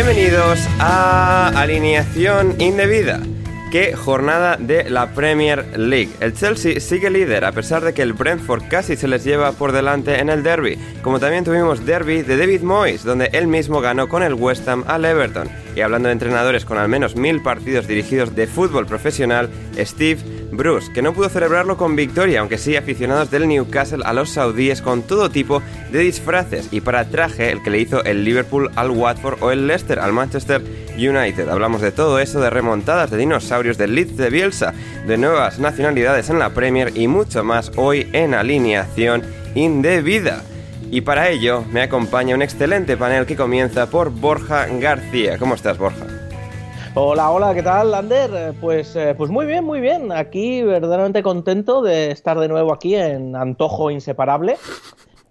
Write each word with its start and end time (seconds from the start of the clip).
Bienvenidos 0.00 0.60
a 0.78 1.48
Alineación 1.60 2.54
Indebida. 2.60 3.20
Qué 3.72 3.96
jornada 3.96 4.56
de 4.56 4.88
la 4.88 5.12
Premier 5.12 5.76
League. 5.76 6.10
El 6.20 6.34
Chelsea 6.34 6.78
sigue 6.78 7.10
líder 7.10 7.44
a 7.44 7.50
pesar 7.50 7.82
de 7.82 7.92
que 7.92 8.02
el 8.02 8.12
Brentford 8.12 8.68
casi 8.70 8.94
se 8.94 9.08
les 9.08 9.24
lleva 9.24 9.50
por 9.50 9.72
delante 9.72 10.20
en 10.20 10.28
el 10.28 10.44
derby, 10.44 10.78
como 11.02 11.18
también 11.18 11.42
tuvimos 11.42 11.84
derby 11.84 12.22
de 12.22 12.36
David 12.36 12.60
Moyes, 12.60 13.02
donde 13.02 13.28
él 13.32 13.48
mismo 13.48 13.80
ganó 13.80 14.08
con 14.08 14.22
el 14.22 14.34
West 14.34 14.68
Ham 14.68 14.84
al 14.86 15.04
Everton. 15.04 15.48
Y 15.78 15.80
hablando 15.80 16.08
de 16.08 16.14
entrenadores 16.14 16.64
con 16.64 16.76
al 16.76 16.88
menos 16.88 17.14
mil 17.14 17.40
partidos 17.40 17.86
dirigidos 17.86 18.34
de 18.34 18.48
fútbol 18.48 18.84
profesional, 18.84 19.48
Steve 19.76 20.20
Bruce, 20.50 20.90
que 20.92 21.02
no 21.02 21.12
pudo 21.12 21.28
celebrarlo 21.28 21.76
con 21.76 21.94
victoria, 21.94 22.40
aunque 22.40 22.58
sí 22.58 22.74
aficionados 22.74 23.30
del 23.30 23.46
Newcastle 23.46 24.02
a 24.04 24.12
los 24.12 24.30
saudíes 24.30 24.82
con 24.82 25.02
todo 25.02 25.30
tipo 25.30 25.62
de 25.92 26.00
disfraces 26.00 26.66
y 26.72 26.80
para 26.80 27.08
traje 27.08 27.52
el 27.52 27.62
que 27.62 27.70
le 27.70 27.78
hizo 27.78 28.02
el 28.02 28.24
Liverpool 28.24 28.72
al 28.74 28.90
Watford 28.90 29.40
o 29.40 29.52
el 29.52 29.68
Leicester 29.68 30.00
al 30.00 30.12
Manchester 30.12 30.60
United. 30.96 31.48
Hablamos 31.48 31.80
de 31.80 31.92
todo 31.92 32.18
eso, 32.18 32.40
de 32.40 32.50
remontadas 32.50 33.12
de 33.12 33.16
dinosaurios, 33.16 33.78
del 33.78 33.94
Leeds 33.94 34.16
de 34.16 34.30
Bielsa, 34.30 34.74
de 35.06 35.16
nuevas 35.16 35.60
nacionalidades 35.60 36.28
en 36.28 36.40
la 36.40 36.54
Premier 36.54 36.90
y 36.96 37.06
mucho 37.06 37.44
más 37.44 37.70
hoy 37.76 38.08
en 38.12 38.34
alineación 38.34 39.22
indebida. 39.54 40.42
Y 40.90 41.02
para 41.02 41.28
ello 41.28 41.64
me 41.70 41.82
acompaña 41.82 42.34
un 42.34 42.40
excelente 42.40 42.96
panel 42.96 43.26
que 43.26 43.36
comienza 43.36 43.90
por 43.90 44.10
Borja 44.10 44.66
García. 44.66 45.36
¿Cómo 45.38 45.54
estás, 45.54 45.76
Borja? 45.76 46.06
Hola, 46.94 47.30
hola, 47.30 47.54
¿qué 47.54 47.62
tal, 47.62 47.92
Ander? 47.92 48.30
Eh, 48.32 48.52
Pues, 48.58 48.96
eh, 48.96 49.14
pues 49.16 49.30
muy 49.30 49.44
bien, 49.44 49.64
muy 49.64 49.80
bien. 49.80 50.10
Aquí 50.12 50.62
verdaderamente 50.62 51.22
contento 51.22 51.82
de 51.82 52.10
estar 52.10 52.38
de 52.40 52.48
nuevo 52.48 52.72
aquí 52.72 52.94
en 52.94 53.36
Antojo 53.36 53.90
Inseparable. 53.90 54.56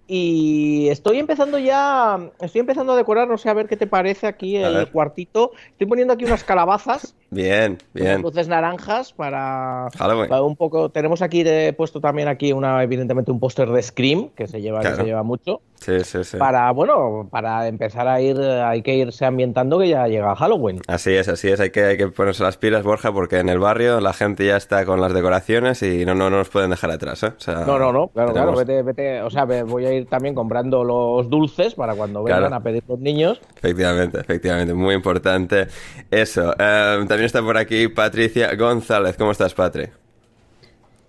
Y 0.05 0.87
estoy 0.89 1.19
empezando 1.19 1.57
ya, 1.57 2.17
estoy 2.39 2.61
empezando 2.61 2.93
a 2.93 2.95
decorar, 2.95 3.27
no 3.27 3.37
sé 3.37 3.49
a 3.49 3.53
ver 3.53 3.67
qué 3.67 3.75
te 3.75 3.87
parece 3.87 4.27
aquí 4.27 4.55
el 4.55 4.89
cuartito. 4.89 5.51
Estoy 5.71 5.87
poniendo 5.87 6.13
aquí 6.13 6.23
unas 6.23 6.45
calabazas, 6.45 7.15
Bien, 7.29 7.77
bien. 7.93 8.21
luces 8.21 8.47
naranjas 8.47 9.11
para, 9.11 9.89
Halloween. 9.97 10.29
para 10.29 10.41
un 10.43 10.55
poco. 10.55 10.89
Tenemos 10.89 11.21
aquí 11.21 11.43
de- 11.43 11.73
puesto 11.73 11.99
también 11.99 12.27
aquí 12.29 12.53
una, 12.53 12.81
evidentemente 12.83 13.31
un 13.31 13.39
póster 13.39 13.69
de 13.69 13.81
Scream 13.83 14.29
que 14.29 14.47
se 14.47 14.61
lleva, 14.61 14.79
que 14.81 14.95
se 14.95 15.03
lleva 15.03 15.23
mucho. 15.23 15.61
Sí, 15.75 15.99
sí, 16.03 16.23
sí. 16.23 16.37
Para, 16.37 16.71
bueno, 16.71 17.27
para 17.29 17.67
empezar 17.67 18.07
a 18.07 18.19
ir, 18.19 18.39
hay 18.41 18.81
que 18.81 18.95
irse 18.95 19.25
ambientando 19.25 19.77
que 19.77 19.89
ya 19.89 20.07
llega 20.07 20.35
Halloween. 20.35 20.81
Así 20.87 21.13
es, 21.13 21.27
así 21.27 21.49
es, 21.49 21.59
hay 21.59 21.69
que, 21.69 21.83
hay 21.83 21.97
que 21.97 22.07
ponerse 22.07 22.41
las 22.43 22.57
pilas, 22.57 22.83
Borja, 22.83 23.11
porque 23.11 23.37
en 23.39 23.47
el 23.49 23.59
barrio 23.59 23.99
la 24.01 24.13
gente 24.13 24.45
ya 24.47 24.57
está 24.57 24.85
con 24.85 24.99
las 25.01 25.13
decoraciones 25.13 25.83
y 25.83 26.03
no, 26.05 26.15
no, 26.15 26.31
no 26.31 26.37
nos 26.37 26.49
pueden 26.49 26.71
dejar 26.71 26.89
atrás, 26.89 27.21
¿eh? 27.23 27.27
O 27.37 27.39
sea, 27.39 27.63
No, 27.65 27.77
no, 27.77 27.91
no, 27.93 28.07
claro, 28.07 28.33
tenemos- 28.33 28.55
claro, 28.55 28.67
vete, 28.67 28.81
vete, 28.81 29.21
o 29.21 29.29
sea, 29.29 29.45
voy 29.45 29.85
a 29.85 29.93
ir 29.93 30.07
también 30.07 30.33
comprando 30.33 30.83
los 30.83 31.29
dulces 31.29 31.75
para 31.75 31.93
cuando 31.93 32.23
vengan 32.23 32.39
Claro. 32.39 32.55
a 32.55 32.59
pedir 32.61 32.83
los 32.87 32.99
niños. 32.99 33.39
Efectivamente, 33.57 34.19
efectivamente, 34.19 34.73
muy 34.73 34.95
importante 34.95 35.67
eso. 36.09 36.53
Eh, 36.57 37.05
también 37.07 37.16
está 37.25 37.41
por 37.41 37.57
aquí 37.57 37.87
Patricia 37.87 38.53
González. 38.55 39.17
¿Cómo 39.17 39.31
estás, 39.31 39.53
Patri? 39.53 39.89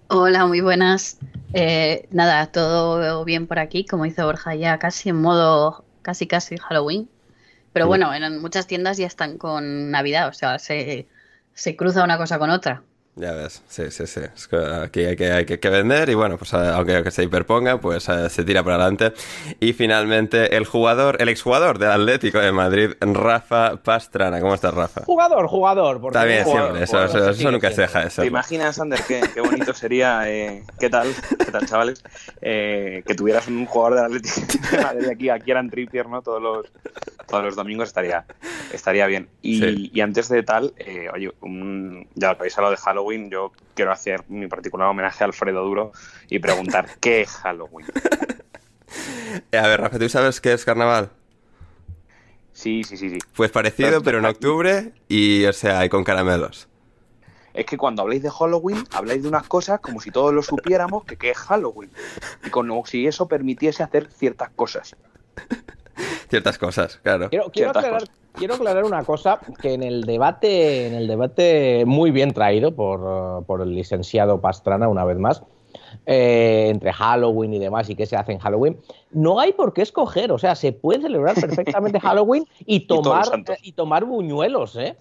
Hola, 0.09 0.47
muy 0.47 0.61
buenas. 0.61 1.19
Eh, 1.53 2.09
nada, 2.11 2.47
todo 2.47 3.25
bien 3.25 3.47
por 3.47 3.59
aquí, 3.59 3.85
como 3.85 4.05
dice 4.05 4.23
Borja, 4.23 4.55
ya 4.55 4.79
casi 4.79 5.11
en 5.11 5.17
modo, 5.17 5.85
casi 6.03 6.27
casi 6.27 6.57
Halloween. 6.57 7.09
Pero 7.73 7.87
bueno, 7.87 8.13
en 8.15 8.41
muchas 8.41 8.67
tiendas 8.67 8.97
ya 8.97 9.07
están 9.07 9.39
con 9.39 9.91
Navidad, 9.91 10.29
o 10.29 10.33
sea, 10.33 10.59
se, 10.59 11.07
se 11.53 11.77
cruza 11.77 12.03
una 12.03 12.17
cosa 12.17 12.39
con 12.39 12.51
otra. 12.51 12.83
Ya 13.21 13.33
ves, 13.33 13.63
sí, 13.69 13.91
sí, 13.91 14.07
sí. 14.07 14.21
Es 14.35 14.47
que 14.47 14.57
aquí 14.57 15.01
hay 15.05 15.17
que, 15.17 15.33
hay 15.33 15.45
que, 15.45 15.69
vender 15.69 16.09
y 16.09 16.15
bueno, 16.15 16.39
pues 16.39 16.53
eh, 16.53 16.57
aunque 16.73 17.03
que 17.03 17.11
se 17.11 17.25
hiperponga, 17.25 17.81
pues 17.81 18.09
eh, 18.09 18.31
se 18.31 18.45
tira 18.45 18.63
para 18.63 18.77
adelante. 18.77 19.13
Y 19.59 19.73
finalmente 19.73 20.57
el 20.57 20.65
jugador, 20.67 21.17
el 21.21 21.29
exjugador 21.29 21.79
del 21.79 21.91
Atlético 21.91 22.39
de 22.39 22.53
Madrid, 22.53 22.91
Rafa 23.01 23.77
Pastrana. 23.83 24.41
¿Cómo 24.41 24.55
estás, 24.55 24.73
Rafa? 24.73 25.03
Jugador, 25.05 25.49
jugador, 25.49 26.01
porque 26.01 26.17
Está 26.17 26.27
bien, 26.27 26.45
jugador, 26.45 26.63
siempre, 26.69 26.85
eso, 26.85 26.93
jugador, 26.93 27.09
eso, 27.11 27.19
se 27.19 27.31
eso 27.31 27.39
sigue 27.39 27.51
nunca 27.53 27.71
se 27.73 27.81
deja 27.83 28.05
de 28.05 28.11
ser. 28.11 28.23
¿Te 28.23 28.29
imaginas, 28.29 28.79
Ander, 28.79 29.01
qué, 29.09 29.21
qué 29.35 29.41
bonito 29.41 29.75
sería, 29.75 30.31
eh, 30.31 30.63
qué 30.79 30.89
tal, 30.89 31.09
qué 31.45 31.51
tal, 31.51 31.67
chavales, 31.67 32.05
eh, 32.41 33.03
que 33.05 33.15
tuvieras 33.17 33.49
un 33.49 33.67
jugador 33.67 33.97
del 33.97 34.05
Atlético 34.05 34.77
de 34.77 34.83
Madrid 34.83 35.09
aquí, 35.09 35.29
aquí 35.29 35.51
eran 35.51 35.69
Trippier, 35.71 36.09
¿no? 36.09 36.23
Todos 36.23 36.41
los, 36.41 36.67
todos 37.27 37.43
los 37.43 37.57
domingos 37.57 37.89
estaría, 37.89 38.25
estaría 38.73 39.07
bien. 39.09 39.29
Y, 39.43 39.59
Sí. 39.59 39.91
y 39.93 40.01
antes 40.03 40.29
de 40.29 40.45
tal, 40.45 40.73
eh, 40.77 41.09
oye, 41.13 41.33
un- 41.41 42.07
ya 42.15 42.35
que 42.35 42.41
habéis 42.43 42.57
hablado 42.57 42.71
de 42.73 42.77
Halloween, 42.81 43.08
yo 43.31 43.53
quiero 43.75 43.93
hacer 43.93 44.25
mi 44.29 44.47
particular 44.47 44.89
homenaje 44.89 45.25
a 45.25 45.27
Alfredo 45.27 45.63
Duro 45.65 45.93
y 46.29 46.39
preguntar, 46.39 46.89
¿qué 47.01 47.23
es 47.23 47.31
Halloween? 47.31 47.87
Eh, 49.53 49.59
A 49.59 49.67
ver, 49.67 49.81
Rafa, 49.81 49.99
¿tú 49.99 50.09
sabes 50.09 50.41
qué 50.41 50.53
es 50.53 50.65
carnaval? 50.65 51.11
Sí, 52.53 52.83
sí, 52.85 52.97
sí, 52.97 53.11
sí. 53.11 53.19
Pues 53.37 53.51
parecido, 53.51 53.89
Pero- 53.91 54.03
pero 54.03 54.19
en 54.19 54.25
octubre 54.27 54.93
y, 55.09 55.45
o 55.47 55.53
sea, 55.53 55.85
y 55.85 55.89
con 55.89 56.05
caramelos. 56.05 56.69
Es 57.55 57.67
que 57.67 57.77
cuando 57.77 58.03
habláis 58.03 58.23
de 58.23 58.31
Halloween, 58.31 58.85
habláis 58.93 59.23
de 59.23 59.29
unas 59.29 59.47
cosas 59.49 59.81
como 59.81 60.01
si 60.01 60.11
todos 60.11 60.33
lo 60.33 60.43
supiéramos 60.43 61.05
que 61.05 61.17
qué 61.17 61.31
es 61.31 61.39
Halloween. 61.39 61.91
Y 62.45 62.51
como 62.51 62.85
si 62.87 63.07
eso 63.07 63.27
permitiese 63.27 63.83
hacer 63.83 64.09
ciertas 64.13 64.51
cosas. 64.51 64.95
Ciertas 66.29 66.59
cosas, 66.59 66.99
claro. 67.03 67.29
Quiero, 67.31 67.51
quiero 67.51 67.71
aclarar, 67.71 68.01
cosas. 68.01 68.17
quiero 68.35 68.55
aclarar 68.55 68.85
una 68.85 69.05
cosa 69.05 69.41
que 69.61 69.75
en 69.75 69.83
el 69.83 70.05
debate, 70.05 70.87
en 70.87 70.95
el 70.95 71.07
debate 71.07 71.85
muy 71.87 72.11
bien 72.11 72.33
traído 72.33 72.75
por, 72.75 73.01
eh, 73.01 73.45
por 73.47 73.61
el 73.63 73.75
licenciado 73.75 74.41
Pastrana 74.41 74.89
una 74.89 75.05
vez 75.05 75.19
más, 75.19 75.43
eh, 76.07 76.69
entre 76.71 76.93
Halloween 76.93 77.55
y 77.55 77.59
demás 77.59 77.89
y 77.91 77.95
qué 77.95 78.07
se 78.07 78.17
hace 78.17 78.33
en 78.33 78.39
Halloween, 78.39 78.79
no 79.11 79.41
hay 79.41 79.53
por 79.53 79.73
qué 79.73 79.83
escoger. 79.83 80.33
O 80.33 80.39
sea, 80.39 80.55
se 80.55 80.73
puede 80.73 81.03
celebrar 81.03 81.35
perfectamente 81.41 82.01
Halloween 82.01 82.45
y 82.67 82.81
tomar, 82.81 83.27
y 83.63 83.73
tomar 83.73 84.05
buñuelos, 84.05 84.77
¿eh? 84.77 84.97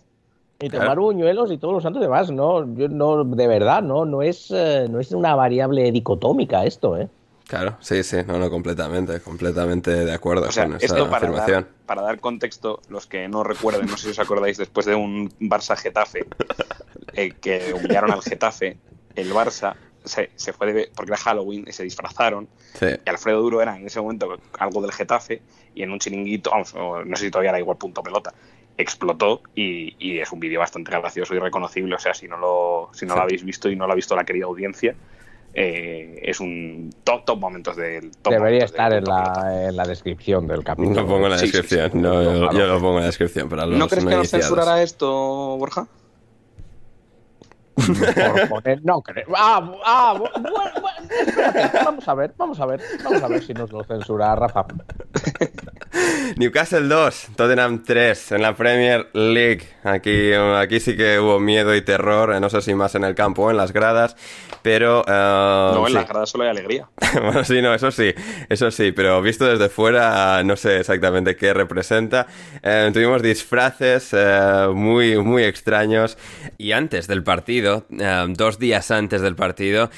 Y 0.60 0.70
tomar 0.70 0.88
Claro. 0.88 1.04
buñuelos 1.04 1.52
y 1.52 1.58
todos 1.60 1.74
los 1.76 1.84
santos 1.84 2.02
y 2.02 2.06
demás, 2.06 2.32
no, 2.32 2.74
yo 2.76 2.88
no, 2.90 3.24
de 3.24 3.48
verdad, 3.48 3.84
no, 3.84 4.06
no 4.06 4.24
es, 4.24 4.50
eh, 4.50 4.88
no 4.90 5.00
es 5.00 5.12
una 5.12 5.36
variable 5.36 5.92
dicotómica 5.92 6.66
esto, 6.66 6.98
¿eh? 6.98 7.08
Claro, 7.48 7.78
sí, 7.80 8.04
sí, 8.04 8.18
no, 8.28 8.38
no, 8.38 8.50
completamente, 8.50 9.22
completamente 9.22 9.92
de 10.06 10.14
acuerdo 10.14 10.50
O 10.50 10.52
sea, 10.52 10.66
con 10.66 10.76
esa 10.76 10.86
esto 10.86 11.06
para 11.10 11.18
afirmación. 11.28 11.64
dar, 11.64 11.72
para 11.86 12.02
dar 12.02 12.20
contexto, 12.20 12.82
los 12.90 13.08
que 13.08 13.28
no 13.30 13.44
recuerden, 13.44 13.86
no 13.88 13.96
sé 13.96 14.04
si 14.06 14.10
os 14.12 14.20
acordáis, 14.20 14.58
después 14.58 14.86
de 14.86 14.96
un 14.96 15.30
Barça-Getafe, 15.40 16.26
eh, 17.14 17.32
que 17.40 17.74
humillaron 17.74 18.12
al 18.12 18.22
Getafe, 18.22 18.78
el 19.16 19.32
Barça 19.32 19.76
se, 20.04 20.30
se 20.36 20.52
fue 20.52 20.74
de, 20.74 20.92
porque 20.94 21.12
era 21.12 21.18
Halloween 21.22 21.64
y 21.68 21.72
se 21.72 21.84
disfrazaron. 21.84 22.50
Sí. 22.74 22.88
Y 23.06 23.10
Alfredo 23.10 23.42
Duro 23.42 23.62
era 23.62 23.78
en 23.78 23.86
ese 23.86 24.02
momento 24.02 24.38
algo 24.60 24.82
del 24.82 24.92
Getafe 24.92 25.42
y 25.74 25.84
en 25.84 25.92
un 25.92 26.00
chiringuito, 26.00 26.50
vamos, 26.52 26.74
no 26.76 27.16
sé 27.16 27.26
si 27.26 27.32
todavía 27.32 27.52
era 27.52 27.60
igual 27.60 27.78
punto 27.78 28.04
pelota, 28.04 28.34
explotó 28.78 29.42
y, 29.56 29.96
y 30.00 30.20
es 30.20 30.32
un 30.34 30.40
vídeo 30.42 30.60
bastante 30.60 30.92
gracioso 30.92 31.34
y 31.34 31.40
reconocible. 31.40 31.96
O 31.96 32.00
sea, 32.00 32.14
si 32.14 32.28
no 32.28 32.38
lo, 32.38 32.90
si 32.94 33.06
no 33.06 33.14
Sí. 33.14 33.18
lo 33.18 33.24
habéis 33.24 33.44
visto 33.46 33.70
y 33.70 33.76
no 33.78 33.88
lo 33.88 33.94
ha 33.94 33.96
visto 33.96 34.16
la 34.18 34.24
querida 34.26 34.46
audiencia, 34.46 34.96
eh, 35.60 36.20
es 36.22 36.40
un 36.40 36.92
top, 37.04 37.26
top 37.26 37.40
momentos 37.40 37.76
del 37.76 38.12
top 38.22 38.32
Debería 38.34 38.60
momentos 38.68 38.72
estar 38.72 38.90
del 38.92 39.00
en 39.00 39.06
pelota. 39.06 39.42
la, 39.44 39.66
en 39.70 39.76
la 39.76 39.84
descripción 39.86 40.48
del 40.48 40.64
capítulo. 40.64 41.02
Lo 41.02 41.08
pongo 41.08 41.26
en 41.26 41.32
la 41.32 41.38
Sí, 41.40 41.48
sí, 41.48 41.52
descripción, 41.54 41.92
sí. 41.94 41.98
no, 41.98 42.22
yo, 42.24 42.52
yo 42.52 42.68
lo 42.68 42.76
pongo 42.80 42.94
en 42.98 43.00
la 43.02 43.06
descripción 43.08 43.50
para 43.50 43.66
los 43.66 43.80
¿No 43.80 43.88
crees 43.88 44.06
que 44.06 44.16
nos 44.16 44.30
censurará 44.30 44.84
esto, 44.84 45.08
Borja? 45.58 45.88
Por 47.76 48.50
poner- 48.50 48.82
no 48.84 49.02
creo. 49.02 49.26
Ah, 49.36 49.72
ah, 49.86 50.14
bu- 50.18 50.32
bueno, 50.42 50.72
bueno, 50.82 51.08
espérate, 51.28 51.78
vamos 51.86 52.08
a 52.08 52.14
ver, 52.16 52.34
vamos 52.38 52.60
a 52.60 52.66
ver, 52.66 52.82
vamos 53.04 53.24
a 53.24 53.28
ver 53.28 53.44
si 53.44 53.54
nos 53.54 53.72
lo 53.72 53.84
censura 53.84 54.36
Rafa. 54.36 54.66
Newcastle 56.38 56.88
2, 56.88 57.28
Tottenham 57.36 57.84
3 57.84 58.34
en 58.34 58.42
la 58.42 58.56
Premier 58.56 59.10
League. 59.14 59.64
Aquí, 59.84 60.34
aquí 60.34 60.80
sí 60.80 60.96
que 60.96 61.20
hubo 61.20 61.40
miedo 61.40 61.76
y 61.76 61.82
terror, 61.82 62.34
eh, 62.34 62.40
no 62.40 62.50
sé 62.50 62.62
si 62.62 62.74
más 62.74 62.96
en 62.96 63.04
el 63.04 63.16
campo 63.16 63.44
o 63.44 63.52
en 63.52 63.58
las 63.58 63.72
gradas, 63.72 64.16
pero... 64.62 65.04
eh, 65.08 65.72
no, 65.74 65.82
en 65.82 65.88
sí. 65.88 65.94
la 65.94 66.04
grada 66.04 66.26
solo 66.26 66.44
hay 66.44 66.50
alegría. 66.52 66.90
bueno, 67.22 67.44
sí, 67.44 67.62
no, 67.62 67.74
eso 67.74 67.92
sí, 67.92 68.14
eso 68.50 68.70
sí, 68.72 68.92
pero 68.92 69.22
visto 69.22 69.46
desde 69.46 69.70
fuera 69.70 70.44
no 70.44 70.56
sé 70.56 70.80
exactamente 70.80 71.36
qué 71.36 71.54
representa. 71.54 72.28
Eh, 72.64 72.90
tuvimos 72.94 73.22
disfraces 73.22 74.10
eh, 74.14 74.68
muy, 74.74 75.18
muy 75.18 75.44
extraños 75.44 76.18
y 76.58 76.72
antes 76.72 77.08
del 77.08 77.24
partido, 77.24 77.86
eh, 77.98 78.26
dos 78.30 78.60
días 78.60 78.92
antes 78.92 79.22
del 79.22 79.36
partido, 79.36 79.90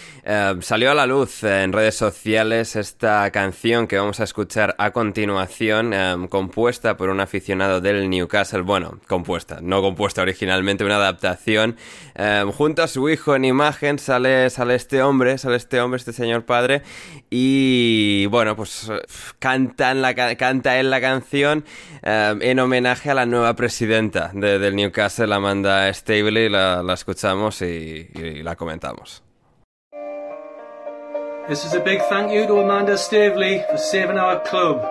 salió 0.61 0.91
a 0.91 0.93
la 0.93 1.05
luz 1.05 1.43
en 1.43 1.73
redes 1.73 1.95
sociales 1.95 2.75
esta 2.75 3.29
canción 3.31 3.87
que 3.87 3.97
vamos 3.97 4.19
a 4.19 4.23
escuchar 4.23 4.75
a 4.77 4.91
continuación, 4.91 5.18
eh, 5.23 6.15
compuesta 6.29 6.95
por 6.97 7.09
un 7.09 7.19
aficionado 7.19 7.81
del 7.81 8.09
Newcastle, 8.09 8.61
bueno, 8.61 8.99
compuesta, 9.07 9.59
no 9.61 9.81
compuesta 9.81 10.21
originalmente, 10.21 10.83
una 10.83 10.95
adaptación. 10.95 11.75
Eh, 12.15 12.45
junto 12.55 12.83
a 12.83 12.87
su 12.87 13.09
hijo 13.09 13.35
en 13.35 13.45
imagen 13.45 13.99
sale, 13.99 14.49
sale 14.49 14.75
este 14.75 15.01
hombre, 15.01 15.37
sale 15.37 15.55
este 15.57 15.79
hombre, 15.81 15.97
este 15.97 16.13
señor 16.13 16.45
padre, 16.45 16.81
y 17.29 18.25
bueno, 18.27 18.55
pues 18.55 18.91
cantan 19.39 20.01
la, 20.01 20.13
ca- 20.13 20.35
canta 20.35 20.79
él 20.79 20.89
la 20.89 21.01
canción 21.01 21.65
eh, 22.03 22.35
en 22.41 22.59
homenaje 22.59 23.11
a 23.11 23.13
la 23.13 23.25
nueva 23.25 23.55
presidenta 23.55 24.31
de- 24.33 24.59
del 24.59 24.75
Newcastle, 24.75 25.33
Amanda 25.33 25.93
Stabley, 25.93 26.49
la, 26.49 26.83
la 26.83 26.93
escuchamos 26.93 27.61
y, 27.61 28.09
la 28.43 28.55
comentamos. 28.55 29.23
This 31.47 31.65
is 31.65 31.73
a 31.73 31.79
big 31.79 31.99
thank 32.09 32.31
you 32.31 32.45
to 32.45 32.59
Amanda 32.59 32.95
Stavely 32.95 33.63
for 33.71 33.77
saving 33.79 34.19
our 34.19 34.39
club. 34.43 34.85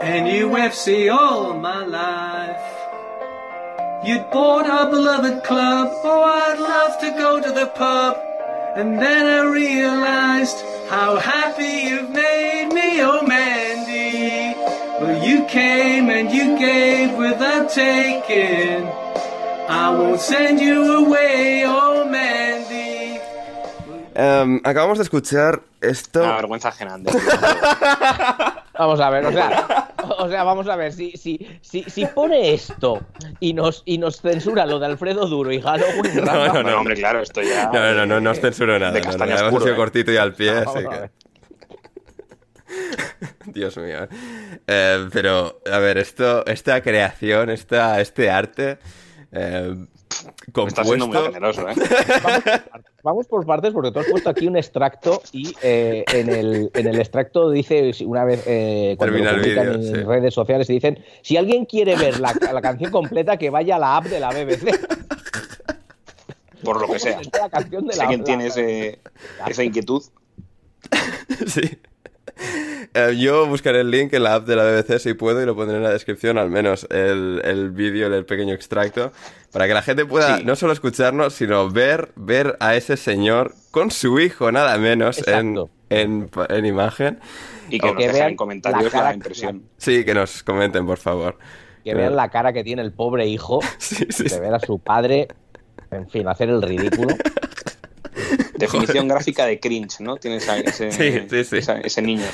And 0.00 0.26
UFC 0.26 1.12
all 1.12 1.52
my 1.58 1.84
life. 1.84 2.56
You'd 4.02 4.30
bought 4.30 4.64
our 4.66 4.88
beloved 4.90 5.44
club. 5.44 5.88
Oh, 6.02 6.22
I'd 6.24 6.58
love 6.58 6.98
to 7.00 7.10
go 7.18 7.38
to 7.40 7.52
the 7.52 7.66
pub. 7.66 8.16
And 8.76 8.98
then 8.98 9.26
I 9.26 9.44
realized 9.52 10.56
how 10.88 11.18
happy 11.18 11.88
you've 11.88 12.08
made 12.08 12.72
me, 12.72 13.02
oh 13.02 13.20
Mandy. 13.26 14.56
Well, 15.00 15.22
you 15.22 15.44
came 15.46 16.08
and 16.08 16.30
you 16.30 16.56
gave 16.58 17.12
without 17.18 17.68
taking. 17.68 18.86
I 19.68 19.90
won't 19.90 20.20
send 20.20 20.60
you 20.62 21.04
away, 21.04 21.64
oh 21.66 22.08
Mandy. 22.08 23.20
Em, 24.14 24.60
acabamos 24.64 24.96
de 24.96 25.04
escuchar 25.04 25.60
esto... 25.80 26.22
Una 26.22 26.36
vergüenza 26.36 26.68
ajena. 26.68 26.98
Vamos 28.80 28.98
a 28.98 29.10
ver, 29.10 29.26
o 29.26 29.30
sea, 29.30 29.92
o 30.18 30.26
sea, 30.30 30.42
vamos 30.42 30.66
a 30.66 30.74
ver, 30.74 30.90
si, 30.94 31.10
si, 31.12 31.38
si, 31.60 31.82
si 31.82 32.06
pone 32.06 32.54
esto 32.54 32.98
y 33.38 33.52
nos, 33.52 33.82
y 33.84 33.98
nos 33.98 34.22
censura 34.22 34.64
lo 34.64 34.78
de 34.78 34.86
Alfredo 34.86 35.26
Duro 35.26 35.52
y 35.52 35.60
Halloween, 35.60 36.16
No, 36.24 36.24
Rafa, 36.24 36.46
no, 36.46 36.62
Bueno, 36.62 36.78
hombre, 36.78 36.94
claro, 36.94 37.20
esto 37.20 37.42
ya. 37.42 37.66
No, 37.66 37.78
no, 37.78 37.94
no, 37.94 38.06
no, 38.06 38.20
no 38.22 38.30
os 38.30 38.40
censuro 38.40 38.78
nada. 38.78 38.92
De 38.92 39.02
no, 39.02 39.26
no, 39.26 39.34
oscuro, 39.48 39.68
eh. 39.68 39.76
cortito 39.76 40.12
y 40.12 40.16
al 40.16 40.32
pie, 40.32 40.64
Vamos 40.64 40.76
así 40.76 40.86
que... 40.88 41.10
Dios 43.52 43.76
mío. 43.76 44.08
Eh, 44.66 45.08
pero, 45.12 45.60
a 45.70 45.78
ver, 45.78 45.98
esto, 45.98 46.46
esta 46.46 46.80
creación, 46.80 47.50
esta, 47.50 48.00
este 48.00 48.30
arte 48.30 48.78
eh, 49.30 49.74
Está 50.66 50.84
siendo 50.84 51.06
muy 51.06 51.16
compuesto... 51.16 51.32
generoso, 51.32 51.68
¿eh? 51.68 51.74
Vamos 53.02 53.26
por 53.28 53.46
partes 53.46 53.72
porque 53.72 53.90
tú 53.92 54.00
has 54.00 54.06
puesto 54.06 54.28
aquí 54.30 54.46
un 54.46 54.56
extracto 54.56 55.22
y 55.32 55.54
eh, 55.62 56.04
en, 56.12 56.28
el, 56.28 56.70
en 56.74 56.86
el 56.86 56.98
extracto 56.98 57.50
dice, 57.50 57.92
una 58.04 58.24
vez 58.24 58.42
eh, 58.46 58.94
cuando 58.98 59.14
Termina 59.16 59.32
lo 59.32 59.38
el 59.38 59.42
publican 59.44 59.74
en 59.74 59.82
sí. 59.84 59.92
redes 60.02 60.34
sociales 60.34 60.68
y 60.68 60.74
dicen, 60.74 61.02
si 61.22 61.36
alguien 61.36 61.64
quiere 61.64 61.96
ver 61.96 62.20
la, 62.20 62.34
la 62.52 62.60
canción 62.60 62.90
completa, 62.90 63.36
que 63.38 63.48
vaya 63.50 63.76
a 63.76 63.78
la 63.78 63.96
app 63.96 64.04
de 64.06 64.20
la 64.20 64.30
BBC. 64.30 64.78
Por 66.62 66.80
lo 66.80 66.92
que 66.92 66.98
sea. 66.98 67.20
La 67.40 67.48
canción 67.48 67.86
de 67.86 67.96
la- 67.96 68.04
la- 68.10 68.24
tiene 68.24 68.46
ese, 68.48 68.98
esa 69.48 69.64
inquietud, 69.64 70.02
Sí. 71.46 71.78
Eh, 72.92 73.16
yo 73.18 73.46
buscaré 73.46 73.80
el 73.82 73.90
link 73.90 74.12
en 74.14 74.24
la 74.24 74.34
app 74.34 74.46
de 74.48 74.56
la 74.56 74.64
BBC 74.64 74.98
si 74.98 75.14
puedo 75.14 75.40
y 75.40 75.46
lo 75.46 75.54
pondré 75.54 75.76
en 75.76 75.84
la 75.84 75.90
descripción, 75.92 76.38
al 76.38 76.50
menos 76.50 76.88
el, 76.90 77.40
el 77.44 77.70
vídeo, 77.70 78.12
el 78.12 78.24
pequeño 78.24 78.52
extracto, 78.52 79.12
para 79.52 79.68
que 79.68 79.74
la 79.74 79.82
gente 79.82 80.04
pueda 80.06 80.38
Sí. 80.38 80.44
no 80.44 80.56
solo 80.56 80.72
escucharnos, 80.72 81.32
sino 81.34 81.70
ver, 81.70 82.10
ver 82.16 82.56
a 82.58 82.74
ese 82.74 82.96
señor 82.96 83.54
con 83.70 83.92
su 83.92 84.18
hijo, 84.18 84.50
nada 84.50 84.76
menos, 84.78 85.26
en, 85.28 85.56
en, 85.88 86.28
en 86.48 86.66
imagen. 86.66 87.20
y 87.68 87.78
que 87.78 87.86
O 87.90 87.94
nos 87.94 88.02
que 88.02 88.12
vean 88.12 88.30
en 88.30 88.36
comentarios 88.36 88.82
la 88.84 88.90
cara- 88.90 89.08
la 89.10 89.14
impresión. 89.14 89.62
Sí, 89.76 90.04
que 90.04 90.12
nos 90.14 90.42
comenten, 90.42 90.84
por 90.84 90.98
favor. 90.98 91.38
Que 91.84 91.94
vean 91.94 92.16
la 92.16 92.28
cara 92.28 92.52
que 92.52 92.64
tiene 92.64 92.82
el 92.82 92.92
pobre 92.92 93.26
hijo 93.28 93.60
Sí, 93.78 94.04
sí, 94.10 94.24
de 94.24 94.28
sí. 94.30 94.40
ver 94.40 94.52
a 94.52 94.58
su 94.58 94.80
padre, 94.80 95.28
en 95.92 96.10
fin, 96.10 96.26
hacer 96.26 96.48
el 96.48 96.60
ridículo. 96.60 97.14
Definición 98.56 99.06
gráfica 99.08 99.46
de 99.46 99.60
cringe, 99.60 100.00
¿no? 100.00 100.16
Tienes 100.16 100.48
ese, 100.48 100.90
Sí, 100.90 101.26
sí, 101.30 101.44
sí. 101.44 101.56
esa- 101.58 101.78
ese 101.80 102.02
niño. 102.02 102.26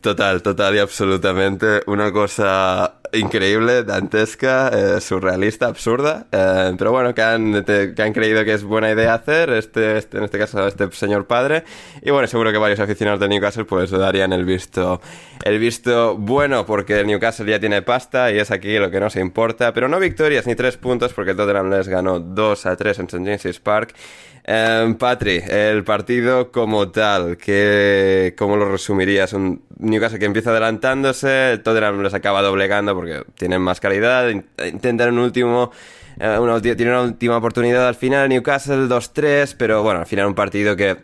Total, 0.00 0.42
total 0.42 0.76
y 0.76 0.78
absolutamente. 0.78 1.82
Una 1.86 2.12
cosa 2.12 3.00
increíble, 3.14 3.84
dantesca, 3.84 4.68
eh, 4.68 5.00
surrealista, 5.00 5.66
absurda, 5.66 6.26
eh, 6.32 6.74
pero 6.76 6.92
bueno, 6.92 7.14
que 7.14 7.22
han, 7.22 7.64
que 7.64 8.02
han 8.02 8.12
creído 8.12 8.44
que 8.44 8.54
es 8.54 8.64
buena 8.64 8.90
idea 8.90 9.14
hacer, 9.14 9.50
este, 9.50 9.98
este, 9.98 10.18
en 10.18 10.24
este 10.24 10.38
caso 10.38 10.66
este 10.66 10.90
señor 10.92 11.26
padre, 11.26 11.64
y 12.02 12.10
bueno, 12.10 12.26
seguro 12.26 12.52
que 12.52 12.58
varios 12.58 12.80
aficionados 12.80 13.20
del 13.20 13.30
Newcastle 13.30 13.64
pues 13.64 13.90
darían 13.90 14.32
el 14.32 14.44
visto, 14.44 15.00
el 15.44 15.58
visto 15.58 16.16
bueno, 16.16 16.66
porque 16.66 17.00
el 17.00 17.06
Newcastle 17.06 17.50
ya 17.50 17.60
tiene 17.60 17.82
pasta 17.82 18.32
y 18.32 18.38
es 18.38 18.50
aquí 18.50 18.78
lo 18.78 18.90
que 18.90 19.00
nos 19.00 19.16
importa, 19.16 19.72
pero 19.72 19.88
no 19.88 19.98
victorias 19.98 20.46
ni 20.46 20.54
tres 20.54 20.76
puntos 20.76 21.12
porque 21.12 21.32
el 21.32 21.36
Tottenham 21.36 21.70
les 21.70 21.88
ganó 21.88 22.20
2 22.20 22.66
a 22.66 22.76
3 22.76 22.98
en 22.98 23.06
St. 23.06 23.18
James's 23.18 23.60
Park. 23.60 23.94
Eh, 24.46 24.94
Patri, 24.98 25.42
el 25.48 25.84
partido 25.84 26.52
como 26.52 26.90
tal, 26.90 27.38
¿qué, 27.38 28.34
¿cómo 28.36 28.58
lo 28.58 28.70
resumirías? 28.70 29.32
Un 29.32 29.62
Newcastle 29.78 30.18
que 30.18 30.26
empieza 30.26 30.50
adelantándose, 30.50 31.52
el 31.52 31.62
Tottenham 31.62 32.02
les 32.02 32.12
acaba 32.12 32.42
doblegando 32.42 32.94
porque 32.94 33.03
tienen 33.36 33.62
más 33.62 33.80
calidad, 33.80 34.28
in- 34.28 34.46
intentan 34.72 35.12
un 35.14 35.18
último... 35.20 35.70
eh, 36.18 36.38
una 36.38 36.56
ulti- 36.56 36.76
tiene 36.76 36.92
una 36.92 37.02
última 37.02 37.36
oportunidad 37.36 37.88
al 37.88 37.94
final, 37.94 38.28
Newcastle 38.28 38.88
2-3, 38.88 39.54
pero 39.58 39.82
bueno, 39.82 40.00
al 40.00 40.06
final 40.06 40.26
un 40.26 40.34
partido 40.34 40.76
que 40.76 40.98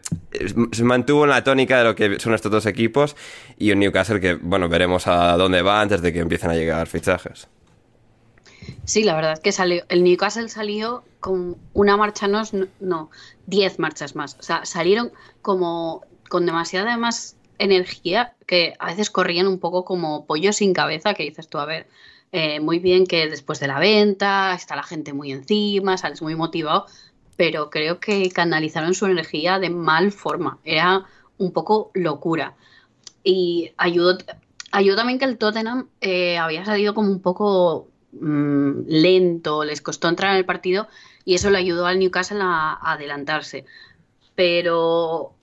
se 0.72 0.84
mantuvo 0.84 1.24
en 1.24 1.30
la 1.30 1.42
tónica 1.44 1.78
de 1.78 1.84
lo 1.84 1.94
que 1.94 2.18
son 2.20 2.34
estos 2.34 2.52
dos 2.52 2.66
equipos 2.66 3.16
y 3.58 3.72
un 3.72 3.80
Newcastle 3.80 4.20
que, 4.20 4.34
bueno, 4.34 4.68
veremos 4.68 5.06
a 5.06 5.36
dónde 5.36 5.62
va 5.62 5.80
antes 5.80 6.02
de 6.02 6.12
que 6.12 6.20
empiecen 6.20 6.50
a 6.50 6.54
llegar 6.54 6.86
fichajes. 6.86 7.48
Sí, 8.84 9.04
la 9.04 9.14
verdad 9.14 9.32
es 9.32 9.40
que 9.40 9.52
salió, 9.52 9.84
el 9.88 10.04
Newcastle 10.04 10.48
salió 10.48 11.02
con 11.18 11.56
una 11.72 11.96
marcha, 11.96 12.28
no, 12.28 12.42
no, 12.80 13.10
diez 13.46 13.78
marchas 13.78 14.14
más. 14.16 14.36
O 14.38 14.42
sea, 14.42 14.64
salieron 14.64 15.12
como 15.42 16.04
con 16.28 16.46
demasiada 16.46 16.96
más 16.96 17.36
energía 17.60 18.34
que 18.46 18.74
a 18.78 18.86
veces 18.86 19.10
corrían 19.10 19.46
un 19.46 19.60
poco 19.60 19.84
como 19.84 20.26
pollo 20.26 20.52
sin 20.52 20.72
cabeza, 20.72 21.14
que 21.14 21.22
dices 21.24 21.48
tú, 21.48 21.58
a 21.58 21.66
ver, 21.66 21.86
eh, 22.32 22.60
muy 22.60 22.78
bien 22.78 23.06
que 23.06 23.28
después 23.28 23.60
de 23.60 23.68
la 23.68 23.78
venta 23.78 24.54
está 24.54 24.76
la 24.76 24.82
gente 24.82 25.12
muy 25.12 25.30
encima, 25.32 25.98
sales 25.98 26.22
muy 26.22 26.34
motivado, 26.34 26.86
pero 27.36 27.70
creo 27.70 28.00
que 28.00 28.30
canalizaron 28.30 28.94
su 28.94 29.06
energía 29.06 29.58
de 29.58 29.70
mal 29.70 30.10
forma. 30.12 30.58
Era 30.64 31.04
un 31.38 31.52
poco 31.52 31.90
locura. 31.94 32.54
Y 33.24 33.72
ayudó, 33.76 34.18
ayudó 34.72 34.96
también 34.96 35.18
que 35.18 35.26
el 35.26 35.38
Tottenham 35.38 35.88
eh, 36.00 36.38
había 36.38 36.64
salido 36.64 36.94
como 36.94 37.10
un 37.10 37.20
poco 37.20 37.88
mm, 38.12 38.82
lento, 38.88 39.64
les 39.64 39.82
costó 39.82 40.08
entrar 40.08 40.32
en 40.32 40.38
el 40.38 40.46
partido 40.46 40.88
y 41.24 41.34
eso 41.34 41.50
le 41.50 41.58
ayudó 41.58 41.86
al 41.86 41.98
Newcastle 41.98 42.40
a, 42.40 42.72
a 42.72 42.92
adelantarse. 42.92 43.66
Pero 44.34 45.34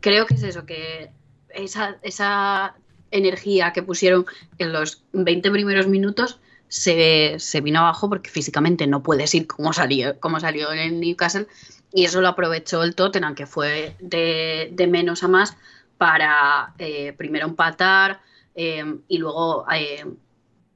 creo 0.00 0.26
que 0.26 0.34
es 0.34 0.42
eso, 0.42 0.66
que 0.66 1.10
esa, 1.54 1.96
esa 2.02 2.74
energía 3.10 3.72
que 3.72 3.82
pusieron 3.82 4.26
en 4.58 4.72
los 4.72 5.02
20 5.12 5.50
primeros 5.50 5.86
minutos 5.86 6.40
se, 6.68 7.36
se 7.38 7.60
vino 7.60 7.80
abajo 7.80 8.08
porque 8.08 8.30
físicamente 8.30 8.86
no 8.86 9.02
puedes 9.02 9.34
ir 9.34 9.46
como 9.46 9.72
salió, 9.72 10.18
como 10.20 10.40
salió 10.40 10.72
en 10.72 11.00
Newcastle. 11.00 11.46
Y 11.92 12.04
eso 12.04 12.20
lo 12.20 12.28
aprovechó 12.28 12.82
el 12.82 12.96
Tottenham, 12.96 13.36
que 13.36 13.46
fue 13.46 13.96
de, 14.00 14.70
de 14.72 14.86
menos 14.88 15.22
a 15.22 15.28
más 15.28 15.56
para 15.96 16.74
eh, 16.78 17.12
primero 17.12 17.46
empatar 17.46 18.20
eh, 18.56 18.98
y 19.06 19.18
luego 19.18 19.64
eh, 19.72 20.04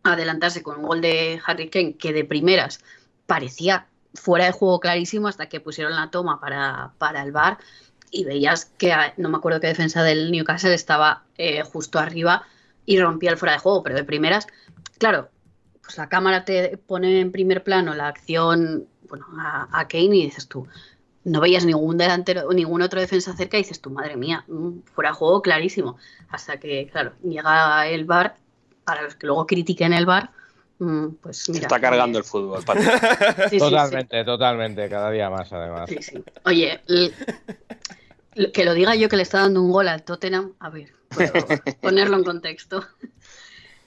adelantarse 0.05 0.63
con 0.63 0.79
un 0.79 0.83
gol 0.85 1.01
de 1.01 1.41
Harry 1.45 1.69
Kane 1.69 1.97
que 1.97 2.13
de 2.13 2.25
primeras 2.25 2.81
parecía 3.27 3.87
fuera 4.15 4.47
de 4.47 4.53
juego 4.53 4.81
clarísimo 4.81 5.29
hasta 5.29 5.49
que 5.49 5.61
pusieron 5.61 5.95
la 5.95 6.11
toma 6.11 6.41
para, 6.41 6.93
para 6.99 7.23
el 7.23 7.33
bar 7.33 7.59
y 8.11 8.25
veías 8.25 8.67
que 8.79 8.95
no 9.17 9.29
me 9.29 9.39
acuerdo 9.39 9.61
qué 9.61 9.67
defensa 9.67 10.03
del 10.03 10.31
Newcastle 10.31 10.75
estaba 10.75 11.25
eh, 11.37 11.63
justo 11.63 11.99
arriba 11.99 12.45
y 12.85 13.01
rompía 13.01 13.31
el 13.31 13.37
fuera 13.37 13.55
de 13.55 13.59
juego, 13.59 13.83
pero 13.83 13.97
de 13.97 14.05
primeras, 14.05 14.47
claro, 14.99 15.29
pues 15.83 15.99
la 15.99 16.09
cámara 16.09 16.45
te 16.45 16.77
pone 16.79 17.21
en 17.21 17.33
primer 17.33 17.63
plano 17.63 17.95
la 17.95 18.09
acción 18.09 18.89
bueno, 19.09 19.27
a, 19.39 19.89
Kane 19.89 20.17
y 20.17 20.25
dices 20.25 20.49
tú, 20.49 20.67
no 21.25 21.41
veías 21.41 21.65
ningún 21.65 21.99
delantero, 21.99 22.51
ningún 22.53 22.83
otro 22.83 23.01
defensa 23.01 23.37
cerca 23.37 23.57
y 23.57 23.63
dices 23.63 23.81
tú, 23.81 23.91
madre 23.91 24.17
mía, 24.17 24.45
fuera 24.93 25.11
de 25.11 25.17
juego 25.17 25.43
clarísimo. 25.43 25.97
Hasta 26.29 26.59
que, 26.59 26.89
claro, 26.91 27.13
llega 27.23 27.87
el 27.89 28.05
bar, 28.05 28.37
para 28.85 29.03
los 29.03 29.15
que 29.15 29.27
luego 29.27 29.47
critiquen 29.47 29.93
el 29.93 30.07
bar, 30.07 30.31
mm, 30.79 31.07
pues 31.23 31.39
Se 31.45 31.53
está 31.53 31.81
cargando 31.81 32.19
el 32.19 32.25
fútbol. 32.25 32.63
Sí, 32.67 33.43
sí, 33.43 33.51
sí. 33.51 33.59
totalmente, 33.59 34.25
totalmente, 34.25 34.89
cada 34.89 35.11
día 35.11 35.31
más 35.31 35.53
además. 35.53 35.89
Sí, 35.89 35.99
sí. 36.03 36.25
Oye, 36.45 36.81
que 38.53 38.65
lo 38.65 38.75
diga 38.75 38.95
yo 38.95 39.09
que 39.09 39.17
le 39.17 39.23
está 39.23 39.41
dando 39.41 39.61
un 39.63 39.71
gol 39.73 39.89
al 39.89 40.03
Tottenham, 40.05 40.55
a 40.61 40.71
ver, 40.71 40.93
puedo 41.09 41.33
ponerlo 41.81 42.17
en 42.17 42.25
contexto. 42.25 42.85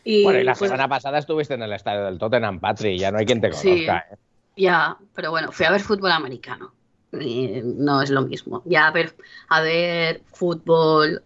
Y, 0.04 0.24
Bueno, 0.24 0.40
y 0.40 0.44
la 0.44 0.54
pues, 0.56 0.70
semana 0.70 0.88
pasada 0.90 1.20
estuviste 1.20 1.54
en 1.54 1.62
el 1.64 1.74
estadio 1.74 2.06
del 2.06 2.18
Tottenham, 2.18 2.60
Patri, 2.60 2.98
ya 2.98 3.12
no 3.12 3.20
hay 3.20 3.26
quien 3.26 3.40
te 3.42 3.52
Sí. 3.54 3.86
conozca. 3.86 4.06
¿eh? 4.12 4.18
Ya, 4.58 4.98
pero 5.14 5.32
bueno, 5.32 5.52
fui 5.52 5.66
a 5.66 5.72
ver 5.72 5.82
fútbol 5.82 6.12
americano. 6.12 6.74
Y 7.14 7.62
no 7.64 8.02
es 8.02 8.10
lo 8.10 8.22
mismo. 8.22 8.62
Ya 8.66 8.88
a 8.88 8.92
ver, 8.92 9.16
a 9.50 9.62
ver 9.62 10.22
fútbol, 10.34 11.22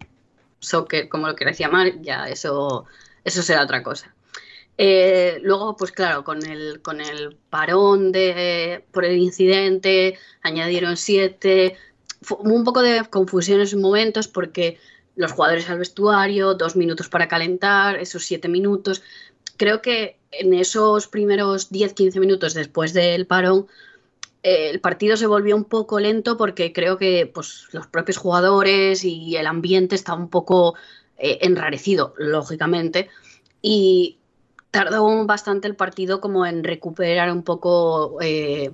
soccer, 0.58 1.08
como 1.08 1.26
lo 1.28 1.36
queráis 1.36 1.58
llamar, 1.58 2.00
ya 2.02 2.28
eso, 2.28 2.86
eso 3.24 3.40
será 3.42 3.62
otra 3.62 3.82
cosa. 3.84 4.12
Eh, 4.78 5.38
luego, 5.42 5.76
pues 5.76 5.92
claro, 5.92 6.22
con 6.24 6.44
el, 6.44 6.82
con 6.82 7.00
el 7.00 7.36
parón 7.50 8.12
de, 8.12 8.84
por 8.92 9.04
el 9.04 9.16
incidente, 9.18 10.18
añadieron 10.42 10.96
siete. 10.96 11.76
Fu- 12.22 12.36
Hubo 12.36 12.54
un 12.54 12.64
poco 12.64 12.82
de 12.82 13.02
confusión 13.08 13.60
en 13.60 13.66
sus 13.66 13.80
momentos 13.80 14.28
porque 14.28 14.78
los 15.14 15.32
jugadores 15.32 15.70
al 15.70 15.78
vestuario, 15.78 16.54
dos 16.54 16.76
minutos 16.76 17.08
para 17.08 17.28
calentar, 17.28 17.96
esos 17.96 18.24
siete 18.24 18.48
minutos. 18.48 19.02
Creo 19.56 19.80
que 19.80 20.18
en 20.30 20.52
esos 20.52 21.06
primeros 21.08 21.70
10-15 21.70 22.20
minutos 22.20 22.52
después 22.52 22.92
del 22.92 23.26
parón, 23.26 23.66
eh, 24.42 24.70
el 24.70 24.80
partido 24.80 25.16
se 25.16 25.26
volvió 25.26 25.56
un 25.56 25.64
poco 25.64 26.00
lento 26.00 26.36
porque 26.36 26.72
creo 26.72 26.98
que 26.98 27.30
pues, 27.32 27.68
los 27.72 27.86
propios 27.86 28.16
jugadores 28.18 29.04
y 29.04 29.36
el 29.36 29.46
ambiente 29.46 29.94
estaba 29.94 30.18
un 30.20 30.30
poco 30.30 30.74
eh, 31.18 31.38
enrarecido, 31.42 32.14
lógicamente. 32.18 33.08
Y 33.62 34.18
tardó 34.76 35.24
bastante 35.24 35.68
el 35.68 35.74
partido 35.74 36.20
como 36.20 36.44
en 36.44 36.62
recuperar 36.62 37.32
un 37.32 37.42
poco 37.42 38.18
eh, 38.20 38.72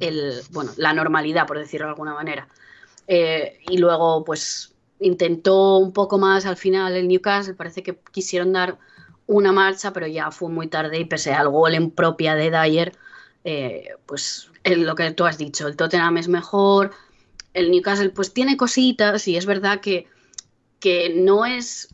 el, 0.00 0.40
bueno, 0.50 0.72
la 0.76 0.94
normalidad, 0.94 1.46
por 1.46 1.58
decirlo 1.58 1.86
de 1.86 1.90
alguna 1.90 2.14
manera. 2.14 2.48
Eh, 3.06 3.58
y 3.68 3.76
luego, 3.76 4.24
pues, 4.24 4.74
intentó 5.00 5.76
un 5.76 5.92
poco 5.92 6.18
más 6.18 6.46
al 6.46 6.56
final 6.56 6.96
el 6.96 7.08
Newcastle, 7.08 7.54
parece 7.54 7.82
que 7.82 7.98
quisieron 8.10 8.52
dar 8.52 8.78
una 9.26 9.52
marcha, 9.52 9.92
pero 9.92 10.06
ya 10.06 10.30
fue 10.30 10.48
muy 10.48 10.68
tarde 10.68 10.98
y 10.98 11.04
pese 11.04 11.32
al 11.32 11.48
gol 11.48 11.74
en 11.74 11.90
propia 11.90 12.34
de 12.34 12.50
Dyer, 12.50 12.92
eh, 13.44 13.90
pues 14.06 14.50
es 14.64 14.78
lo 14.78 14.94
que 14.94 15.10
tú 15.10 15.24
has 15.24 15.36
dicho, 15.36 15.66
el 15.66 15.76
Tottenham 15.76 16.16
es 16.16 16.28
mejor, 16.28 16.92
el 17.52 17.70
Newcastle 17.70 18.10
pues 18.10 18.32
tiene 18.32 18.56
cositas 18.56 19.26
y 19.28 19.36
es 19.36 19.44
verdad 19.44 19.80
que, 19.80 20.06
que 20.80 21.12
no 21.14 21.44
es 21.44 21.88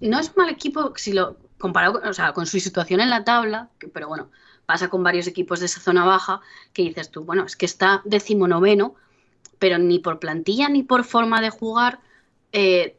no 0.00 0.18
es 0.18 0.36
mal 0.36 0.50
equipo 0.50 0.92
si 0.96 1.12
lo 1.12 1.36
comparado 1.62 2.02
o 2.04 2.12
sea, 2.12 2.32
con 2.34 2.44
su 2.44 2.60
situación 2.60 3.00
en 3.00 3.08
la 3.08 3.24
tabla, 3.24 3.70
que- 3.78 3.88
pero 3.88 4.08
bueno, 4.08 4.30
pasa 4.66 4.88
con 4.88 5.02
varios 5.02 5.26
equipos 5.26 5.60
de 5.60 5.66
esa 5.66 5.80
zona 5.80 6.04
baja 6.04 6.40
que 6.74 6.82
dices 6.82 7.10
tú, 7.10 7.24
bueno, 7.24 7.44
es 7.44 7.56
que 7.56 7.66
está 7.66 8.02
decimonoveno, 8.04 8.96
pero 9.58 9.78
ni 9.78 9.98
por 10.00 10.18
plantilla 10.18 10.68
ni 10.68 10.82
por 10.82 11.04
forma 11.04 11.40
de 11.40 11.50
jugar, 11.50 12.00
eh, 12.52 12.96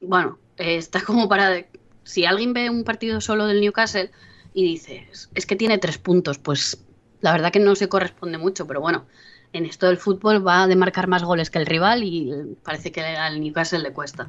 bueno, 0.00 0.38
eh, 0.58 0.76
está 0.76 1.00
como 1.02 1.28
para... 1.28 1.64
Si 2.04 2.26
alguien 2.26 2.52
ve 2.52 2.68
un 2.68 2.84
partido 2.84 3.20
solo 3.22 3.46
del 3.46 3.62
Newcastle 3.62 4.10
y 4.52 4.62
dices, 4.62 5.30
es 5.34 5.46
que 5.46 5.56
tiene 5.56 5.78
tres 5.78 5.96
puntos, 5.96 6.38
pues 6.38 6.84
la 7.22 7.32
verdad 7.32 7.50
que 7.50 7.60
no 7.60 7.74
se 7.74 7.88
corresponde 7.88 8.36
mucho, 8.36 8.66
pero 8.66 8.82
bueno, 8.82 9.06
en 9.54 9.64
esto 9.64 9.86
del 9.86 9.96
fútbol 9.96 10.46
va 10.46 10.66
de 10.66 10.76
marcar 10.76 11.08
más 11.08 11.24
goles 11.24 11.48
que 11.48 11.58
el 11.58 11.66
rival 11.66 12.02
y 12.04 12.30
parece 12.62 12.92
que 12.92 13.00
al 13.00 13.40
Newcastle 13.40 13.78
le 13.78 13.92
cuesta. 13.94 14.28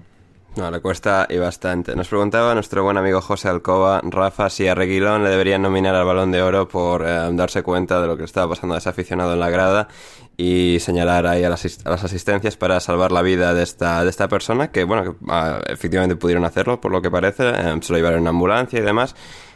No, 0.57 0.71
le 0.71 0.79
cuesta 0.79 1.27
y 1.29 1.37
bastante. 1.37 1.95
Nos 1.95 2.07
preguntaba 2.07 2.53
nuestro 2.53 2.81
buen 2.83 2.97
amigo 2.97 3.19
José 3.19 3.49
Alcoba, 3.49 3.99
Rafa, 4.03 4.49
si 4.49 4.67
a 4.67 4.73
Reguilón 4.73 5.23
le 5.23 5.29
deberían 5.29 5.61
nominar 5.61 5.95
al 5.95 6.05
Balón 6.05 6.31
de 6.31 6.41
Oro 6.41 6.67
por 6.67 7.05
eh, 7.05 7.29
darse 7.33 7.61
cuenta 7.61 7.99
de 8.01 8.07
lo 8.07 8.15
que 8.15 8.23
estaba 8.23 8.49
pasando 8.49 8.75
a 8.75 8.77
ese 8.77 8.87
aficionado 8.87 9.33
en 9.33 9.41
la 9.41 9.49
grada 9.49 9.89
y 10.37 10.77
señalar 10.79 11.27
ahí 11.27 11.43
a 11.43 11.49
las, 11.49 11.85
a 11.85 11.89
las 11.89 12.03
asistencias 12.03 12.57
para 12.57 12.79
salvar 12.79 13.11
la 13.11 13.21
vida 13.21 13.53
de 13.53 13.63
esta, 13.63 14.03
de 14.03 14.09
esta 14.09 14.27
persona, 14.27 14.71
que 14.71 14.83
bueno, 14.83 15.03
que 15.03 15.17
ah, 15.29 15.59
efectivamente 15.67 16.15
pudieron 16.15 16.45
hacerlo, 16.45 16.79
por 16.79 16.91
lo 16.91 17.01
que 17.01 17.11
parece, 17.11 17.49
eh, 17.49 17.75
se 17.81 17.91
lo 17.91 17.97
llevaron 17.97 18.21
en 18.21 18.27
ambulancia 18.27 18.79
y 18.79 18.81
demás, 18.81 19.15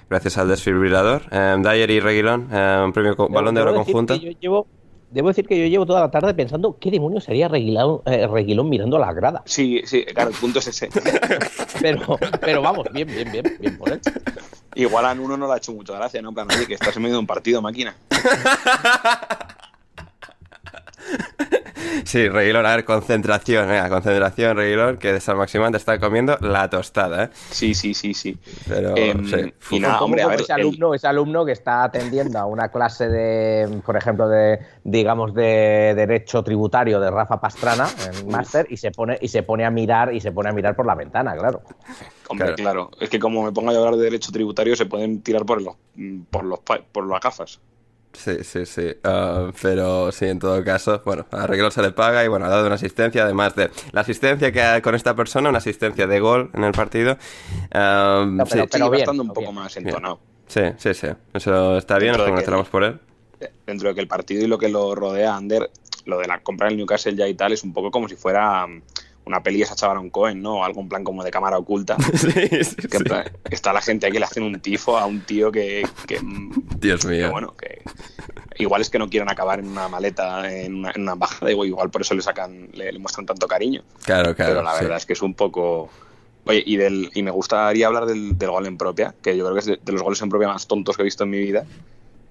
gracias 0.10 0.38
al 0.38 0.48
desfibrilador. 0.48 1.24
Eh, 1.32 1.56
Dyer 1.60 1.92
y 1.92 2.00
Reguilón, 2.00 2.50
eh, 2.52 2.82
un 2.84 2.94
premio 2.94 3.16
Balón 3.30 3.56
de 3.56 3.62
Oro 3.62 3.76
conjunto. 3.76 4.14
que 4.16 4.34
yo 4.34 4.40
llevo, 4.40 4.68
debo 5.12 5.30
decir 5.30 5.48
que 5.48 5.58
yo 5.58 5.68
llevo 5.68 5.86
toda 5.86 6.02
la 6.02 6.12
tarde 6.12 6.34
pensando 6.34 6.78
qué 6.80 6.92
demonios 6.92 7.24
sería 7.24 7.48
Reguilón, 7.48 8.02
eh, 8.06 8.28
Reguilón 8.28 8.70
mirando 8.70 8.98
a 8.98 9.00
la 9.00 9.14
grada. 9.14 9.42
Sí, 9.46 9.82
sí, 9.86 10.06
claro, 10.06 10.30
el 10.30 10.36
punto 10.36 10.60
es 10.60 10.68
ese. 10.68 10.90
Pero, 11.82 12.18
pero 12.42 12.62
vamos, 12.62 12.88
bien, 12.92 13.08
bien, 13.08 13.32
bien, 13.32 13.58
bien 13.58 13.78
por 13.78 13.90
él. 13.90 14.02
Igual 14.76 15.06
a 15.06 15.14
uno 15.14 15.38
no 15.38 15.48
le 15.48 15.54
ha 15.54 15.58
hecho 15.58 15.72
mucha 15.72 15.94
gracia, 15.94 16.22
¿no? 16.22 16.30
En 16.30 16.36
plan, 16.36 16.48
oye, 16.54 16.68
que 16.68 16.74
estás 16.74 16.94
en 16.98 17.04
medio 17.04 17.16
de 17.16 17.20
un 17.20 17.28
partido, 17.28 17.62
máquina. 17.62 17.96
Sí, 22.06 22.28
Reguilón, 22.30 22.66
a 22.66 22.76
ver, 22.76 22.86
concentración, 22.86 23.68
venga, 23.68 23.90
concentración, 23.90 24.56
Reguilón, 24.58 24.98
que 24.98 25.14
de 25.14 25.20
San 25.20 25.38
Maximán 25.38 25.72
te 25.72 25.78
está 25.78 26.00
comiendo 26.00 26.38
la 26.42 26.70
tostada, 26.70 27.26
¿eh? 27.26 27.30
Sí, 27.52 27.74
sí, 27.74 27.94
sí, 27.94 28.14
sí. 28.14 28.38
Pero, 28.68 28.96
Em, 28.98 29.26
sí. 29.26 29.54
y 29.72 29.80
nada, 29.80 30.02
hombre, 30.02 30.22
a 30.24 30.28
ver, 30.28 30.42
ese 30.42 30.54
el- 30.54 30.60
alumno, 30.62 30.94
ese 30.94 31.08
alumno 31.08 31.46
que 31.46 31.52
está 31.52 31.84
atendiendo 31.84 32.40
a 32.40 32.46
una 32.46 32.70
clase 32.70 33.08
de, 33.10 33.82
por 33.86 33.96
ejemplo, 33.98 34.28
de, 34.30 34.60
digamos, 34.84 35.34
de 35.34 35.94
derecho 35.96 36.44
tributario 36.44 37.00
de 37.00 37.12
Rafa 37.12 37.40
Pastrana, 37.42 37.88
en 38.08 38.30
máster, 38.30 38.68
y 38.70 38.78
se 38.78 38.92
pone, 38.92 39.18
y 39.22 39.28
se 39.28 39.44
pone 39.44 39.66
a 39.66 39.72
mirar, 39.72 40.14
y 40.14 40.22
se 40.22 40.32
pone 40.32 40.50
a 40.50 40.54
mirar 40.54 40.76
por 40.76 40.86
la 40.86 40.96
ventana, 40.96 41.36
claro. 41.36 41.62
Hombre, 42.28 42.54
Claro. 42.54 42.90
claro. 42.90 42.92
Es 43.00 43.10
que 43.10 43.18
como 43.20 43.44
me 43.44 43.52
pongo 43.52 43.72
a 43.72 43.76
hablar 43.76 43.96
de 43.96 44.04
derecho 44.04 44.32
tributario, 44.32 44.76
se 44.76 44.86
pueden 44.86 45.22
tirar 45.22 45.46
por 45.46 45.62
los, 45.62 45.76
por 46.30 46.44
los, 46.46 46.60
pa- 46.60 46.82
por 46.92 47.08
las 47.08 47.20
gafas. 47.22 47.60
Sí, 48.14 48.44
sí, 48.44 48.66
sí. 48.66 48.96
Ah, 49.04 49.52
pero 49.62 50.12
sí, 50.12 50.26
en 50.26 50.40
todo 50.40 50.64
caso, 50.64 51.02
bueno, 51.06 51.26
a 51.32 51.48
Reguilón 51.48 51.72
se 51.72 51.82
le 51.82 51.92
paga 51.92 52.24
y 52.26 52.28
bueno, 52.28 52.46
ha 52.46 52.50
dado 52.50 52.66
una 52.66 52.76
asistencia, 52.76 53.24
además 53.24 53.56
de 53.56 53.70
la 53.92 54.02
asistencia 54.02 54.52
que 54.52 54.62
ha 54.62 54.82
con 54.82 54.96
esta 54.96 55.16
persona, 55.16 55.50
una 55.50 55.60
asistencia 55.60 56.06
de 56.08 56.20
gol 56.20 56.50
en 56.54 56.64
el 56.64 56.72
partido. 56.72 57.18
Ah, 57.72 58.26
No, 58.28 58.46
sí, 58.46 58.52
pero- 58.54 58.68
Sigue 58.72 58.90
bien, 58.90 59.02
estando 59.02 59.24
un 59.24 59.30
pero 59.30 59.34
poco 59.36 59.52
bien. 59.52 59.56
más 59.64 59.78
entonado. 59.78 60.20
sí, 60.48 60.62
sí, 60.78 60.94
sí. 60.94 61.08
Eso 61.34 61.78
está 61.78 61.98
bien, 61.98 62.12
Dentro 62.14 62.24
nos 62.24 62.30
congratulamos 62.30 62.70
por 62.70 62.84
él. 62.84 63.00
Dentro 63.66 63.90
de 63.90 63.96
que 63.96 64.02
el 64.02 64.08
partido 64.08 64.44
y 64.44 64.48
lo 64.48 64.58
que 64.58 64.68
lo 64.70 64.96
rodea, 64.96 65.36
Ander, 65.38 65.70
lo 66.06 66.18
de 66.20 66.28
la 66.28 66.42
compra 66.42 66.68
del 66.68 66.78
Newcastle 66.78 67.16
ya 67.16 67.28
y 67.28 67.36
tal, 67.36 67.54
es 67.54 67.64
un 67.64 67.72
poco 67.74 67.90
como 67.92 68.10
si 68.10 68.16
fuera 68.16 68.66
una 69.26 69.44
peli 69.44 69.60
de 69.60 69.66
Sacha 69.66 69.88
Baron 69.88 70.10
Cohen, 70.10 70.42
¿no? 70.42 70.56
O 70.60 70.64
algo 70.64 70.82
en 70.82 70.90
plan 70.90 71.04
como 71.04 71.24
de 71.24 71.32
cámara 71.32 71.58
oculta. 71.58 71.98
sí, 72.16 72.32
sí, 72.64 72.76
Que 72.88 72.98
sí. 72.98 73.04
plan, 73.04 73.26
está 73.50 73.74
la 73.74 73.82
gente 73.82 74.06
aquí 74.08 74.14
que 74.14 74.20
le 74.20 74.26
hacen 74.26 74.44
un 74.44 74.60
tifo 74.60 74.98
a 74.98 75.06
un 75.06 75.22
tío 75.22 75.52
que, 75.52 75.88
que, 76.08 76.20
mm, 76.20 76.52
Dios 76.80 77.02
que 77.06 77.08
mío. 77.08 77.32
bueno, 77.32 77.56
que 77.56 77.82
igual 78.58 78.82
es 78.82 78.90
que 78.90 79.00
no 79.00 79.10
quieren 79.10 79.30
acabar 79.30 79.60
en 79.60 79.68
una 79.68 79.88
maleta, 79.88 80.52
en 80.52 80.76
una, 80.76 80.92
en 80.92 81.02
una 81.04 81.14
embajada, 81.14 81.52
igual 81.52 81.68
igual 81.68 81.90
por 81.92 82.02
eso 82.02 82.14
le 82.16 82.22
sacan, 82.22 82.70
le, 82.74 82.92
le 82.92 83.00
muestran 83.00 83.26
tanto 83.26 83.48
cariño. 83.48 83.84
Claro, 84.04 84.36
claro. 84.36 84.52
pero 84.52 84.64
la 84.64 84.74
verdad 84.74 84.98
es 84.98 85.06
que 85.06 85.14
es 85.14 85.22
un 85.22 85.34
poco. 85.34 85.90
Oye, 86.46 86.64
y, 86.66 86.78
del, 86.78 87.12
y 87.14 87.22
me 87.22 87.30
gustaría 87.32 87.86
hablar 87.86 88.06
del, 88.08 88.38
del 88.38 88.50
gol 88.50 88.66
en 88.66 88.78
propia, 88.78 89.14
que 89.22 89.38
yo 89.38 89.44
creo 89.44 89.54
que 89.54 89.60
es 89.60 89.66
de, 89.68 89.80
de 89.84 89.92
los 89.92 90.02
goles 90.02 90.22
en 90.22 90.30
propia 90.30 90.48
más 90.48 90.66
tontos 90.66 90.96
que 90.96 91.04
he 91.04 91.06
visto 91.06 91.24
en 91.26 91.30
mi 91.30 91.38
vida. 91.40 91.66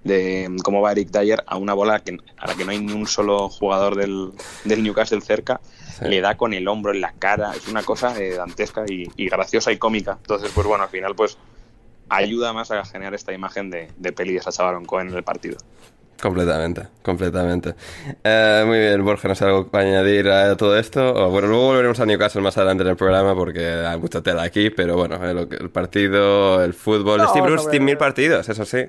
De 0.03 0.49
cómo 0.63 0.81
va 0.81 0.91
Eric 0.93 1.09
Dyer 1.09 1.43
a 1.45 1.57
una 1.57 1.73
bola 1.73 1.99
que, 1.99 2.17
a 2.37 2.47
la 2.47 2.55
que 2.55 2.63
no 2.65 2.71
hay 2.71 2.79
ni 2.79 2.93
un 2.93 3.05
solo 3.07 3.49
jugador 3.49 3.95
del, 3.95 4.31
del 4.63 4.81
Newcastle 4.83 5.21
cerca, 5.21 5.59
le 6.01 6.21
da 6.21 6.37
con 6.37 6.53
el 6.53 6.67
hombro 6.67 6.93
en 6.93 7.01
la 7.01 7.11
cara, 7.19 7.51
es 7.55 7.67
una 7.67 7.83
cosa 7.83 8.17
eh, 8.17 8.35
dantesca 8.35 8.85
y, 8.87 9.09
y 9.17 9.27
graciosa 9.29 9.71
y 9.73 9.77
cómica. 9.77 10.17
Entonces, 10.21 10.51
pues 10.55 10.65
bueno, 10.65 10.85
al 10.85 10.89
final 10.89 11.13
pues 11.15 11.37
ayuda 12.07 12.53
más 12.53 12.71
a 12.71 12.83
generar 12.85 13.13
esta 13.13 13.33
imagen 13.33 13.69
de, 13.69 13.89
de 13.97 14.11
peli 14.13 14.33
de 14.33 14.41
Sacha 14.41 14.63
Baron 14.63 14.85
Cohen 14.85 15.09
en 15.09 15.15
el 15.15 15.23
partido. 15.23 15.57
Completamente, 16.21 16.87
completamente. 17.01 17.75
Eh, 18.23 18.63
muy 18.67 18.77
bien, 18.79 19.03
Borja, 19.05 19.29
¿no 19.29 19.35
sé 19.35 19.45
algo 19.45 19.67
para 19.67 19.85
añadir 19.85 20.27
a 20.29 20.55
todo 20.57 20.77
esto? 20.77 21.13
O, 21.13 21.29
bueno, 21.29 21.47
luego 21.47 21.67
volveremos 21.67 21.97
a 22.01 22.05
Newcastle 22.05 22.41
más 22.41 22.57
adelante 22.57 22.83
en 22.83 22.89
el 22.89 22.97
programa 22.97 23.35
porque 23.35 23.65
hay 23.65 23.97
mucha 23.97 24.21
tela 24.21 24.43
aquí, 24.43 24.69
pero 24.69 24.97
bueno, 24.97 25.15
eh, 25.25 25.33
lo 25.33 25.47
que- 25.47 25.55
el 25.57 25.69
partido, 25.69 26.61
el 26.63 26.73
fútbol. 26.73 27.19
No, 27.19 27.29
Steve 27.29 27.47
Bruce 27.47 27.69
tiene 27.69 27.85
mil 27.85 27.97
partidos, 27.97 28.49
eso 28.49 28.65
sí. 28.65 28.85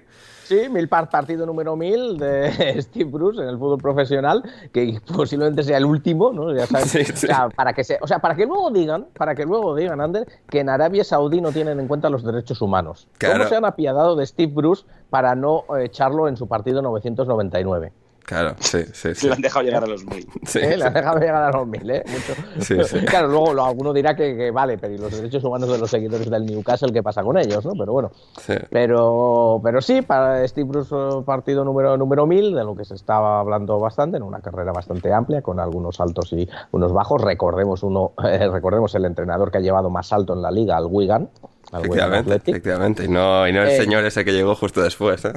Sí, 0.51 0.69
mil 0.69 0.89
par 0.89 1.09
partido 1.09 1.47
número 1.47 1.77
mil 1.77 2.19
de 2.19 2.51
Steve 2.83 3.09
Bruce 3.09 3.41
en 3.41 3.49
el 3.51 3.57
fútbol 3.57 3.79
profesional, 3.79 4.43
que 4.73 5.01
posiblemente 5.15 5.63
sea 5.63 5.77
el 5.77 5.85
último, 5.85 6.33
¿no? 6.33 6.53
Ya 6.53 6.67
sabes. 6.67 6.91
Sí, 6.91 7.05
sí. 7.05 7.27
O, 7.27 7.29
sea, 7.29 7.49
para 7.51 7.73
que 7.73 7.85
se, 7.85 7.99
o 8.03 8.09
sea, 8.09 8.19
para 8.19 8.35
que 8.35 8.47
luego 8.47 8.69
digan, 8.73 9.07
para 9.17 9.37
que 9.37 9.45
luego 9.45 9.77
digan, 9.77 10.01
Ander, 10.01 10.27
que 10.49 10.59
en 10.59 10.69
Arabia 10.69 11.05
Saudí 11.05 11.41
no 11.41 11.53
tienen 11.53 11.79
en 11.79 11.87
cuenta 11.87 12.11
los 12.11 12.25
derechos 12.25 12.61
humanos. 12.63 13.07
Claro. 13.19 13.39
¿Cómo 13.39 13.49
se 13.49 13.55
han 13.55 13.65
apiadado 13.65 14.17
de 14.17 14.27
Steve 14.27 14.53
Bruce 14.53 14.85
para 15.09 15.37
no 15.37 15.67
eh, 15.77 15.85
echarlo 15.85 16.27
en 16.27 16.37
su 16.37 16.49
partido 16.49 16.83
999? 16.83 17.93
Claro, 18.31 18.55
sí, 18.61 18.79
sí, 18.93 19.09
sí. 19.13 19.15
Se 19.17 19.27
lo 19.27 19.35
han 19.35 19.41
dejado 19.43 19.65
llegar 19.65 19.83
a 19.83 19.87
los 19.89 20.05
mil. 20.05 20.25
Sí, 20.47 20.61
¿Eh? 20.61 20.77
Le 20.77 20.85
han 20.85 20.95
dejado 20.95 21.19
llegar 21.19 21.43
a 21.43 21.51
los 21.51 21.67
mil, 21.67 21.91
¿eh? 21.91 22.05
Mucho. 22.07 22.41
Sí, 22.65 22.77
sí. 22.85 23.05
Claro, 23.05 23.27
luego 23.27 23.53
lo- 23.53 23.65
alguno 23.65 23.93
dirá 23.93 24.15
que, 24.15 24.37
que 24.37 24.53
vale, 24.53 24.79
pero 24.79 24.95
¿y 24.95 24.99
los 24.99 25.11
derechos 25.11 25.43
humanos 25.43 25.69
de 25.69 25.79
los 25.79 25.91
seguidores 25.91 26.31
del 26.31 26.47
Newcastle, 26.47 26.93
¿qué 26.93 27.03
pasa 27.03 27.25
con 27.25 27.37
ellos? 27.39 27.65
¿no? 27.67 27.73
Pero 27.77 27.93
bueno. 27.93 28.13
Sí. 28.41 28.55
Pero, 28.71 29.61
pero 29.65 29.81
sí, 29.81 30.03
para 30.03 30.47
Steve 30.47 30.69
Bruce 30.69 30.95
eh, 30.95 31.23
partido 31.27 31.65
número, 31.65 31.97
número 31.97 32.25
1000, 32.25 32.55
de 32.55 32.63
lo 32.63 32.77
que 32.77 32.85
se 32.85 32.95
estaba 32.95 33.41
hablando 33.41 33.81
bastante, 33.81 34.17
en 34.19 34.23
una 34.23 34.39
carrera 34.41 34.71
bastante 34.73 35.13
amplia, 35.13 35.43
con 35.43 35.59
algunos 35.59 36.01
altos 36.01 36.33
y 36.33 36.49
unos 36.71 36.93
bajos. 36.93 37.21
Recordemos 37.21 37.83
uno, 37.83 38.13
eh, 38.25 38.49
recordemos 38.49 38.95
el 38.95 39.07
entrenador 39.07 39.51
que 39.51 39.59
ha 39.59 39.61
llevado 39.61 39.91
más 39.91 40.13
alto 40.13 40.35
en 40.35 40.43
la 40.43 40.53
liga, 40.53 40.77
al 40.77 40.87
Wigan. 40.87 41.29
Al 41.73 41.83
Wigan 41.83 41.91
Efectivamente, 42.15 42.19
Athletic. 42.35 42.49
efectivamente. 42.55 43.05
Y 43.07 43.09
no, 43.09 43.49
y 43.49 43.53
no 43.53 43.63
el 43.63 43.69
Eh, 43.71 43.77
señor 43.77 44.05
ese 44.05 44.25
que 44.25 44.33
llegó 44.33 44.55
justo 44.55 44.81
después, 44.83 45.25
¿eh? 45.25 45.33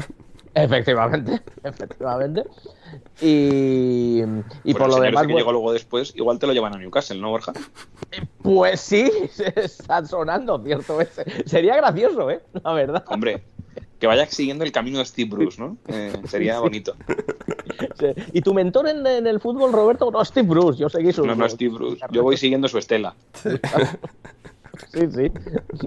Efectivamente, 0.56 1.42
efectivamente. 1.64 2.44
Y, 3.22 4.22
y 4.64 4.74
por 4.74 4.90
lo 4.90 5.00
demás, 5.00 5.22
que 5.22 5.28
bueno, 5.28 5.38
llegó 5.40 5.52
luego 5.52 5.74
después, 5.74 6.14
igual 6.16 6.40
te 6.40 6.48
lo 6.48 6.54
llevan 6.54 6.76
a 6.76 6.78
Newcastle, 6.78 7.20
¿no, 7.20 7.30
Borja? 7.30 7.54
pues 8.42 8.82
sí, 8.82 9.10
se 9.32 9.54
está 9.56 10.06
sonando, 10.06 10.62
cierto. 10.64 11.00
es. 11.02 11.10
Sería 11.46 11.76
gracioso, 11.76 12.30
¿eh? 12.30 12.42
La 12.64 12.74
verdad. 12.74 13.04
Hombre, 13.08 13.44
que 14.00 14.08
vaya 14.08 14.26
siguiendo 14.26 14.66
el 14.66 14.72
camino 14.72 15.00
de 15.00 15.06
Steve 15.06 15.30
Bruce, 15.30 15.62
¿no? 15.62 15.78
Eh, 15.88 16.14
sería 16.28 16.60
bonito. 16.62 16.96
Sí. 18.00 18.08
¿Y 18.34 18.42
tu 18.42 18.54
mentor 18.54 18.90
en, 18.90 19.08
en 19.08 19.28
el 19.28 19.40
fútbol, 19.40 19.72
Roberto? 19.72 20.12
No, 20.12 20.24
Steve 20.26 20.48
Bruce, 20.48 20.78
yo 20.80 20.90
seguí 20.90 21.14
su... 21.14 21.26
No, 21.26 21.36
no, 21.36 21.48
Steve 21.48 21.74
Bruce. 21.74 22.02
Yo 22.12 22.24
voy 22.24 22.36
siguiendo 22.36 22.68
su 22.68 22.78
estela. 22.78 23.16
Sí, 23.34 23.50
sí. 24.92 25.32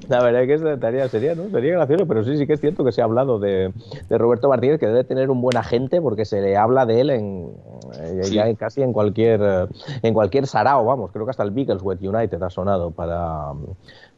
La 0.08 0.22
verdad 0.22 0.42
es 0.42 0.62
que 0.62 0.72
estaría, 0.72 1.08
sería, 1.08 1.34
¿no? 1.34 1.50
sería 1.50 1.72
gracioso, 1.72 2.06
pero 2.06 2.22
sí, 2.24 2.36
sí 2.36 2.46
que 2.46 2.52
es 2.52 2.60
cierto 2.60 2.84
que 2.84 2.92
se 2.92 3.00
ha 3.00 3.04
hablado 3.04 3.38
de, 3.38 3.72
de 4.08 4.18
Roberto 4.18 4.48
Martínez, 4.48 4.78
que 4.78 4.86
debe 4.86 5.04
tener 5.04 5.30
un 5.30 5.40
buen 5.40 5.56
agente 5.56 6.00
porque 6.00 6.24
se 6.24 6.40
le 6.40 6.56
habla 6.56 6.86
de 6.86 7.00
él 7.00 7.10
en, 7.10 7.50
eh, 8.00 8.20
Sí. 8.22 8.34
ya 8.34 8.48
en 8.48 8.56
casi 8.56 8.82
en 8.82 8.92
cualquier 8.92 9.68
en 10.02 10.14
cualquier 10.14 10.46
sarao, 10.46 10.84
vamos, 10.84 11.10
creo 11.12 11.24
que 11.24 11.30
hasta 11.30 11.42
el 11.42 11.50
Beagleswed 11.50 12.00
United 12.00 12.42
ha 12.42 12.50
sonado 12.50 12.90
para, 12.90 13.52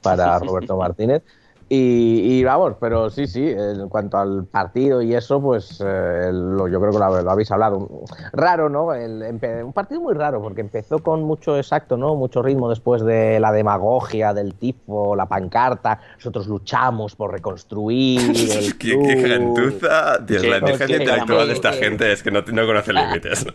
para 0.03 0.39
Roberto 0.39 0.77
Martínez. 0.77 1.23
Y, 1.71 2.39
y 2.39 2.45
vamos, 2.45 2.77
pero 2.81 3.11
sí, 3.11 3.27
sí, 3.27 3.47
en 3.47 3.91
cuanto 3.91 4.17
al 4.17 4.45
partido 4.47 5.03
y 5.03 5.15
eso, 5.15 5.39
pues 5.43 5.83
eh, 5.85 6.31
lo- 6.33 6.67
yo 6.67 6.81
creo 6.81 6.93
que 6.93 6.99
lo, 6.99 7.23
lo 7.23 7.31
habéis 7.31 7.51
hablado. 7.51 7.89
Raro, 8.33 8.71
¿no? 8.71 8.95
El- 8.95 9.39
un 9.65 9.73
partido 9.75 10.01
muy 10.01 10.15
raro, 10.15 10.41
porque 10.41 10.63
empezó 10.63 11.01
con 11.01 11.23
mucho 11.25 11.59
exacto, 11.59 11.99
¿no? 11.99 12.15
Mucho 12.15 12.41
ritmo 12.43 12.71
después 12.71 13.05
de 13.05 13.39
la 13.39 13.53
demagogia, 13.53 14.33
del 14.33 14.55
tifo, 14.55 15.15
la 15.15 15.27
pancarta. 15.27 16.01
Nosotros 16.17 16.47
luchamos 16.47 17.15
por 17.15 17.33
reconstruir 17.33 18.21
el 18.61 18.79
qué, 18.79 18.99
qué 18.99 19.17
gentuza. 19.29 20.19
Dios, 20.27 20.43
la 20.47 20.57
inteligencia 20.59 20.87
sí, 20.87 21.03
intelectual 21.03 21.47
de 21.49 21.53
esta 21.53 21.73
gente 21.73 22.13
es 22.13 22.23
que 22.23 22.31
no, 22.31 22.41
no 22.51 22.67
conoce 22.67 22.93
límites. 22.95 23.47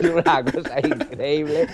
una 0.10 0.42
cosa 0.44 0.80
increíble. 0.80 1.66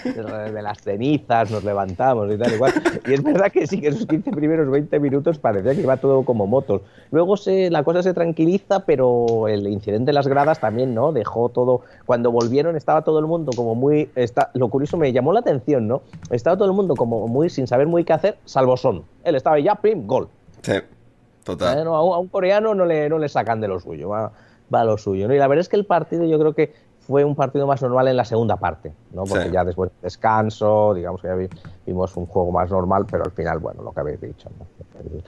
De 0.53 0.61
las 0.63 0.79
cenizas 0.83 1.51
nos 1.51 1.65
levantamos 1.65 2.31
y 2.31 2.37
tal 2.37 2.53
igual. 2.53 2.73
Y 3.07 3.15
es 3.15 3.23
verdad 3.23 3.51
que 3.51 3.67
sí, 3.67 3.81
que 3.81 3.89
esos 3.89 4.07
15 4.07 4.31
primeros 4.33 4.71
20 4.71 5.01
minutos 5.01 5.39
parecía 5.63 5.81
que 5.81 5.85
iba 5.85 5.97
todo 5.97 6.25
como 6.25 6.47
motos. 6.47 6.83
Luego 7.11 7.37
se, 7.37 7.71
la 7.71 7.85
cosa 7.85 8.03
se 8.03 8.15
tranquiliza, 8.15 8.81
pero 8.81 9.49
el 9.49 9.67
incidente 9.67 10.07
de 10.07 10.13
las 10.13 10.27
gradas 10.27 10.61
también, 10.61 10.95
¿no? 10.95 11.13
Dejó 11.13 11.49
todo. 11.49 11.83
Cuando 12.07 12.31
volvieron 12.31 12.77
estaba 12.77 13.03
todo 13.03 13.19
el 13.19 13.27
mundo 13.27 13.53
como 13.55 13.75
muy. 13.75 14.11
Está, 14.15 14.51
lo 14.55 14.69
curioso 14.69 14.97
me 14.97 15.13
llamó 15.13 15.33
la 15.33 15.41
atención, 15.41 15.89
¿no? 15.89 16.03
Estaba 16.31 16.57
todo 16.57 16.67
el 16.69 16.75
mundo 16.75 16.95
como 16.97 17.29
muy 17.29 17.51
sin 17.51 17.67
saber 17.67 17.87
muy 17.87 18.05
qué 18.05 18.13
hacer, 18.13 18.39
salvo 18.45 18.77
Son. 18.77 19.05
Él 19.25 19.35
estaba 19.35 19.59
ya, 19.61 19.75
pim, 19.77 20.07
gol. 20.07 20.29
Sí, 20.63 20.75
total. 21.45 21.79
Eh, 21.79 21.85
no, 21.85 21.95
a, 21.95 22.05
un, 22.05 22.15
a 22.15 22.19
un 22.19 22.29
coreano 22.29 22.75
no 22.75 22.85
le, 22.85 23.09
no 23.09 23.19
le 23.19 23.29
sacan 23.29 23.61
de 23.61 23.69
lo 23.69 23.81
suyo, 23.81 24.09
va, 24.09 24.33
va 24.73 24.81
a 24.81 24.85
lo 24.85 24.99
suyo. 24.99 25.29
¿no? 25.29 25.35
Y 25.35 25.39
la 25.39 25.49
verdad 25.49 25.61
es 25.61 25.69
que 25.69 25.77
el 25.77 25.87
partido 25.87 26.25
yo 26.25 26.39
creo 26.39 26.55
que 26.55 26.73
fue 27.07 27.25
un 27.25 27.35
partido 27.35 27.67
más 27.67 27.83
normal 27.83 28.07
en 28.09 28.17
la 28.17 28.25
segunda 28.25 28.57
parte, 28.57 28.93
¿no? 29.13 29.25
porque 29.25 29.47
Sí. 29.47 29.53
ya 29.53 29.65
después 29.65 29.91
del 29.91 30.01
descanso, 30.03 30.95
digamos 30.95 31.21
que 31.21 31.29
ya 31.29 31.35
vi- 31.35 31.49
vimos 31.85 32.17
un 32.17 32.27
juego 32.27 32.53
más 32.53 32.71
normal, 32.71 33.07
pero 33.11 33.25
al 33.25 33.33
final, 33.33 33.59
bueno, 33.59 33.83
lo 33.83 33.93
que 33.93 34.01
habéis 34.01 34.21
dicho, 34.21 34.49
¿no? 34.59 34.67
el, 35.01 35.25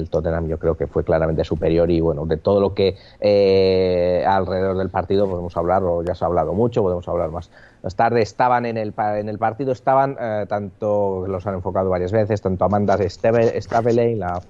el 0.00 0.08
Tottenham 0.10 0.46
yo 0.46 0.58
creo 0.58 0.76
que 0.76 0.86
fue 0.86 1.02
claramente 1.02 1.42
superior 1.42 1.90
y 1.90 2.00
bueno, 2.00 2.26
de 2.26 2.36
todo 2.36 2.60
lo 2.60 2.74
que 2.74 2.96
eh, 3.20 4.24
alrededor 4.26 4.78
del 4.78 4.88
partido 4.90 5.28
podemos 5.28 5.56
hablar, 5.56 5.82
o 5.82 6.02
ya 6.04 6.14
se 6.14 6.24
ha 6.24 6.28
hablado 6.28 6.52
mucho, 6.54 6.82
podemos 6.82 7.06
hablar 7.08 7.30
más. 7.30 7.50
Más 7.82 7.96
tarde 7.96 8.22
estaban 8.22 8.64
en 8.66 8.76
el, 8.78 8.94
en 8.96 9.28
el 9.28 9.38
partido, 9.38 9.72
estaban 9.72 10.16
eh, 10.20 10.46
tanto, 10.48 11.26
los 11.26 11.46
han 11.46 11.54
enfocado 11.54 11.90
varias 11.90 12.12
veces, 12.12 12.40
tanto 12.40 12.64
Amanda 12.64 12.96
Staveley, 12.98 14.14
la, 14.14 14.40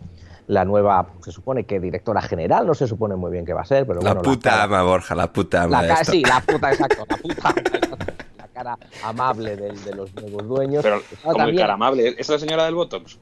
la 0.48 0.64
nueva, 0.64 1.08
se 1.24 1.32
supone 1.32 1.64
que 1.64 1.80
directora 1.80 2.22
general, 2.22 2.66
no 2.66 2.74
se 2.74 2.86
supone 2.86 3.16
muy 3.16 3.30
bien 3.32 3.44
qué 3.44 3.52
va 3.52 3.62
a 3.62 3.64
ser, 3.64 3.86
pero 3.86 4.00
La 4.00 4.12
bueno. 4.14 4.22
puta 4.22 4.50
cara- 4.50 4.62
ama, 4.64 4.82
Borja, 4.82 5.14
la 5.14 5.32
puta 5.32 5.62
ama. 5.64 5.82
la 5.82 5.88
de 5.88 6.00
esto. 6.00 6.12
sí, 6.12 6.22
la 6.22 6.40
puta, 6.40 6.70
exacto, 6.72 7.04
la 7.08 7.16
puta. 7.16 7.54
La 8.38 8.48
cara 8.62 8.78
amable 9.04 9.54
del- 9.56 9.84
de, 9.84 9.94
los 9.94 10.14
nuevos 10.14 10.46
dueños. 10.48 10.82
Pero 10.82 10.96
Estaba 10.96 11.32
como 11.32 11.36
también- 11.44 11.58
cara 11.58 11.74
amable. 11.74 12.14
¿Es 12.16 12.28
la 12.30 12.38
señora 12.38 12.64
del 12.64 12.74
Botox? 12.74 13.18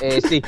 eh, 0.00 0.20
sí, 0.20 0.40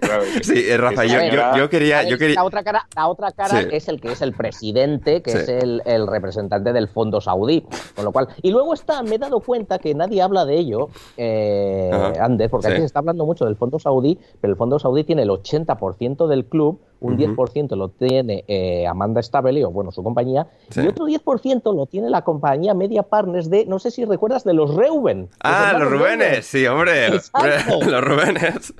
Claro, 0.00 0.22
Sí, 0.42 0.76
Rafa, 0.76 1.04
yo, 1.04 1.14
yo- 1.14 1.18
señora- 1.20 1.56
yo 1.58 1.70
quería, 1.70 1.98
A 1.98 2.02
ver, 2.02 2.10
yo 2.10 2.18
quería, 2.18 2.34
La 2.36 2.44
otra 2.44 2.62
cara, 2.62 2.86
la 2.94 3.08
otra 3.08 3.32
cara 3.32 3.62
Sí. 3.62 3.68
es 3.72 3.88
el 3.88 4.00
que 4.00 4.12
es 4.12 4.20
el 4.22 4.32
presidente, 4.32 5.22
que 5.22 5.30
Sí. 5.30 5.38
es 5.38 5.48
el, 5.48 5.82
el 5.84 6.06
representante 6.06 6.72
del 6.72 6.88
fondo 6.88 7.20
saudí. 7.20 7.64
Con 7.94 8.04
lo 8.04 8.12
cual. 8.12 8.28
Y 8.42 8.50
luego 8.50 8.74
está, 8.74 9.02
me 9.02 9.14
he 9.14 9.18
dado 9.18 9.40
cuenta 9.40 9.78
que 9.78 9.94
nadie 9.94 10.20
habla 10.22 10.44
de 10.44 10.56
ello, 10.58 10.88
eh, 11.16 11.90
Ajá. 11.92 12.24
Ander, 12.24 12.50
porque 12.50 12.68
aquí 12.68 12.78
se 12.78 12.84
está 12.84 12.98
hablando 13.00 13.24
mucho 13.26 13.44
del 13.44 13.56
fondo 13.56 13.78
saudí, 13.78 14.18
pero 14.40 14.52
el 14.52 14.56
fondo 14.58 14.78
saudí 14.78 15.04
tiene 15.04 15.22
el 15.22 15.30
80% 15.30 16.26
del 16.26 16.44
club, 16.46 16.80
un 17.00 17.12
Ujú. 17.12 17.18
10% 17.18 17.76
lo 17.76 17.88
tiene 17.90 18.44
eh, 18.48 18.86
Amanda 18.86 19.22
Staveley, 19.22 19.62
o 19.64 19.70
bueno, 19.70 19.92
su 19.92 20.02
compañía, 20.02 20.46
Sí. 20.70 20.80
y 20.82 20.88
otro 20.88 21.04
10% 21.06 21.72
lo 21.74 21.86
tiene 21.86 22.08
la 22.10 22.22
compañía 22.22 22.72
Media 22.74 23.02
Partners 23.02 23.50
de, 23.50 23.66
no 23.66 23.78
sé 23.78 23.90
si 23.90 24.04
recuerdas, 24.04 24.44
de 24.44 24.54
los 24.54 24.74
Reuben. 24.74 25.28
Ah, 25.40 25.72
los 25.74 25.82
hermanos 25.82 25.92
Rubénes, 26.00 26.46
sí, 26.46 26.66
hombre. 26.66 27.06
Exacto. 27.08 27.80
los 27.90 28.00
Rubénes. 28.04 28.74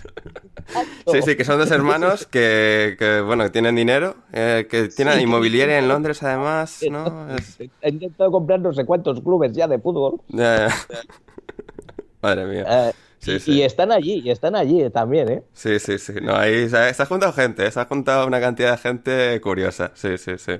Sí, 1.07 1.23
sí, 1.23 1.37
que 1.37 1.45
son 1.45 1.59
dos 1.59 1.71
hermanos 1.71 2.27
que, 2.27 2.97
que, 2.99 3.21
bueno, 3.21 3.45
que 3.45 3.51
tienen 3.51 3.75
dinero, 3.77 4.17
eh, 4.33 4.67
que 4.71 4.89
tienen 4.89 5.15
Sí. 5.15 5.23
inmobiliaria 5.23 5.79
en 5.79 5.89
Londres 5.89 6.23
además, 6.23 6.81
¿no? 6.91 7.35
Es- 7.37 7.59
He 7.81 7.89
intentado 7.91 8.31
comprar 8.31 8.61
no 8.61 8.73
sé 8.73 8.85
cuántos 8.85 9.21
clubes 9.21 9.53
ya 9.53 9.69
de 9.69 9.79
fútbol. 9.79 10.21
Madre 12.23 12.47
mía. 12.47 12.65
Eh, 12.69 12.93
Sí, 13.19 13.33
y, 13.33 13.41
sí. 13.41 13.53
y 13.55 13.63
están 13.63 13.91
allí, 13.91 14.21
y 14.25 14.31
están 14.31 14.55
allí 14.55 14.89
también, 14.91 15.29
¿eh? 15.31 15.43
Sí, 15.53 15.81
sí, 15.81 15.99
sí. 15.99 16.13
No, 16.23 16.37
ahí 16.37 16.69
se 16.69 16.77
ha, 16.77 16.95
se 16.95 17.03
ha 17.03 17.07
juntado 17.07 17.33
gente, 17.33 17.69
se 17.71 17.81
ha 17.81 17.85
juntado 17.87 18.25
una 18.27 18.41
cantidad 18.41 18.73
de 18.73 18.79
gente 18.79 19.41
curiosa. 19.41 19.91
Sí, 19.95 20.17
sí, 20.17 20.33
sí. 20.39 20.53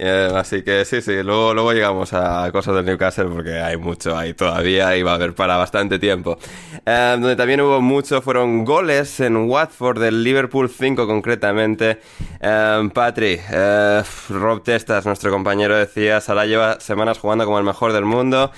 Así 0.00 0.62
que 0.62 0.84
sí, 0.84 1.02
sí. 1.02 1.22
Luego, 1.22 1.52
luego 1.54 1.72
llegamos 1.72 2.12
a 2.12 2.50
cosas 2.52 2.76
del 2.76 2.86
Newcastle 2.86 3.26
porque 3.26 3.58
hay 3.58 3.76
mucho 3.76 4.16
ahí 4.16 4.34
todavía 4.34 4.96
y 4.96 5.02
va 5.02 5.12
a 5.12 5.14
haber 5.16 5.34
para 5.34 5.56
bastante 5.56 5.98
tiempo. 5.98 6.38
Eh, 6.86 7.16
donde 7.18 7.36
también 7.36 7.60
hubo 7.60 7.80
mucho 7.80 8.22
fueron 8.22 8.64
goles 8.64 9.20
en 9.20 9.36
Watford 9.36 10.00
del 10.00 10.24
Liverpool 10.24 10.70
5 10.70 11.06
concretamente. 11.06 11.98
Eh, 12.40 12.90
Patri, 12.94 13.38
eh, 13.50 14.02
Rob 14.30 14.62
Testas, 14.62 15.04
nuestro 15.04 15.30
compañero, 15.30 15.76
decía, 15.76 16.20
Salah 16.20 16.46
lleva 16.46 16.80
semanas 16.80 17.18
jugando 17.18 17.44
como 17.44 17.58
el 17.58 17.64
mejor 17.64 17.92
del 17.92 18.04
mundo. 18.04 18.50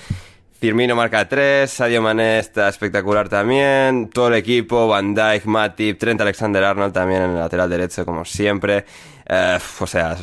Firmino 0.63 0.95
marca 0.95 1.27
3, 1.27 1.69
Sadio 1.69 2.01
Mané 2.01 2.39
está 2.39 2.69
espectacular 2.69 3.27
también, 3.27 4.09
todo 4.09 4.29
el 4.29 4.35
equipo, 4.35 4.87
Van 4.87 5.13
Dijk, 5.13 5.43
Matip, 5.43 5.99
Trent 5.99 6.21
Alexander-Arnold 6.21 6.93
también 6.93 7.23
en 7.23 7.31
el 7.31 7.39
lateral 7.39 7.69
derecho 7.69 8.05
como 8.05 8.23
siempre. 8.23 8.85
Eh, 9.27 9.59
o 9.79 9.87
sea, 9.87 10.17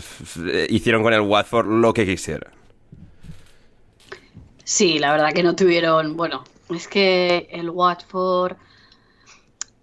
hicieron 0.68 1.02
con 1.02 1.12
el 1.12 1.20
Watford 1.22 1.66
lo 1.68 1.92
que 1.92 2.06
quisieron. 2.06 2.52
Sí, 4.64 4.98
la 4.98 5.12
verdad 5.12 5.32
que 5.34 5.42
no 5.42 5.54
tuvieron. 5.56 6.16
Bueno, 6.16 6.44
es 6.68 6.88
que 6.88 7.48
el 7.50 7.70
Watford. 7.70 8.56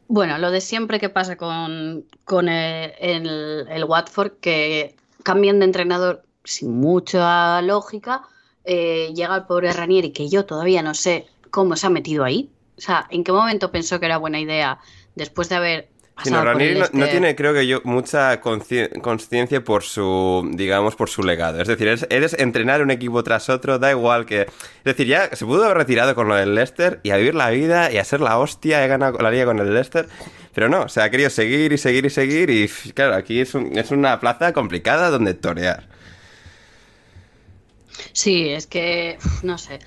Bueno, 0.07 0.37
lo 0.37 0.51
de 0.51 0.61
siempre 0.61 0.99
que 0.99 1.09
pasa 1.09 1.35
con, 1.37 2.05
con 2.23 2.47
el, 2.49 2.93
el- 2.99 3.67
el 3.69 3.83
Watford, 3.83 4.33
que 4.39 4.95
cambian 5.23 5.59
de 5.59 5.65
entrenador 5.65 6.23
sin 6.43 6.71
mucha 6.79 7.61
lógica, 7.61 8.21
eh, 8.63 9.11
llega 9.13 9.35
el 9.35 9.45
pobre 9.45 9.73
Ranieri, 9.73 10.11
que 10.13 10.29
yo 10.29 10.45
todavía 10.45 10.81
no 10.81 10.93
sé 10.93 11.27
cómo 11.51 11.75
se 11.75 11.87
ha 11.87 11.89
metido 11.89 12.23
ahí. 12.23 12.49
O 12.77 12.81
sea, 12.81 13.07
¿en 13.09 13.23
qué 13.23 13.31
momento 13.33 13.71
pensó 13.71 13.99
que 13.99 14.05
era 14.05 14.17
buena 14.17 14.39
idea 14.39 14.79
después 15.15 15.49
de 15.49 15.55
haber 15.55 15.89
Sí, 16.23 16.31
no, 16.31 16.43
Ranieri 16.43 16.73
no, 16.79 16.85
no 16.93 17.05
este- 17.05 17.11
tiene, 17.11 17.35
creo 17.35 17.53
que 17.53 17.67
yo, 17.67 17.81
mucha 17.83 18.41
consciencia 18.41 19.63
por 19.63 19.83
su, 19.83 20.49
digamos, 20.53 20.95
por 20.95 21.09
su 21.09 21.21
legado. 21.23 21.61
Es 21.61 21.67
decir, 21.67 21.87
eres, 21.87 22.07
eres 22.09 22.33
entrenar 22.39 22.81
un 22.81 22.89
equipo 22.89 23.23
tras 23.23 23.49
otro, 23.49 23.77
da 23.77 23.91
igual 23.91 24.25
que... 24.25 24.41
Es 24.41 24.83
decir, 24.83 25.05
ya 25.07 25.29
se 25.35 25.45
pudo 25.45 25.65
haber 25.65 25.77
retirado 25.77 26.15
con 26.15 26.27
lo 26.27 26.35
del 26.35 26.55
Leicester 26.55 26.99
y 27.03 27.11
a 27.11 27.17
vivir 27.17 27.35
la 27.35 27.49
vida 27.51 27.91
y 27.91 27.97
a 27.99 28.03
ser 28.03 28.21
la 28.21 28.39
hostia, 28.39 28.83
he 28.83 28.87
ganado 28.87 29.17
la 29.19 29.29
liga 29.29 29.45
con 29.45 29.59
el 29.59 29.71
Leicester. 29.73 30.07
Pero 30.55 30.69
no, 30.69 30.81
o 30.83 30.89
sea, 30.89 31.03
ha 31.03 31.09
querido 31.11 31.29
seguir 31.29 31.71
y 31.71 31.77
seguir 31.77 32.05
y 32.07 32.09
seguir 32.09 32.49
y, 32.49 32.67
claro, 32.93 33.13
aquí 33.13 33.39
es, 33.39 33.53
un- 33.53 33.77
es 33.77 33.91
una 33.91 34.19
plaza 34.19 34.53
complicada 34.53 35.11
donde 35.11 35.35
torear. 35.35 35.87
Sí, 38.13 38.49
es 38.49 38.67
que, 38.67 39.17
no 39.43 39.57
sé. 39.57 39.79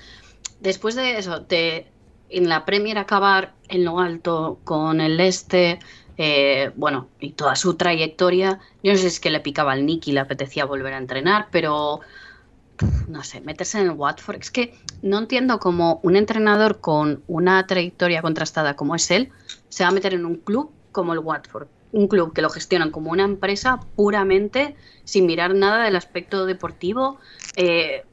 Después 0.59 0.95
de 0.95 1.17
eso, 1.17 1.39
de 1.41 1.87
en 2.29 2.47
la 2.47 2.65
Premier 2.65 2.97
acabar 2.97 3.53
en 3.67 3.83
lo 3.83 3.99
alto 3.99 4.59
con 4.63 5.01
el 5.01 5.19
este, 5.19 5.79
eh, 6.23 6.71
bueno, 6.75 7.07
y 7.19 7.31
toda 7.31 7.55
su 7.55 7.73
trayectoria, 7.73 8.59
yo 8.83 8.91
no 8.91 8.97
sé 8.97 9.01
si 9.01 9.07
es 9.07 9.19
que 9.19 9.31
le 9.31 9.39
picaba 9.39 9.71
al 9.71 9.87
Nick 9.87 10.07
y 10.07 10.11
le 10.11 10.19
apetecía 10.19 10.65
volver 10.65 10.93
a 10.93 10.99
entrenar, 10.99 11.47
pero 11.49 12.01
no 13.07 13.23
sé, 13.23 13.41
meterse 13.41 13.79
en 13.79 13.85
el 13.87 13.91
Watford, 13.93 14.35
es 14.39 14.51
que 14.51 14.75
no 15.01 15.17
entiendo 15.17 15.57
cómo 15.59 15.99
un 16.03 16.15
entrenador 16.15 16.79
con 16.79 17.23
una 17.27 17.65
trayectoria 17.65 18.21
contrastada 18.21 18.75
como 18.75 18.93
es 18.93 19.09
él 19.09 19.31
se 19.69 19.83
va 19.83 19.89
a 19.89 19.93
meter 19.93 20.13
en 20.13 20.27
un 20.27 20.35
club 20.35 20.69
como 20.91 21.13
el 21.13 21.19
Watford. 21.19 21.67
Un 21.91 22.07
club 22.07 22.33
que 22.33 22.43
lo 22.43 22.51
gestionan 22.51 22.91
como 22.91 23.09
una 23.09 23.23
empresa 23.23 23.79
puramente 23.95 24.75
sin 25.03 25.25
mirar 25.25 25.55
nada 25.55 25.85
del 25.85 25.95
aspecto 25.95 26.45
deportivo. 26.45 27.17
eh, 27.55 28.03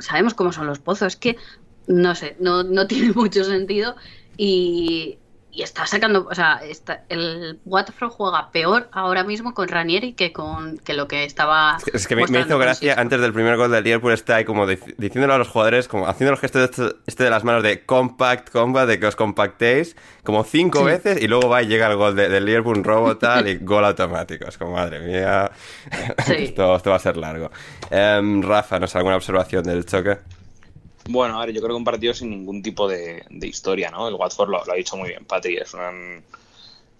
sabemos 0.00 0.34
cómo 0.34 0.52
son 0.52 0.66
los 0.66 0.80
pozos, 0.80 1.14
es 1.14 1.16
que 1.16 1.38
no 1.86 2.14
sé, 2.14 2.36
no, 2.40 2.62
no 2.62 2.86
tiene 2.88 3.14
mucho 3.14 3.42
sentido 3.42 3.96
y, 4.36 5.16
y 5.54 5.62
está 5.62 5.86
sacando, 5.86 6.26
o 6.30 6.34
sea, 6.34 6.60
está, 6.64 7.04
el 7.10 7.60
Watford 7.66 8.08
juega 8.10 8.50
peor 8.50 8.88
ahora 8.90 9.22
mismo 9.22 9.52
con 9.52 9.68
Ranieri 9.68 10.14
que 10.14 10.32
con 10.32 10.78
que 10.78 10.94
lo 10.94 11.06
que 11.06 11.24
estaba. 11.24 11.76
Es 11.92 12.06
que 12.08 12.16
me, 12.16 12.22
me 12.22 12.22
mostrando 12.22 12.48
hizo 12.54 12.58
gracia, 12.58 12.94
antes 12.98 13.20
del 13.20 13.34
primer 13.34 13.56
gol 13.58 13.70
del 13.70 13.84
Liverpool 13.84 14.12
está 14.12 14.36
ahí 14.36 14.44
como 14.46 14.66
dic- 14.66 14.94
diciéndolo 14.96 15.34
a 15.34 15.38
los 15.38 15.48
jugadores, 15.48 15.88
como 15.88 16.08
haciendo 16.08 16.32
el 16.32 16.38
gesto 16.38 16.58
de 16.58 16.64
este, 16.64 16.82
este 17.06 17.24
de 17.24 17.30
las 17.30 17.44
manos 17.44 17.62
de 17.62 17.84
compact, 17.84 18.48
combat, 18.50 18.88
de 18.88 18.98
que 18.98 19.06
os 19.06 19.14
compactéis, 19.16 19.94
como 20.24 20.42
cinco 20.44 20.78
Sí. 20.80 20.84
veces 20.86 21.20
y 21.22 21.28
luego 21.28 21.48
va 21.50 21.62
y 21.62 21.66
llega 21.66 21.86
el 21.88 21.96
gol 21.96 22.16
de- 22.16 22.30
del 22.30 22.46
Liverpool, 22.46 22.78
un 22.78 22.84
robo 22.84 23.18
tal 23.18 23.46
y 23.48 23.56
gol 23.58 23.84
automático. 23.84 24.46
Es 24.48 24.56
como, 24.56 24.72
madre 24.72 25.00
mía, 25.00 25.50
Sí. 26.24 26.32
esto, 26.38 26.74
esto 26.76 26.90
va 26.90 26.96
a 26.96 26.98
ser 27.00 27.16
largo. 27.18 27.50
Em, 27.90 28.40
Rafa, 28.42 28.78
¿nos 28.78 28.96
alguna 28.96 29.16
observación 29.16 29.64
del 29.64 29.84
choque? 29.84 30.16
Bueno, 31.08 31.40
a 31.40 31.44
ver, 31.44 31.54
yo 31.54 31.60
creo 31.60 31.74
que 31.74 31.78
un 31.78 31.84
partido 31.84 32.14
sin 32.14 32.30
ningún 32.30 32.62
tipo 32.62 32.88
de, 32.88 33.24
de 33.28 33.46
historia, 33.46 33.90
¿no? 33.90 34.08
El 34.08 34.14
Watford 34.14 34.48
lo, 34.48 34.64
lo 34.64 34.72
ha 34.72 34.76
dicho 34.76 34.96
muy 34.96 35.08
bien, 35.08 35.24
Patri, 35.24 35.56
es 35.56 35.74
una, 35.74 35.90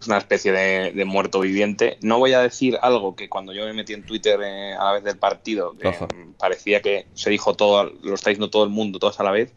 es 0.00 0.06
una 0.06 0.18
especie 0.18 0.50
de, 0.50 0.92
de 0.92 1.04
muerto 1.04 1.40
viviente. 1.40 1.98
No 2.00 2.18
voy 2.18 2.32
a 2.32 2.40
decir 2.40 2.78
algo 2.82 3.14
que 3.14 3.28
cuando 3.28 3.52
yo 3.52 3.64
me 3.64 3.72
metí 3.72 3.92
en 3.92 4.04
Twitter 4.04 4.40
eh, 4.42 4.74
a 4.74 4.84
la 4.84 4.92
vez 4.92 5.04
del 5.04 5.18
partido, 5.18 5.76
que 5.78 5.94
parecía 6.38 6.82
que 6.82 7.06
se 7.14 7.30
dijo 7.30 7.54
todo, 7.54 7.84
lo 7.84 8.14
está 8.14 8.30
diciendo 8.30 8.50
todo 8.50 8.64
el 8.64 8.70
mundo, 8.70 8.98
todos 8.98 9.20
a 9.20 9.24
la 9.24 9.30
vez, 9.30 9.52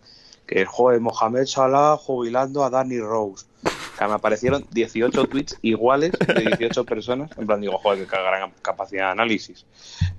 que 0.45 0.65
joder, 0.65 0.99
Mohamed 0.99 1.45
Salah 1.47 1.97
jubilando 1.97 2.63
a 2.63 2.69
Danny 2.69 2.99
Rose. 2.99 3.45
Me 3.99 4.13
aparecieron 4.13 4.65
18 4.71 5.25
tweets 5.25 5.57
iguales 5.61 6.11
de 6.11 6.33
18 6.57 6.83
personas. 6.85 7.31
En 7.37 7.47
plan, 7.47 7.61
digo, 7.61 7.77
joder, 7.77 7.99
qué 8.07 8.15
gran 8.17 8.51
capacidad 8.61 9.05
de 9.05 9.11
análisis. 9.11 9.65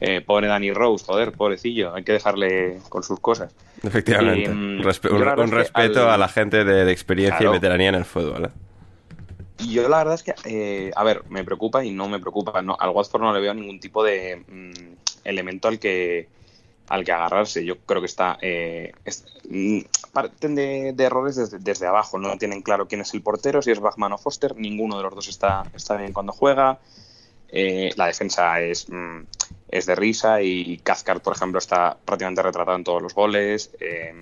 Eh, 0.01 0.21
pobre 0.21 0.47
Danny 0.47 0.73
Rose, 0.73 1.05
joder, 1.05 1.33
pobrecillo, 1.33 1.95
hay 1.95 2.03
que 2.05 2.13
dejarle 2.13 2.79
con 2.89 3.03
sus 3.03 3.21
cosas. 3.21 3.55
Efectivamente. 3.83 4.43
Y, 4.45 4.49
mm, 4.49 4.79
Un 4.79 4.83
respe- 4.83 5.51
respeto 5.51 6.05
al- 6.05 6.11
a 6.15 6.17
la 6.19 6.29
gente 6.29 6.65
de, 6.65 6.85
de 6.85 6.93
experiencia 6.93 7.39
Claro. 7.39 7.53
y 7.53 7.57
veteranía 7.59 7.89
en 7.91 7.95
el 7.97 8.05
fútbol. 8.05 8.47
¿eh? 8.47 8.51
Yo 9.69 9.89
la 9.89 9.99
verdad 9.99 10.15
es 10.15 10.23
que, 10.23 10.35
eh, 10.45 10.91
a 10.95 11.03
ver, 11.05 11.23
me 11.31 11.43
preocupa 11.45 11.85
y 11.85 11.91
no 11.91 12.09
me 12.09 12.19
preocupa. 12.21 12.61
No, 12.63 12.77
al 12.79 12.91
Watford 12.91 13.23
no 13.23 13.33
le 13.33 13.41
veo 13.41 13.55
ningún 13.55 13.81
tipo 13.81 14.05
de 14.05 14.43
mm, 14.47 14.73
elemento 15.25 15.69
al 15.69 15.79
que 15.79 16.29
al 16.89 17.05
que 17.05 17.13
agarrarse. 17.13 17.65
Yo 17.65 17.79
creo 17.79 18.01
que 18.01 18.07
está 18.07 18.39
eh, 18.41 18.93
mm, 19.49 19.81
parten 20.13 20.55
de, 20.55 20.95
errores 20.99 21.37
desde, 21.63 21.87
abajo. 21.87 22.19
No 22.19 22.37
tienen 22.39 22.63
claro 22.63 22.87
quién 22.87 23.01
es 23.01 23.13
el 23.15 23.23
portero, 23.23 23.63
si 23.63 23.71
es 23.71 23.81
Bachmann 23.81 24.13
o 24.13 24.19
Foster. 24.19 24.57
Ninguno 24.57 24.97
de 24.97 25.03
los 25.03 25.15
dos 25.15 25.29
está, 25.29 25.65
está 25.75 25.97
bien 25.97 26.13
cuando 26.13 26.33
juega. 26.33 26.79
Eh, 27.49 27.91
la 27.97 28.07
defensa 28.07 28.61
es, 28.61 28.89
mm, 28.89 29.21
es 29.69 29.87
de 29.87 29.95
risa 29.95 30.43
y 30.43 30.79
Cathcart, 30.79 31.23
por 31.23 31.37
ejemplo, 31.37 31.59
está 31.59 31.97
prácticamente 32.05 32.43
retratado 32.43 32.77
en 32.77 32.85
todos 32.85 33.03
los 33.03 33.15
goles. 33.15 33.71
Eh, 33.81 34.15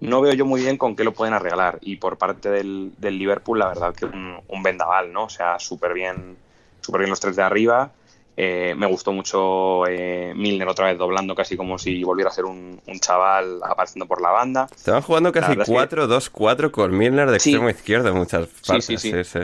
no 0.00 0.20
veo 0.20 0.32
yo 0.32 0.46
muy 0.46 0.60
bien 0.60 0.78
con 0.78 0.94
qué 0.94 1.04
lo 1.04 1.12
pueden 1.12 1.34
arreglar. 1.34 1.78
Y 1.82 1.96
por 1.96 2.18
parte 2.18 2.50
del, 2.50 2.92
del 2.98 3.18
Liverpool, 3.18 3.58
la 3.58 3.68
verdad 3.68 3.94
que 3.94 4.04
un, 4.04 4.40
un 4.46 4.62
vendaval, 4.62 5.12
¿no? 5.12 5.24
O 5.24 5.28
sea, 5.30 5.58
súper 5.58 5.92
bien, 5.92 6.36
súper 6.80 7.00
bien 7.00 7.10
los 7.10 7.20
tres 7.20 7.36
de 7.36 7.42
arriba. 7.42 7.90
Eh, 8.40 8.72
me 8.76 8.86
gustó 8.86 9.10
mucho 9.10 9.84
eh, 9.88 10.32
Milner 10.36 10.68
otra 10.68 10.86
vez 10.86 10.96
doblando 10.96 11.34
casi 11.34 11.56
como 11.56 11.76
si 11.76 12.04
volviera 12.04 12.30
a 12.30 12.32
ser 12.32 12.44
un, 12.44 12.80
un 12.86 13.00
chaval 13.00 13.58
apareciendo 13.64 14.06
por 14.06 14.22
la 14.22 14.30
banda. 14.30 14.68
Estaban 14.76 15.02
jugando 15.02 15.32
casi 15.32 15.56
verdad 15.56 15.62
es 15.62 15.68
que- 15.68 15.96
4-2-4 15.96 16.70
con 16.70 16.96
Milner 16.96 17.28
de 17.32 17.40
Sí. 17.40 17.50
extremo 17.50 17.68
izquierdo 17.68 18.10
en 18.10 18.14
muchas 18.14 18.46
partes. 18.64 18.84
sí, 18.84 18.96
sí. 18.96 19.10
sí, 19.10 19.24
sí. 19.24 19.40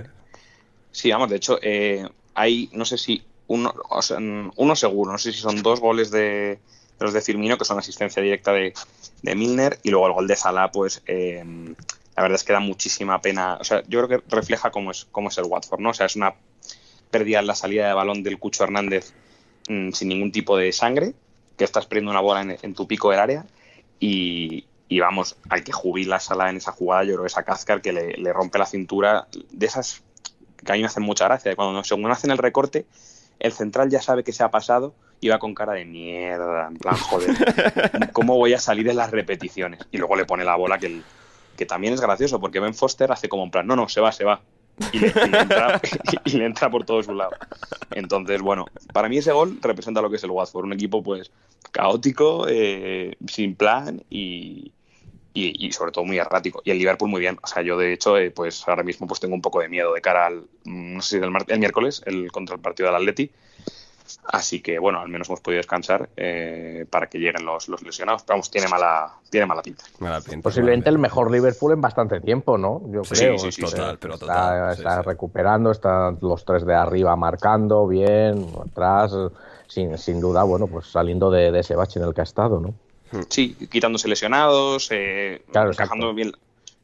Sí, 0.92 1.10
vamos, 1.10 1.28
de 1.28 1.34
hecho, 1.36 1.58
eh, 1.60 2.06
hay, 2.34 2.70
no 2.72 2.84
sé 2.84 2.96
si, 2.96 3.20
uno, 3.48 3.74
o 3.90 4.00
sea, 4.00 4.18
uno 4.18 4.76
seguro, 4.76 5.10
no 5.10 5.18
sé 5.18 5.32
si 5.32 5.38
son 5.40 5.60
dos 5.60 5.80
goles 5.80 6.12
de, 6.12 6.20
de 6.20 6.58
los 7.00 7.12
de 7.12 7.20
Firmino, 7.20 7.58
que 7.58 7.64
son 7.64 7.80
asistencia 7.80 8.22
directa 8.22 8.52
de, 8.52 8.74
de 9.22 9.34
Milner, 9.34 9.80
y 9.82 9.90
luego 9.90 10.06
el 10.06 10.12
gol 10.12 10.28
de 10.28 10.36
Salah, 10.36 10.70
pues 10.70 11.02
eh, 11.08 11.42
la 12.16 12.22
verdad 12.22 12.36
es 12.36 12.44
que 12.44 12.52
da 12.52 12.60
muchísima 12.60 13.20
pena. 13.20 13.56
O 13.60 13.64
sea, 13.64 13.82
yo 13.88 14.06
creo 14.06 14.20
que 14.20 14.28
refleja 14.36 14.70
cómo 14.70 14.92
es, 14.92 15.04
cómo 15.10 15.30
es 15.30 15.38
el 15.38 15.46
Watford, 15.46 15.80
¿no? 15.80 15.90
O 15.90 15.94
sea, 15.94 16.06
es 16.06 16.14
una 16.14 16.32
pérdida 17.14 17.38
en 17.38 17.46
la 17.46 17.54
salida 17.54 17.86
de 17.86 17.94
balón 17.94 18.24
del 18.24 18.40
Cucho 18.40 18.64
Hernández 18.64 19.12
mm, 19.68 19.92
sin 19.92 20.08
ningún 20.08 20.32
tipo 20.32 20.56
de 20.56 20.72
sangre, 20.72 21.14
que 21.56 21.62
estás 21.64 21.86
perdiendo 21.86 22.10
una 22.10 22.20
bola 22.20 22.40
en, 22.42 22.56
en 22.60 22.74
tu 22.74 22.88
pico 22.88 23.10
del 23.12 23.20
área, 23.20 23.44
y, 24.00 24.64
y 24.88 24.98
vamos, 24.98 25.36
al 25.48 25.62
que 25.62 25.70
jubila 25.70 26.18
Salah 26.18 26.50
en 26.50 26.56
esa 26.56 26.72
jugada, 26.72 27.04
yo 27.04 27.12
creo 27.14 27.22
que 27.22 27.28
es 27.28 27.38
a 27.68 27.80
que 27.80 27.92
le, 27.92 28.16
le 28.16 28.32
rompe 28.32 28.58
la 28.58 28.66
cintura 28.66 29.28
de 29.52 29.66
esas 29.66 30.02
que 30.64 30.72
a 30.72 30.74
mí 30.74 30.80
me 30.80 30.86
hacen 30.86 31.02
mucha 31.04 31.26
gracia. 31.26 31.50
de 31.50 31.56
Cuando 31.56 31.84
según 31.84 32.10
hacen 32.10 32.30
el 32.32 32.38
recorte, 32.38 32.84
el 33.38 33.52
central 33.52 33.90
ya 33.90 34.00
sabe 34.02 34.24
que 34.24 34.32
se 34.32 34.42
ha 34.42 34.50
pasado 34.50 34.94
y 35.20 35.28
va 35.28 35.38
con 35.38 35.54
cara 35.54 35.74
de 35.74 35.84
mierda. 35.84 36.66
En 36.68 36.76
plan, 36.76 36.96
joder, 36.96 38.10
¿cómo 38.12 38.36
voy 38.36 38.54
a 38.54 38.58
salir 38.58 38.88
en 38.88 38.96
las 38.96 39.10
repeticiones? 39.10 39.80
Y 39.92 39.98
luego 39.98 40.16
le 40.16 40.24
pone 40.24 40.44
la 40.44 40.56
bola 40.56 40.78
que, 40.78 40.86
el- 40.86 41.04
que 41.56 41.66
también 41.66 41.94
es 41.94 42.00
gracioso 42.00 42.40
porque 42.40 42.60
Ben 42.60 42.74
Foster 42.74 43.12
hace 43.12 43.28
como 43.28 43.44
en 43.44 43.50
plan, 43.50 43.66
no, 43.66 43.76
no, 43.76 43.88
se 43.88 44.00
va, 44.00 44.10
se 44.10 44.24
va. 44.24 44.40
Y 44.92 44.98
le, 44.98 45.06
entra, 45.06 45.80
y 46.24 46.30
le 46.30 46.46
entra 46.46 46.70
por 46.70 46.84
todo 46.84 47.02
su 47.02 47.14
lado. 47.14 47.32
Entonces, 47.92 48.40
bueno, 48.40 48.66
para 48.92 49.08
mí 49.08 49.18
ese 49.18 49.32
gol 49.32 49.58
representa 49.62 50.02
lo 50.02 50.10
que 50.10 50.16
es 50.16 50.24
el 50.24 50.30
Watford. 50.30 50.64
Un 50.64 50.72
equipo, 50.72 51.02
pues, 51.02 51.30
caótico, 51.70 52.46
eh, 52.48 53.16
sin 53.26 53.54
plan 53.54 54.02
y, 54.10 54.72
y, 55.34 55.72
sobre 55.72 55.92
todo 55.92 56.04
muy 56.04 56.18
errático. 56.18 56.62
Y 56.64 56.70
el 56.70 56.78
Liverpool 56.78 57.10
muy 57.10 57.20
bien. 57.20 57.38
O 57.42 57.46
sea, 57.46 57.62
yo 57.62 57.76
de 57.76 57.92
hecho, 57.92 58.16
eh, 58.16 58.30
pues 58.30 58.66
ahora 58.68 58.82
mismo 58.82 59.06
pues 59.06 59.20
tengo 59.20 59.34
un 59.34 59.42
poco 59.42 59.60
de 59.60 59.68
miedo 59.68 59.92
de 59.92 60.00
cara 60.00 60.26
al, 60.26 60.46
mm, 60.64 60.94
no 60.94 61.02
sé 61.02 61.16
si 61.16 61.18
del 61.18 61.32
el 61.48 61.58
miércoles, 61.58 62.02
el 62.06 62.30
contra 62.30 62.54
el 62.54 62.62
partido 62.62 62.88
del 62.88 62.96
Atleti. 62.96 63.30
Así 64.26 64.60
que 64.60 64.78
bueno, 64.78 65.00
al 65.00 65.08
menos 65.08 65.28
hemos 65.28 65.40
podido 65.40 65.58
descansar 65.58 66.08
eh, 66.16 66.84
para 66.90 67.06
que 67.08 67.18
lleguen 67.18 67.44
los, 67.44 67.68
los 67.68 67.82
lesionados. 67.82 68.22
Pero 68.22 68.34
vamos, 68.34 68.50
tiene 68.50 68.68
mala, 68.68 69.14
tiene 69.30 69.46
mala 69.46 69.62
pinta. 69.62 69.84
Mala 69.98 70.20
pinta, 70.20 70.42
Posiblemente 70.42 70.88
el 70.90 70.98
mejor 70.98 71.30
Liverpool 71.30 71.72
en 71.72 71.80
bastante 71.80 72.20
tiempo, 72.20 72.58
¿no? 72.58 72.82
Yo 72.92 73.04
Sí, 73.04 73.14
creo. 73.14 73.38
sí, 73.38 73.50
sí, 73.52 73.62
total, 73.62 73.98
pero 73.98 74.14
está, 74.14 74.26
total, 74.26 74.74
sí, 74.74 74.80
está 74.82 74.96
sí. 75.02 75.02
recuperando, 75.08 75.70
están 75.70 76.18
los 76.20 76.44
tres 76.44 76.66
de 76.66 76.74
arriba 76.74 77.16
marcando 77.16 77.86
bien, 77.86 78.46
atrás, 78.62 79.12
sin, 79.68 79.96
sin 79.98 80.20
duda, 80.20 80.42
bueno, 80.42 80.66
pues 80.66 80.86
saliendo 80.86 81.30
de, 81.30 81.50
de 81.50 81.60
ese 81.60 81.74
bache 81.74 81.98
en 81.98 82.06
el 82.06 82.14
que 82.14 82.20
ha 82.20 82.24
estado, 82.24 82.60
¿no? 82.60 82.74
Sí, 83.28 83.54
quitándose 83.70 84.08
lesionados, 84.08 84.88
eh, 84.90 85.42
Claro, 85.52 85.70
encajando, 85.70 86.12
bien, 86.14 86.32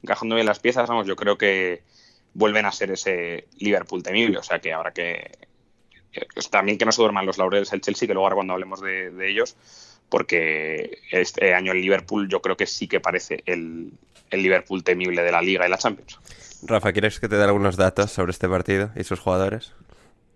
encajando 0.02 0.36
bien 0.36 0.46
las 0.46 0.58
piezas. 0.60 0.88
Vamos, 0.88 1.06
yo 1.06 1.16
creo 1.16 1.36
que 1.36 1.82
vuelven 2.34 2.66
a 2.66 2.72
ser 2.72 2.92
ese 2.92 3.48
Liverpool 3.58 4.02
temible. 4.02 4.38
O 4.38 4.42
sea 4.42 4.58
que 4.60 4.72
habrá 4.72 4.92
que. 4.92 5.32
También 6.50 6.78
que 6.78 6.84
no 6.84 6.92
se 6.92 7.02
duerman 7.02 7.26
los 7.26 7.38
laureles 7.38 7.72
el 7.72 7.80
Chelsea, 7.80 8.06
que 8.06 8.14
luego 8.14 8.26
ahora 8.26 8.36
cuando 8.36 8.52
hablemos 8.52 8.80
de, 8.80 9.10
de 9.10 9.30
ellos, 9.30 9.56
porque 10.08 10.98
este 11.10 11.54
año 11.54 11.72
el 11.72 11.80
Liverpool 11.80 12.28
yo 12.28 12.40
creo 12.42 12.56
que 12.56 12.66
sí 12.66 12.88
que 12.88 13.00
parece 13.00 13.42
el, 13.46 13.92
el 14.30 14.42
Liverpool 14.42 14.82
temible 14.82 15.22
de 15.22 15.32
la 15.32 15.42
Liga 15.42 15.66
y 15.66 15.70
la 15.70 15.78
Champions. 15.78 16.18
Rafa, 16.62 16.92
¿quieres 16.92 17.20
que 17.20 17.28
te 17.28 17.36
dé 17.36 17.44
algunos 17.44 17.76
datos 17.76 18.10
sobre 18.10 18.32
este 18.32 18.48
partido 18.48 18.90
y 18.96 19.04
sus 19.04 19.20
jugadores? 19.20 19.72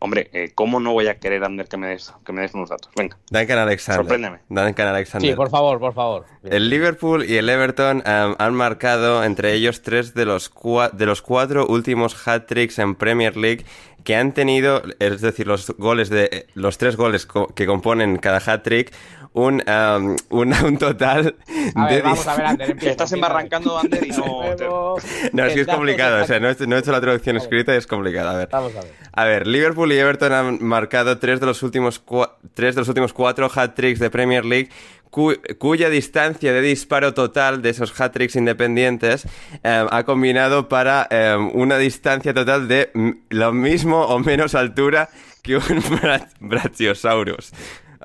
Hombre, 0.05 0.29
eh, 0.35 0.51
¿cómo 0.55 0.81
no 0.81 0.93
voy 0.93 1.07
a 1.07 1.19
querer, 1.19 1.43
Ander, 1.45 1.67
que 1.67 1.79
me 1.79 1.87
des, 1.88 2.12
que 2.27 2.33
me 2.35 2.43
des 2.43 2.53
unos 2.53 2.69
datos? 2.69 2.90
Venga, 2.95 3.17
Duncan 3.31 3.57
Alexander. 3.59 4.03
Sorpréndeme. 4.03 4.38
Duncan 4.51 4.88
Alexander. 4.88 5.31
Sí, 5.31 5.35
por 5.35 5.49
favor, 5.49 5.79
por 5.81 5.95
favor. 5.95 6.27
El 6.43 6.69
Liverpool 6.69 7.25
y 7.25 7.38
el 7.38 7.49
Everton 7.49 8.03
em, 8.05 8.35
han 8.38 8.55
marcado 8.55 9.25
entre 9.25 9.55
ellos 9.55 9.81
tres 9.81 10.12
de 10.12 10.27
los, 10.27 10.53
cua- 10.53 10.90
de 10.90 11.07
los 11.07 11.23
cuatro 11.23 11.67
últimos 11.67 12.14
hat-tricks 12.29 12.79
en 12.81 12.97
Premier 12.97 13.35
League 13.38 13.64
que 14.05 14.14
han 14.14 14.33
tenido, 14.35 14.83
es 14.99 15.23
decir, 15.23 15.47
los 15.47 15.71
goles 15.79 16.11
de 16.11 16.49
los 16.53 16.77
tres 16.77 16.97
goles 16.97 17.25
co- 17.25 17.47
que 17.55 17.64
componen 17.64 18.19
cada 18.19 18.43
hat-trick, 18.45 18.93
un, 19.35 19.62
em, 19.66 20.16
un, 20.31 20.53
un 20.64 20.79
total 20.79 21.37
A 21.77 21.87
de 21.88 21.94
ver, 21.97 22.03
vamos 22.05 22.27
a 22.27 22.37
ver, 22.37 22.47
Ander. 22.47 22.70
empieza, 22.70 22.90
estás 22.92 23.12
embarrancando, 23.12 23.79
Ander, 23.79 24.07
y 24.07 24.11
no... 24.11 24.40
te- 24.57 24.64
Huevos, 24.64 25.05
No, 25.33 25.44
es 25.44 25.53
que 25.55 25.61
es 25.61 25.66
complicado, 25.66 26.23
o 26.25 26.27
sea, 26.27 26.40
no, 26.40 26.49
he- 26.49 26.66
no 26.66 26.77
he 26.77 26.79
hecho 26.79 26.92
la 26.92 27.01
traducción 27.01 27.37
escrita 27.37 27.75
y 27.75 27.77
es 27.79 27.87
complicado. 27.87 28.31
A 28.31 28.37
ver. 28.38 28.49
Vamos 28.51 28.75
a 28.77 28.81
ver. 28.81 28.92
A 29.12 29.25
ver, 29.27 29.47
Liverpool 29.47 29.92
y 29.92 29.99
Everton 29.99 30.33
han 30.33 30.64
marcado 30.64 31.18
tres 31.18 31.38
de 31.40 31.47
los 31.47 31.62
últimos, 31.62 32.05
cua- 32.05 32.33
tres 32.55 32.75
de 32.75 32.81
los 32.81 32.88
últimos 32.88 33.12
cuatro 33.12 33.51
hat-tricks 33.55 33.99
de 34.01 34.11
Premier 34.11 34.44
League, 34.44 34.70
cu- 35.11 35.35
cuya 35.59 35.88
distancia 35.90 36.53
de 36.53 36.61
disparo 36.61 37.12
total 37.14 37.61
de 37.62 37.70
esos 37.70 38.01
hat-tricks 38.01 38.37
independientes 38.37 39.27
eh, 39.62 39.87
ha 39.90 40.03
combinado 40.05 40.68
para 40.68 41.07
eh, 41.11 41.37
una 41.55 41.77
distancia 41.79 42.33
total 42.35 42.66
de 42.68 42.90
lo 43.31 43.53
mismo 43.53 44.03
o 44.03 44.18
menos 44.20 44.55
altura 44.55 45.09
que 45.42 45.57
un 45.57 45.62
bra- 45.83 46.29
Brachiosaurus. 46.40 47.53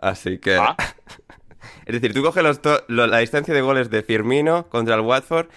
Así 0.01 0.37
que... 0.37 0.55
Ah. 0.55 0.75
Es 1.89 1.93
decir, 2.01 2.13
tú 2.13 2.21
coges 2.21 2.43
los 2.43 2.61
to- 2.61 2.83
lo- 2.87 3.07
la 3.07 3.17
distancia 3.17 3.51
de 3.53 3.61
goles 3.61 3.89
de 3.89 4.03
Firmino 4.03 4.67
contra 4.69 4.93
el 4.93 5.01
Watford, 5.01 5.47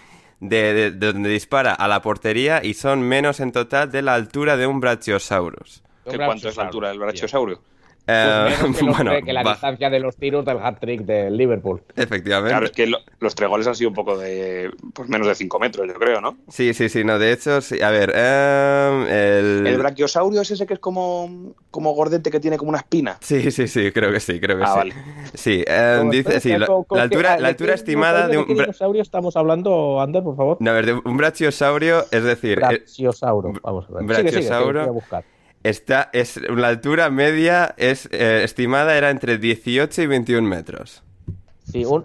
de, 0.41 0.73
de- 0.73 0.91
de 0.91 1.13
donde 1.13 1.29
dispara 1.29 1.73
a 1.75 1.87
la 1.89 2.01
portería, 2.01 2.65
y 2.65 2.73
son 2.75 3.03
menos 3.03 3.39
en 3.41 3.53
total 3.53 3.91
de 3.93 4.01
la 4.01 4.15
altura 4.15 4.57
de 4.57 4.67
un 4.67 4.81
Brachiosaurus. 4.81 5.83
¿Qué- 6.05 6.17
¿Cuánto 6.17 6.49
es 6.49 6.57
la 6.57 6.63
altura 6.65 6.89
del 6.89 6.99
brachiosaurio? 6.99 7.61
Eh, 8.07 8.49
Pues 8.61 8.83
menos 8.83 8.97
que, 8.99 9.05
bueno, 9.05 9.13
la 9.33 9.43
va- 9.45 9.53
distancia 9.53 9.89
de 9.89 10.01
los 10.01 10.17
tiros 10.17 10.45
del 10.45 10.59
hat-trick 10.59 11.03
del 11.03 11.37
Liverpool. 11.37 11.83
efectivamente. 11.95 12.51
Claro, 12.51 12.67
es 12.67 12.73
que 12.73 12.87
lo- 12.87 12.99
los 13.21 13.35
tres 13.35 13.49
goles 13.49 13.67
han 13.69 13.77
sido 13.77 13.91
un 13.91 13.95
poco 13.95 14.19
de... 14.19 14.71
Pues 14.93 15.09
menos 15.09 15.29
de 15.29 15.35
5 15.37 15.59
metros, 15.61 15.87
yo 15.87 15.95
creo, 15.95 16.21
¿no? 16.21 16.37
Sí, 16.49 16.75
sí, 16.75 16.89
sí, 16.89 17.05
no, 17.05 17.19
de 17.21 17.33
hecho, 17.33 17.61
sí. 17.61 17.81
A 17.81 17.91
ver, 17.91 18.11
em, 18.15 19.03
el... 19.09 19.67
El 19.69 19.79
brachiosaurio 19.79 20.41
es 20.41 20.51
ese 20.51 20.67
que 20.67 20.75
es 20.75 20.81
como, 20.81 21.55
como 21.71 21.93
gordete 21.95 22.31
que 22.31 22.41
tiene 22.41 22.59
como 22.59 22.71
una 22.71 22.79
espina. 22.79 23.19
Sí, 23.21 23.51
sí, 23.53 23.69
sí, 23.69 23.93
creo 23.93 24.11
que 24.11 24.19
sí, 24.21 24.41
creo 24.41 24.57
que 24.59 24.65
Ah, 24.65 24.73
sí. 24.73 24.79
vale. 24.79 24.95
Sí, 25.35 25.65
em, 25.67 25.99
¿Cómo 26.01 26.11
dice, 26.11 26.41
sí, 26.41 26.57
la, 26.59 26.67
¿Con- 26.67 26.85
con 26.85 26.99
la 26.99 27.09
qué- 27.09 27.15
altura, 27.15 27.33
ah, 27.35 27.37
la 27.37 27.43
¿de 27.43 27.49
altura 27.51 27.69
qué 27.73 27.75
estimada 27.77 28.27
de 28.29 28.39
un... 28.39 28.43
¿De 28.43 28.49
qué 28.49 28.55
bra- 28.55 28.63
dinosaurio 28.65 29.03
estamos 29.03 29.37
hablando, 29.37 30.01
Ander, 30.01 30.23
por 30.25 30.37
favor? 30.37 30.57
No, 30.61 30.71
a 30.71 30.75
ver, 30.75 30.87
de 30.87 30.93
un 30.95 31.17
brachiosaurio, 31.17 32.05
es 32.11 32.25
decir, 32.25 32.59
eh, 32.59 32.67
Brachiosauro. 32.67 33.53
Vamos 33.63 33.87
a 33.89 33.93
ver. 33.93 34.03
Sigue, 34.03 34.15
sigue, 34.17 34.25
que 34.25 34.31
Brachiosauro. 34.33 34.81
voy 34.81 34.89
a 34.89 34.93
buscar. 34.93 35.25
Está, 35.65 36.11
es, 36.13 36.37
la 36.39 36.69
altura 36.69 37.09
media 37.11 37.75
es 37.77 38.09
eh, 38.11 38.43
estimada 38.45 38.97
era 38.97 39.11
entre 39.11 39.39
18 39.39 40.03
y 40.03 40.07
21 40.07 40.49
metros. 40.49 41.03
Sí, 41.71 41.85
un, 41.85 42.05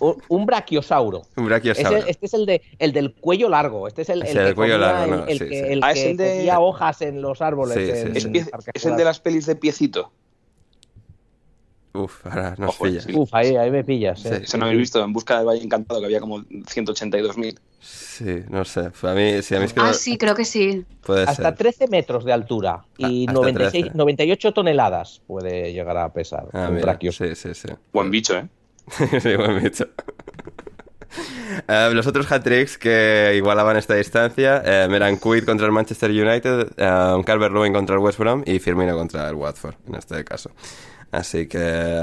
un, 0.00 0.22
un 0.28 0.46
brachiosauro. 0.46 1.22
Un 1.36 1.46
brachiosauro. 1.46 1.96
el- 1.98 2.08
este 2.08 2.26
es 2.26 2.34
el, 2.34 2.46
de, 2.46 2.62
el 2.78 2.92
del 2.92 3.12
cuello 3.14 3.48
largo. 3.48 3.88
Este 3.88 4.02
es 4.02 4.08
el, 4.10 4.22
Es 4.22 4.30
el 4.30 4.38
el 4.38 4.46
que 4.48 4.54
cuello 4.54 4.74
comía 4.74 4.86
largo, 4.92 5.14
el, 5.14 5.20
no, 5.20 5.26
el 5.26 5.38
sí, 5.38 5.44
que, 5.48 5.64
sí. 5.66 5.72
el 5.72 5.80
Ah, 5.82 5.90
es 5.90 5.94
que 5.98 6.10
el 6.12 6.16
de- 6.16 6.36
comía 6.36 6.60
hojas 6.60 7.02
en 7.02 7.20
los 7.20 7.42
árboles. 7.42 7.74
Sí, 7.74 7.90
en- 7.90 8.12
sí. 8.12 8.18
Es, 8.18 8.24
en 8.26 8.32
pie- 8.32 8.50
Parque 8.50 8.70
es 8.74 8.84
el 8.86 8.96
de 8.96 9.04
las 9.04 9.18
pelis 9.20 9.46
de 9.46 9.56
piecito. 9.56 10.12
Uf, 11.94 12.26
ahora 12.26 12.54
nos 12.58 12.70
Ojo, 12.70 12.84
pilla. 12.84 13.00
sí. 13.00 13.12
Uf, 13.14 13.32
ahí, 13.32 13.54
ahí 13.56 13.70
me 13.70 13.84
pillas. 13.84 14.24
eh. 14.26 14.36
Sí. 14.38 14.44
Ese 14.44 14.58
no 14.58 14.64
habéis 14.66 14.80
visto, 14.80 15.02
en 15.02 15.12
busca 15.12 15.36
del 15.38 15.46
Valle 15.46 15.62
Encantado, 15.62 16.00
que 16.00 16.06
había 16.06 16.20
como 16.20 16.40
182.000. 16.42 17.56
Sí, 17.80 18.42
no 18.48 18.64
sé. 18.64 18.90
A 19.02 19.14
mí, 19.14 19.42
sí, 19.42 19.54
a 19.54 19.58
mí 19.60 19.66
es 19.66 19.72
que 19.72 19.80
Ah, 19.80 19.86
no- 19.88 19.94
sí, 19.94 20.18
creo 20.18 20.34
que 20.34 20.44
sí. 20.44 20.84
puede 21.06 21.22
Hasta 21.22 21.42
ser. 21.50 21.54
13 21.56 21.86
metros 21.88 22.24
de 22.24 22.32
altura 22.32 22.84
y 22.98 23.26
Ah, 23.26 23.30
hasta 23.30 23.32
96, 23.40 23.82
13. 23.84 23.96
98 23.98 24.52
toneladas 24.52 25.20
puede 25.26 25.72
llegar 25.72 25.96
a 25.98 26.12
pesar 26.12 26.46
Ah, 26.52 26.66
un 26.68 26.74
mira, 26.76 26.98
sí, 27.00 27.34
sí, 27.36 27.54
sí. 27.54 27.68
Buen 27.92 28.10
bicho, 28.10 28.36
¿eh? 28.38 28.48
sí, 29.20 29.36
buen 29.36 29.62
bicho. 29.62 29.86
Eh, 31.68 31.90
los 31.92 32.08
otros 32.08 32.26
hat-tricks 32.32 32.76
que 32.76 33.34
igualaban 33.36 33.76
esta 33.76 33.94
distancia 33.94 34.60
eh, 34.66 34.88
eran 34.90 35.16
Quid 35.18 35.44
contra 35.44 35.64
el 35.66 35.70
Manchester 35.72 36.10
United, 36.10 36.72
eh, 36.76 37.22
Calvert-Lewin 37.24 37.72
contra 37.72 37.94
el 37.94 38.02
West 38.02 38.18
Brom 38.18 38.42
y 38.44 38.58
Firmino 38.58 38.96
contra 38.96 39.28
el 39.28 39.36
Watford, 39.36 39.76
en 39.86 39.94
este 39.94 40.24
caso. 40.24 40.50
Así 41.14 41.46
que, 41.46 41.58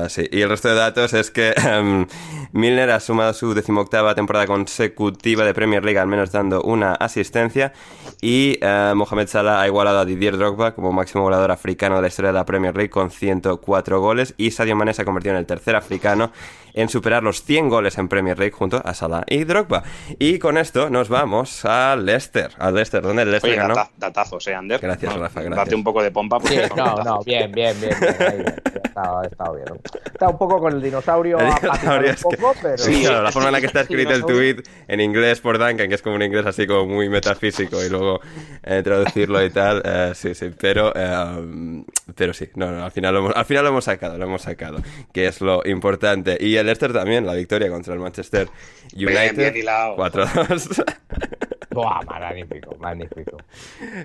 así. 0.05 0.27
Y 0.31 0.41
el 0.41 0.49
resto 0.49 0.69
de 0.69 0.75
datos 0.75 1.13
es 1.13 1.31
que 1.31 1.53
em, 1.67 2.07
Milner 2.53 2.89
ha 2.91 2.99
sumado 2.99 3.33
su 3.33 3.53
decimoctava 3.53 4.15
temporada 4.15 4.47
consecutiva 4.47 5.43
de 5.43 5.53
Premier 5.53 5.83
League, 5.83 5.99
al 5.99 6.07
menos 6.07 6.31
dando 6.31 6.61
una 6.63 6.93
asistencia. 6.93 7.73
Y 8.21 8.57
eh, 8.61 8.93
Mohamed 8.95 9.27
Salah 9.27 9.61
ha 9.61 9.67
igualado 9.67 9.99
a 9.99 10.05
Didier 10.05 10.37
Drogba 10.37 10.73
como 10.73 10.91
máximo 10.91 11.23
goleador 11.23 11.51
africano 11.51 11.95
de 11.95 12.03
la 12.03 12.07
historia 12.07 12.31
de 12.31 12.37
la 12.37 12.45
Premier 12.45 12.75
League 12.75 12.89
con 12.89 13.11
104 13.11 13.99
goles. 13.99 14.33
Y 14.37 14.51
Sadio 14.51 14.75
Mané 14.75 14.93
se 14.93 15.01
ha 15.01 15.05
convertido 15.05 15.33
en 15.35 15.39
el 15.39 15.45
tercer 15.45 15.75
africano 15.75 16.31
en 16.73 16.89
superar 16.89 17.23
los 17.23 17.43
100 17.43 17.69
goles 17.69 17.97
en 17.97 18.07
Premier 18.07 18.37
League 18.37 18.51
junto 18.53 18.81
a 18.83 18.93
Salah 18.93 19.23
y 19.27 19.43
Drogba. 19.43 19.83
Y 20.19 20.39
con 20.39 20.57
esto 20.57 20.89
nos 20.89 21.09
vamos 21.09 21.65
a 21.65 21.95
Leicester. 21.95 22.51
A 22.57 22.71
Leicester, 22.71 23.01
donde 23.01 23.23
el 23.23 23.31
Leicester 23.31 23.51
Oye, 23.51 23.57
ganó. 23.59 23.75
data- 23.75 23.91
datazos, 23.97 24.47
¿eh, 24.47 24.55
Ander? 24.55 24.79
Gracias, 24.79 25.13
No, 25.15 25.21
Rafa, 25.21 25.41
gracias. 25.41 25.65
Date 25.65 25.75
un 25.75 25.83
poco 25.83 26.01
de 26.03 26.11
pompa. 26.11 26.39
Sí, 26.41 26.55
Porque 26.55 26.67
son 26.67 26.77
no, 26.77 26.83
datazos. 26.85 27.05
no, 27.05 27.19
bien, 27.23 27.51
bien, 27.51 27.75
bien. 27.79 27.95
bien, 27.99 28.15
bien. 28.43 28.55
Estado, 28.83 29.19
ha 29.19 29.25
estado 29.25 29.55
bien. 29.55 29.67
Está 30.05 30.27
un 30.29 30.37
poco 30.37 30.59
con 30.59 30.73
el 30.73 30.81
dinosaurio, 30.81 31.39
El 31.39 31.53
dinosaurio 31.61 32.09
un 32.09 32.15
es 32.15 32.23
que- 32.23 32.37
poco, 32.37 32.53
pero... 32.61 32.77
Sí, 32.77 33.01
claro, 33.03 33.23
la 33.23 33.31
forma 33.31 33.47
en 33.49 33.53
la 33.53 33.59
que 33.61 33.67
está 33.67 33.81
escrito 33.81 34.11
el 34.11 34.25
tweet 34.25 34.57
en 34.87 34.99
inglés 34.99 35.39
por 35.39 35.57
Duncan, 35.57 35.87
que 35.87 35.95
es 35.95 36.01
como 36.01 36.15
un 36.15 36.21
inglés 36.23 36.45
así 36.45 36.67
como 36.67 36.85
muy 36.85 37.07
metafísico 37.09 37.81
y 37.83 37.89
luego 37.89 38.19
eh, 38.63 38.81
traducirlo 38.83 39.43
y 39.45 39.49
tal, 39.49 39.81
eh, 39.85 40.11
sí, 40.15 40.35
sí, 40.35 40.51
pero, 40.59 40.91
eh, 40.95 41.83
pero 42.15 42.33
sí, 42.33 42.49
no, 42.55 42.69
no, 42.71 42.83
al 42.83 42.91
final, 42.91 43.13
lo 43.13 43.19
hemos, 43.21 43.35
al 43.35 43.45
final 43.45 43.63
lo 43.63 43.69
hemos 43.69 43.85
sacado, 43.85 44.17
lo 44.17 44.25
hemos 44.25 44.41
sacado, 44.41 44.79
que 45.13 45.27
es 45.27 45.41
lo 45.41 45.61
importante. 45.65 46.37
Y 46.39 46.57
el 46.61 46.67
Leicester 46.67 46.93
también, 46.93 47.25
la 47.25 47.33
victoria 47.33 47.69
contra 47.69 47.93
el 47.93 47.99
Manchester 47.99 48.47
United, 48.95 49.35
bien 49.35 49.57
hilado. 49.57 49.97
4-2. 49.97 50.83
Buah, 51.71 52.01
magnífico, 52.03 52.75
magnífico. 52.77 53.37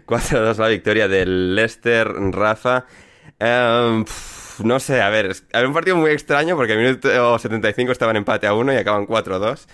4-2 0.06 0.56
la 0.56 0.68
victoria 0.68 1.08
del 1.08 1.54
Leicester, 1.54 2.06
Rafa. 2.06 2.86
Em, 3.38 4.04
pf, 4.04 4.64
no 4.64 4.78
sé, 4.80 5.02
a 5.02 5.10
ver, 5.10 5.26
es 5.26 5.44
había 5.52 5.68
un 5.68 5.74
partido 5.74 5.96
muy 5.96 6.10
extraño 6.10 6.56
porque 6.56 6.72
al 6.72 6.78
minuto 6.78 7.38
75 7.38 7.92
estaban 7.92 8.16
empate 8.16 8.46
a 8.46 8.54
1 8.54 8.72
y 8.72 8.76
acaban 8.76 9.06
4-2. 9.06 9.66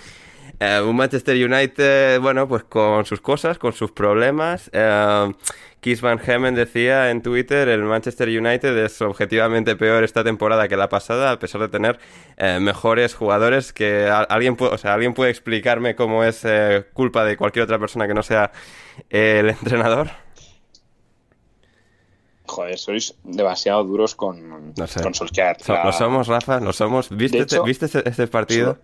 Eh, 0.61 0.81
un 0.81 0.95
Manchester 0.97 1.35
United, 1.37 2.21
bueno, 2.21 2.47
pues 2.47 2.65
con 2.65 3.05
sus 3.05 3.21
cosas, 3.21 3.59
con 3.59 3.73
sus 3.73 3.91
problemas. 3.91 4.71
Eh, 4.73 5.33
Keith 5.81 6.01
Van 6.01 6.21
Hemen 6.25 6.55
decía 6.55 7.11
en 7.11 7.23
Twitter, 7.23 7.69
el 7.69 7.83
Manchester 7.83 8.29
United 8.29 8.77
es 8.85 9.03
objetivamente 9.03 9.75
peor 9.75 10.05
esta 10.05 10.23
temporada 10.23 10.69
que 10.69 10.77
la 10.77 10.88
pasada, 10.88 11.33
a 11.33 11.38
pesar 11.41 11.61
de 11.62 11.69
tener 11.69 11.99
eh, 12.37 12.59
mejores 12.61 13.15
jugadores 13.15 13.73
que 13.73 14.09
alguien, 14.29 14.57
pu- 14.57 14.71
o 14.73 14.79
sea, 14.79 14.95
alguien 14.95 15.15
puede 15.15 15.33
explicarme 15.33 15.97
cómo 15.97 16.23
es 16.23 16.43
eh, 16.45 16.85
culpa 16.93 17.25
de 17.25 17.37
cualquier 17.37 17.65
otra 17.65 17.81
persona 17.81 18.07
que 18.07 18.15
no 18.15 18.23
sea 18.23 18.53
el 19.11 19.49
entrenador. 19.51 20.11
Joder, 22.47 22.79
sois 22.79 23.15
demasiado 23.25 23.83
duros 23.85 24.15
con, 24.15 24.75
No 24.77 24.87
sé. 24.87 25.03
con 25.03 25.15
Solskjaer. 25.15 25.57
La- 25.69 25.85
Lo 25.87 25.93
somos, 25.93 26.29
Rafa, 26.29 26.61
lo 26.61 26.73
somos. 26.73 27.09
¿Viste, 27.11 27.38
este- 27.38 27.61
¿viste 27.62 27.87
este, 27.87 28.09
este 28.09 28.27
partido? 28.29 28.79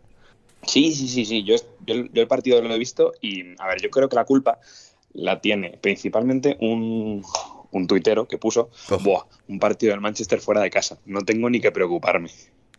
Sí, 0.67 0.93
sí, 0.95 1.09
sí, 1.09 1.25
sí. 1.25 1.45
Yo, 1.45 1.57
yo, 1.87 1.95
yo 2.13 2.23
el 2.23 2.29
partido 2.29 2.61
lo 2.63 2.75
he 2.75 2.79
visto 2.79 3.13
y, 3.21 3.55
a 3.61 3.67
ver, 3.69 3.81
yo 3.81 3.91
creo 3.91 4.09
que 4.09 4.17
la 4.17 4.25
culpa 4.25 4.59
la 5.15 5.41
tiene 5.41 5.79
principalmente 5.81 6.57
un, 6.61 7.25
un 7.71 7.87
tuitero 7.87 8.27
que 8.29 8.39
puso, 8.39 8.71
Uf. 8.91 9.03
Buah, 9.03 9.23
un 9.49 9.59
partido 9.59 9.93
del 9.93 10.01
Manchester 10.01 10.41
fuera 10.41 10.61
de 10.61 10.71
casa. 10.71 10.99
No 11.07 11.21
tengo 11.23 11.49
ni 11.49 11.61
que 11.61 11.73
preocuparme. 11.73 12.31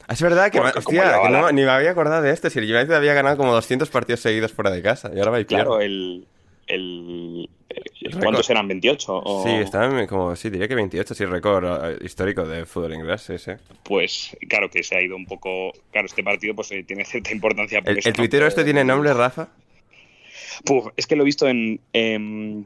Ah, 0.07 0.13
Es 0.13 0.21
verdad 0.21 0.51
que, 0.51 0.59
Porque 0.59 0.81
como 0.83 0.99
hostia, 0.99 1.03
llevaba 1.11 1.27
que 1.27 1.33
no- 1.33 1.51
ni 1.51 1.61
me 1.63 1.69
había 1.69 1.91
acordado 1.91 2.21
de 2.21 2.31
este. 2.31 2.49
Si 2.49 2.59
el 2.59 2.65
United 2.73 2.93
había 2.93 3.13
ganado 3.13 3.37
como 3.37 3.53
200 3.53 3.89
partidos 3.89 4.19
seguidos 4.21 4.51
fuera 4.53 4.71
de 4.71 4.81
casa. 4.81 5.11
Y 5.13 5.19
ahora 5.19 5.31
va 5.31 5.39
y. 5.39 5.45
Claro, 5.45 5.79
el... 5.81 6.27
el. 6.69 7.49
¿Cuántos 8.19 8.49
eran? 8.49 8.67
¿28? 8.67 9.05
O- 9.09 9.43
Sí, 9.43 9.49
estaban 9.49 10.07
como, 10.07 10.35
sí, 10.35 10.49
diría 10.49 10.67
que 10.67 10.75
28, 10.75 11.13
sí, 11.13 11.25
récord 11.25 11.65
eh, 11.91 11.97
histórico 12.03 12.47
de 12.47 12.65
fútbol 12.65 12.93
inglés, 12.95 13.21
sí, 13.21 13.37
sí. 13.37 13.51
Pues 13.83 14.35
claro 14.47 14.69
que 14.69 14.81
se 14.83 14.95
ha 14.95 15.01
ido 15.01 15.15
un 15.15 15.25
poco... 15.25 15.71
Claro, 15.91 16.07
este 16.07 16.23
partido 16.23 16.55
pues 16.55 16.71
eh, 16.71 16.83
tiene 16.83 17.05
cierta 17.05 17.31
importancia. 17.31 17.81
por 17.81 17.91
¿El, 17.91 17.97
el 17.97 18.03
¿no? 18.05 18.13
tuitero 18.13 18.47
este 18.47 18.63
tiene 18.63 18.83
nombre, 18.83 19.13
Rafa? 19.13 19.49
Puf, 20.65 20.87
es 20.97 21.07
que 21.07 21.15
lo 21.15 21.23
he 21.23 21.25
visto 21.25 21.47
en, 21.47 21.79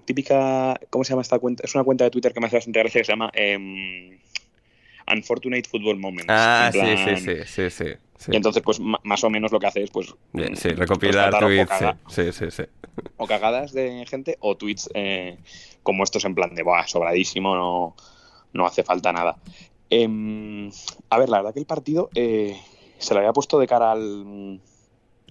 típica. 0.06 0.80
¿Cómo 0.90 1.04
se 1.04 1.10
llama 1.12 1.22
esta 1.22 1.40
cuenta? 1.40 1.64
Es 1.64 1.76
una 1.76 1.84
cuenta 1.84 2.06
de 2.06 2.12
Twitter 2.12 2.34
que 2.34 2.40
me 2.40 2.48
hace 2.48 2.58
bastante 2.58 2.80
gracia 2.80 3.02
que 3.02 3.06
se 3.06 3.12
llama 3.12 3.30
em, 3.34 4.18
Unfortunate 5.08 5.68
Football 5.68 5.98
Moments. 6.00 6.26
Ah, 6.30 6.70
sí, 6.72 6.80
plan- 6.80 7.18
sí, 7.18 7.26
sí, 7.26 7.36
sí, 7.46 7.70
sí. 7.70 7.94
sí. 8.18 8.32
Y 8.32 8.36
entonces, 8.36 8.64
pues 8.64 8.80
más 8.80 9.24
o 9.24 9.30
menos 9.30 9.52
lo 9.52 9.60
que 9.60 9.68
hace 9.68 9.84
es, 9.84 9.92
pues. 9.92 10.14
Bien, 10.32 10.56
sí, 10.56 10.70
pues, 10.70 10.80
recopilar 10.80 11.38
tweets, 11.38 11.74
sí, 12.10 12.32
sí, 12.32 12.52
sí. 12.52 12.64
o 13.18 13.28
cagadas 13.28 13.74
de 13.74 14.06
gente 14.08 14.38
o 14.40 14.56
tweets 14.56 14.90
eh, 14.94 15.38
como 15.82 16.04
estos 16.04 16.26
en 16.26 16.36
plan 16.36 16.54
de, 16.56 16.64
Buah, 16.64 16.88
sobradísimo, 16.88 17.56
no, 17.56 17.96
no 18.54 18.66
hace 18.66 18.84
falta 18.84 19.12
nada. 19.12 19.38
Em, 19.90 20.72
a 21.10 21.18
ver, 21.20 21.30
la 21.30 21.38
verdad 21.38 21.54
que 21.54 21.60
el 21.60 21.66
partido 21.66 22.10
eh, 22.16 22.58
se 22.98 23.14
lo 23.14 23.20
había 23.20 23.34
puesto 23.34 23.60
de 23.60 23.68
cara 23.68 23.92
al, 23.92 24.60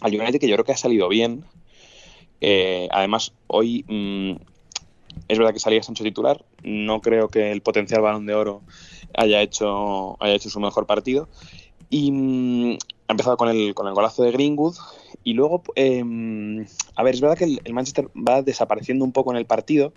al 0.00 0.14
United, 0.14 0.38
que 0.38 0.48
yo 0.48 0.54
creo 0.56 0.64
que 0.64 0.72
ha 0.72 0.76
salido 0.76 1.08
bien. 1.08 1.44
Eh, 2.40 2.88
además, 2.90 3.32
hoy 3.46 3.84
mm, 3.88 4.32
es 5.28 5.38
verdad 5.38 5.52
que 5.52 5.58
salía 5.60 5.82
Sancho 5.82 6.04
titular. 6.04 6.44
No 6.62 7.00
creo 7.00 7.28
que 7.28 7.50
el 7.52 7.62
potencial 7.62 8.00
balón 8.02 8.26
de 8.26 8.34
oro 8.34 8.62
haya 9.14 9.40
hecho, 9.42 10.16
haya 10.22 10.34
hecho 10.34 10.50
su 10.50 10.60
mejor 10.60 10.86
partido. 10.86 11.28
Y 11.90 12.10
mm, 12.12 12.72
ha 13.08 13.12
empezado 13.12 13.36
con 13.36 13.48
el, 13.48 13.74
con 13.74 13.86
el 13.86 13.94
golazo 13.94 14.22
de 14.22 14.32
Greenwood. 14.32 14.76
Y 15.24 15.34
luego, 15.34 15.62
em, 15.74 16.66
a 16.96 17.02
ver, 17.02 17.14
es 17.14 17.20
verdad 17.20 17.36
que 17.38 17.44
el, 17.44 17.60
el 17.64 17.72
Manchester 17.74 18.08
va 18.16 18.42
desapareciendo 18.42 19.04
un 19.04 19.12
poco 19.12 19.30
en 19.30 19.36
el 19.36 19.46
partido. 19.46 19.92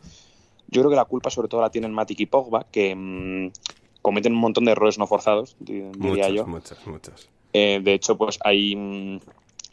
Yo 0.68 0.82
creo 0.82 0.90
que 0.90 0.96
la 0.96 1.06
culpa 1.06 1.30
sobre 1.30 1.48
todo 1.48 1.62
la 1.62 1.70
tienen 1.70 1.94
Matic 1.94 2.20
y 2.20 2.26
Pogba, 2.26 2.66
que 2.72 2.96
mm, 2.96 3.52
cometen 4.02 4.34
un 4.34 4.40
montón 4.40 4.66
de 4.66 4.72
errores 4.72 4.98
no 4.98 5.08
forzados, 5.08 5.56
di- 5.60 5.82
diría 5.98 6.30
Muchos, 6.30 6.34
yo. 6.36 6.48
muchos, 6.48 6.88
muchos. 6.88 7.30
Eh, 7.54 7.80
de 7.84 7.94
hecho, 7.94 8.18
pues 8.18 8.38
hay, 8.44 8.76
mm, 8.76 9.20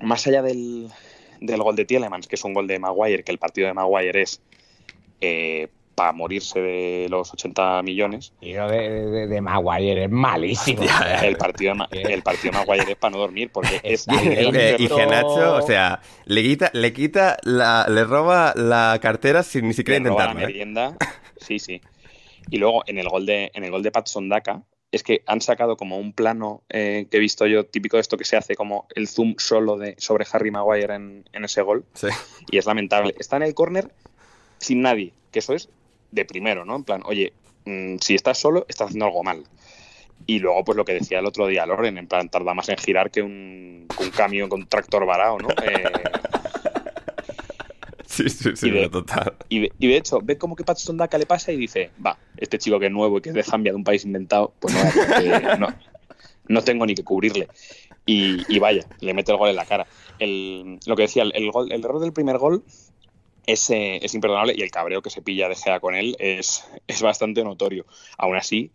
más 0.00 0.26
allá 0.26 0.42
del, 0.42 0.88
del 1.40 1.62
gol 1.62 1.74
de 1.76 1.84
Tielemans, 1.84 2.28
que 2.28 2.36
es 2.36 2.44
un 2.44 2.54
gol 2.54 2.66
de 2.66 2.78
Maguire, 2.78 3.24
que 3.24 3.32
el 3.32 3.38
partido 3.38 3.66
de 3.66 3.74
Maguire 3.74 4.22
es 4.22 4.40
para 5.94 6.12
morirse 6.12 6.60
de 6.60 7.06
los 7.10 7.32
80 7.32 7.82
millones, 7.82 8.32
Y 8.40 8.54
lo 8.54 8.68
de, 8.68 8.88
de, 9.10 9.26
de 9.26 9.40
Maguire 9.40 10.04
es 10.04 10.10
malísimo. 10.10 10.82
el 11.22 11.36
partido, 11.36 11.74
de 11.90 12.00
el 12.02 12.22
partido 12.22 12.52
de 12.52 12.58
Maguire 12.58 12.92
es 12.92 12.96
para 12.96 13.12
no 13.12 13.18
dormir, 13.18 13.50
porque 13.52 13.80
es... 13.84 14.06
Eh, 14.08 14.76
y 14.78 14.88
Genacho, 14.88 15.56
o 15.56 15.62
sea, 15.62 16.00
le 16.24 16.42
quita, 16.42 16.70
le 16.72 16.92
quita 16.92 17.36
la, 17.42 17.86
le 17.88 18.04
roba 18.04 18.54
la 18.56 18.98
cartera 19.02 19.42
sin 19.42 19.68
ni 19.68 19.74
siquiera 19.74 20.02
roba 20.02 20.24
la 20.24 20.30
intentarlo. 20.32 20.40
¿eh? 20.40 20.46
merienda. 20.46 20.96
Sí, 21.36 21.58
sí. 21.58 21.80
Y 22.50 22.58
luego 22.58 22.82
en 22.86 22.98
el 22.98 23.08
gol 23.08 23.26
de, 23.26 23.50
en 23.54 23.64
el 23.64 23.70
gol 23.70 23.82
de 23.82 23.90
Patson 23.90 24.28
Daka, 24.28 24.62
es 24.92 25.02
que 25.02 25.22
han 25.26 25.40
sacado 25.40 25.76
como 25.76 25.96
un 25.98 26.12
plano 26.12 26.62
eh, 26.68 27.06
que 27.10 27.16
he 27.16 27.20
visto 27.20 27.46
yo, 27.46 27.64
típico 27.64 27.96
de 27.96 28.02
esto 28.02 28.16
que 28.18 28.24
se 28.24 28.36
hace 28.36 28.54
como 28.56 28.86
el 28.94 29.08
zoom 29.08 29.34
solo 29.38 29.78
de, 29.78 29.94
sobre 29.98 30.26
Harry 30.30 30.50
Maguire 30.50 30.94
en, 30.94 31.24
en 31.32 31.44
ese 31.44 31.62
gol. 31.62 31.84
Sí. 31.94 32.08
y 32.50 32.58
es 32.58 32.66
lamentable. 32.66 33.14
Está 33.18 33.36
en 33.36 33.42
el 33.44 33.54
córner 33.54 33.90
sin 34.62 34.80
nadie, 34.82 35.12
que 35.30 35.38
eso 35.40 35.52
es 35.54 35.68
de 36.10 36.24
primero, 36.24 36.64
¿no? 36.64 36.76
En 36.76 36.84
plan, 36.84 37.02
oye, 37.04 37.32
mm, 37.64 37.96
si 38.00 38.14
estás 38.14 38.38
solo, 38.38 38.64
estás 38.68 38.86
haciendo 38.88 39.06
algo 39.06 39.22
mal. 39.22 39.44
Y 40.26 40.38
luego, 40.38 40.62
pues 40.64 40.76
lo 40.76 40.84
que 40.84 40.94
decía 40.94 41.18
el 41.18 41.26
otro 41.26 41.46
día 41.48 41.66
Loren, 41.66 41.98
en 41.98 42.06
plan, 42.06 42.28
tarda 42.28 42.54
más 42.54 42.68
en 42.68 42.76
girar 42.76 43.10
que 43.10 43.22
un, 43.22 43.86
que 43.96 44.04
un 44.04 44.10
camión 44.10 44.48
con 44.48 44.60
un 44.60 44.66
tractor 44.68 45.04
varado, 45.04 45.38
¿no? 45.38 45.48
Eh, 45.50 45.84
Sí, 48.06 48.28
sí, 48.28 48.50
sí, 48.56 48.68
Y 48.68 48.70
de- 48.72 48.88
total. 48.90 49.34
y, 49.48 49.60
de, 49.60 49.72
y 49.78 49.88
de 49.88 49.96
hecho, 49.96 50.18
ve 50.22 50.36
como 50.36 50.54
que 50.54 50.64
Patson 50.64 50.98
Daka 50.98 51.16
le 51.16 51.24
pasa 51.24 51.50
y 51.50 51.56
dice, 51.56 51.90
va, 52.04 52.18
este 52.36 52.58
chico 52.58 52.78
que 52.78 52.86
es 52.86 52.92
nuevo 52.92 53.16
y 53.18 53.22
que 53.22 53.30
es 53.30 53.34
de 53.34 53.42
Zambia, 53.42 53.72
de 53.72 53.76
un 53.76 53.84
país 53.84 54.04
inventado, 54.04 54.52
pues 54.60 54.74
no, 54.74 54.80
eh, 55.18 55.56
no, 55.58 55.68
no 56.46 56.62
tengo 56.62 56.84
ni 56.84 56.94
que 56.94 57.04
cubrirle. 57.04 57.48
Y, 58.04 58.42
y 58.54 58.58
vaya, 58.58 58.84
le 59.00 59.14
mete 59.14 59.32
el 59.32 59.38
gol 59.38 59.48
en 59.48 59.56
la 59.56 59.64
cara. 59.64 59.86
El- 60.18 60.78
lo 60.84 60.94
que 60.94 61.02
decía, 61.02 61.22
el, 61.22 61.32
el 61.34 61.50
gol, 61.50 61.72
el 61.72 61.82
error 61.82 62.00
del 62.00 62.12
primer 62.12 62.36
gol 62.36 62.62
es, 63.46 63.70
eh, 63.70 63.98
es 64.02 64.14
imperdonable 64.14 64.54
y 64.56 64.62
el 64.62 64.70
cabreo 64.70 65.02
que 65.02 65.10
se 65.10 65.22
pilla 65.22 65.48
de 65.48 65.56
Gea 65.56 65.80
con 65.80 65.94
él 65.94 66.16
es, 66.18 66.66
es 66.86 67.02
bastante 67.02 67.42
notorio. 67.44 67.86
Aún 68.18 68.36
así, 68.36 68.70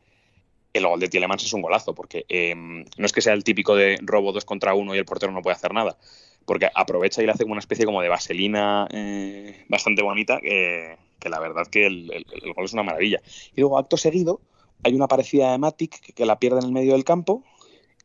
el 0.73 0.86
gol 0.86 0.99
de 0.99 1.08
Tielemans 1.08 1.43
es 1.43 1.53
un 1.53 1.62
golazo, 1.62 1.93
porque 1.93 2.25
eh, 2.30 2.56
no 2.56 3.06
es 3.06 3.12
que 3.12 3.21
sea 3.21 3.34
el 3.34 3.43
típico 3.43 3.75
de 3.75 3.97
robo 4.01 4.32
dos 4.32 4.45
contra 4.45 4.73
uno 4.73 4.95
y 4.95 4.97
el 4.97 5.06
portero 5.06 5.32
no 5.32 5.41
puede 5.41 5.56
hacer 5.56 5.73
nada, 5.73 5.97
porque 6.45 6.69
aprovecha 6.73 7.21
y 7.21 7.25
le 7.25 7.32
hace 7.32 7.43
una 7.43 7.60
especie 7.60 7.86
como 7.86 8.01
de 8.01 8.10
vaselina 8.10 8.88
eh, 8.91 9.65
bastante 9.69 10.01
bonita, 10.03 10.39
que, 10.39 10.97
que 11.19 11.30
la 11.30 11.39
verdad 11.39 11.67
que 11.67 11.88
el, 11.88 12.25
gol 12.56 12.65
es 12.65 12.73
una 12.73 12.84
maravilla. 12.84 13.21
Y 13.56 13.62
luego, 13.62 13.77
acto 13.77 13.97
seguido, 13.97 14.41
hay 14.84 14.93
una 14.93 15.08
parecida 15.08 15.51
de 15.51 15.58
Matic 15.58 16.13
que, 16.13 16.25
la 16.25 16.39
pierde 16.39 16.60
en 16.60 16.65
el 16.65 16.71
medio 16.71 16.93
del 16.93 17.03
campo 17.03 17.43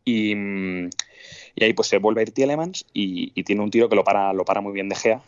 y, 0.05 0.35
mm, 0.35 0.91
y 1.55 1.65
ahí 1.65 1.73
pues 1.75 1.89
se 1.89 1.99
vuelve 1.99 2.21
a 2.21 2.25
ir 2.25 2.33
Tielemans 2.33 2.87
y, 2.95 3.33
y 3.35 3.45
tiene 3.45 3.63
un 3.63 3.71
tiro 3.71 3.89
que 3.89 3.97
lo 3.97 4.05
para, 4.05 4.33
lo 4.33 4.45
para 4.45 4.61
muy 4.61 4.73
bien 4.73 4.89
de 4.89 4.97
Gea 4.97 5.23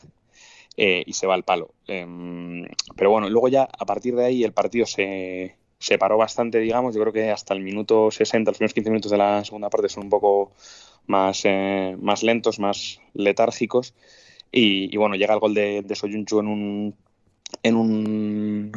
eh, 0.76 1.02
y 1.06 1.12
se 1.12 1.26
va 1.26 1.34
al 1.34 1.44
palo. 1.44 1.70
Em, 1.86 2.66
pero 2.96 3.10
bueno, 3.10 3.28
luego 3.28 3.48
ya 3.48 3.62
a 3.62 3.86
partir 3.86 4.14
de 4.16 4.24
ahí 4.26 4.44
el 4.44 4.52
partido 4.52 4.86
se, 4.86 5.56
se 5.78 5.98
paró 5.98 6.16
bastante, 6.16 6.58
digamos. 6.58 6.94
Yo 6.94 7.00
creo 7.02 7.12
que 7.12 7.30
hasta 7.30 7.54
el 7.54 7.60
minuto 7.60 8.10
60, 8.10 8.50
los 8.50 8.58
primeros 8.58 8.74
15 8.74 8.90
minutos 8.90 9.10
de 9.10 9.18
la 9.18 9.44
segunda 9.44 9.70
parte 9.70 9.88
son 9.88 10.04
un 10.04 10.10
poco 10.10 10.52
más, 11.06 11.42
eh, 11.44 11.96
más 12.00 12.22
lentos, 12.22 12.58
más 12.58 13.00
letárgicos. 13.12 13.94
Y, 14.50 14.96
bueno, 14.96 15.16
llega 15.16 15.34
el 15.34 15.40
gol 15.40 15.52
de, 15.52 15.82
de 15.82 15.94
Soyuncu 15.96 16.38
en 16.38 16.46
un, 16.46 16.94
en 17.62 17.76
un. 17.76 18.72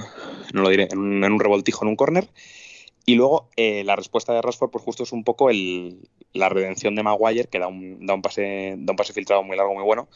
No 0.53 0.61
lo 0.61 0.69
diré, 0.69 0.87
en 0.91 0.97
un, 0.97 1.23
en 1.23 1.31
un 1.31 1.39
revoltijo, 1.39 1.85
en 1.85 1.89
un 1.89 1.95
córner. 1.95 2.27
Y 3.05 3.15
luego 3.15 3.47
eh, 3.55 3.83
la 3.85 3.95
respuesta 3.95 4.33
de 4.33 4.41
Rashford, 4.41 4.71
pues 4.71 4.83
justo 4.83 5.03
es 5.03 5.13
un 5.13 5.23
poco 5.23 5.49
el, 5.49 6.09
la 6.37 6.49
redención 6.49 6.95
de 6.95 7.03
Maguire, 7.03 7.45
que 7.45 7.59
da 7.59 7.67
un, 7.67 8.05
da 8.05 8.13
un, 8.13 8.21
pase, 8.21 8.75
da 8.77 8.93
un 8.93 8.97
pase 8.97 9.13
filtrado 9.13 9.43
muy 9.43 9.57
largo, 9.57 9.73
muy 9.73 9.83
bueno, 9.83 10.07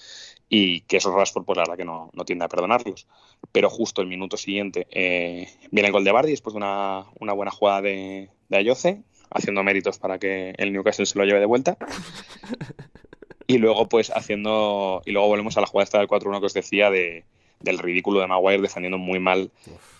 y 0.50 0.82
que 0.82 0.98
esos 0.98 1.14
Rashford, 1.14 1.46
pues 1.46 1.58
la 1.58 1.64
verdad 1.64 1.78
que 1.78 1.86
no, 1.86 2.10
no 2.14 2.26
tiende 2.26 2.46
a 2.46 2.50
perdonarlos. 2.50 3.08
Pero 3.52 3.70
justo 3.70 4.02
el 4.02 4.08
minuto 4.08 4.38
siguiente 4.38 4.88
eh, 4.92 5.48
viene 5.72 5.88
el 5.88 5.94
gol 5.94 6.04
de 6.04 6.12
Bardi, 6.12 6.32
después 6.32 6.54
de 6.54 6.58
una, 6.58 7.06
una 7.20 7.34
buena 7.34 7.52
jugada 7.52 7.82
de, 7.82 8.30
de 8.50 8.58
Ayoce, 8.58 9.02
haciendo 9.30 9.64
méritos 9.64 9.98
para 9.98 10.20
que 10.20 10.54
el 10.58 10.74
Newcastle 10.74 11.06
se 11.06 11.18
lo 11.18 11.26
lleve 11.26 11.40
de 11.40 11.46
vuelta. 11.46 11.78
Y 13.48 13.58
luego, 13.58 13.90
pues 13.90 14.12
haciendo. 14.16 15.02
Y 15.06 15.12
luego 15.12 15.28
volvemos 15.28 15.58
a 15.58 15.62
la 15.62 15.68
jugada 15.68 15.84
esta 15.84 15.98
del 15.98 16.08
4-1 16.08 16.40
que 16.40 16.46
os 16.46 16.54
decía 16.54 16.90
de, 16.90 17.26
del 17.60 17.80
ridículo 17.80 18.20
de 18.20 18.28
Maguire 18.28 18.62
defendiendo 18.62 18.98
muy 18.98 19.20
mal 19.20 19.52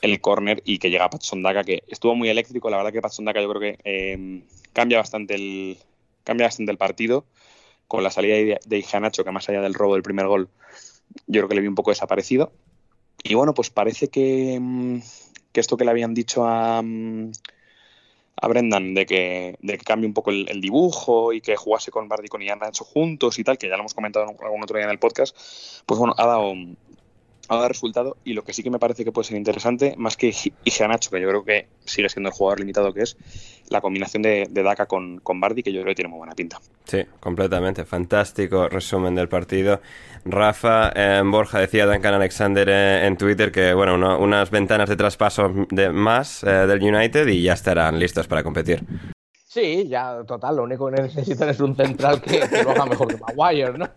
el 0.02 0.22
córner 0.22 0.62
y 0.66 0.80
que 0.80 0.90
llega 0.90 1.10
Patson 1.10 1.44
Daka, 1.44 1.64
que 1.64 1.84
estuvo 1.88 2.16
muy 2.16 2.30
eléctrico. 2.30 2.70
La 2.70 2.78
verdad 2.78 2.94
que 2.94 3.02
Patson 3.02 3.26
Daka 3.26 3.42
yo 3.42 3.50
creo 3.50 3.62
que 3.62 3.80
eh, 3.84 4.42
cambia 4.74 5.00
bastante 5.00 5.36
el 5.36 5.78
cambia 6.24 6.48
bastante 6.48 6.72
el 6.72 6.78
partido 6.78 7.26
con 7.88 8.04
la 8.04 8.12
salida 8.12 8.36
de, 8.66 8.78
Iheanacho, 8.80 9.24
que 9.24 9.32
más 9.32 9.50
allá 9.50 9.62
del 9.62 9.74
robo 9.74 9.96
del 9.96 10.04
primer 10.04 10.28
gol, 10.28 10.50
yo 11.28 11.42
creo 11.42 11.50
que 11.50 11.56
le 11.56 11.62
vi 11.62 11.68
un 11.68 11.76
poco 11.76 11.92
desaparecido. 11.92 12.54
Y 13.24 13.34
bueno, 13.34 13.54
pues 13.54 13.70
parece 13.70 14.08
que, 14.08 14.58
mm, 14.60 15.00
que 15.52 15.60
esto 15.60 15.78
que 15.78 15.84
le 15.84 15.92
habían 15.92 16.14
dicho 16.14 16.46
a, 16.46 16.82
mm, 16.82 17.32
a 18.42 18.48
Brendan 18.48 18.94
de 18.94 19.06
que, 19.06 19.58
de 19.62 19.78
que 19.78 19.84
cambie 19.84 20.08
un 20.08 20.14
poco 20.14 20.32
el, 20.32 20.62
dibujo 20.62 21.34
y 21.34 21.42
que 21.42 21.56
jugase 21.56 21.92
con 21.92 22.08
Bardi 22.08 22.26
y 22.26 22.30
con 22.30 22.42
Iheanacho 22.42 22.84
juntos 22.86 23.38
y 23.38 23.44
tal, 23.44 23.58
que 23.58 23.68
ya 23.68 23.76
lo 23.76 23.82
hemos 23.82 23.94
comentado 23.94 24.26
en 24.26 24.38
algún 24.44 24.64
otro 24.64 24.78
día 24.78 24.86
en 24.86 24.92
el 24.92 25.00
podcast, 25.00 25.36
pues 25.86 26.00
bueno, 26.00 26.16
ha 26.18 26.26
dado, 26.26 26.54
ha 27.48 27.56
dado 27.56 27.68
resultado 27.68 28.18
y 28.24 28.34
lo 28.34 28.44
que 28.44 28.54
sí 28.54 28.64
que 28.64 28.70
me 28.70 28.80
parece 28.80 29.04
que 29.04 29.12
puede 29.12 29.28
ser 29.28 29.38
interesante, 29.38 29.96
más 29.98 30.18
que 30.18 30.34
Iheanacho, 30.64 31.12
que 31.12 31.22
yo 31.22 31.28
creo 31.28 31.44
que 31.44 31.68
sigue 31.86 32.10
siendo 32.10 32.30
el 32.30 32.36
jugador 32.36 32.60
limitado 32.60 32.94
que 32.94 33.02
es, 33.02 33.18
la 33.70 33.82
combinación 33.82 34.22
de, 34.22 34.48
de 34.50 34.64
Daka 34.64 34.86
con, 34.86 35.20
con 35.20 35.40
Bardi, 35.40 35.64
que 35.64 35.72
yo 35.72 35.82
creo 35.82 35.92
que 35.92 35.96
tiene 35.96 36.10
muy 36.10 36.18
buena 36.18 36.36
pinta. 36.36 36.60
Sí, 36.86 37.04
completamente. 37.20 37.86
Fantástico 37.86 38.68
resumen 38.68 39.16
del 39.16 39.30
partido. 39.30 39.82
Rafa, 40.26 40.92
eh, 40.96 41.22
Borja 41.26 41.60
decía 41.60 41.86
Duncan 41.86 42.14
Alexander 42.14 42.68
eh, 42.70 43.06
en 43.06 43.18
Twitter 43.18 43.52
que, 43.52 43.74
bueno, 43.74 43.96
unas 44.20 44.52
ventanas 44.52 44.90
de 44.90 44.96
traspaso 44.96 45.52
de 45.70 45.90
más 45.90 46.44
eh, 46.44 46.50
del 46.50 46.84
United 46.84 47.28
y 47.28 47.44
ya 47.44 47.54
estarán 47.54 48.00
listos 48.00 48.28
para 48.28 48.44
competir. 48.44 48.84
Sí, 49.52 49.86
ya, 49.90 50.24
total, 50.24 50.56
lo 50.56 50.64
único 50.64 50.90
que 50.90 51.02
necesitan 51.02 51.50
es 51.50 51.60
un 51.60 51.76
central 51.76 52.22
que, 52.22 52.40
que 52.40 52.64
lo 52.64 52.72
haga 52.72 52.86
mejor 52.86 53.10
que 53.10 53.18
Maguire, 53.18 53.78
¿no? 53.78 53.86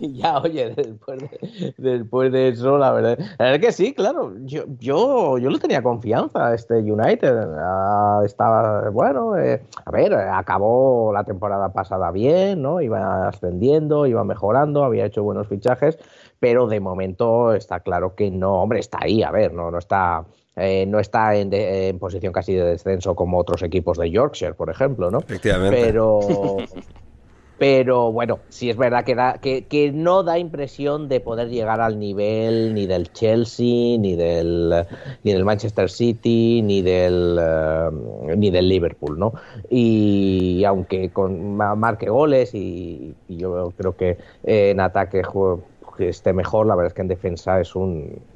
Y 0.00 0.18
ya, 0.18 0.38
oye, 0.38 0.74
después 0.74 1.18
de, 1.18 1.74
después 1.78 2.30
de 2.30 2.48
eso, 2.48 2.76
la 2.76 2.92
verdad, 2.92 3.18
la 3.38 3.44
verdad 3.46 3.60
que 3.60 3.72
sí, 3.72 3.94
claro, 3.94 4.34
yo, 4.40 4.64
yo, 4.78 5.38
yo 5.38 5.48
le 5.48 5.58
tenía 5.58 5.82
confianza 5.82 6.48
a 6.48 6.54
este 6.54 6.74
United, 6.74 7.34
ah, 7.58 8.20
estaba, 8.22 8.90
bueno, 8.90 9.38
eh, 9.38 9.62
a 9.82 9.90
ver, 9.90 10.12
acabó 10.12 11.10
la 11.14 11.24
temporada 11.24 11.72
pasada 11.72 12.10
bien, 12.10 12.60
¿no? 12.60 12.82
Iba 12.82 13.28
ascendiendo, 13.28 14.06
iba 14.06 14.24
mejorando, 14.24 14.84
había 14.84 15.06
hecho 15.06 15.22
buenos 15.22 15.48
fichajes, 15.48 15.98
pero 16.38 16.66
de 16.66 16.80
momento 16.80 17.54
está 17.54 17.80
claro 17.80 18.14
que 18.14 18.30
no, 18.30 18.60
hombre, 18.60 18.80
está 18.80 18.98
ahí, 19.00 19.22
a 19.22 19.30
ver, 19.30 19.54
no, 19.54 19.70
no 19.70 19.78
está... 19.78 20.26
eh, 20.56 20.86
no 20.86 20.98
está 21.00 21.36
en, 21.36 21.50
de- 21.50 21.88
en 21.88 21.98
posición 21.98 22.32
casi 22.32 22.54
de 22.54 22.64
descenso 22.64 23.14
como 23.14 23.38
otros 23.38 23.62
equipos 23.62 23.98
de 23.98 24.10
Yorkshire, 24.10 24.54
por 24.54 24.70
ejemplo, 24.70 25.10
¿no? 25.10 25.18
Efectivamente. 25.20 25.76
Pero, 25.80 26.64
pero 27.58 28.10
bueno, 28.12 28.40
sí 28.48 28.70
es 28.70 28.76
verdad 28.76 29.04
que, 29.04 29.14
da, 29.14 29.38
que, 29.40 29.68
que 29.68 29.92
no 29.92 30.24
da 30.24 30.38
impresión 30.38 31.08
de 31.08 31.20
poder 31.20 31.48
llegar 31.48 31.80
al 31.80 31.98
nivel 32.00 32.74
ni 32.74 32.86
del 32.86 33.12
Chelsea, 33.12 33.98
ni 33.98 34.16
del, 34.16 34.86
ni 35.22 35.32
del 35.32 35.44
Manchester 35.44 35.88
City, 35.88 36.60
ni 36.62 36.82
del, 36.82 37.38
eh, 37.40 37.90
ni 38.36 38.50
del 38.50 38.68
Liverpool, 38.68 39.18
¿no? 39.18 39.32
Y 39.70 40.64
aunque 40.66 41.12
con, 41.12 41.56
ma- 41.56 41.76
marque 41.76 42.08
goles 42.10 42.52
y, 42.54 43.16
y 43.28 43.36
yo 43.38 43.72
creo 43.76 43.96
que 43.96 44.18
eh, 44.42 44.70
en 44.70 44.80
ataque 44.80 45.22
jue- 45.22 45.64
que 45.96 46.08
esté 46.08 46.32
mejor, 46.32 46.66
la 46.66 46.74
verdad 46.74 46.88
es 46.88 46.94
que 46.94 47.02
en 47.02 47.08
defensa 47.08 47.60
es 47.60 47.76
un, 47.76 48.26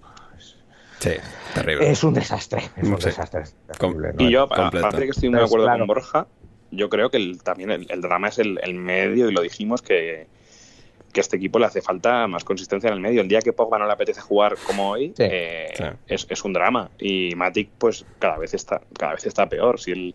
Sí, 1.11 1.17
terrible. 1.55 1.91
es 1.91 2.05
un 2.05 2.15
desastre. 2.15 2.63
Es 2.77 2.89
un 2.89 2.99
Sí. 3.01 3.07
desastre. 3.07 3.43
es 3.43 3.55
Com- 3.79 3.93
terrible, 3.97 4.13
¿no? 4.19 4.29
Y 4.29 4.33
yo, 4.33 4.49
completo. 4.49 4.79
aparte 4.87 5.01
de 5.01 5.05
que 5.07 5.11
estoy 5.11 5.29
muy 5.31 5.39
de 5.39 5.45
acuerdo 5.45 5.67
claro. 5.67 5.79
con 5.81 5.87
Borja, 5.89 6.27
yo 6.71 6.89
creo 6.89 7.11
que 7.11 7.17
el- 7.19 7.43
también 7.43 7.71
el, 7.71 7.87
el 7.91 8.01
drama 8.01 8.29
es 8.29 8.39
el, 8.39 8.59
el 8.63 8.75
medio, 8.75 9.29
y 9.29 9.33
lo 9.33 9.41
dijimos 9.43 9.83
que, 9.83 10.27
que 11.13 11.21
a 11.21 11.23
este 11.23 11.37
equipo 11.37 11.59
le 11.59 11.67
hace 11.67 11.81
falta 11.81 12.27
más 12.27 12.45
consistencia 12.45 12.89
en 12.89 12.95
el 12.95 13.01
medio. 13.01 13.23
El 13.23 13.29
día 13.29 13.41
que 13.41 13.53
Pogba 13.53 13.79
no 13.79 13.87
le 13.87 13.93
apetece 13.93 14.21
jugar 14.21 14.57
como 14.67 14.91
hoy, 14.91 15.09
Sí. 15.17 15.23
eh, 15.31 15.69
Sí. 15.75 15.85
Es, 16.09 16.27
es 16.29 16.45
un 16.45 16.53
drama. 16.53 16.91
Y 16.99 17.35
Matic, 17.37 17.71
pues 17.79 18.05
cada 18.19 18.37
vez 18.39 18.53
está, 18.55 18.83
cada 18.99 19.15
vez 19.15 19.25
está 19.27 19.49
peor. 19.49 19.81
Si 19.81 19.93
el, 19.93 20.15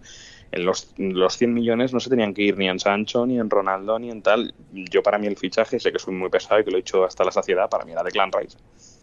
en 0.51 0.65
los, 0.65 0.93
los 0.97 1.37
100 1.37 1.53
millones 1.53 1.93
no 1.93 1.99
se 2.01 2.09
tenían 2.09 2.33
que 2.33 2.41
ir 2.43 2.57
ni 2.57 2.67
en 2.67 2.77
Sancho, 2.77 3.25
ni 3.25 3.39
en 3.39 3.49
Ronaldo, 3.49 3.97
ni 3.97 4.11
en 4.11 4.21
tal. 4.21 4.53
Yo, 4.73 5.01
para 5.01 5.17
mí, 5.17 5.25
el 5.25 5.37
fichaje, 5.37 5.79
sé 5.79 5.91
que 5.91 5.97
soy 5.97 6.13
muy 6.13 6.29
pesado 6.29 6.59
y 6.59 6.65
que 6.65 6.71
lo 6.71 6.77
he 6.77 6.81
dicho 6.81 7.05
hasta 7.05 7.23
la 7.23 7.31
saciedad, 7.31 7.69
para 7.69 7.85
mí 7.85 7.93
era 7.93 8.03
de 8.03 8.11
Clan 8.11 8.29
Rice. 8.31 8.57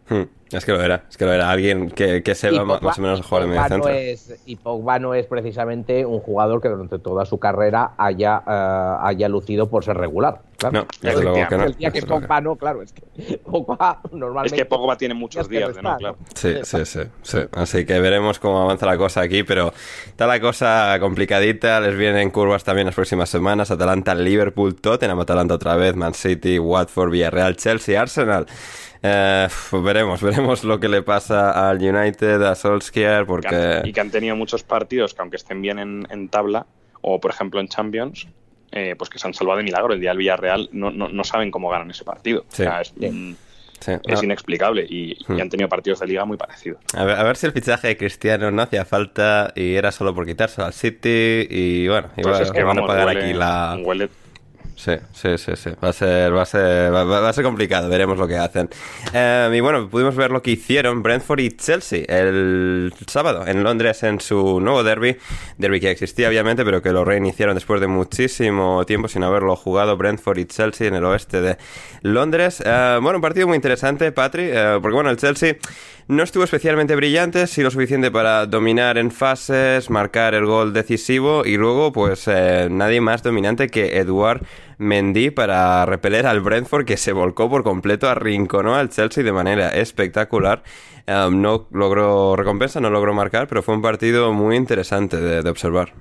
Hmm, 0.09 0.23
Es 0.53 0.65
que 0.65 0.73
lo 0.73 0.81
era, 0.83 1.05
es 1.11 1.17
que 1.19 1.25
lo 1.27 1.33
era 1.33 1.51
alguien 1.51 1.91
que, 1.91 2.23
que 2.23 2.33
ma- 2.53 2.79
Pogba- 2.79 2.81
más 2.81 2.99
o 2.99 3.03
menos 3.03 3.21
jugar 3.27 3.43
de 3.43 3.49
medio 3.51 3.63
no 3.63 3.69
centro. 3.69 3.91
es- 3.91 4.41
y 4.47 4.57
Pogba 4.57 4.99
no 4.99 5.13
es 5.15 5.27
precisamente 5.27 6.07
un 6.07 6.21
jugador 6.21 6.63
que 6.63 6.69
durante 6.69 6.99
toda 6.99 7.27
su 7.27 7.39
carrera 7.39 7.93
haya, 7.99 8.43
eh, 8.49 8.97
haya 9.03 9.29
lucido 9.29 9.69
por 9.69 9.85
ser 9.85 9.97
regular. 9.99 10.41
Claro. 10.57 10.81
No, 10.81 10.87
desde 11.03 11.23
luego 11.23 11.49
que 11.49 11.57
no. 11.57 11.65
El 11.67 11.75
día 11.77 11.91
que 11.93 12.03
Pogba 12.03 12.41
no, 12.41 12.57
claro, 12.57 12.83
es 12.83 12.93
que 12.93 13.39
Pogba 13.45 14.01
Es 14.05 14.13
normalmente... 14.13 14.57
que 14.57 14.65
Pogba 14.65 14.97
tiene 14.97 15.15
muchos 15.15 15.49
días 15.49 15.77
de 15.77 15.83
no, 15.83 15.91
restar, 15.91 15.99
claro. 15.99 16.17
Sí, 16.35 16.55
sí, 16.65 16.85
sí, 16.85 17.01
sí. 17.23 17.39
Así 17.53 17.85
que 17.85 18.01
veremos 18.01 18.39
cómo 18.41 18.63
avanza 18.63 18.87
la 18.87 18.97
cosa 18.97 19.21
aquí, 19.21 19.43
pero 19.45 19.73
está 20.07 20.27
la 20.27 20.41
cosa 20.41 20.97
complicadita. 20.99 21.79
Les 21.81 21.97
vienen 21.97 22.31
curvas 22.31 22.65
también 22.65 22.87
las 22.87 22.95
próximas 22.97 23.29
semanas. 23.29 23.71
Atalanta, 23.71 24.15
Liverpool, 24.15 24.75
Tottenham, 24.75 25.21
Atalanta 25.21 25.55
otra 25.55 25.77
vez, 25.77 25.95
Man 25.95 26.15
City, 26.15 26.59
Watford, 26.59 27.11
Villarreal, 27.13 27.55
Chelsea, 27.57 28.01
Arsenal. 28.01 28.47
Eh, 29.03 29.49
veremos, 29.73 30.21
veremos 30.23 30.65
lo 30.65 30.81
que 30.81 30.89
le 30.89 31.03
pasa 31.03 31.69
al 31.71 31.79
United, 31.79 32.43
a 32.43 32.55
Solskjaer, 32.55 33.07
Que 33.07 33.19
han- 33.21 33.27
porque... 33.27 33.81
Y 33.85 33.93
que 33.93 34.01
han 34.01 34.11
tenido 34.11 34.35
muchos 34.37 34.63
partidos 34.63 35.15
que 35.15 35.23
aunque 35.23 35.37
estén 35.37 35.63
bien 35.63 35.79
en, 35.79 36.07
en 36.11 36.29
tabla, 36.29 36.67
o 37.01 37.21
por 37.21 37.31
ejemplo 37.31 37.61
en 37.61 37.69
Champions, 37.69 38.27
eh, 38.73 38.95
pues 38.99 39.09
que 39.09 39.19
se 39.19 39.27
han 39.27 39.35
salvado 39.35 39.59
de 39.59 39.65
milagro. 39.65 39.95
El 39.95 40.01
día 40.01 40.11
del 40.11 40.19
Villarreal 40.19 40.69
no, 40.73 40.91
no, 40.91 41.09
no 41.09 41.25
saben 41.25 41.51
cómo 41.51 41.71
ganan 41.71 41.91
ese 41.91 42.05
partido. 42.05 42.45
Sí. 42.49 42.63
O 42.63 42.65
sea, 42.67 42.81
es, 42.81 42.93
mm, 42.97 43.33
Sí, 43.81 43.93
es 43.93 44.19
no. 44.19 44.25
inexplicable 44.25 44.85
y, 44.89 45.13
y 45.13 45.17
Hmm. 45.29 45.41
han 45.41 45.49
tenido 45.49 45.69
partidos 45.69 46.01
de 46.01 46.09
liga 46.09 46.25
muy 46.25 46.37
parecidos. 46.37 46.81
A 46.95 47.05
ver, 47.05 47.17
a 47.17 47.23
ver 47.23 47.37
si 47.37 47.47
el 47.47 47.53
fichaje 47.53 47.87
de 47.87 47.97
Cristiano 47.97 48.51
no 48.51 48.61
hacía 48.63 48.85
falta 48.85 49.53
y 49.55 49.77
era 49.77 49.93
solo 49.93 50.13
por 50.13 50.27
quitárselo 50.27 50.67
al 50.67 50.73
City 50.73 51.47
y 51.49 51.87
bueno, 51.87 52.09
Pues 52.17 52.27
igual 52.27 52.43
es 52.43 52.51
que 52.51 52.65
van 52.65 52.79
a 52.81 52.87
pagar 52.87 53.07
huele- 53.07 53.23
aquí 53.23 53.33
la... 53.35 53.77
huele- 53.81 54.09
Sí, 54.79 54.93
sí, 55.13 55.37
sí, 55.39 55.57
sí. 55.57 55.71
Va 55.83 55.89
a 55.89 55.93
ser, 55.93 56.33
va 56.33 56.43
a 56.43 56.47
ser, 56.47 56.95
va, 56.95 57.29
a 57.29 57.33
ser 57.33 57.43
complicado. 57.43 57.89
Veremos 57.89 58.17
lo 58.17 58.29
que 58.29 58.37
hacen. 58.37 58.71
Eh, 59.13 59.53
y 59.53 59.59
bueno, 59.59 59.89
pudimos 59.91 60.15
ver 60.15 60.31
lo 60.31 60.41
que 60.41 60.53
hicieron 60.53 61.03
Brentford 61.03 61.41
y 61.41 61.51
Chelsea 61.51 62.05
el 62.07 62.95
sábado 63.09 63.45
en 63.45 63.65
Londres 63.65 64.05
en 64.05 64.21
su 64.21 64.61
nuevo 64.61 64.85
derby. 64.85 65.17
Derby 65.57 65.81
que 65.81 65.91
existía 65.91 66.29
obviamente, 66.29 66.65
pero 66.65 66.81
que 66.81 66.93
lo 66.93 67.05
reiniciaron 67.05 67.57
después 67.57 67.81
de 67.81 67.89
muchísimo 67.89 68.87
tiempo 68.87 69.09
sin 69.09 69.25
haberlo 69.25 69.57
jugado 69.57 69.97
Brentford 69.97 70.39
y 70.39 70.45
Chelsea 70.45 70.87
en 70.87 70.95
el 70.95 71.05
oeste 71.05 71.41
de 71.41 71.59
Londres. 72.03 72.63
Eh, 72.65 72.99
bueno, 73.03 73.19
un 73.19 73.23
partido 73.23 73.49
muy 73.49 73.57
interesante, 73.57 74.13
Patri, 74.13 74.45
eh, 74.45 74.79
porque 74.81 74.95
bueno, 74.95 75.11
el 75.11 75.17
Chelsea 75.17 75.57
no 76.09 76.23
estuvo 76.23 76.43
especialmente 76.43 76.97
brillante, 76.97 77.47
sí 77.47 77.63
lo 77.63 77.71
suficiente 77.71 78.11
para 78.11 78.47
dominar 78.47 78.97
en 78.99 79.11
fases, 79.11 79.91
marcar 79.91 80.35
el 80.35 80.47
gol 80.47 80.73
decisivo 80.73 81.45
y 81.45 81.57
luego 81.57 81.93
pues 81.93 82.27
eh, 82.27 82.69
nadie 82.71 83.01
más 83.01 83.23
dominante 83.23 83.69
que 83.69 83.99
Eduard 83.99 84.43
Mendy 84.79 85.31
para 85.31 85.85
repeler 85.85 86.27
al 86.27 86.41
Brentford 86.41 86.87
que 86.87 86.97
se 86.97 87.13
volcó 87.13 87.51
por 87.51 87.63
completo, 87.63 88.09
arrinconó 88.09 88.75
al 88.75 88.89
Chelsea 88.89 89.23
de 89.23 89.33
manera 89.33 89.69
espectacular. 89.69 90.63
No 91.07 91.69
logró 91.71 92.37
recompensa, 92.37 92.81
no 92.81 92.91
logró 92.91 93.15
marcar, 93.15 93.49
pero 93.49 93.63
fue 93.63 93.75
un 93.75 93.81
partido 93.81 94.33
muy 94.35 94.57
interesante 94.57 95.17
de, 95.17 95.43
de 95.43 95.51
observar. 95.51 95.95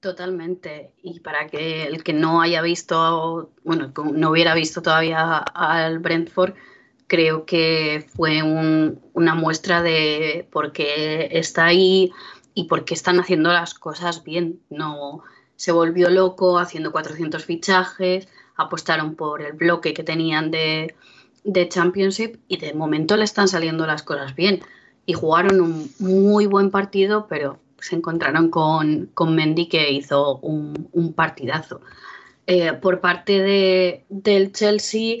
Totalmente. 0.00 0.92
Y 1.02 1.20
para 1.20 1.46
que 1.46 1.84
el 1.84 2.04
que 2.04 2.12
no 2.12 2.40
haya 2.40 2.62
visto, 2.62 3.52
bueno, 3.64 3.92
no 4.12 4.30
hubiera 4.30 4.54
visto 4.54 4.82
todavía 4.82 5.38
al 5.38 6.00
Brentford, 6.00 6.54
creo 7.06 7.44
que 7.46 8.06
fue 8.14 8.42
un- 8.42 9.00
una 9.12 9.34
muestra 9.34 9.82
de 9.82 10.46
por 10.50 10.72
qué 10.72 11.28
está 11.32 11.66
ahí 11.66 12.10
y 12.54 12.64
por 12.64 12.84
qué 12.84 12.94
están 12.94 13.20
haciendo 13.20 13.52
las 13.52 13.74
cosas 13.74 14.24
bien. 14.24 14.60
No 14.70 15.22
se 15.56 15.72
volvió 15.72 16.10
loco 16.10 16.58
haciendo 16.58 16.92
400 16.92 17.44
fichajes, 17.44 18.28
apostaron 18.56 19.14
por 19.14 19.42
el 19.42 19.52
bloque 19.52 19.94
que 19.94 20.02
tenían 20.02 20.50
de, 20.50 20.94
de 21.44 21.68
Championship 21.68 22.38
y 22.48 22.56
de 22.58 22.74
momento 22.74 23.16
le 23.16 23.24
están 23.24 23.48
saliendo 23.48 23.86
las 23.86 24.02
cosas 24.02 24.34
bien. 24.34 24.60
Y 25.06 25.12
jugaron 25.12 25.60
un 25.60 25.90
muy 26.00 26.46
buen 26.46 26.70
partido, 26.70 27.26
pero 27.28 27.58
se 27.78 27.94
encontraron 27.94 28.50
con, 28.50 29.10
con 29.14 29.34
Mendy 29.36 29.68
que 29.68 29.92
hizo 29.92 30.38
un, 30.38 30.88
un 30.92 31.12
partidazo. 31.12 31.80
Eh, 32.48 32.72
por 32.72 33.00
parte 33.00 33.40
de, 33.40 34.04
del 34.08 34.52
Chelsea, 34.52 35.18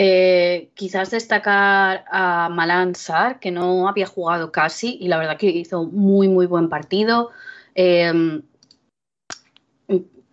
eh, 0.00 0.70
quizás 0.74 1.10
destacar 1.10 2.04
a 2.12 2.48
Malan 2.50 2.94
Sarr, 2.94 3.40
que 3.40 3.50
no 3.50 3.88
había 3.88 4.06
jugado 4.06 4.52
casi 4.52 4.96
y 5.00 5.08
la 5.08 5.18
verdad 5.18 5.36
que 5.36 5.48
hizo 5.48 5.86
muy, 5.86 6.28
muy 6.28 6.46
buen 6.46 6.68
partido. 6.68 7.30
Eh, 7.74 8.40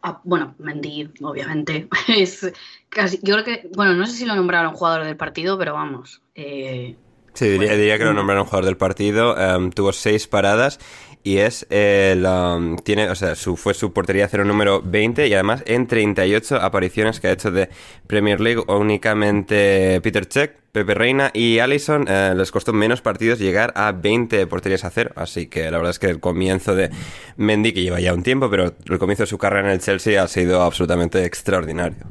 ah, 0.04 0.22
bueno, 0.24 0.54
Mendy, 0.60 1.10
obviamente, 1.24 1.88
es 2.16 2.52
casi. 2.90 3.20
Yo 3.24 3.34
creo 3.34 3.44
que, 3.44 3.70
bueno, 3.76 3.96
no 3.96 4.06
sé 4.06 4.14
si 4.14 4.26
lo 4.26 4.36
nombraron 4.36 4.76
jugador 4.76 5.04
del 5.04 5.18
partido, 5.18 5.58
pero 5.58 5.74
vamos. 5.74 6.22
eh, 6.36 6.96
Sí, 7.34 7.46
diría, 7.46 7.68
Bueno, 7.68 7.78
diría 7.78 7.98
que 7.98 8.06
lo 8.06 8.14
nombraron 8.14 8.46
jugador 8.46 8.66
del 8.66 8.78
partido. 8.78 9.38
em, 9.38 9.70
tuvo 9.72 9.92
seis 9.92 10.26
paradas 10.26 10.80
y 11.26 11.40
es 11.40 11.66
el. 11.72 12.24
em, 12.24 12.78
tiene, 12.78 13.10
o 13.10 13.16
sea, 13.16 13.34
su, 13.34 13.58
fue 13.58 13.74
su 13.74 13.92
portería 13.92 14.28
cero 14.28 14.46
número 14.46 14.84
20 14.86 15.28
y 15.28 15.34
además 15.34 15.64
en 15.66 15.88
38 15.88 16.58
apariciones 16.58 17.20
que 17.20 17.28
ha 17.28 17.32
hecho 17.32 17.50
de 17.50 17.70
Premier 18.06 18.40
League. 18.40 18.62
Únicamente 18.68 20.00
Peter 20.04 20.28
Cech, 20.32 20.54
Pepe 20.72 20.94
Reina 20.94 21.32
y 21.34 21.58
Allison 21.58 22.06
eh, 22.08 22.36
les 22.38 22.52
costó 22.52 22.74
menos 22.74 23.02
partidos 23.02 23.40
llegar 23.40 23.74
a 23.76 23.92
20 23.92 24.46
porterías 24.46 24.86
a 24.86 24.92
cero. 24.92 25.14
Así 25.16 25.48
que 25.48 25.64
la 25.72 25.78
verdad 25.78 25.90
es 25.90 26.00
que 26.00 26.12
el 26.12 26.20
comienzo 26.20 26.76
de 26.76 26.92
Mendy, 27.38 27.74
que 27.74 27.82
lleva 27.82 28.00
ya 28.00 28.14
un 28.14 28.22
tiempo, 28.22 28.48
pero 28.52 28.76
el 28.88 29.00
comienzo 29.00 29.24
de 29.24 29.28
su 29.28 29.40
carrera 29.40 29.70
en 29.70 29.74
el 29.74 29.80
Chelsea 29.80 30.22
ha 30.22 30.28
sido 30.28 30.62
absolutamente 30.62 31.26
extraordinario. 31.26 32.06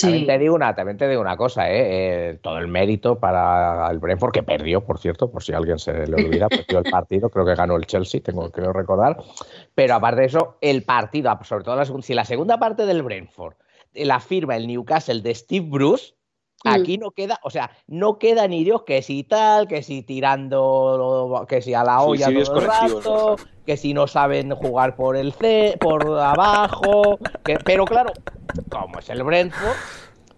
También 0.00 0.26
te 0.26 0.38
digo 0.38 0.54
una, 0.54 0.74
también 0.74 0.96
te 0.98 1.08
digo 1.08 1.20
una 1.20 1.36
cosa, 1.36 1.70
¿eh? 1.70 2.30
Eh, 2.30 2.38
todo 2.42 2.58
el 2.58 2.66
mérito 2.66 3.20
para 3.20 3.88
el 3.90 3.98
Brentford, 3.98 4.32
que 4.32 4.42
perdió, 4.42 4.84
por 4.84 4.98
cierto, 4.98 5.30
por 5.30 5.44
si 5.44 5.52
a 5.52 5.58
alguien 5.58 5.78
se 5.78 6.06
le 6.06 6.16
olvida, 6.16 6.48
perdió 6.48 6.78
el 6.78 6.90
partido, 6.90 7.30
creo 7.30 7.46
que 7.46 7.54
ganó 7.54 7.76
el 7.76 7.86
Chelsea, 7.86 8.20
tengo 8.20 8.50
que 8.50 8.62
recordar. 8.62 9.16
Pero 9.74 9.94
aparte 9.94 10.22
de 10.22 10.26
eso, 10.26 10.56
el 10.60 10.82
partido, 10.82 11.38
sobre 11.44 11.64
todo 11.64 11.76
la 11.76 11.84
si 11.84 12.14
la 12.14 12.24
segunda 12.24 12.58
parte 12.58 12.84
del 12.84 13.02
Brentford 13.02 13.54
la 14.04 14.20
firma 14.20 14.56
el 14.56 14.66
Newcastle 14.66 15.22
de 15.22 15.34
Steve 15.34 15.66
Bruce. 15.68 16.14
Aquí 16.64 16.98
no 16.98 17.10
queda, 17.10 17.38
o 17.42 17.50
sea, 17.50 17.70
no 17.86 18.18
queda 18.18 18.48
ni 18.48 18.64
Dios 18.64 18.82
que 18.82 19.02
si 19.02 19.22
tal, 19.24 19.68
que 19.68 19.82
si 19.82 20.02
tirando, 20.02 21.44
que 21.48 21.60
si 21.62 21.74
a 21.74 21.84
la 21.84 22.02
olla 22.02 22.26
todo 22.26 22.58
el 22.60 22.66
colectivos, 22.66 23.04
rato, 23.04 23.36
que 23.64 23.76
si 23.76 23.94
no 23.94 24.06
saben 24.06 24.54
jugar 24.54 24.96
por 24.96 25.16
el 25.16 25.32
C, 25.32 25.76
por 25.78 26.06
abajo, 26.18 27.18
que- 27.44 27.58
pero 27.64 27.84
claro, 27.84 28.12
como 28.70 28.98
es 28.98 29.08
el 29.10 29.22
Brentford, 29.22 29.76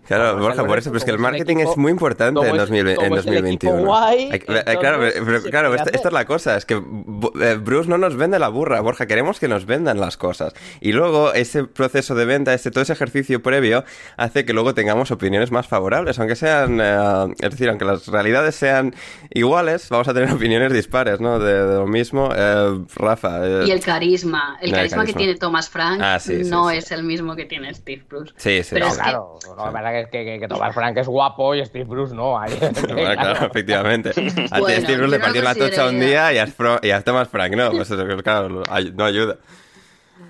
Claro, 0.09 0.39
Borja, 0.39 0.65
por 0.65 0.79
eso, 0.79 0.91
pero 0.91 0.99
es 0.99 1.05
que 1.05 1.11
el 1.13 1.19
marketing 1.19 1.57
equipo- 1.59 1.71
es 1.73 1.77
muy 1.77 1.93
importante 1.93 2.41
en, 2.41 2.47
es- 2.55 2.61
2000 2.63 2.89
en 2.89 2.97
como 2.97 3.17
es 3.19 3.27
el 3.27 3.35
equipo 3.47 3.73
2021. 3.73 3.85
guay, 3.85 4.31
Hay 4.33 4.39
que- 4.41 4.53
eh, 4.59 4.65
claro, 4.81 5.07
entonces 5.07 5.23
pero- 5.25 5.43
claro, 5.51 5.75
esta, 5.75 5.91
esta 5.91 6.09
es 6.09 6.15
la 6.15 6.25
cosa, 6.25 6.57
es 6.57 6.65
que 6.65 6.75
eh, 6.75 7.55
Bruce 7.63 7.89
no 7.89 7.99
nos 7.99 8.17
vende 8.17 8.39
la 8.39 8.49
burra, 8.49 8.81
Borja, 8.81 9.07
queremos 9.07 9.39
que 9.39 9.49
nos 9.49 9.67
vendan 9.67 10.01
las 10.01 10.17
cosas. 10.17 10.55
Y 10.81 10.93
luego 10.93 11.33
ese 11.35 11.65
proceso 11.65 12.15
de 12.15 12.25
venta, 12.25 12.55
ese, 12.55 12.71
todo 12.71 12.83
ese 12.83 12.95
ejercicio 12.95 13.43
previo, 13.43 13.85
hace 14.17 14.45
que 14.45 14.53
luego 14.53 14.75
tengamos 14.75 15.11
opiniones 15.11 15.51
más 15.53 15.67
favorables, 15.69 16.19
aunque 16.19 16.37
sean, 16.37 16.81
eh, 16.81 17.35
es 17.41 17.51
decir, 17.51 17.69
aunque 17.69 17.85
las 17.85 18.07
realidades 18.09 18.55
sean 18.55 18.95
iguales, 19.31 19.89
vamos 19.91 20.09
a 20.09 20.15
tener 20.15 20.29
opiniones 20.33 20.73
dispares, 20.73 21.21
¿no? 21.21 21.39
De, 21.39 21.67
de 21.67 21.75
lo 21.77 21.87
mismo. 21.87 22.31
Eh, 22.35 22.81
Rafa. 22.97 23.47
eh, 23.47 23.65
Y 23.67 23.71
el 23.71 23.81
carisma, 23.81 24.57
el 24.61 24.71
No, 24.71 24.77
el 24.77 24.81
carisma 24.81 24.97
que 25.05 25.13
carisma. 25.13 25.19
tiene 25.19 25.35
Thomas 25.37 25.69
Frank 25.69 26.01
Ah, 26.03 26.19
sí, 26.19 26.45
sí, 26.45 26.51
no 26.51 26.71
sí. 26.71 26.77
es 26.79 26.91
el 26.93 27.03
mismo 27.05 27.37
que 27.37 27.45
tiene 27.45 27.73
Steve 27.75 28.05
Bruce. 28.09 28.33
Sí, 28.37 28.63
sí, 28.63 28.71
Pero 28.73 28.87
no, 28.87 28.93
es 28.93 28.97
que- 28.99 29.03
claro, 29.05 29.39
no, 29.47 29.57
la 29.67 29.71
verdad 29.71 29.93
que, 30.07 30.25
que, 30.25 30.39
que 30.41 30.49
Thomas 30.49 30.75
Frank 30.75 30.97
es 30.97 31.07
guapo 31.07 31.55
y 31.55 31.65
Steve 31.65 31.85
Bruce 31.85 32.15
no. 32.15 32.39
ahí- 32.39 32.53
Bueno, 32.89 33.13
claro, 33.21 33.47
efectivamente. 33.51 34.11
A 34.51 34.59
Bueno, 34.61 34.81
Steve 34.83 34.97
Bruce 34.99 35.11
le 35.17 35.21
partió 35.21 35.43
la 35.43 35.55
tocha 35.55 35.87
un 35.89 36.01
día 36.01 36.33
y 36.33 36.39
a, 36.39 36.47
Fro- 36.47 36.81
y 36.83 36.91
a 36.91 37.03
Thomas 37.03 37.29
Frank, 37.29 37.55
no, 37.55 37.71
pues 37.71 37.91
eso, 37.91 38.07
claro, 38.23 38.63
no 38.95 39.05
ayuda. 39.05 39.37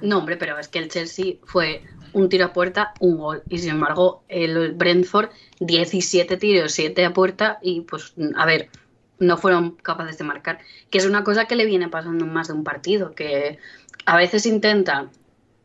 No, 0.02 0.18
hombre, 0.18 0.36
pero 0.36 0.58
es 0.58 0.68
que 0.68 0.78
el 0.78 0.88
Chelsea 0.88 1.34
fue 1.44 1.82
un 2.12 2.28
tiro 2.28 2.44
a 2.46 2.52
puerta, 2.52 2.92
un 3.00 3.16
gol. 3.18 3.42
Y 3.48 3.58
sin 3.58 3.70
embargo, 3.70 4.22
el 4.28 4.72
Brentford, 4.74 5.30
17 5.60 6.36
tiros, 6.36 6.72
7 6.72 7.04
a 7.04 7.12
puerta. 7.12 7.58
Y 7.62 7.80
pues, 7.80 8.14
a 8.36 8.46
ver, 8.46 8.68
no 9.18 9.36
fueron 9.38 9.72
capaces 9.72 10.16
de 10.18 10.24
marcar. 10.24 10.58
Que 10.90 10.98
es 10.98 11.06
una 11.06 11.24
cosa 11.24 11.46
que 11.46 11.56
le 11.56 11.66
viene 11.66 11.88
pasando 11.88 12.24
en 12.24 12.32
más 12.32 12.46
de 12.48 12.54
un 12.54 12.62
partido. 12.64 13.12
Que 13.14 13.58
a 14.06 14.16
veces 14.16 14.46
intentan, 14.46 15.10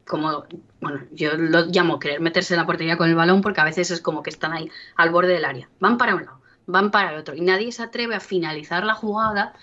como, 0.08 0.46
bueno, 0.84 1.02
yo 1.12 1.34
lo 1.38 1.66
llamo 1.66 2.00
querer 2.00 2.20
meterse 2.22 2.54
en 2.54 2.60
la 2.60 2.66
portería 2.66 2.98
con 2.98 3.10
el 3.10 3.16
balón, 3.16 3.42
porque 3.42 3.62
a 3.62 3.66
veces 3.66 3.90
es 3.92 4.02
como 4.02 4.22
que 4.24 4.30
están 4.30 4.54
ahí 4.54 4.70
al 4.96 5.10
borde 5.12 5.34
del 5.34 5.46
área. 5.46 5.70
Van 5.80 5.98
para 5.98 6.16
un 6.16 6.26
lado, 6.26 6.40
van 6.68 6.92
para 6.92 7.12
el 7.14 7.20
otro. 7.20 7.34
Y 7.36 7.42
nadie 7.42 7.72
se 7.72 7.84
atreve 7.84 8.16
a 8.16 8.20
finalizar 8.20 8.84
la 8.86 8.94
jugada. 8.94 9.54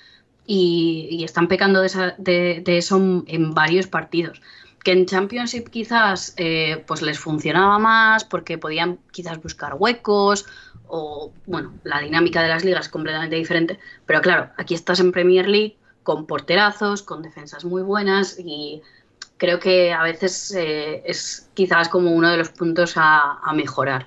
Y, 0.46 1.22
están 1.24 1.46
pecando 1.48 1.80
de, 1.80 1.86
esa- 1.86 2.14
de- 2.18 2.62
eso 2.66 2.96
en- 2.96 3.24
en 3.28 3.54
varios 3.54 3.86
partidos 3.86 4.40
que 4.82 4.92
en 4.92 5.04
Championship 5.06 5.68
quizás 5.68 6.32
eh, 6.38 6.82
pues 6.86 7.02
les 7.02 7.18
funcionaba 7.18 7.78
más 7.78 8.24
porque 8.24 8.56
podían 8.58 8.98
quizás 9.12 9.40
buscar 9.42 9.74
huecos 9.78 10.46
o 10.88 11.32
bueno, 11.46 11.74
la 11.84 12.00
dinámica 12.00 12.42
de 12.42 12.48
las 12.48 12.64
ligas 12.64 12.86
es 12.86 12.88
completamente 12.90 13.36
diferente, 13.36 13.78
pero 14.06 14.22
claro, 14.22 14.50
aquí 14.56 14.74
estás 14.74 14.98
en 15.00 15.12
Premier 15.12 15.46
League 15.48 15.76
con 16.02 16.26
porterazos, 16.26 17.02
con 17.02 17.22
defensas 17.22 17.64
muy 17.66 17.82
buenas 17.82 18.38
y 18.38 18.80
creo 19.40 19.58
que 19.58 19.92
a 19.92 20.02
veces 20.02 20.54
eh, 20.54 21.02
es 21.06 21.48
quizás 21.54 21.88
como 21.88 22.12
uno 22.12 22.28
de 22.28 22.36
los 22.36 22.50
puntos 22.50 22.92
a, 22.96 23.40
mejorar. 23.54 24.06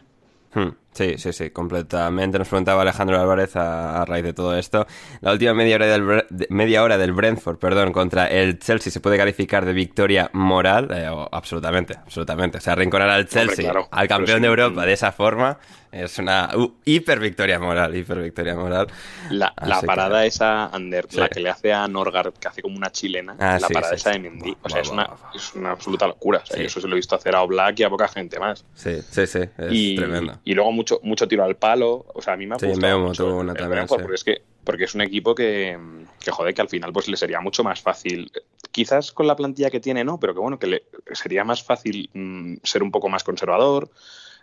Hmm. 0.54 0.70
Sí, 0.94 1.18
sí, 1.18 1.34
sí, 1.34 1.50
completamente. 1.50 2.38
Nos 2.38 2.48
preguntaba 2.48 2.84
Alejandro 2.84 3.20
Álvarez 3.20 3.56
a, 3.56 4.02
a 4.02 4.06
raíz 4.06 4.24
de 4.24 4.34
todo 4.34 4.56
esto. 4.58 4.86
La 5.22 5.32
última 5.32 5.54
media 5.54 5.76
hora, 5.76 5.88
del, 5.88 6.26
de- 6.30 6.48
media 6.50 6.84
hora 6.84 6.98
del 6.98 7.14
Brentford, 7.14 7.58
perdón, 7.58 7.92
contra 7.92 8.28
el 8.28 8.60
Chelsea 8.60 8.92
se 8.92 9.00
puede 9.00 9.18
calificar 9.18 9.66
de 9.66 9.74
victoria 9.74 10.30
moral. 10.34 10.90
Eh, 10.92 11.08
o- 11.10 11.28
absolutamente, 11.32 11.96
absolutamente. 11.98 12.60
O 12.60 12.62
sea, 12.62 12.74
arrinconar 12.74 13.10
al 13.10 13.28
Chelsea, 13.28 13.66
claro, 13.66 13.88
al 13.92 14.08
campeón 14.08 14.38
sí, 14.38 14.42
de 14.44 14.48
Europa 14.48 14.86
de 14.86 14.94
esa 14.94 15.12
forma, 15.12 15.58
es 15.92 16.18
una 16.18 16.50
uh, 16.56 16.74
hiper 16.86 17.20
victoria 17.20 17.60
moral, 17.60 17.96
hiper 17.96 18.20
victoria 18.20 18.56
moral. 18.56 18.88
La, 19.30 19.54
la 19.62 19.76
Así 19.76 19.82
que- 19.82 19.88
parada 19.88 20.26
esa, 20.26 20.66
Ander, 20.68 21.06
Sí. 21.10 21.18
la 21.20 21.30
que 21.30 21.40
le 21.40 21.50
hace 21.50 21.72
a 21.74 21.88
Norgard, 21.88 22.34
que 22.34 22.48
hace 22.48 22.62
como 22.64 22.76
una 22.78 22.92
chilena, 22.92 23.36
Ah, 23.40 23.58
la 23.62 23.68
sí, 23.68 23.74
parada 23.74 23.94
esa 23.96 24.10
de 24.12 24.20
Mendy. 24.20 24.58
O 24.64 24.70
sea, 24.70 24.82
es 24.82 24.90
una, 24.90 25.10
es 25.36 25.54
una 25.54 25.72
absoluta 25.72 26.08
locura. 26.08 26.40
O 26.44 26.46
sea, 26.46 26.58
yo 26.58 26.66
eso 26.66 26.82
se 26.82 26.88
lo 26.88 26.94
he 26.94 26.98
visto 26.98 27.16
hacer 27.16 27.36
a 27.36 27.42
Oblak 27.44 27.80
y 27.80 27.84
a 27.84 27.90
poca 27.90 28.08
gente 28.08 28.40
más. 28.40 28.66
Sí, 28.74 29.02
sí, 29.08 29.28
sí, 29.28 29.40
es 29.58 29.68
y, 29.72 29.96
tremendo. 29.96 30.40
y 30.44 30.54
luego 30.56 30.72
mucho, 30.84 31.00
mucho 31.04 31.28
tiro 31.28 31.44
al 31.44 31.56
palo. 31.56 32.06
O 32.14 32.22
sea, 32.22 32.34
a 32.34 32.38
mí 32.38 32.46
me 32.46 32.56
ha 32.56 32.60
Sí, 32.60 32.68
gustado 32.68 33.00
mucho 33.00 33.28
el- 33.28 33.34
una 33.34 33.52
el 33.54 33.58
también, 33.58 33.70
Brentford, 33.88 34.00
sí. 34.00 34.04
porque 34.04 34.16
es 34.16 34.24
que 34.24 34.42
porque 34.64 34.84
es 34.86 34.96
un 34.96 35.02
equipo 35.02 35.36
que, 35.36 35.78
que 36.24 36.32
joder, 36.32 36.54
que 36.54 36.62
al 36.62 36.70
final 36.70 36.94
pues 36.94 37.08
le 37.10 37.18
sería 37.18 37.42
mucho 37.42 37.64
más 37.66 37.82
fácil. 37.82 38.32
Quizás 38.72 39.12
con 39.12 39.28
la 39.28 39.36
plantilla 39.36 39.70
que 39.70 39.82
tiene, 39.82 40.04
no, 40.06 40.20
pero 40.20 40.34
que 40.34 40.40
bueno, 40.40 40.58
que 40.58 40.68
le 40.68 40.84
sería 41.12 41.44
más 41.44 41.62
fácil 41.64 42.10
mm, 42.14 42.56
ser 42.64 42.82
un 42.82 42.90
poco 42.92 43.10
más 43.10 43.24
conservador, 43.26 43.90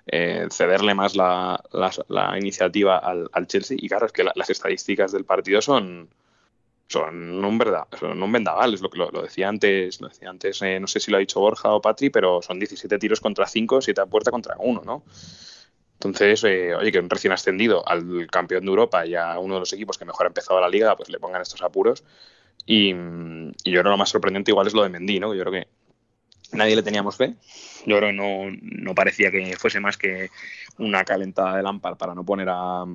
eh, 0.07 0.47
cederle 0.51 0.95
más 0.95 1.17
la, 1.17 1.59
la- 1.73 1.91
la 2.09 2.39
iniciativa 2.39 2.99
al, 2.99 3.29
al 3.33 3.47
Chelsea. 3.47 3.79
Y 3.81 3.89
claro, 3.89 4.07
es 4.07 4.13
que 4.13 4.25
la- 4.25 4.33
las 4.35 4.51
estadísticas 4.51 5.11
del 5.13 5.25
partido 5.25 5.63
son, 5.63 6.11
son 6.87 7.43
un 7.45 7.57
verdad, 7.59 7.85
son 7.99 8.23
un 8.23 8.33
vendaval, 8.33 8.75
es 8.75 8.83
lo 8.83 8.91
que 8.91 8.99
lo, 8.99 9.11
lo 9.11 9.23
decía 9.23 9.49
antes, 9.49 10.01
lo 10.03 10.09
decía 10.09 10.29
antes, 10.29 10.61
eh, 10.61 10.79
no 10.81 10.87
sé 10.87 11.01
si 11.01 11.11
lo 11.11 11.17
ha 11.17 11.21
dicho 11.21 11.41
Borja 11.41 11.73
o 11.73 11.81
Patri, 11.81 12.11
pero 12.11 12.43
son 12.43 12.59
17 12.59 12.99
tiros 12.99 13.21
contra 13.21 13.47
5, 13.47 13.81
7 13.81 14.01
a 14.03 14.07
puerta 14.07 14.31
contra 14.31 14.57
1, 14.59 14.83
¿no? 14.85 15.03
Entonces, 16.03 16.43
eh, 16.45 16.75
oye, 16.75 16.91
que 16.91 16.99
un 16.99 17.11
recién 17.11 17.33
ascendido 17.35 17.87
al 17.87 18.27
campeón 18.31 18.65
de 18.65 18.71
Europa 18.71 19.05
y 19.05 19.15
a 19.15 19.39
uno 19.39 19.55
de 19.55 19.61
los 19.61 19.73
equipos 19.75 19.99
que 19.99 20.07
mejor 20.07 20.25
ha 20.25 20.29
empezado 20.29 20.59
la 20.59 20.69
liga, 20.69 20.97
pues 20.97 21.11
le 21.11 21.19
pongan 21.19 21.43
estos 21.43 21.61
apuros. 21.61 22.05
Y, 22.65 22.89
y 22.91 23.71
yo 23.71 23.81
creo 23.81 23.85
que 23.85 23.91
lo 23.91 23.97
más 23.99 24.09
sorprendente 24.09 24.51
igual 24.51 24.67
es 24.67 24.73
lo 24.73 24.83
de 24.83 24.89
Mendy, 24.89 25.21
¿no? 25.21 25.35
Yo 25.35 25.43
creo 25.43 25.53
que 25.53 25.69
nadie 26.53 26.75
le 26.75 26.83
teníamos 26.83 27.17
fe. 27.17 27.35
Yo 27.85 27.99
creo 27.99 28.09
que 28.09 28.15
no, 28.15 28.51
no 28.63 28.95
parecía 28.95 29.31
que 29.31 29.55
fuese 29.59 29.79
más 29.79 29.99
que 29.99 30.31
una 30.79 31.05
calentada 31.05 31.59
de 31.59 31.63
Lampard 31.63 31.99
para 31.99 32.15
no 32.15 32.25
poner 32.25 32.49
a 32.51 32.87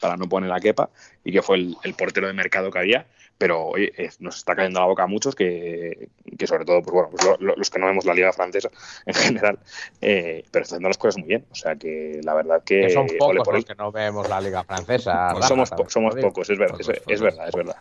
para 0.00 0.16
no 0.16 0.28
poner 0.28 0.50
a 0.52 0.60
Kepa 0.60 0.90
y 1.22 1.32
que 1.32 1.42
fue 1.42 1.56
el, 1.56 1.76
el 1.82 1.94
portero 1.94 2.26
de 2.26 2.32
mercado 2.32 2.70
que 2.70 2.78
había. 2.78 3.06
Pero 3.36 3.66
oye, 3.66 3.92
eh, 3.96 4.10
nos 4.20 4.36
está 4.36 4.54
cayendo 4.54 4.78
la 4.80 4.86
boca 4.86 5.02
a 5.02 5.06
muchos 5.08 5.34
que, 5.34 6.08
que 6.38 6.46
sobre 6.46 6.64
todo, 6.64 6.80
pues 6.82 6.92
bueno, 6.94 7.08
pues 7.10 7.24
lo- 7.24 7.36
lo- 7.40 7.56
los 7.56 7.68
que 7.68 7.78
no 7.80 7.86
vemos 7.86 8.04
la 8.04 8.14
liga 8.14 8.32
francesa 8.32 8.70
en 9.06 9.14
general, 9.14 9.58
eh, 10.00 10.44
pero 10.52 10.62
está 10.62 10.74
haciendo 10.76 10.88
las 10.88 10.98
cosas 10.98 11.18
muy 11.18 11.28
bien. 11.28 11.44
O 11.50 11.54
sea 11.54 11.74
que 11.76 12.20
la 12.22 12.34
verdad 12.34 12.62
que, 12.64 12.82
Que 12.82 12.90
son 12.90 13.06
ole 13.08 13.18
pocos 13.18 13.44
por 13.44 13.54
los 13.54 13.64
él. 13.64 13.68
que 13.68 13.74
no 13.74 13.90
vemos 13.92 14.28
la 14.28 14.40
liga 14.40 14.62
francesa. 14.64 15.30
Pues 15.32 15.46
somos, 15.46 15.70
po- 15.70 15.88
somos 15.90 16.14
pocos, 16.14 16.48
es 16.50 16.58
verdad, 16.58 16.80
es, 16.80 16.86
Pocos, 16.86 16.96
es 16.98 17.04
pocos. 17.04 17.20
verdad, 17.20 17.48
es 17.48 17.54
verdad. 17.54 17.76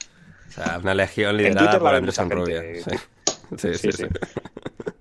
O 0.47 0.51
sea, 0.51 0.77
una 0.81 0.93
legión 0.95 1.37
liderada 1.37 1.79
por 1.79 1.91
ve 1.91 1.97
Anderson 1.97 2.25
mucha 2.25 2.35
Rubia. 2.35 2.61
gente. 2.61 2.83
Sí. 3.57 3.73
Sí, 3.73 3.73
sí, 3.77 3.91
Sí, 3.91 3.91
sí. 3.91 4.03
sí. 4.03 4.91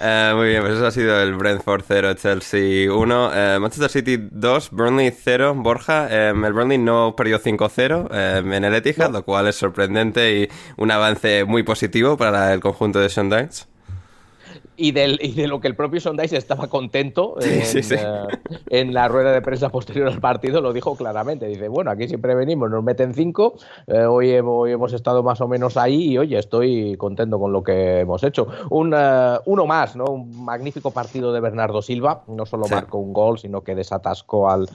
Eh, 0.00 0.32
muy 0.34 0.48
bien, 0.48 0.62
pues 0.62 0.74
eso 0.74 0.86
ha 0.86 0.90
sido 0.90 1.20
el 1.20 1.34
Brentford 1.34 1.82
0, 1.86 2.14
Chelsea 2.14 2.92
1, 2.92 3.30
eh, 3.34 3.58
Manchester 3.60 3.90
City 3.90 4.28
2, 4.30 4.70
Burnley 4.70 5.10
0, 5.10 5.54
Borja. 5.56 6.08
eh, 6.10 6.28
el 6.30 6.52
Burnley 6.52 6.78
no 6.78 7.14
perdió 7.16 7.38
5-0 7.40 8.08
eh, 8.12 8.42
en 8.44 8.64
el 8.64 8.74
Etihad, 8.74 9.10
lo 9.10 9.24
cual 9.24 9.48
es 9.48 9.56
sorprendente 9.56 10.40
y 10.40 10.48
un 10.76 10.90
avance 10.90 11.44
muy 11.44 11.62
positivo 11.62 12.16
para 12.16 12.52
el 12.52 12.60
conjunto 12.60 13.00
de 13.00 13.08
Sean 13.08 13.30
Dyche. 13.30 13.71
Y, 14.82 14.90
del, 14.90 15.18
y 15.22 15.32
de 15.32 15.46
lo 15.46 15.60
que 15.60 15.68
el 15.68 15.76
propio 15.76 16.00
Sondage 16.00 16.36
estaba 16.36 16.66
contento 16.66 17.36
Sí, 17.38 17.50
en, 17.50 17.64
sí, 17.64 17.82
sí. 17.84 17.94
eh, 17.94 18.26
en 18.70 18.92
la 18.92 19.06
rueda 19.06 19.30
de 19.32 19.40
prensa 19.40 19.68
posterior 19.68 20.08
al 20.08 20.18
partido, 20.20 20.60
lo 20.60 20.72
dijo 20.72 20.96
claramente. 20.96 21.46
Dice, 21.46 21.68
bueno, 21.68 21.90
aquí 21.92 22.08
siempre 22.08 22.34
venimos, 22.34 22.68
nos 22.68 22.82
meten 22.82 23.14
cinco, 23.14 23.54
eh, 23.86 24.04
hoy, 24.04 24.30
hemos, 24.32 24.54
hoy 24.64 24.72
hemos 24.72 24.92
estado 24.92 25.22
más 25.22 25.40
o 25.40 25.46
menos 25.46 25.76
ahí 25.76 26.12
y 26.12 26.18
oye, 26.18 26.36
estoy 26.36 26.96
contento 26.96 27.38
con 27.38 27.52
lo 27.52 27.62
que 27.62 28.00
hemos 28.00 28.24
hecho. 28.24 28.48
Un, 28.70 28.92
eh, 28.96 29.38
uno 29.46 29.66
más, 29.66 29.94
¿no? 29.94 30.04
Un 30.06 30.44
magnífico 30.44 30.90
partido 30.90 31.32
de 31.32 31.40
Bernardo 31.40 31.80
Silva, 31.80 32.24
no 32.26 32.44
solo 32.44 32.66
marcó 32.68 32.98
un 32.98 33.12
gol, 33.12 33.38
sino 33.38 33.62
que 33.62 33.76
desatascó 33.76 34.50
al, 34.50 34.68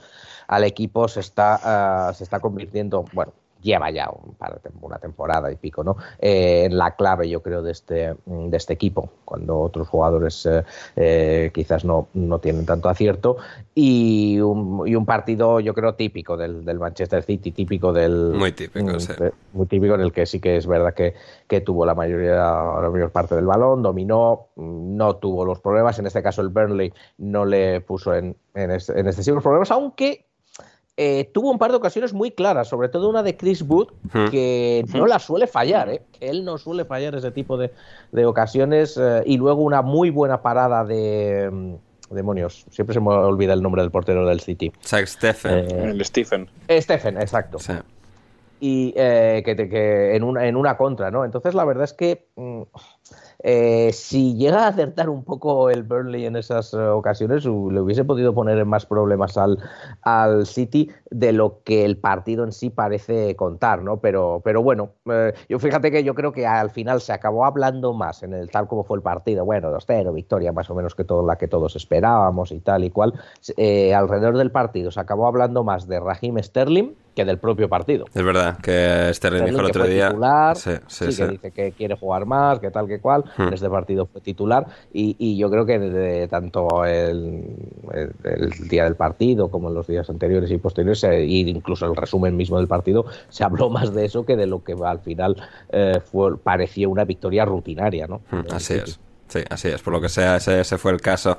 al 0.46 0.64
equipo, 0.64 1.06
se 1.08 1.20
está, 1.20 2.08
eh, 2.10 2.14
se 2.14 2.24
está 2.24 2.40
convirtiendo, 2.40 3.04
bueno, 3.12 3.32
lleva 3.62 3.90
ya 3.90 4.08
un 4.10 4.34
par 4.34 4.60
una 4.80 4.98
temporada 4.98 5.50
y 5.50 5.56
pico, 5.56 5.82
¿no? 5.84 5.96
Eh, 6.18 6.64
en 6.66 6.78
la 6.78 6.94
clave, 6.96 7.28
yo 7.28 7.42
creo, 7.42 7.62
de 7.62 7.72
este, 7.72 8.14
de 8.26 8.56
este 8.56 8.74
equipo, 8.74 9.10
cuando 9.24 9.58
otros 9.60 9.88
jugadores 9.88 10.46
eh, 10.46 10.62
eh, 10.96 11.50
quizás 11.52 11.84
no, 11.84 12.08
no 12.14 12.38
tienen 12.38 12.64
tanto 12.66 12.88
acierto. 12.88 13.36
Y 13.74 14.40
un, 14.40 14.86
y 14.86 14.94
un 14.94 15.06
partido, 15.06 15.60
yo 15.60 15.74
creo, 15.74 15.94
típico 15.94 16.36
del, 16.36 16.64
del 16.64 16.78
Manchester 16.78 17.22
City, 17.22 17.52
típico 17.52 17.92
del. 17.92 18.32
Muy 18.34 18.52
típico, 18.52 18.86
mm, 18.94 19.00
sí. 19.00 19.12
de- 19.18 19.32
Muy 19.52 19.66
típico, 19.66 19.94
en 19.94 20.00
el 20.00 20.12
que 20.12 20.26
sí 20.26 20.40
que 20.40 20.56
es 20.56 20.66
verdad 20.66 20.94
que, 20.94 21.14
que 21.46 21.60
tuvo 21.60 21.84
la 21.86 21.94
mayoría, 21.94 22.34
la 22.36 22.88
mayor 22.92 23.10
parte 23.10 23.34
del 23.34 23.46
balón, 23.46 23.82
dominó, 23.82 24.48
mm, 24.56 24.96
no 24.96 25.16
tuvo 25.16 25.44
los 25.44 25.60
problemas. 25.60 25.98
En 25.98 26.06
este 26.06 26.22
caso, 26.22 26.42
el 26.42 26.48
Burnley 26.48 26.92
no 27.18 27.44
le 27.44 27.80
puso 27.80 28.14
en, 28.14 28.36
en, 28.54 28.70
es- 28.70 28.88
en 28.90 29.06
excesivos 29.06 29.42
problemas, 29.42 29.70
aunque 29.70 30.26
eh, 31.00 31.30
tuvo 31.32 31.50
un 31.52 31.58
par 31.58 31.70
de 31.70 31.76
ocasiones 31.76 32.12
muy 32.12 32.32
claras, 32.32 32.66
sobre 32.68 32.88
todo 32.88 33.08
una 33.08 33.22
de 33.22 33.36
Chris 33.36 33.62
Wood, 33.62 33.86
que 34.32 34.84
no 34.92 35.06
la 35.06 35.20
suele 35.20 35.46
fallar, 35.46 35.88
¿eh? 35.88 36.02
que 36.18 36.28
él 36.28 36.44
no 36.44 36.58
suele 36.58 36.84
fallar 36.84 37.14
ese 37.14 37.30
tipo 37.30 37.56
de, 37.56 37.70
de 38.10 38.26
ocasiones, 38.26 38.98
eh, 39.00 39.22
y 39.24 39.36
luego 39.36 39.62
una 39.62 39.80
muy 39.80 40.10
buena 40.10 40.42
parada 40.42 40.84
de... 40.84 41.48
mm, 41.50 41.74
Demonios, 42.14 42.64
siempre 42.70 42.94
se 42.94 43.00
me 43.00 43.08
olvida 43.10 43.52
el 43.52 43.62
nombre 43.62 43.82
del 43.82 43.90
portero 43.90 44.26
del 44.26 44.40
City. 44.40 44.72
Zach 44.82 45.06
Steffen. 45.06 45.52
Eh, 45.70 45.90
El 45.90 46.04
Stephen. 46.04 46.48
Stephen, 46.80 47.18
exacto 47.18 47.58
Sí. 47.58 47.74
y 48.60 48.94
eh, 48.96 49.42
que 49.44 50.16
en, 50.16 50.24
una, 50.24 50.46
en 50.48 50.56
una 50.56 50.76
contra, 50.76 51.10
¿no? 51.10 51.24
Entonces 51.26 51.54
la 51.54 51.64
verdad 51.66 51.84
es 51.84 51.92
que 51.92 52.26
mm, 52.34 52.62
eh, 53.40 53.90
si 53.92 54.34
llega 54.34 54.64
a 54.64 54.68
acertar 54.68 55.08
un 55.08 55.22
poco 55.22 55.70
el 55.70 55.84
Burnley 55.84 56.26
en 56.26 56.36
esas 56.36 56.74
eh, 56.74 56.78
ocasiones, 56.78 57.44
le 57.44 57.80
hubiese 57.80 58.04
podido 58.04 58.34
poner 58.34 58.64
más 58.64 58.84
problemas 58.84 59.36
al, 59.36 59.58
al 60.02 60.46
City 60.46 60.90
de 61.10 61.32
lo 61.32 61.62
que 61.62 61.84
el 61.84 61.98
partido 61.98 62.44
en 62.44 62.52
sí 62.52 62.70
parece 62.70 63.36
contar, 63.36 63.82
¿no? 63.82 63.98
Pero, 63.98 64.40
pero 64.44 64.62
bueno, 64.62 64.90
eh, 65.06 65.32
yo 65.48 65.58
fíjate 65.58 65.90
que 65.90 66.02
yo 66.02 66.14
creo 66.14 66.32
que 66.32 66.46
al 66.46 66.70
final 66.70 67.00
se 67.00 67.12
acabó 67.12 67.44
hablando 67.44 67.92
más 67.92 68.22
en 68.22 68.34
el 68.34 68.50
tal 68.50 68.66
como 68.66 68.82
fue 68.82 68.96
el 68.96 69.02
partido, 69.02 69.44
bueno, 69.44 69.70
2-0, 69.70 70.12
victoria 70.12 70.52
más 70.52 70.68
o 70.70 70.74
menos 70.74 70.94
que 70.94 71.04
todo 71.04 71.24
la 71.24 71.36
que 71.36 71.46
todos 71.48 71.76
esperábamos 71.76 72.50
y 72.50 72.58
tal 72.58 72.84
y 72.84 72.90
cual. 72.90 73.14
Eh, 73.56 73.94
alrededor 73.94 74.36
del 74.36 74.50
partido 74.50 74.90
se 74.90 75.00
acabó 75.00 75.26
hablando 75.26 75.62
más 75.62 75.86
de 75.86 76.00
Raheem 76.00 76.42
Sterling 76.42 76.94
que 77.18 77.24
del 77.24 77.38
propio 77.38 77.68
partido. 77.68 78.04
Es 78.14 78.22
verdad 78.22 78.58
que 78.60 79.10
Sterling 79.12 79.44
dijo 79.46 79.58
el 79.60 79.64
otro 79.66 79.82
fue 79.84 79.92
día. 79.92 80.08
titular, 80.08 80.56
Sí, 80.56 80.70
sí, 80.86 81.04
sí, 81.06 81.12
sí. 81.12 81.22
que 81.22 81.28
dice 81.28 81.50
que 81.50 81.72
quiere 81.72 81.96
jugar 81.96 82.26
más, 82.26 82.60
que 82.60 82.70
tal, 82.70 82.86
que 82.86 83.00
cual. 83.00 83.24
Hmm. 83.36 83.52
Este 83.52 83.68
partido 83.68 84.06
fue 84.06 84.20
titular 84.20 84.66
y, 84.92 85.16
y 85.18 85.36
yo 85.36 85.50
creo 85.50 85.66
que 85.66 85.78
de, 85.78 86.28
tanto 86.28 86.84
el, 86.84 87.44
el- 87.92 88.12
el 88.24 88.68
día 88.68 88.84
del 88.84 88.94
partido 88.94 89.50
como 89.50 89.68
en 89.68 89.74
los 89.74 89.86
días 89.86 90.08
anteriores 90.10 90.50
y 90.50 90.58
posteriores, 90.58 91.02
e 91.04 91.24
incluso 91.24 91.86
el 91.86 91.96
resumen 91.96 92.36
mismo 92.36 92.58
del 92.58 92.68
partido, 92.68 93.04
se 93.28 93.42
habló 93.44 93.68
más 93.70 93.92
de 93.92 94.04
eso 94.04 94.24
que 94.24 94.36
de 94.36 94.46
lo 94.46 94.62
que 94.62 94.74
al 94.84 95.00
final 95.00 95.36
eh, 95.70 96.00
fue, 96.10 96.38
parecía 96.38 96.88
una 96.88 97.04
victoria 97.04 97.44
rutinaria, 97.44 98.06
¿no? 98.06 98.20
Mm, 98.30 98.42
Del 98.42 98.54
Así 98.54 98.74
es. 98.74 99.00
Sí, 99.28 99.40
así 99.50 99.68
es. 99.68 99.82
Por 99.82 99.92
lo 99.92 100.00
que 100.00 100.08
sea, 100.08 100.36
ese, 100.36 100.60
ese 100.60 100.78
fue 100.78 100.92
el 100.92 101.00
caso. 101.02 101.36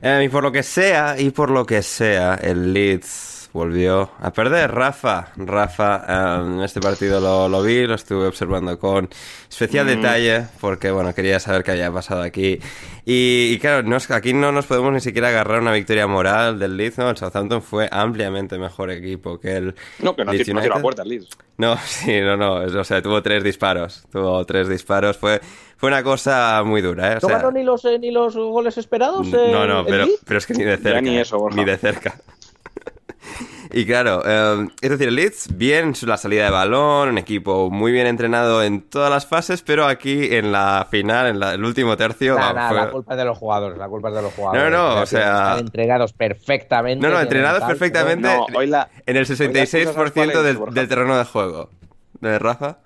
Eh, 0.00 0.22
y 0.26 0.28
por 0.28 0.42
lo 0.44 0.52
que 0.52 0.62
sea, 0.62 1.18
y 1.18 1.30
por 1.30 1.50
lo 1.50 1.64
que 1.64 1.82
sea, 1.82 2.34
el 2.34 2.72
Leeds 2.72 3.35
volvió 3.56 4.10
a 4.20 4.30
perder. 4.32 4.70
Rafa, 4.70 5.28
Rafa, 5.36 6.04
eh, 6.08 6.64
este 6.64 6.80
partido 6.80 7.20
lo, 7.20 7.48
lo 7.48 7.62
vi, 7.62 7.86
lo 7.86 7.94
estuve 7.94 8.26
observando 8.26 8.78
con 8.78 9.08
especial 9.48 9.86
detalle, 9.86 10.46
porque 10.60 10.90
bueno, 10.90 11.12
quería 11.14 11.40
saber 11.40 11.64
qué 11.64 11.72
había 11.72 11.90
pasado 11.90 12.22
aquí. 12.22 12.60
Y, 13.04 13.52
y 13.52 13.58
claro, 13.58 13.82
no 13.82 13.96
aquí 14.10 14.32
no 14.32 14.52
nos 14.52 14.66
podemos 14.66 14.92
ni 14.92 15.00
siquiera 15.00 15.28
agarrar 15.28 15.60
una 15.60 15.72
victoria 15.72 16.06
moral 16.06 16.58
del 16.58 16.76
Leeds, 16.76 16.98
¿no? 16.98 17.08
El 17.10 17.16
Southampton 17.16 17.62
fue 17.62 17.88
ampliamente 17.90 18.58
mejor 18.58 18.90
equipo 18.90 19.38
que 19.40 19.56
el 19.56 19.74
No, 20.00 20.14
que 20.14 20.24
no, 20.24 20.32
Leeds 20.32 20.48
no 20.48 20.60
tira 20.60 20.74
United. 20.74 20.78
a 20.78 20.82
puerta 20.82 21.02
el 21.02 21.08
Leeds. 21.08 21.28
No, 21.58 21.74
sí, 21.78 22.20
no, 22.20 22.36
no. 22.36 22.56
O 22.56 22.84
sea, 22.84 23.00
tuvo 23.00 23.22
tres 23.22 23.42
disparos. 23.42 24.04
Tuvo 24.12 24.44
tres 24.44 24.68
disparos. 24.68 25.16
Fue, 25.16 25.40
fue 25.78 25.88
una 25.88 26.02
cosa 26.02 26.62
muy 26.66 26.82
dura, 26.82 27.14
¿eh? 27.14 27.16
O 27.16 27.20
¿No 27.22 27.28
sea, 27.28 27.38
ganó 27.38 27.50
ni 27.50 27.62
los, 27.64 27.82
eh, 27.86 27.98
ni 27.98 28.10
los 28.10 28.36
goles 28.36 28.76
esperados? 28.76 29.26
eh, 29.32 29.48
no, 29.52 29.66
no, 29.66 29.82
pero, 29.86 30.04
pero 30.26 30.36
es 30.36 30.44
que 30.46 30.52
ni 30.52 30.64
de 30.64 30.76
cerca. 30.76 31.00
ni 31.00 31.16
¿eh? 31.16 31.22
eso, 31.22 31.38
Borja. 31.38 31.56
Ni 31.56 31.64
de 31.64 31.78
cerca. 31.78 32.14
Y 33.76 33.84
claro, 33.84 34.22
eh, 34.24 34.68
es 34.80 34.88
decir, 34.90 35.08
el 35.08 35.16
Leeds, 35.16 35.48
bien 35.58 35.92
la 36.02 36.16
salida 36.16 36.44
de 36.46 36.50
balón, 36.50 37.10
un 37.10 37.18
equipo 37.18 37.68
muy 37.70 37.92
bien 37.92 38.06
entrenado 38.06 38.62
en 38.62 38.80
todas 38.80 39.10
las 39.10 39.26
fases, 39.26 39.60
pero 39.60 39.84
aquí 39.86 40.34
en 40.34 40.50
la 40.50 40.86
final, 40.90 41.26
en 41.26 41.38
la- 41.40 41.52
el 41.52 41.62
último 41.62 41.94
tercio... 41.94 42.36
Nah, 42.36 42.40
va, 42.48 42.52
nah, 42.54 42.68
fue- 42.68 42.76
la 42.78 42.90
culpa 42.90 43.12
es 43.12 43.18
de 43.18 43.24
los 43.26 43.36
jugadores, 43.36 43.76
la 43.76 43.86
culpa 43.88 44.08
es 44.08 44.14
de 44.14 44.22
los 44.22 44.32
jugadores. 44.32 44.70
No, 44.70 44.70
no, 44.94 45.00
o 45.02 45.04
sea- 45.04 45.20
están 45.50 45.58
entregados 45.58 46.14
perfectamente. 46.14 47.06
No, 47.06 47.12
no, 47.12 47.20
entrenados 47.20 47.62
perfectamente 47.64 48.26
No, 48.26 48.46
hoy 48.56 48.66
la- 48.66 48.88
en 49.04 49.16
el 49.16 49.24
hoy 49.24 49.28
las 49.28 49.38
cosas, 49.38 49.54
¿sabes 49.58 49.84
66% 49.84 50.12
cuál 50.14 50.30
es, 50.30 50.42
del, 50.42 50.74
del 50.74 50.88
terreno 50.88 51.18
de 51.18 51.24
juego. 51.24 51.68
¿De 52.20 52.38
Rafa? 52.38 52.78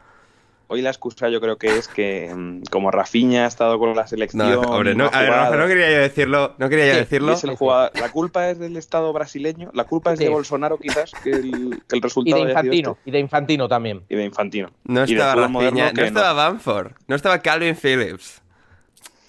Hoy 0.72 0.82
la 0.82 0.90
excusa 0.90 1.28
yo 1.28 1.40
creo 1.40 1.58
que 1.58 1.76
es 1.78 1.88
que 1.88 2.32
mm, 2.34 2.62
como 2.70 2.90
Rafinha 2.90 3.44
ha 3.44 3.48
estado 3.48 3.78
con 3.78 3.94
la 3.96 4.06
selección... 4.06 4.48
No, 4.50 4.60
hombre, 4.60 4.94
no, 4.94 5.04
ha 5.06 5.08
a 5.08 5.20
ver, 5.20 5.28
jugado, 5.30 5.44
Rafa, 5.50 5.56
no 5.62 5.66
quería 5.66 5.90
yo 5.90 5.98
decirlo, 5.98 6.54
no 6.58 6.68
quería 6.68 6.86
yo 6.92 6.94
decirlo. 6.98 7.32
es 7.32 7.44
el 7.44 7.56
jugador- 7.56 7.90
la 8.00 8.10
culpa 8.10 8.48
es 8.48 8.58
del 8.58 8.76
Estado 8.76 9.12
brasileño, 9.12 9.70
la 9.74 9.84
culpa 9.84 10.12
es 10.12 10.18
de. 10.20 10.28
Bolsonaro 10.28 10.78
quizás, 10.78 11.10
que 11.24 11.30
el, 11.30 11.82
que 11.88 11.96
el 11.96 11.98
Y 11.98 12.00
resultado 12.00 12.44
de 12.44 12.50
Infantino, 12.50 12.90
este. 12.92 13.10
y 13.10 13.12
de 13.12 13.18
Infantino 13.18 13.68
también. 13.68 14.02
Y 14.08 14.14
de 14.14 14.24
Infantino. 14.24 14.70
No 14.84 15.04
Y 15.04 15.12
estaba 15.12 15.34
Rafinha, 15.34 15.92
no 15.92 16.02
estaba 16.04 16.32
Bamford, 16.32 16.92
no 17.08 17.16
estaba 17.16 17.38
Calvin 17.40 17.74
Phillips. 17.76 18.40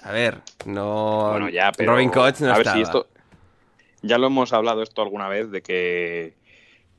A 0.03 0.11
ver, 0.11 0.39
no. 0.65 1.29
Bueno, 1.31 1.49
ya, 1.49 1.71
pero... 1.75 1.93
Robin 1.93 2.09
Koch 2.09 2.39
no 2.39 2.47
a 2.53 2.57
ver 2.57 2.59
estaba. 2.61 2.75
si 2.75 2.81
esto... 2.83 3.07
Ya 4.03 4.17
lo 4.17 4.27
hemos 4.27 4.51
hablado 4.51 4.81
esto 4.81 5.01
alguna 5.03 5.27
vez 5.27 5.51
de 5.51 5.61
que... 5.61 6.33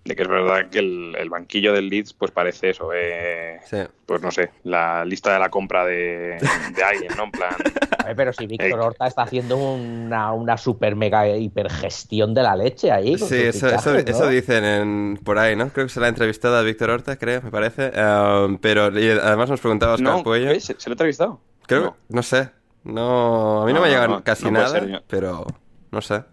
De 0.05 0.16
que 0.16 0.22
es 0.22 0.28
verdad 0.28 0.68
que 0.68 0.80
el, 0.80 1.14
el 1.16 1.30
banquillo 1.30 1.72
del 1.72 1.88
Leeds 1.88 2.12
pues 2.14 2.32
parece 2.32 2.70
eso, 2.70 2.90
eh, 2.92 3.61
Sí. 3.64 3.76
pues 4.05 4.20
no 4.20 4.32
sé, 4.32 4.50
la 4.64 5.05
lista 5.05 5.32
de 5.32 5.38
la 5.38 5.48
compra 5.48 5.84
de, 5.86 6.38
de 6.74 6.82
alguien, 6.84 7.12
¿no? 7.16 7.24
En 7.24 7.30
plan, 7.30 7.55
A 7.98 8.07
ver, 8.07 8.16
pero 8.16 8.32
si 8.32 8.46
Víctor 8.48 8.68
Eh, 8.70 8.74
Horta 8.74 9.07
está 9.07 9.22
haciendo 9.22 9.57
una, 9.57 10.32
una 10.32 10.57
super 10.59 10.96
mega 10.96 11.28
hiper 11.28 11.70
gestión 11.70 12.34
de 12.34 12.42
la 12.42 12.57
leche 12.57 12.90
ahí. 12.90 13.16
Sí, 13.16 13.24
eso, 13.36 13.68
eso, 13.68 13.68
fichajes, 13.68 14.05
¿no? 14.05 14.11
eso 14.11 14.28
dicen 14.28 14.64
en- 14.64 15.20
por 15.22 15.38
ahí, 15.38 15.55
¿no? 15.55 15.68
Creo 15.68 15.86
que 15.86 15.92
se 15.92 16.00
la 16.00 16.07
ha 16.07 16.09
entrevistado 16.09 16.57
a 16.57 16.62
Víctor 16.62 16.90
Horta, 16.90 17.16
creo, 17.16 17.40
me 17.42 17.53
parece. 17.53 17.92
Um, 17.96 18.59
pero 18.59 18.88
y 18.98 19.09
además 19.09 19.50
nos 19.50 19.61
preguntaba 19.61 19.94
Oscar 19.94 20.16
no, 20.16 20.22
Puello. 20.24 20.50
¿Se, 20.59 20.74
se 20.78 20.90
lo 20.90 20.90
he 20.90 20.94
entrevistado? 20.94 21.40
Creo, 21.68 21.80
No. 21.82 21.96
no 22.09 22.22
sé. 22.24 22.50
No, 22.82 23.62
a 23.62 23.66
mí 23.66 23.72
no, 23.72 23.78
No, 23.78 23.84
me 23.84 23.90
llegan 23.92 24.11
no, 24.11 24.24
casi 24.24 24.50
nada, 24.50 25.03
pero 25.07 25.46
no 25.92 26.00
sé. 26.00 26.24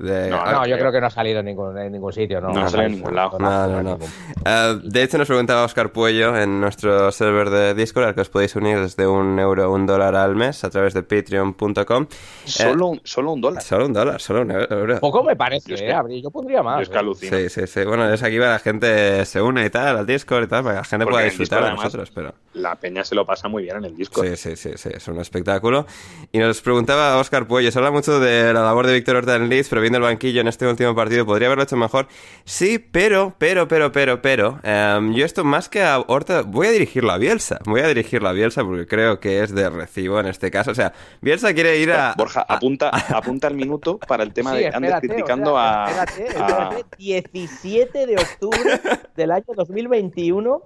De, 0.00 0.30
No, 0.30 0.44
No, 0.44 0.52
yo 0.66 0.76
creo. 0.76 0.78
creo 0.78 0.92
que 0.92 1.00
no 1.00 1.06
ha 1.06 1.10
salido 1.10 1.40
en 1.40 1.46
ningún, 1.46 1.76
en 1.78 1.92
ningún 1.92 2.12
sitio. 2.12 2.40
No, 2.40 2.48
No 2.52 2.62
ha 2.64 2.68
salido 2.68 2.86
en 2.86 2.92
no, 2.92 2.96
ningún 2.98 3.14
lado. 3.16 3.38
No, 3.38 3.66
no, 3.68 3.82
no. 3.82 3.98
Eh, 4.44 4.80
de 4.82 5.02
hecho, 5.02 5.18
nos 5.18 5.28
preguntaba 5.28 5.64
Oscar 5.64 5.92
Puello 5.92 6.36
en 6.36 6.60
nuestro 6.60 7.12
server 7.12 7.50
de 7.50 7.74
Discord, 7.74 8.04
al 8.06 8.14
que 8.14 8.22
os 8.22 8.28
podéis 8.30 8.56
unir 8.56 8.80
desde 8.80 9.06
un 9.06 9.38
euro, 9.38 9.70
un 9.72 9.86
dólar 9.86 10.14
al 10.16 10.34
mes 10.36 10.64
a 10.64 10.70
través 10.70 10.94
de 10.94 11.02
patreon.com. 11.02 12.06
Solo, 12.44 12.86
un, 12.88 13.00
solo 13.04 13.32
un 13.32 13.40
dólar. 13.40 13.62
Solo 13.62 13.86
un 13.86 13.92
dólar, 13.92 14.20
solo 14.20 14.42
un 14.42 14.50
euro. 14.52 15.00
Poco 15.00 15.22
me 15.22 15.36
parece, 15.36 15.68
Yo 15.70 15.74
es 15.74 15.82
eh, 15.82 15.86
que- 15.86 15.92
Abril, 15.92 16.22
Yo 16.22 16.30
pondría 16.30 16.62
más. 16.62 16.76
Yo 16.78 16.82
es 16.82 16.88
que 16.88 16.96
eh. 16.96 17.00
alucino. 17.00 17.36
Sí, 17.36 17.48
sí, 17.48 17.66
sí. 17.66 17.84
Bueno, 17.84 18.10
es 18.12 18.22
aquí 18.22 18.38
para 18.38 18.52
la 18.52 18.58
gente 18.58 19.24
se 19.26 19.40
une 19.42 19.66
y 19.66 19.70
tal, 19.70 19.98
al 19.98 20.06
Discord 20.06 20.44
y 20.44 20.46
tal, 20.48 20.62
para 20.64 20.74
que 20.76 20.80
la 20.80 20.84
gente 20.84 21.04
Porque 21.04 21.14
pueda 21.14 21.24
disfrutar 21.24 21.58
Discord, 21.60 21.78
de 21.78 21.84
nosotros, 21.84 22.10
pero... 22.14 22.34
La 22.54 22.74
peña 22.74 23.04
se 23.04 23.14
lo 23.14 23.24
pasa 23.24 23.48
muy 23.48 23.62
bien 23.64 23.76
en 23.76 23.84
el 23.84 23.96
disco. 23.96 24.22
Sí, 24.24 24.36
sí, 24.36 24.56
sí, 24.56 24.70
sí, 24.76 24.88
es 24.92 25.06
un 25.08 25.20
espectáculo. 25.20 25.86
Y 26.32 26.38
nos 26.38 26.60
preguntaba 26.60 27.16
Oscar 27.18 27.46
Puello, 27.46 27.70
se 27.70 27.78
habla 27.78 27.90
mucho 27.92 28.18
de 28.18 28.52
la 28.52 28.62
labor 28.62 28.86
de 28.86 28.94
Víctor 28.94 29.16
Horta 29.16 29.36
en 29.36 29.48
Leeds, 29.48 29.68
pero 29.68 29.80
viendo 29.90 30.06
el 30.06 30.12
banquillo 30.12 30.40
en 30.40 30.46
este 30.48 30.66
último 30.66 30.94
partido, 30.94 31.26
¿podría 31.26 31.48
haberlo 31.48 31.64
hecho 31.64 31.76
mejor? 31.76 32.06
Sí, 32.44 32.78
pero, 32.78 33.34
pero, 33.38 33.66
pero, 33.66 33.90
pero, 33.90 34.22
pero, 34.22 34.60
em, 34.62 35.12
yo 35.14 35.24
esto 35.24 35.42
más 35.44 35.68
que 35.68 35.82
a 35.82 35.98
Horta, 36.06 36.42
voy 36.42 36.68
a 36.68 36.70
dirigirlo 36.70 37.10
a 37.10 37.18
Bielsa, 37.18 37.58
voy 37.66 37.80
a 37.80 37.88
dirigirlo 37.88 38.28
a 38.28 38.32
Bielsa 38.32 38.62
porque 38.62 38.86
creo 38.86 39.18
que 39.18 39.42
es 39.42 39.52
de 39.54 39.68
recibo 39.68 40.20
en 40.20 40.26
este 40.26 40.50
caso. 40.50 40.70
O 40.70 40.74
sea, 40.74 40.92
Bielsa 41.20 41.52
quiere 41.52 41.78
ir 41.78 41.90
a... 41.92 42.14
Borja, 42.16 42.40
a- 42.48 42.54
apunta, 42.54 42.88
apunta 43.14 43.48
el 43.48 43.54
minuto 43.54 43.98
para 43.98 44.22
el 44.22 44.32
tema 44.32 44.52
Sí, 44.52 44.58
de 44.58 44.68
espérate, 44.68 45.08
criticando 45.08 45.54
o 45.54 45.56
sea, 45.58 45.84
a, 45.84 45.90
espérate, 46.04 46.22
a- 46.38 46.46
espérate, 46.68 46.84
17 46.98 48.06
de 48.06 48.14
octubre 48.16 48.80
del 49.16 49.30
año 49.32 49.44
2021, 49.56 50.62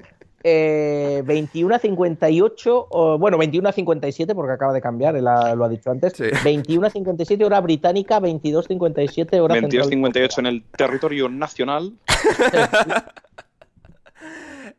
eh, 0.47 1.23
21 1.25 1.75
a 1.75 1.79
58, 1.79 2.87
o, 2.91 3.19
bueno, 3.19 3.39
21 3.39 3.69
a 3.69 3.73
57 3.73 4.35
porque 4.35 4.53
acaba 4.53 4.75
de 4.75 4.81
cambiar, 4.83 5.17
él 5.17 5.27
ha- 5.27 5.55
lo 5.55 5.65
ha 5.65 5.69
dicho 5.71 5.91
antes, 5.91 6.13
Sí. 6.15 6.25
21 6.45 6.87
a 6.87 6.91
57 6.91 7.45
hora 7.45 7.61
británica, 7.63 8.21
22 8.21 8.67
a 8.67 8.69
57 8.69 9.41
hora 9.41 9.55
22-58 9.57 10.39
en 10.41 10.47
el 10.47 10.63
territorio 10.77 11.29
nacional. 11.31 11.95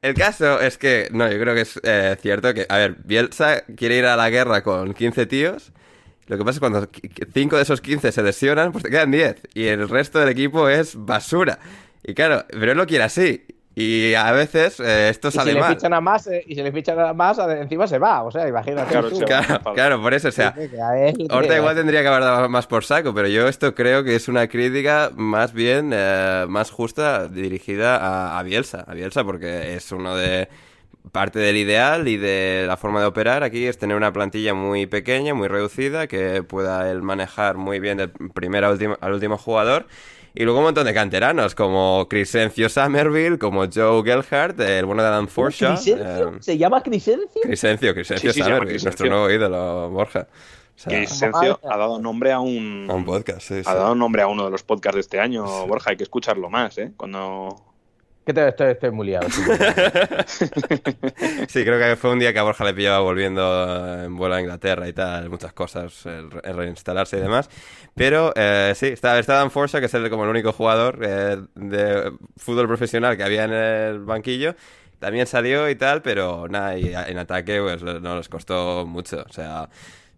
El 0.02 0.14
caso 0.14 0.60
es 0.62 0.78
que, 0.78 1.08
no, 1.12 1.32
yo 1.32 1.40
creo 1.40 1.56
que 1.56 1.62
es 1.62 1.80
eh, 1.84 2.16
cierto 2.22 2.54
que, 2.54 2.66
a 2.70 2.78
ver, 2.78 2.96
Bielsa 3.04 3.62
quiere 3.76 3.98
ir 3.98 4.06
a 4.06 4.16
la 4.16 4.30
guerra 4.30 4.62
con 4.64 4.94
15 4.94 5.26
tíos. 5.26 5.72
Lo 6.28 6.38
que 6.38 6.44
pasa 6.44 6.52
es 6.52 6.60
que 6.60 6.70
cuando 6.70 6.88
5 7.34 7.56
de 7.56 7.62
esos 7.62 7.82
15 7.82 8.12
se 8.12 8.22
lesionan, 8.24 8.72
pues 8.72 8.84
te 8.84 8.90
quedan 8.92 9.10
10. 9.12 9.42
Y 9.56 9.66
el 9.66 9.90
resto 9.90 10.20
del 10.20 10.30
equipo 10.30 10.70
es 10.70 10.96
basura. 10.96 11.58
Y 12.04 12.14
claro, 12.14 12.46
pero 12.50 12.72
él 12.74 12.78
lo 12.78 12.86
quiere 12.86 13.04
así. 13.04 13.46
Y 13.78 14.14
a 14.14 14.32
veces 14.32 14.80
eh, 14.80 15.10
esto 15.10 15.28
Y 15.28 15.32
si 15.32 15.38
sale 15.38 15.54
le 15.54 15.60
mal. 15.60 15.76
fichan 15.76 15.94
a 15.94 16.00
más, 16.00 16.28
eh, 16.28 16.44
y 16.48 16.56
si 16.56 16.64
le 16.64 16.72
fichan 16.72 16.98
a 16.98 17.14
más, 17.14 17.38
encima 17.40 17.86
se 17.88 18.00
va. 18.00 18.24
O 18.24 18.32
sea, 18.32 18.48
imagínate. 18.48 18.90
Claro, 18.90 19.10
tú. 19.10 19.20
Claro, 19.20 19.74
claro, 19.74 20.02
por 20.02 20.14
eso, 20.14 20.30
o 20.30 20.32
sea, 20.32 20.54
Sí, 20.58 20.70
que 20.70 20.82
a 20.82 20.98
él- 21.10 21.28
Horta 21.30 21.58
igual 21.58 21.76
tendría 21.76 22.02
que 22.02 22.08
haber 22.08 22.22
dado 22.22 22.48
más 22.48 22.68
por 22.68 22.86
saco, 22.86 23.14
pero 23.14 23.28
yo 23.28 23.50
esto 23.50 23.76
creo 23.76 24.06
que 24.06 24.16
es 24.16 24.30
una 24.30 24.48
crítica 24.48 25.12
más 25.16 25.52
bien 25.52 25.92
eh, 25.94 26.46
más 26.48 26.72
justa 26.72 27.28
dirigida 27.28 27.98
a, 27.98 28.40
a 28.40 28.44
Bielsa, 28.44 28.86
a 28.88 28.94
Bielsa 28.94 29.26
porque 29.26 29.76
es 29.76 29.92
uno 29.92 30.16
de 30.16 30.48
parte 31.12 31.40
del 31.40 31.58
ideal 31.58 32.08
y 32.08 32.16
de 32.18 32.64
la 32.68 32.78
forma 32.78 33.00
de 33.02 33.06
operar 33.08 33.44
aquí 33.44 33.66
es 33.68 33.78
tener 33.78 33.96
una 33.98 34.12
plantilla 34.14 34.54
muy 34.54 34.88
pequeña, 34.88 35.34
muy 35.34 35.48
reducida, 35.50 36.08
que 36.08 36.42
pueda 36.44 36.90
él 36.90 37.02
manejar 37.02 37.58
muy 37.58 37.80
bien 37.80 37.98
del 37.98 38.10
primero 38.34 38.68
al 38.68 38.74
último, 38.74 38.98
al 39.02 39.14
último 39.14 39.38
jugador. 39.38 39.86
Y 40.36 40.44
luego 40.44 40.60
un 40.60 40.66
montón 40.66 40.86
de 40.86 40.94
canteranos, 40.94 41.56
como 41.56 42.08
Crescencio 42.10 42.68
Somerville, 42.68 43.38
como 43.40 43.66
Joe 43.74 44.04
Gelhardt, 44.04 44.60
el 44.60 44.86
bueno 44.86 45.02
de 45.02 45.08
Adam 45.08 45.28
Forshaw. 45.28 45.76
¿Crisencio? 45.76 46.30
eh, 46.30 46.38
¿Se 46.42 46.58
llama 46.58 46.84
Crisencio? 46.84 47.42
Crescencio, 47.42 47.94
Crescencio 47.94 48.34
Sí, 48.34 48.42
sí, 48.42 48.44
Somerville, 48.44 48.84
nuestro 48.84 49.08
nuevo 49.10 49.30
ídolo, 49.32 49.90
Borja. 49.92 50.28
O 50.30 50.78
sea, 50.78 50.90
Que 50.92 51.00
Vicencio 51.02 51.60
ha 51.64 51.78
dado 51.78 52.00
nombre 52.00 52.34
a 52.34 52.40
un, 52.42 52.86
a 52.90 52.94
un 52.94 53.06
podcast, 53.06 53.42
sí, 53.48 53.56
sí. 53.56 53.64
ha 53.66 53.76
dado 53.76 53.96
nombre 53.96 54.24
a 54.24 54.28
uno 54.28 54.44
de 54.44 54.52
los 54.52 54.64
podcasts 54.64 54.96
de 54.96 55.02
este 55.02 55.20
año, 55.22 55.46
Borja. 55.68 55.92
Hay 55.92 55.98
que 55.98 56.04
escucharlo 56.04 56.50
más, 56.50 56.78
¿eh? 56.80 56.92
Cuando 56.98 57.56
Que 58.26 58.34
te- 58.34 58.48
estoy, 58.48 58.72
estoy 58.72 58.92
muy 58.92 59.08
liado. 59.08 59.28
Sí, 61.48 61.64
creo 61.64 61.80
que 61.80 61.96
fue 61.96 62.12
un 62.12 62.20
día 62.20 62.34
que 62.34 62.40
a 62.40 62.44
Borja 62.44 62.64
le 62.66 62.74
pillaba 62.74 63.00
volviendo 63.00 64.04
en 64.04 64.16
vuelo 64.16 64.36
a 64.36 64.42
Inglaterra 64.42 64.88
y 64.88 64.94
tal, 64.94 65.30
muchas 65.30 65.54
cosas, 65.54 66.06
el, 66.06 66.30
el 66.44 66.58
reinstalarse 66.58 67.18
y 67.18 67.22
demás. 67.22 67.50
Pero 67.96 68.34
eh, 68.36 68.74
sí, 68.76 68.88
está, 68.88 69.18
está 69.20 69.36
Dan 69.36 69.52
Forza, 69.52 69.80
que 69.80 69.86
es 69.86 69.94
el, 69.94 70.10
como 70.10 70.24
el 70.24 70.30
único 70.30 70.52
jugador 70.52 71.00
eh, 71.02 71.38
de 71.56 72.12
fútbol 72.38 72.68
profesional 72.68 73.16
que 73.18 73.24
había 73.24 73.46
en 73.46 73.54
el 73.54 74.00
banquillo. 74.00 74.56
También 75.00 75.28
salió 75.28 75.70
y 75.70 75.76
tal, 75.76 76.02
pero 76.02 76.48
nada, 76.48 76.78
y 76.78 76.94
en 76.94 77.18
ataque 77.18 77.62
pues 77.62 77.84
no 77.84 78.00
nos 78.00 78.30
costó 78.30 78.86
mucho. 78.88 79.24
O 79.30 79.34
sea, 79.34 79.70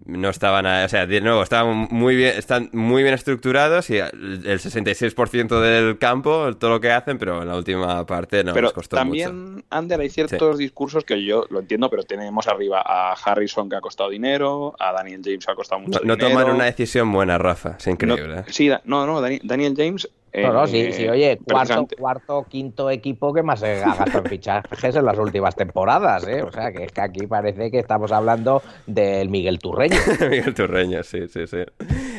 no 0.05 0.29
estaban, 0.29 0.65
a- 0.65 0.85
o 0.85 0.89
sea, 0.89 1.05
de 1.05 1.19
nuevo, 1.21 1.43
estaban 1.43 1.87
muy 1.91 2.15
bien, 2.15 2.33
están 2.37 2.69
muy 2.71 3.03
bien 3.03 3.13
estructurados 3.13 3.89
y 3.89 3.97
el 3.97 4.43
el 4.45 4.59
66% 4.59 5.59
del 5.59 5.97
campo, 5.97 6.55
todo 6.55 6.71
lo 6.71 6.79
que 6.79 6.91
hacen, 6.91 7.17
pero 7.17 7.41
en 7.41 7.47
la 7.47 7.55
última 7.55 8.05
parte 8.05 8.43
no 8.43 8.53
pero 8.53 8.65
nos 8.67 8.73
costó 8.73 8.95
mucho. 9.05 9.25
también, 9.25 9.65
Ander, 9.69 9.99
hay 9.99 10.09
ciertos 10.09 10.57
discursos 10.57 11.03
que 11.03 11.23
yo 11.25 11.45
lo 11.49 11.59
entiendo, 11.59 11.89
pero 11.89 12.03
tenemos 12.03 12.47
arriba 12.47 12.81
a 12.85 13.13
Harrison 13.13 13.69
que 13.69 13.75
ha 13.75 13.81
costado 13.81 14.09
dinero, 14.09 14.75
a 14.79 14.93
Daniel 14.93 15.21
James 15.23 15.45
que 15.45 15.51
ha 15.51 15.55
costado 15.55 15.81
mucho 15.81 15.99
No, 15.99 16.05
no 16.05 16.15
dinero. 16.15 16.39
toman 16.41 16.55
una 16.55 16.65
decisión 16.65 17.11
buena, 17.11 17.37
Rafa. 17.37 17.75
Es 17.79 17.87
increíble. 17.87 18.27
No- 18.35 18.41
¿eh? 18.41 18.45
sí, 18.47 18.69
no, 18.85 19.05
no, 19.05 19.21
Dani- 19.21 19.41
Daniel 19.43 19.73
James. 19.75 20.07
No, 20.33 20.53
no, 20.53 20.63
eh, 20.65 20.67
sí, 20.67 20.91
sí, 20.91 21.07
oye, 21.07 21.39
cuarto, 21.43 21.87
cuarto, 21.97 22.45
quinto 22.49 22.89
equipo 22.91 23.33
que 23.33 23.41
más 23.43 23.59
se 23.59 23.83
ha 23.83 23.95
gastado 23.95 24.19
en 24.19 24.25
fichajes 24.25 24.95
en 24.95 25.05
las 25.05 25.17
últimas 25.17 25.55
temporadas, 25.55 26.27
¿eh? 26.27 26.43
O 26.43 26.51
sea, 26.51 26.71
que 26.71 26.83
es 26.83 26.91
que 26.91 27.01
aquí 27.01 27.25
parece 27.27 27.71
que 27.71 27.79
estamos 27.79 28.11
hablando 28.11 28.61
del 28.85 29.29
Miguel 29.29 29.59
Turreño. 29.59 29.97
Miguel 30.29 30.53
Turreño, 30.53 31.01
sí, 31.03 31.27
sí, 31.27 31.47
sí. 31.47 31.63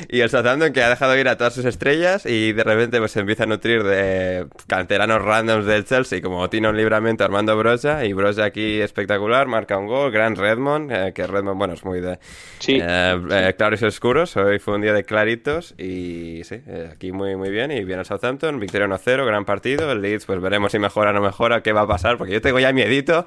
Y 0.08 0.20
el 0.20 0.30
Southampton 0.30 0.72
que 0.72 0.82
ha 0.82 0.88
dejado 0.88 1.16
ir 1.18 1.28
a 1.28 1.36
todas 1.36 1.52
sus 1.54 1.64
estrellas 1.64 2.24
y 2.26 2.52
de 2.52 2.64
repente 2.64 2.98
pues 2.98 3.12
se 3.12 3.20
empieza 3.20 3.44
a 3.44 3.46
nutrir 3.46 3.82
de 3.84 4.46
canteranos 4.66 5.22
randoms 5.22 5.66
del 5.66 5.84
Chelsea 5.84 6.22
como 6.22 6.48
Tino 6.48 6.72
Libramento, 6.72 7.24
Armando 7.24 7.56
Broja 7.56 8.04
y 8.04 8.12
Broja 8.14 8.44
aquí 8.44 8.80
espectacular, 8.80 9.46
marca 9.46 9.76
un 9.76 9.86
gol, 9.86 10.10
gran 10.10 10.34
Redmond, 10.34 10.90
eh, 10.90 11.12
que 11.12 11.26
Redmond, 11.26 11.58
bueno, 11.58 11.74
es 11.74 11.84
muy 11.84 12.00
de 12.00 12.18
Sí. 12.58 12.78
eh, 12.82 13.20
eh, 13.30 13.54
claros 13.56 13.82
y 13.82 13.84
oscuros, 13.84 14.36
hoy 14.36 14.58
fue 14.58 14.74
un 14.76 14.80
día 14.82 14.92
de 14.94 15.04
claritos 15.04 15.74
y 15.78 16.42
sí, 16.44 16.60
eh, 16.66 16.88
aquí 16.92 17.12
muy 17.12 17.36
muy 17.36 17.50
bien 17.50 17.70
y 17.70 17.84
bien 17.84 17.98
el 17.98 18.04
Southampton, 18.08 18.58
victoria 18.58 18.86
1-0, 18.86 19.26
gran 19.26 19.44
partido, 19.44 19.92
el 19.92 20.02
Leeds 20.02 20.24
pues 20.26 20.40
veremos 20.40 20.72
si 20.72 20.78
mejora 20.78 21.10
o 21.10 21.12
no 21.12 21.20
mejora, 21.20 21.62
qué 21.62 21.72
va 21.72 21.82
a 21.82 21.86
pasar, 21.86 22.18
porque 22.18 22.32
yo 22.32 22.40
tengo 22.40 22.58
ya 22.58 22.72
miedito, 22.72 23.26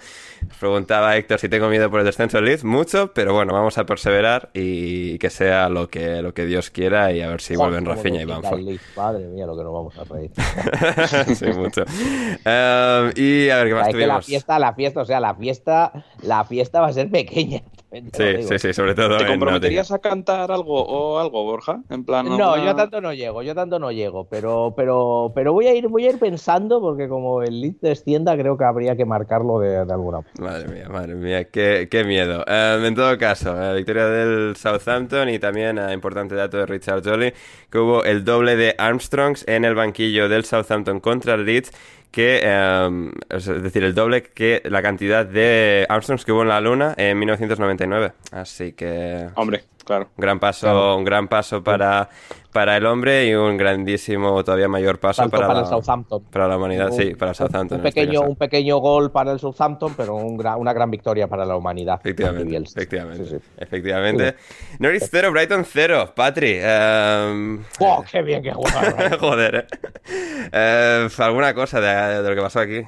preguntaba 0.60 1.16
Héctor 1.16 1.40
si 1.40 1.48
tengo 1.50 1.70
miedo 1.70 1.90
por 1.90 2.00
el 2.00 2.06
descenso 2.06 2.38
del 2.38 2.46
Leeds, 2.46 2.64
mucho, 2.64 3.14
pero 3.14 3.34
bueno, 3.34 3.54
vamos 3.54 3.78
a 3.78 3.86
perseverar 3.86 4.50
y 4.54 5.18
que 5.20 5.30
sea 5.30 5.70
lo 5.70 5.88
que, 5.88 6.22
lo 6.22 6.34
que 6.34 6.46
Dios 6.46 6.70
quiera 6.70 7.12
y 7.12 7.22
a 7.22 7.28
ver 7.30 7.42
si 7.42 7.56
vuelven 7.56 7.86
Rafinha 7.86 8.22
y 8.22 8.26
Banford. 8.26 8.62
Madre 8.98 9.28
mía, 9.28 9.46
lo 9.46 9.56
que 9.56 9.64
nos 9.64 9.74
vamos 9.74 9.98
a 9.98 10.04
reír. 10.04 10.32
sí, 11.36 11.46
mucho. 11.54 11.84
Eh, 12.44 13.12
y 13.16 13.50
a 13.50 13.58
ver, 13.58 13.68
¿qué 13.68 13.74
más 13.76 13.88
Es 13.88 13.94
que 13.94 14.00
la 14.00 14.06
tuvimos? 14.08 14.26
fiesta, 14.26 14.60
la 14.60 14.74
fiesta, 14.74 15.02
o 15.02 15.06
sea, 15.06 15.20
la 15.20 15.36
fiesta, 15.36 15.92
la 16.24 16.44
fiesta 16.44 16.82
va 16.82 16.88
a 16.88 16.94
ser 16.94 17.10
pequeña. 17.10 17.62
Sí, 17.92 18.24
digo. 18.24 18.48
sí, 18.48 18.58
sí, 18.58 18.74
sobre 18.74 18.96
todo 18.96 19.18
¿Te 19.18 19.28
comprometerías 19.28 19.92
a 19.92 20.00
cantar 20.00 20.50
algo 20.50 20.82
o 20.82 21.20
algo, 21.20 21.44
Borja? 21.44 21.82
En 21.90 22.06
plan, 22.06 22.26
No, 22.26 22.58
yo 22.64 22.74
tanto 22.74 23.02
no 23.02 23.14
llego, 23.14 23.44
yo 23.44 23.54
tanto 23.54 23.80
no 23.80 23.92
llego, 23.92 24.30
pero, 24.30 24.74
pero, 24.78 25.34
pero 25.36 25.52
voy 25.52 25.68
a 25.68 25.76
ir, 25.76 25.90
voy 25.90 26.06
a 26.06 26.12
ir 26.12 26.18
pensando 26.20 26.80
porque 26.80 27.10
como 27.10 27.44
el 27.44 27.60
Leeds 27.60 27.82
descienda, 27.82 28.38
creo 28.38 28.58
que 28.58 28.64
habría 28.64 28.96
que 28.96 29.04
marcarlo 29.06 29.60
de, 29.60 29.86
de 29.86 29.94
alguna 29.94 30.22
forma. 30.22 30.52
Madre 30.52 30.68
mía, 30.70 30.88
madre 30.90 31.16
mía, 31.16 31.50
qué, 31.50 31.90
qué 31.92 32.06
miedo. 32.06 32.46
Eh, 32.48 32.82
en 32.86 32.96
todo 32.96 33.18
caso, 33.18 33.62
eh, 33.62 33.76
victoria 33.76 34.06
del 34.08 34.56
Southampton 34.56 35.28
y 35.30 35.40
también 35.40 35.78
eh, 35.78 35.92
importante 35.94 36.34
dato 36.36 36.58
de 36.58 36.66
Richard 36.68 37.04
Jolly, 37.04 37.34
que 37.70 37.78
hubo 37.78 38.06
el 38.06 38.24
doble 38.24 38.56
de 38.56 38.74
Armstrongs 38.78 39.46
en 39.48 39.66
el 39.66 39.76
banquillo 39.76 40.30
del 40.30 40.46
Southampton 40.46 41.02
contra 41.02 41.34
el 41.36 41.46
Leeds, 41.46 41.72
que, 42.12 42.42
eh, 42.44 43.12
es 43.30 43.46
decir, 43.46 43.84
el 43.84 43.96
doble 43.96 44.24
que 44.24 44.62
la 44.66 44.82
cantidad 44.82 45.26
de 45.26 45.86
Armstrongs 45.90 46.26
que 46.26 46.32
hubo 46.32 46.42
en 46.44 46.50
la 46.50 46.62
Luna 46.62 46.94
en 46.98 47.18
1999. 47.18 48.14
Así 48.32 48.74
que 48.74 49.30
Hombre, 49.36 49.64
claro. 49.86 50.10
un 50.16 50.22
gran 50.22 50.40
paso, 50.40 50.98
un 50.98 51.06
gran 51.06 51.28
paso 51.28 51.64
para, 51.64 52.10
para 52.52 52.78
el 52.78 52.86
hombre 52.86 53.28
y 53.28 53.34
un 53.34 53.58
grandísimo, 53.58 54.44
todavía 54.44 54.68
mayor 54.68 55.00
paso 55.00 55.30
para, 55.30 55.48
para 55.48 55.54
la, 55.54 55.60
el 55.62 55.66
Southampton. 55.68 56.24
para 56.26 56.48
la 56.48 56.58
humanidad. 56.58 56.92
Un- 56.92 56.98
sí, 56.98 57.16
para 57.16 57.34
Southampton. 57.34 57.80
Un 57.80 57.88
este 57.88 58.02
pequeño, 58.02 58.22
un 58.22 58.36
pequeño 58.36 58.78
gol 58.78 59.12
para 59.12 59.32
el 59.32 59.40
Southampton, 59.40 59.94
pero 59.96 60.16
un 60.16 60.38
gra- 60.38 60.58
una 60.58 60.74
gran 60.74 60.92
victoria 60.92 61.28
para 61.28 61.46
la 61.46 61.56
humanidad. 61.56 62.00
Efectivamente, 62.04 62.58
efectivamente, 62.58 63.26
Sí, 63.26 63.38
sí. 63.40 63.46
efectivamente. 63.58 64.36
Norwich 64.80 65.04
0, 65.10 65.32
Brighton 65.32 65.66
0. 65.66 66.14
Patri, 66.16 66.58
em, 66.62 67.64
¡Oh, 67.80 68.04
qué 68.12 68.22
bien 68.22 68.44
que 68.44 68.52
juega! 68.52 69.18
joder, 69.20 69.56
eh. 69.56 70.48
Eh, 70.52 71.08
¿Alguna 71.18 71.54
cosa 71.54 71.80
de, 71.80 72.22
de 72.24 72.30
lo 72.30 72.36
que 72.36 72.42
pasó 72.42 72.60
aquí? 72.60 72.82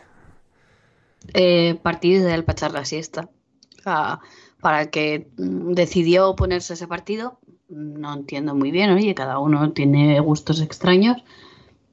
Eh, 1.34 1.80
partido 1.82 2.22
ideal 2.24 2.43
para 2.43 2.53
echar 2.53 2.72
la 2.72 2.86
siesta. 2.86 3.30
Para 3.84 4.82
el 4.82 4.89
que 4.89 5.28
mm, 5.38 5.74
decidió 5.74 6.36
ponerse 6.36 6.74
ese 6.76 6.88
partido, 6.88 7.39
no 7.74 8.13
entiendo 8.13 8.55
muy 8.55 8.71
bien, 8.71 8.91
oye, 8.91 9.15
cada 9.15 9.39
uno 9.39 9.71
tiene 9.71 10.19
gustos 10.19 10.61
extraños. 10.61 11.24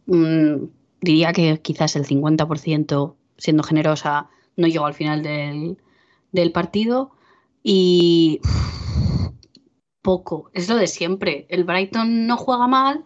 Mm, 0.06 0.66
diría 1.00 1.32
que 1.32 1.60
quizás 1.60 1.96
el 1.96 2.06
50%, 2.06 3.14
siendo 3.38 3.62
generosa, 3.62 4.28
no 4.56 4.66
llegó 4.66 4.86
al 4.86 4.94
final 4.94 5.22
del, 5.22 5.78
del 6.32 6.52
partido. 6.52 7.12
Y 7.62 8.40
poco, 10.02 10.50
es 10.54 10.68
lo 10.68 10.76
de 10.76 10.86
siempre. 10.86 11.46
El 11.48 11.64
Brighton 11.64 12.26
no 12.26 12.36
juega 12.36 12.66
mal, 12.66 13.04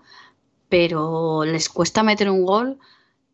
pero 0.69 1.45
les 1.45 1.69
cuesta 1.69 2.03
meter 2.03 2.31
un 2.31 2.45
gol. 2.45 2.79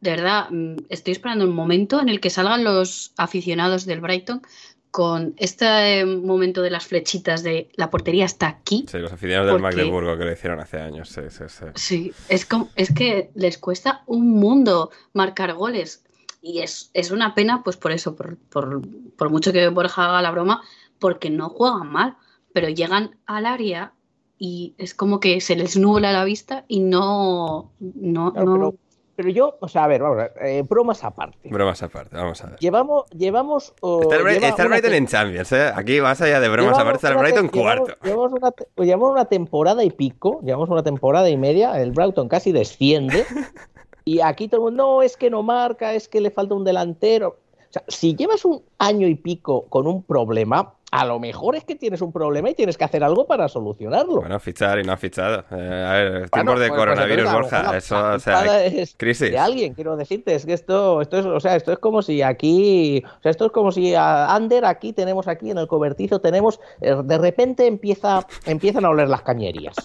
De 0.01 0.11
verdad, 0.11 0.49
mm, 0.51 0.77
estoy 0.89 1.13
esperando 1.13 1.45
un 1.45 1.55
momento 1.55 2.01
en 2.01 2.09
el 2.09 2.21
que 2.21 2.31
salgan 2.31 2.65
los 2.65 3.13
aficionados 3.17 3.87
del 3.87 4.01
Brighton 4.01 4.43
con 4.91 5.35
este 5.37 6.01
eh, 6.01 6.05
momento 6.07 6.63
de 6.63 6.71
las 6.71 6.87
flechitas 6.87 7.43
de 7.43 7.71
la 7.75 7.91
portería 7.91 8.25
está 8.25 8.49
aquí. 8.49 8.85
Sí, 8.89 8.99
los 8.99 9.13
aficionados 9.13 9.47
del 9.53 9.61
Porque- 9.61 9.77
Magdeburgo 9.77 10.19
que 10.19 10.25
lo 10.25 10.33
hicieron 10.33 10.61
hace 10.61 10.79
años. 10.81 11.09
Sí, 11.11 11.21
sí, 11.31 11.45
sí. 11.49 11.65
Sí, 11.75 12.13
es, 12.29 12.45
como- 12.47 12.69
es 12.77 12.93
que 12.93 13.31
les 13.35 13.59
cuesta 13.59 14.03
un 14.07 14.31
mundo 14.31 14.91
marcar 15.13 15.55
goles. 15.55 16.05
Y 16.43 16.61
es, 16.61 16.91
es 16.95 17.11
una 17.11 17.35
pena, 17.35 17.63
pues 17.63 17.77
por 17.77 17.93
eso, 17.93 18.17
por, 18.17 18.37
por- 18.37 18.81
por 19.17 19.31
mucho 19.31 19.53
que 19.53 19.69
Borja 19.69 20.07
haga 20.07 20.23
la 20.23 20.31
broma, 20.31 20.63
porque 20.99 21.29
no 21.31 21.51
juegan 21.51 21.91
mal, 21.93 22.17
pero 22.53 22.69
llegan 22.69 23.17
al 23.27 23.47
área 23.47 23.93
y 24.39 24.75
es 24.79 24.95
como 24.95 25.21
que 25.21 25.41
se 25.43 25.55
les 25.55 25.77
nubla 25.77 26.13
la 26.13 26.25
vista 26.25 26.65
y 26.67 26.81
no. 26.81 27.71
no, 27.79 28.33
Claro, 28.33 28.47
no- 28.47 28.55
pero, 28.55 28.75
pero 29.23 29.29
yo, 29.35 29.59
o 29.61 29.69
sea, 29.69 29.85
a 29.85 29.87
ver, 29.87 30.01
vamos 30.01 30.19
a 30.19 30.23
ver, 30.23 30.33
eh, 30.41 30.63
bromas 30.67 31.05
aparte. 31.05 31.49
Bromas 31.51 31.83
aparte, 31.83 32.17
vamos 32.17 32.43
a 32.43 32.47
ver. 32.49 32.59
Llevamos, 32.59 33.05
llevamos. 33.11 33.75
oh, 33.83 34.01
Está 34.03 34.17
el, 34.17 34.23
Bri- 34.23 34.33
lleva 34.35 34.49
está 34.49 34.63
el 34.63 34.69
una 34.69 34.77
Brighton 34.79 34.95
en 34.95 35.07
Champions, 35.07 35.53
¿eh? 35.53 35.71
Aquí, 35.75 36.01
más 36.01 36.21
allá 36.23 36.41
de 36.41 36.49
bromas 36.49 36.77
llevamos 36.77 36.79
aparte, 36.81 36.97
está 36.97 37.09
el 37.11 37.17
Brighton 37.19 37.49
cuarto. 37.49 37.93
Llevamos 38.03 38.33
una, 38.33 38.51
te- 38.53 38.67
llevamos 38.79 39.11
una 39.13 39.25
temporada 39.27 39.85
y 39.85 39.91
pico, 39.91 40.41
llevamos 40.43 40.69
una 40.71 40.83
temporada 40.83 41.29
y 41.29 41.37
media, 41.37 41.81
el 41.83 41.91
Brighton 41.93 42.29
casi 42.29 42.53
desciende. 42.53 43.27
y 44.05 44.21
aquí 44.21 44.49
todo 44.49 44.61
el 44.69 44.73
mundo, 44.73 44.85
no, 44.97 45.03
es 45.03 45.17
que 45.17 45.29
no 45.29 45.43
marca, 45.43 45.93
es 45.95 46.09
que 46.09 46.21
le 46.21 46.31
falta 46.31 46.55
un 46.55 46.65
delantero. 46.65 47.29
O 47.69 47.73
sea, 47.73 47.85
si 47.87 48.17
llevas 48.17 48.45
un 48.45 48.63
año 48.79 49.07
y 49.07 49.15
pico 49.15 49.67
con 49.69 49.87
un 49.87 50.03
problema, 50.03 50.75
a 50.93 51.05
lo 51.05 51.19
mejor 51.21 51.55
es 51.57 51.65
que 51.65 51.77
tienes 51.77 52.01
un 52.01 52.13
problema 52.13 52.51
y 52.51 52.55
tienes 52.55 52.77
que 52.77 52.85
hacer 52.85 53.05
algo 53.05 53.27
para 53.27 53.49
solucionarlo. 53.49 54.17
Bueno, 54.21 54.41
fichar 54.41 54.79
y 54.81 54.83
no 54.83 54.93
ha 54.93 54.97
fichado. 54.97 55.45
Eh, 55.51 55.85
a 55.89 55.93
ver, 55.93 56.11
Bueno, 56.13 56.29
tiempos 56.31 56.61
de 56.61 56.69
pues- 56.69 56.71
pues 56.71 56.79
coronavirus, 56.79 57.27
entonces, 57.27 57.53
lo 57.53 57.59
Borja. 57.63 57.77
Eso, 57.77 58.09
o 58.15 58.19
sea, 58.19 58.65
es 58.67 58.95
crisis. 58.97 59.31
de 59.31 59.39
alguien, 59.39 59.75
quiero 59.75 59.97
decirte, 59.97 60.35
es 60.35 60.45
que 60.45 60.53
esto, 60.53 61.01
esto 61.01 61.19
es, 61.19 61.27
o 61.27 61.39
sea, 61.41 61.55
esto 61.57 61.73
es 61.73 61.79
como 61.79 62.03
si 62.03 62.23
aquí, 62.23 63.03
o 63.19 63.23
sea, 63.23 63.31
esto 63.31 63.47
es 63.47 63.53
como 63.53 63.71
si 63.73 63.95
a 63.95 64.35
Ander 64.35 64.65
aquí 64.65 64.93
tenemos 64.93 65.29
aquí 65.29 65.51
en 65.51 65.59
el 65.59 65.69
cobertizo 65.69 66.21
tenemos, 66.21 66.61
eh, 66.81 66.97
de 67.05 67.19
repente 67.19 67.67
empieza, 67.67 68.27
empiezan 68.47 68.85
a 68.85 68.91
oler 68.91 69.09
las 69.09 69.23
cañerías, 69.23 69.77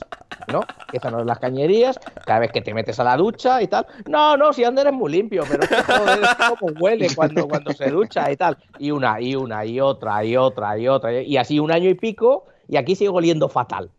¿no? 0.51 0.61
Empiezan 0.87 1.13
a 1.13 1.17
oler 1.17 1.27
las 1.27 1.39
cañerías 1.39 1.99
cada 2.25 2.39
vez 2.39 2.51
que 2.51 2.61
te 2.61 2.73
metes 2.73 2.99
a 2.99 3.03
la 3.03 3.15
ducha 3.15 3.61
y 3.61 3.67
tal. 3.67 3.85
No, 4.07 4.37
no, 4.37 4.53
si 4.53 4.63
Ander 4.63 4.87
es 4.87 4.93
muy 4.93 5.11
limpio, 5.11 5.43
pero 5.47 5.63
es 5.63 5.69
que, 5.69 5.81
joder, 5.83 6.19
es 6.23 6.35
como 6.35 6.71
huele 6.79 7.07
cuando, 7.15 7.47
cuando 7.47 7.71
se 7.73 7.89
ducha 7.89 8.31
y 8.31 8.35
tal. 8.37 8.57
Y 8.79 8.91
una, 8.91 9.21
y 9.21 9.35
una, 9.35 9.65
y 9.65 9.79
otra, 9.79 10.23
y 10.25 10.35
otra, 10.35 10.77
y 10.77 10.87
otra, 10.87 10.94
y 11.25 11.37
así 11.37 11.59
un 11.59 11.71
año 11.71 11.89
y 11.89 11.95
pico, 11.95 12.45
y 12.67 12.77
aquí 12.77 12.95
sigue 12.95 13.09
oliendo 13.09 13.49
fatal. 13.49 13.91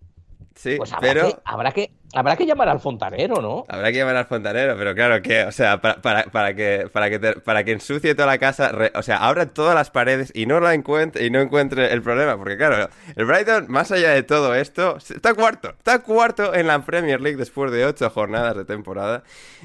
Sí, 0.55 0.77
Pues 0.79 0.93
habrá, 0.93 1.09
pero 1.09 1.29
que, 1.29 1.37
habrá, 1.45 1.73
que, 1.73 1.93
habrá 2.17 2.37
que 2.37 2.47
llamar 2.47 2.69
al 2.69 2.81
fontanero, 2.81 3.41
¿no? 3.41 3.65
habrá 3.69 3.93
que 3.93 3.99
llamar 3.99 4.17
al 4.17 4.27
fontanero, 4.27 4.77
pero 4.77 4.95
claro 4.95 5.23
que, 5.23 5.45
o 5.45 5.53
sea, 5.53 5.81
para, 5.81 6.01
para, 6.01 6.25
para 6.25 6.55
que 6.55 6.89
para 6.93 7.11
que 7.11 7.19
te- 7.19 7.41
para 7.41 7.65
que 7.65 7.73
ensucie 7.73 8.15
toda 8.15 8.27
la 8.27 8.39
casa, 8.39 8.73
o 8.95 9.03
sea, 9.03 9.19
abra 9.19 9.47
todas 9.47 9.75
las 9.75 9.91
paredes 9.91 10.31
y 10.35 10.47
no 10.47 10.61
la 10.61 10.75
encuentre 10.75 11.25
y 11.25 11.31
no 11.31 11.41
encuentre 11.41 11.93
el 11.93 12.03
problema, 12.03 12.37
porque 12.37 12.57
claro, 12.57 12.89
el 13.15 13.25
Brighton, 13.25 13.67
más 13.69 13.93
allá 13.93 14.11
de 14.11 14.23
todo 14.23 14.55
esto, 14.55 14.97
está 14.97 15.35
cuarto, 15.35 15.71
está 15.71 16.01
cuarto 16.01 16.55
en 16.55 16.67
la 16.67 16.85
Premier 16.85 17.21
League 17.21 17.37
después 17.37 17.71
de 17.71 17.85
ocho 17.85 18.09
jornadas 18.11 18.57
de 18.57 18.65
temporada 18.65 19.23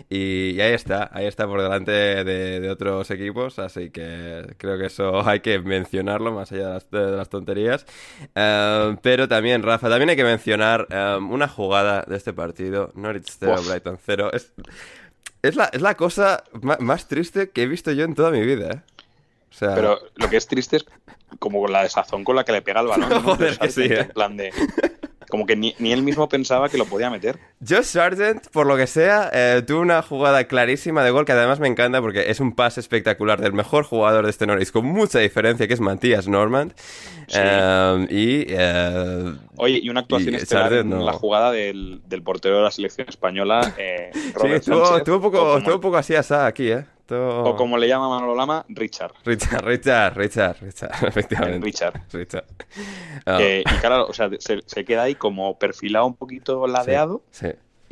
y, 0.10 0.60
ahí 0.60 0.74
está, 0.74 1.10
ahí 1.14 1.26
está 1.26 1.47
por 1.47 1.62
delante 1.62 1.91
de, 1.91 2.70
otros 2.72 3.10
equipos, 3.12 3.60
así 3.60 3.89
que 3.89 4.56
creo 4.58 4.78
que 4.78 4.86
eso 4.86 5.22
hay 5.28 5.41
que 5.41 5.60
mencionarlo 5.60 6.32
más 6.32 6.52
allá 6.52 6.80
de 6.91 7.12
las, 7.18 7.30
tonterías. 7.30 7.86
Eh, 8.36 8.95
pero 9.02 9.28
también, 9.28 9.64
Rafa, 9.64 9.89
también 9.89 10.10
hay 10.10 10.16
que 10.16 10.24
mencionar 10.24 10.88
eh, 10.89 11.18
una 11.18 11.47
jugada 11.47 12.04
de 12.08 12.18
este 12.18 12.34
partido, 12.41 12.91
Norwich 12.95 13.31
0, 13.39 13.55
Uf. 13.59 13.67
Brighton 13.67 13.99
0. 14.03 14.31
Es, 14.33 14.51
es, 15.41 15.55
la, 15.55 15.65
es 15.65 15.81
la 15.81 15.95
cosa 15.95 16.43
más 16.79 17.07
triste 17.07 17.49
que 17.49 17.63
he 17.63 17.67
visto 17.67 17.91
yo 17.91 18.03
en 18.03 18.15
toda 18.15 18.31
mi 18.31 18.41
vida, 18.41 18.71
¿eh? 18.71 18.81
O 19.51 19.53
sea, 19.53 19.75
Pero 19.75 19.99
lo 20.15 20.29
que 20.29 20.37
es 20.37 20.47
triste 20.47 20.77
es 20.77 20.85
como 21.39 21.67
la 21.67 21.83
desazón 21.83 22.23
con 22.23 22.37
la 22.37 22.45
que 22.45 22.53
le 22.53 22.61
pega 22.61 22.79
el 22.79 22.87
balón. 22.87 23.09
¿no? 23.09 23.21
Joder, 23.35 23.59
que 23.59 23.69
sí, 23.69 23.83
En 23.83 23.93
eh. 23.93 24.05
plan 24.05 24.37
de... 24.37 24.53
Como 25.32 25.47
que 25.47 25.55
ni, 25.55 25.73
ni 25.79 25.91
él 25.91 26.03
mismo 26.03 26.29
pensaba 26.29 26.69
que 26.69 26.77
lo 26.77 26.86
podía 26.86 27.09
meter. 27.09 27.39
Josh 27.67 27.86
Sargent, 27.86 28.47
por 28.49 28.67
lo 28.67 28.77
que 28.77 28.86
sea, 28.86 29.32
eh, 29.34 29.63
tuvo 29.65 29.79
una 29.79 30.03
jugada 30.03 30.43
clarísima 30.43 31.03
de 31.03 31.09
gol 31.09 31.25
que 31.25 31.32
además 31.32 31.59
me 31.59 31.67
encanta 31.67 31.99
porque 32.01 32.29
es 32.29 32.39
un 32.39 32.53
pase 32.53 32.79
espectacular 32.79 33.41
del 33.41 33.53
mejor 33.53 33.84
jugador 33.86 34.25
de 34.25 34.29
este 34.29 34.45
Norwich, 34.45 34.71
con 34.71 34.86
mucha 34.86 35.17
diferencia, 35.17 35.67
que 35.67 35.73
es 35.73 35.79
Matías 35.79 36.27
Normand. 36.27 36.73
Sí. 37.27 37.39
Eh, 37.41 38.07
y... 38.11 38.45
eh, 38.49 39.34
Oye, 39.55 39.79
y 39.82 39.89
una 39.89 40.01
actuación 40.01 40.34
Y 40.34 40.38
estelar 40.38 40.69
Sargent 40.69 40.93
en 40.93 41.05
la 41.05 41.13
jugada 41.13 41.51
del, 41.51 42.01
del 42.05 42.21
portero 42.21 42.57
de 42.57 42.63
la 42.63 42.71
selección 42.71 43.07
española, 43.09 43.73
sí, 43.75 44.47
estuvo, 44.47 44.95
un 45.15 45.21
poco, 45.21 45.57
estuvo 45.57 45.75
un 45.75 45.82
poco 45.82 45.97
así 45.97 46.13
asá 46.13 46.45
aquí, 46.45 46.71
¿eh? 46.71 46.86
O 47.20 47.55
como 47.55 47.78
le 47.78 47.88
llama 47.88 48.09
Manolo 48.09 48.36
Lama, 48.36 48.66
Richard. 48.70 49.14
Richard, 49.26 49.64
Richard, 49.66 50.16
Richard, 50.18 50.57
Richard, 50.62 50.91
efectivamente. 51.07 51.66
Richard. 51.66 52.01
Richard. 52.12 52.45
Ah, 53.26 53.38
Que- 53.38 53.62
y 53.66 53.78
claro, 53.80 54.05
o 54.07 54.14
sea, 54.14 54.30
se, 54.39 54.59
se 54.66 54.86
queda 54.86 55.03
ahí 55.03 55.16
como 55.16 55.57
perfilado 55.59 56.05
un 56.05 56.16
poquito 56.16 56.66
ladeado, 56.68 57.24
sí. 57.32 57.47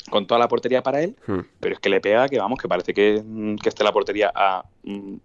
con 0.10 0.26
toda 0.26 0.40
la 0.40 0.48
portería 0.48 0.82
para 0.82 1.02
él, 1.02 1.16
Hmm. 1.28 1.42
pero 1.60 1.76
es 1.76 1.80
que 1.80 1.90
le 1.90 2.00
pega 2.02 2.28
que, 2.30 2.40
vamos, 2.40 2.60
que 2.60 2.68
parece 2.68 2.94
que, 2.94 3.22
mm, 3.24 3.58
que 3.58 3.70
esté 3.70 3.84
la 3.84 3.92
portería 3.92 4.32
a 4.34 4.64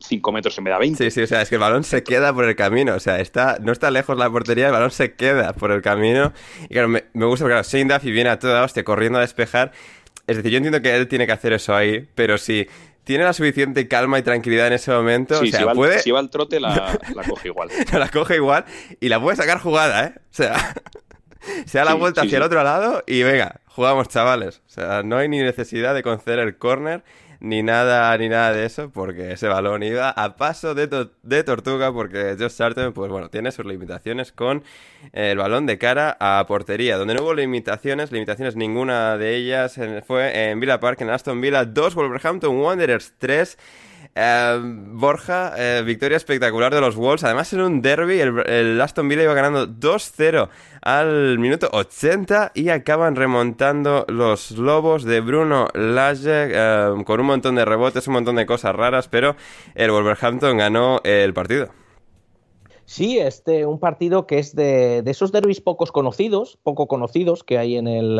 5 0.01 0.32
metros 0.32 0.59
en 0.59 0.64
vez 0.64 0.72
de 0.72 0.76
a 0.76 0.78
20. 0.78 1.05
Sí, 1.05 1.11
sí, 1.11 1.22
o 1.22 1.26
sea, 1.26 1.40
es 1.40 1.49
que 1.49 1.55
el 1.55 1.61
balón 1.61 1.84
se 1.84 2.03
queda 2.03 2.34
por 2.34 2.45
el 2.45 2.55
camino, 2.57 2.95
o 2.95 3.01
sea, 3.01 3.18
está, 3.20 3.57
no 3.61 3.72
está 3.72 3.90
lejos 3.90 4.18
la 4.18 4.28
portería, 4.28 4.66
el 4.66 4.72
balón 4.72 4.90
se 4.90 5.14
queda 5.14 5.53
por 5.55 5.70
el 5.70 5.80
camino. 5.80 6.32
Y 6.64 6.68
claro, 6.74 6.88
me, 6.88 7.05
me 7.14 7.24
gusta, 7.24 7.45
porque, 7.45 7.55
claro, 7.55 7.66
Shane 7.68 7.95
Duffy 7.95 8.11
viene 8.11 8.30
a 8.30 8.38
toda 8.38 8.62
hostia 8.64 8.84
corriendo 8.84 9.18
a 9.18 9.22
despejar. 9.22 9.72
Es 10.26 10.36
decir, 10.38 10.51
yo 10.53 10.57
entiendo 10.59 10.82
que 10.82 10.95
él 10.95 11.07
tiene 11.09 11.26
que 11.26 11.32
hacer 11.32 11.53
eso 11.53 11.74
ahí, 11.74 12.09
pero 12.14 12.36
si 12.38 12.66
tiene 13.05 13.24
la 13.24 13.32
suficiente 13.32 13.86
calma 13.86 14.18
y 14.18 14.22
tranquilidad 14.22 14.66
en 14.66 14.72
ese 14.74 14.90
momento, 14.90 15.38
Sí, 15.40 15.48
o 15.48 15.50
sea, 15.50 15.59
si, 15.61 15.64
va 15.64 15.70
al, 15.72 15.76
puede, 15.76 15.98
si 16.00 16.11
va 16.11 16.18
al 16.20 16.30
trote 16.30 16.59
la, 16.61 16.98
la 17.14 17.22
coge 17.22 17.48
igual. 17.48 17.68
la 17.92 18.09
coge 18.09 18.36
igual 18.36 18.64
y 19.00 19.09
la 19.09 19.20
puede 19.20 19.36
sacar 19.36 19.59
jugada, 19.61 20.05
¿eh? 20.07 20.14
O 20.16 20.20
sea, 20.30 20.74
se 21.66 21.78
da 21.78 21.84
la 21.84 21.92
Sí, 21.92 21.98
vuelta 21.98 22.20
sí, 22.22 22.26
hacia 22.28 22.38
el 22.38 22.42
otro 22.44 22.62
lado 22.62 23.02
y 23.07 23.22
venga, 23.22 23.61
jugamos, 23.66 24.09
chavales. 24.09 24.62
O 24.66 24.70
sea, 24.70 25.02
no 25.02 25.18
hay 25.18 25.28
ni 25.28 25.38
necesidad 25.40 25.94
de 25.94 26.02
conceder 26.02 26.38
el 26.38 26.57
córner 26.57 27.05
ni 27.41 27.62
nada 27.62 28.16
ni 28.18 28.28
nada 28.28 28.53
de 28.53 28.64
eso 28.64 28.91
porque 28.91 29.32
ese 29.32 29.49
balón 29.49 29.82
iba 29.82 30.11
a 30.11 30.37
paso 30.37 30.74
de, 30.74 31.09
de 31.22 31.45
tortuga 31.45 31.93
porque 31.93 32.37
Josh 32.39 32.51
Sargent, 32.51 32.95
pues 32.95 33.11
bueno, 33.11 33.30
tiene 33.30 33.53
sus 33.53 33.66
limitaciones 33.66 34.32
con 34.32 34.62
el 35.12 35.39
balón 35.39 35.66
de 35.66 35.78
cara 35.78 36.16
a 36.20 36.45
portería. 36.47 36.97
Donde 36.97 37.14
no 37.14 37.22
hubo 37.22 37.35
limitaciones, 37.35 38.12
limitaciones 38.12 38.57
ninguna 38.57 39.16
de 39.16 39.37
ellas 39.37 39.78
fue 40.07 40.51
en 40.51 40.61
Villa 40.61 40.80
Park, 40.80 41.01
en 41.01 41.11
Aston 41.11 41.41
Villa 41.41 41.64
2, 41.64 41.95
Wolverhampton 41.95 42.57
Wanderers 42.57 43.14
3. 43.18 43.59
Eh, 44.16 44.60
Borja, 44.62 45.54
eh, 45.56 45.82
victoria 45.84 46.16
espectacular 46.16 46.72
de 46.72 46.80
los 46.80 46.94
Wolves. 46.94 47.24
Además, 47.24 47.52
en 47.52 47.60
un 47.62 47.82
derby, 47.82 48.20
el, 48.20 48.80
Aston 48.80 49.08
Villa 49.08 49.24
iba 49.24 49.34
ganando 49.34 49.66
2-0 49.66 50.48
al 50.82 51.38
minuto 51.38 51.68
80 51.72 52.52
y 52.54 52.68
acaban 52.68 53.16
remontando 53.16 54.04
los 54.08 54.52
Lobos 54.52 55.04
de 55.04 55.20
Bruno 55.20 55.68
Lage 55.74 56.48
eh, 56.52 56.94
con 57.04 57.20
un 57.20 57.26
montón 57.26 57.56
de 57.56 57.64
rebotes, 57.64 58.06
un 58.06 58.14
montón 58.14 58.36
de 58.36 58.46
cosas 58.46 58.74
raras, 58.76 59.08
pero 59.08 59.34
el 59.74 59.90
Wolverhampton 59.90 60.58
ganó 60.58 61.00
el 61.02 61.34
partido. 61.34 61.84
Sí, 62.87 63.18
este, 63.18 63.64
un 63.64 63.78
partido 63.78 64.26
que 64.26 64.39
es 64.39 64.55
de, 64.55 65.03
de 65.03 65.11
esos 65.11 65.32
derbis 65.32 65.61
pocos 65.61 65.91
conocidos, 65.91 66.59
poco 66.62 66.87
conocidos 66.87 67.43
que 67.43 67.57
hay 67.57 67.76
en 67.76 67.89
el, 67.89 68.18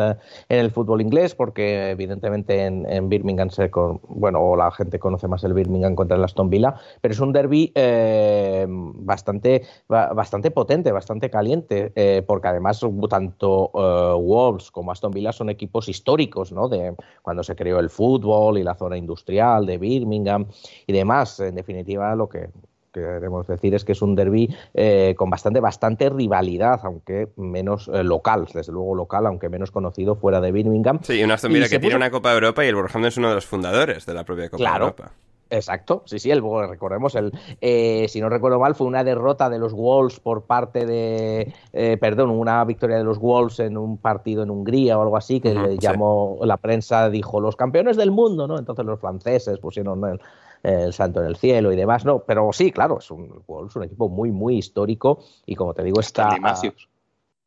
en 0.49 0.59
el 0.59 0.71
fútbol 0.71 1.01
inglés, 1.01 1.35
porque 1.35 1.91
evidentemente 1.91 2.65
en, 2.65 3.09
Birmingham 3.09 3.51
se 3.51 3.69
con, 3.69 4.01
bueno, 4.07 4.41
o 4.41 4.55
la 4.55 4.71
gente 4.71 4.97
conoce 4.97 5.27
más 5.27 5.43
el 5.43 5.53
Birmingham 5.53 5.93
contra 5.93 6.17
el 6.17 6.23
Aston 6.23 6.49
Villa, 6.49 6.75
pero 7.01 7.13
es 7.13 7.19
un 7.19 7.31
derby 7.31 7.71
eh, 7.75 8.65
bastante, 8.67 9.63
bastante 9.87 10.49
potente, 10.49 10.91
bastante 10.91 11.29
caliente, 11.29 11.91
eh, 11.95 12.23
porque 12.25 12.47
además 12.47 12.81
tanto 13.07 13.71
eh, 13.75 14.19
Wolves 14.19 14.71
como 14.71 14.91
Aston 14.91 15.11
Villa 15.11 15.31
son 15.31 15.49
equipos 15.49 15.87
históricos, 15.89 16.51
¿no? 16.51 16.67
De 16.67 16.95
cuando 17.21 17.43
se 17.43 17.55
creó 17.55 17.79
el 17.79 17.91
fútbol 17.91 18.57
y 18.57 18.63
la 18.63 18.73
zona 18.73 18.97
industrial 18.97 19.65
de 19.65 19.77
Birmingham 19.77 20.47
y 20.87 20.93
demás. 20.93 21.39
En 21.39 21.55
definitiva, 21.55 22.15
lo 22.15 22.27
que 22.27 22.49
queremos 23.01 23.47
decir 23.47 23.75
es 23.75 23.85
que 23.85 23.91
es 23.93 24.01
un 24.01 24.15
derby 24.15 24.53
eh, 24.73 25.13
con 25.17 25.29
bastante, 25.29 25.59
bastante 25.59 26.09
rivalidad, 26.09 26.79
aunque 26.83 27.29
menos 27.35 27.89
eh, 27.93 28.03
local, 28.03 28.47
desde 28.53 28.71
luego 28.71 28.95
local, 28.95 29.25
aunque 29.25 29.49
menos 29.49 29.71
conocido 29.71 30.15
fuera 30.15 30.41
de 30.41 30.51
Birmingham. 30.51 30.99
Sí, 31.03 31.23
un 31.23 31.31
Aston 31.31 31.53
Villa 31.53 31.69
que 31.69 31.79
tiene 31.79 31.95
una 31.95 32.11
Copa 32.11 32.33
Europa 32.33 32.63
y 32.63 32.67
el 32.69 32.75
Wolverhampton 32.75 33.07
es 33.07 33.17
uno 33.17 33.29
de 33.29 33.35
los 33.35 33.45
fundadores 33.45 34.05
de 34.05 34.13
la 34.13 34.23
propia 34.23 34.49
Copa 34.49 34.57
Claro. 34.57 34.85
Europa. 34.85 35.11
Exacto, 35.49 36.01
sí, 36.05 36.17
sí, 36.17 36.31
el, 36.31 36.41
recordemos, 36.41 37.13
el, 37.13 37.31
eh, 37.61 38.07
si 38.09 38.19
no 38.19 38.29
recuerdo 38.29 38.59
mal, 38.59 38.73
fue 38.73 38.87
una 38.87 39.03
derrota 39.03 39.47
de 39.47 39.59
los 39.59 39.73
Wolves 39.73 40.19
por 40.19 40.45
parte 40.45 40.87
de, 40.87 41.53
eh, 41.71 41.97
perdón, 42.01 42.31
una 42.31 42.63
victoria 42.65 42.97
de 42.97 43.03
los 43.03 43.19
Wolves 43.19 43.59
en 43.59 43.77
un 43.77 43.97
partido 43.97 44.41
en 44.41 44.49
Hungría 44.49 44.97
o 44.97 45.03
algo 45.03 45.17
así, 45.17 45.39
que 45.39 45.53
sí. 45.53 45.77
llamó, 45.79 46.39
la 46.41 46.57
prensa 46.57 47.11
dijo, 47.11 47.39
los 47.39 47.55
campeones 47.55 47.95
del 47.95 48.09
mundo, 48.09 48.47
¿no? 48.47 48.57
Entonces 48.57 48.85
los 48.85 48.99
franceses 48.99 49.59
pusieron 49.59 50.03
el, 50.05 50.19
el 50.65 50.93
santo 50.93 51.21
en 51.21 51.27
el 51.27 51.35
cielo 51.35 51.71
y 51.71 51.75
demás, 51.75 52.05
¿no? 52.05 52.19
Pero 52.19 52.51
sí, 52.51 52.71
claro, 52.71 52.99
es 52.99 53.11
un 53.11 53.43
Wolves, 53.47 53.75
un 53.75 53.83
equipo 53.83 54.09
muy, 54.09 54.31
muy 54.31 54.57
histórico 54.57 55.19
y 55.45 55.55
como 55.55 55.73
te 55.73 55.83
digo, 55.83 55.99
está... 55.99 56.29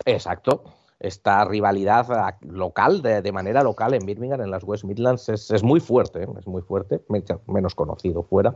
Exacto. 0.05 0.63
Esta 1.01 1.45
rivalidad 1.45 2.11
ah, 2.11 2.37
local, 2.41 3.01
de, 3.01 3.21
de 3.21 3.31
manera 3.31 3.63
local 3.63 3.93
en 3.93 4.05
Birmingham, 4.05 4.41
en 4.41 4.51
las 4.51 4.65
West 4.65 4.83
Midlands, 4.83 5.29
es, 5.29 5.49
es 5.49 5.63
muy 5.63 5.79
fuerte, 5.79 6.23
¿eh? 6.23 6.27
es 6.37 6.45
muy 6.45 6.61
fuerte, 6.61 6.99
me- 7.07 7.23
menos 7.47 7.73
conocido 7.73 8.23
fuera. 8.23 8.53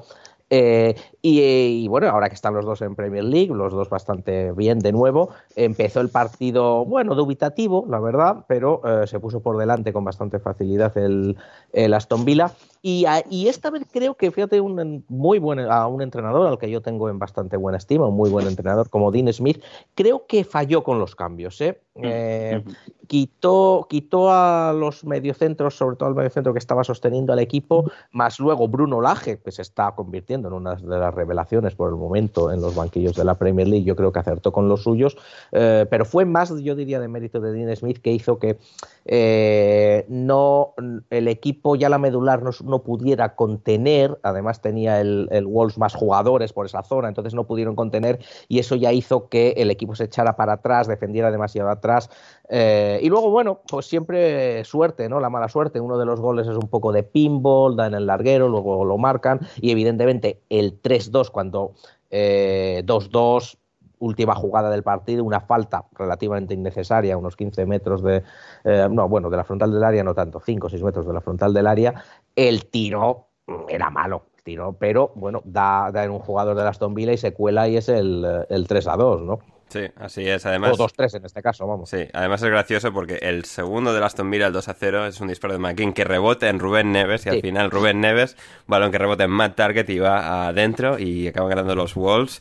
Eh, 0.50 0.94
y, 1.22 1.40
y 1.40 1.88
bueno, 1.88 2.10
ahora 2.10 2.28
que 2.28 2.36
están 2.36 2.54
los 2.54 2.66
dos 2.66 2.82
en 2.82 2.96
Premier 2.96 3.24
League, 3.24 3.54
los 3.54 3.72
dos 3.72 3.90
bastante 3.90 4.52
bien 4.52 4.80
de 4.80 4.92
nuevo, 4.92 5.30
empezó 5.56 6.02
el 6.02 6.10
partido, 6.10 6.84
bueno, 6.84 7.16
dubitativo, 7.16 7.86
la 7.88 8.02
verdad, 8.02 8.44
pero 8.46 8.82
eh, 8.84 9.08
se 9.08 9.22
puso 9.22 9.40
por 9.40 9.58
delante 9.58 9.94
con 9.94 10.04
bastante 10.04 10.40
facilidad 10.40 10.98
el, 10.98 11.38
el 11.72 11.94
Aston 11.94 12.26
Villa. 12.26 12.52
Y, 12.86 13.06
a- 13.06 13.24
y 13.30 13.48
esta 13.48 13.70
vez 13.72 13.84
creo 13.90 14.16
que, 14.16 14.30
fíjate, 14.30 14.60
un 14.60 15.06
muy 15.08 15.40
buen, 15.40 15.58
a 15.62 15.88
un 15.88 16.02
entrenador 16.02 16.46
al 16.48 16.58
que 16.60 16.70
yo 16.70 16.82
tengo 16.82 17.10
en 17.10 17.18
bastante 17.18 17.56
buena 17.56 17.78
estima, 17.78 18.08
un 18.08 18.16
muy 18.18 18.30
buen 18.30 18.46
entrenador 18.46 18.90
como 18.90 19.10
Dean 19.10 19.32
Smith, 19.32 19.64
creo 19.96 20.26
que 20.28 20.44
falló 20.44 20.84
con 20.84 21.00
los 21.00 21.16
cambios. 21.16 21.62
¿eh? 21.62 21.80
Eh, 21.96 22.62
quitó, 23.08 23.88
quitó 23.90 24.34
a 24.34 24.74
los 24.74 25.06
mediocentros, 25.06 25.76
sobre 25.78 25.96
todo 25.96 26.10
al 26.10 26.16
mediocentro 26.16 26.52
que 26.52 26.60
estaba 26.60 26.84
sosteniendo 26.84 27.32
al 27.32 27.40
equipo, 27.40 27.90
más 28.12 28.40
luego 28.40 28.68
Bruno 28.68 29.00
Lage, 29.00 29.38
que 29.40 29.52
se 29.52 29.62
está 29.62 29.94
convirtiendo 29.96 30.50
en 30.50 30.56
una 30.56 30.76
de 30.76 30.98
las 31.00 31.14
revelaciones 31.14 31.76
por 31.76 31.90
el 31.90 31.96
momento 31.96 32.52
en 32.52 32.60
los 32.62 32.76
banquillos 32.76 33.16
de 33.16 33.24
la 33.24 33.36
Premier 33.36 33.68
League. 33.68 33.86
Yo 33.86 33.96
creo 33.96 34.12
que 34.12 34.20
acertó 34.20 34.52
con 34.52 34.68
los 34.68 34.84
suyos, 34.84 35.16
eh, 35.54 35.86
pero 35.90 36.04
fue 36.04 36.26
más, 36.26 36.54
yo 36.62 36.76
diría, 36.76 37.00
de 37.00 37.08
mérito 37.08 37.40
de 37.40 37.54
Dean 37.54 37.74
Smith 37.78 38.00
que 38.02 38.12
hizo 38.12 38.40
que 38.40 38.58
eh, 39.06 40.06
no 40.10 40.74
el 41.10 41.28
equipo 41.28 41.76
ya 41.76 41.90
la 41.90 41.98
medular 42.00 42.42
no, 42.42 42.52
no 42.66 42.73
pudiera 42.82 43.36
contener, 43.36 44.20
además 44.24 44.62
tenía 44.62 45.00
el, 45.00 45.28
el 45.32 45.46
Wolves 45.46 45.78
más 45.78 45.94
jugadores 45.94 46.54
por 46.54 46.66
esa 46.66 46.82
zona, 46.82 47.10
entonces 47.10 47.36
no 47.36 47.44
pudieron 47.44 47.76
contener 47.76 48.20
y 48.48 48.60
eso 48.60 48.76
ya 48.76 48.92
hizo 48.92 49.30
que 49.30 49.52
el 49.58 49.70
equipo 49.70 49.94
se 49.96 50.06
echara 50.06 50.36
para 50.36 50.54
atrás, 50.54 50.88
defendiera 50.88 51.30
demasiado 51.30 51.70
atrás 51.70 52.10
eh, 52.50 53.00
y 53.02 53.10
luego 53.10 53.30
bueno, 53.30 53.62
pues 53.68 53.86
siempre 53.86 54.64
suerte, 54.64 55.10
¿no? 55.10 55.20
La 55.20 55.30
mala 55.30 55.50
suerte, 55.50 55.80
uno 55.80 55.98
de 55.98 56.06
los 56.06 56.20
goles 56.20 56.48
es 56.48 56.56
un 56.56 56.70
poco 56.70 56.92
de 56.92 57.04
pinball, 57.04 57.76
da 57.76 57.88
en 57.88 57.94
el 57.94 58.06
larguero, 58.06 58.50
luego 58.50 58.86
lo 58.86 58.98
marcan 58.98 59.40
y 59.62 59.72
evidentemente 59.72 60.42
el 60.50 60.82
3-2 60.82 61.30
cuando 61.30 61.74
eh, 62.10 62.84
2-2 62.86 63.58
última 64.04 64.36
jugada 64.36 64.70
del 64.70 64.84
partido, 64.84 65.24
una 65.24 65.40
falta 65.40 65.86
relativamente 65.94 66.54
innecesaria, 66.54 67.18
unos 67.18 67.38
15 67.38 67.66
metros 67.66 68.04
de, 68.04 68.22
eh, 68.66 68.88
no, 68.92 69.08
bueno, 69.08 69.30
de 69.30 69.38
la 69.38 69.46
frontal 69.46 69.72
del 69.72 69.84
área, 69.84 70.04
no 70.04 70.14
tanto, 70.14 70.42
5 70.42 70.68
o 70.68 70.70
6 70.70 70.84
metros 70.84 71.08
de 71.08 71.14
la 71.14 71.22
frontal 71.22 71.54
del 71.54 71.68
área, 71.68 72.04
el 72.36 72.66
tiro 72.66 73.28
mm, 73.48 73.70
era 73.70 73.90
malo, 73.90 74.28
el 74.38 74.44
tiro, 74.44 74.76
pero 74.80 75.12
bueno, 75.16 75.42
da, 75.46 75.92
da 75.92 76.04
en 76.04 76.12
un 76.12 76.20
jugador 76.20 76.56
de 76.56 76.68
Aston 76.68 76.94
Villa 76.94 77.14
y 77.14 77.18
se 77.18 77.34
cuela 77.34 77.68
y 77.68 77.78
es 77.78 77.90
el, 77.90 78.26
eh, 78.26 78.46
el 78.50 78.68
3 78.68 78.88
a 78.88 78.96
2, 78.98 79.22
¿no? 79.22 79.40
Sí, 79.74 79.90
así 79.96 80.30
es. 80.30 80.46
Además, 80.46 80.80
o 80.80 80.88
2-3 80.88 81.18
en 81.18 81.26
este 81.26 81.42
caso, 81.42 81.66
vamos. 81.66 81.90
Sí, 81.90 82.08
además 82.14 82.44
es 82.44 82.50
gracioso 82.50 82.94
porque 82.94 83.16
el 83.16 83.44
segundo 83.46 83.92
del 83.92 84.04
Aston 84.04 84.30
Villa, 84.30 84.46
el 84.46 84.54
2 84.54 84.68
a 84.68 84.74
0, 84.76 85.08
es 85.08 85.20
un 85.20 85.30
disparo 85.30 85.54
de 85.54 85.60
McKean 85.60 85.94
que 85.94 86.04
rebota 86.04 86.48
en 86.50 86.60
Rubén 86.60 86.92
Neves 86.92 87.26
y 87.26 87.30
al 87.30 87.42
final 87.42 87.72
Rubén 87.72 88.00
Neves, 88.00 88.38
balón 88.68 88.92
que 88.92 89.00
rebota 89.00 89.24
en 89.24 89.32
Matt 89.32 89.56
Target 89.56 89.90
y 89.90 89.98
va 89.98 90.48
adentro 90.48 91.00
y 91.00 91.28
acaban 91.28 91.50
ganando 91.50 91.74
los 91.74 91.96
Wolves. 91.96 92.40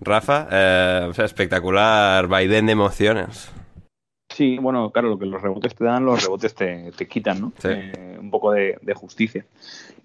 Rafa, 0.00 0.46
eh, 0.50 1.06
o 1.08 1.14
sea, 1.14 1.24
espectacular 1.24 2.26
vaivén 2.26 2.66
de 2.66 2.72
emociones. 2.72 3.50
Sí, 4.34 4.58
bueno, 4.58 4.90
claro, 4.90 5.08
lo 5.10 5.18
que 5.18 5.26
los 5.26 5.40
rebotes 5.40 5.76
te 5.76 5.84
dan, 5.84 6.04
los 6.04 6.22
rebotes 6.24 6.54
te, 6.56 6.90
te 6.90 7.06
quitan, 7.06 7.40
¿no? 7.40 7.52
Sí. 7.58 7.68
Eh, 7.70 8.16
un 8.20 8.30
poco 8.30 8.50
de, 8.50 8.78
de 8.82 8.94
justicia. 8.94 9.46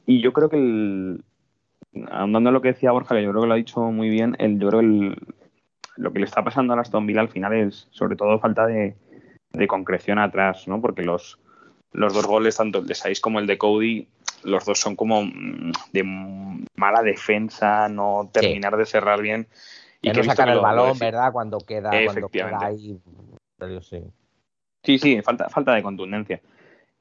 Y 0.05 0.21
yo 0.21 0.33
creo 0.33 0.49
que, 0.49 0.57
el, 0.57 1.23
ahondando 2.11 2.49
en 2.49 2.53
lo 2.53 2.61
que 2.61 2.67
decía 2.73 2.91
Borja, 2.91 3.15
que 3.15 3.23
yo 3.23 3.31
creo 3.31 3.41
que 3.41 3.47
lo 3.47 3.53
ha 3.53 3.57
dicho 3.57 3.81
muy 3.81 4.09
bien, 4.09 4.35
el, 4.37 4.59
yo 4.59 4.67
creo 4.69 4.81
que 4.81 4.85
el- 4.85 5.17
lo 5.97 6.13
que 6.13 6.19
le 6.19 6.25
está 6.25 6.43
pasando 6.43 6.73
a 6.73 6.79
Aston 6.79 7.07
Villa 7.07 7.21
al 7.21 7.29
final 7.29 7.53
es 7.53 7.87
sobre 7.91 8.15
todo 8.15 8.39
falta 8.39 8.65
de, 8.67 8.95
de 9.51 9.67
concreción 9.67 10.19
atrás, 10.19 10.67
¿no? 10.67 10.79
Porque 10.79 11.01
los, 11.01 11.39
los 11.91 12.13
dos 12.13 12.25
goles, 12.27 12.55
tanto 12.55 12.79
el 12.79 12.85
de 12.87 12.93
Saiz 12.95 13.19
como 13.19 13.39
el 13.39 13.47
de 13.47 13.57
Cody, 13.57 14.07
los 14.43 14.63
dos 14.63 14.79
son 14.79 14.95
como 14.95 15.23
mm, 15.23 15.71
de 15.91 16.03
mala 16.77 17.01
defensa, 17.01 17.89
no 17.89 18.29
terminar 18.31 18.77
de 18.77 18.85
cerrar 18.85 19.21
bien. 19.21 19.47
Que 20.01 20.11
que 20.11 20.17
no 20.19 20.23
sacar 20.23 20.47
el 20.49 20.59
balón, 20.59 20.97
¿verdad? 20.99 21.33
Cuando 21.33 21.57
queda, 21.57 21.89
cuando 22.05 22.29
queda 22.29 22.67
ahí. 22.67 22.97
Pero 23.57 23.81
sí. 23.81 24.01
Sí, 24.83 24.97
sí, 24.97 25.21
falta, 25.21 25.49
falta 25.49 25.73
de 25.73 25.83
contundencia. 25.83 26.41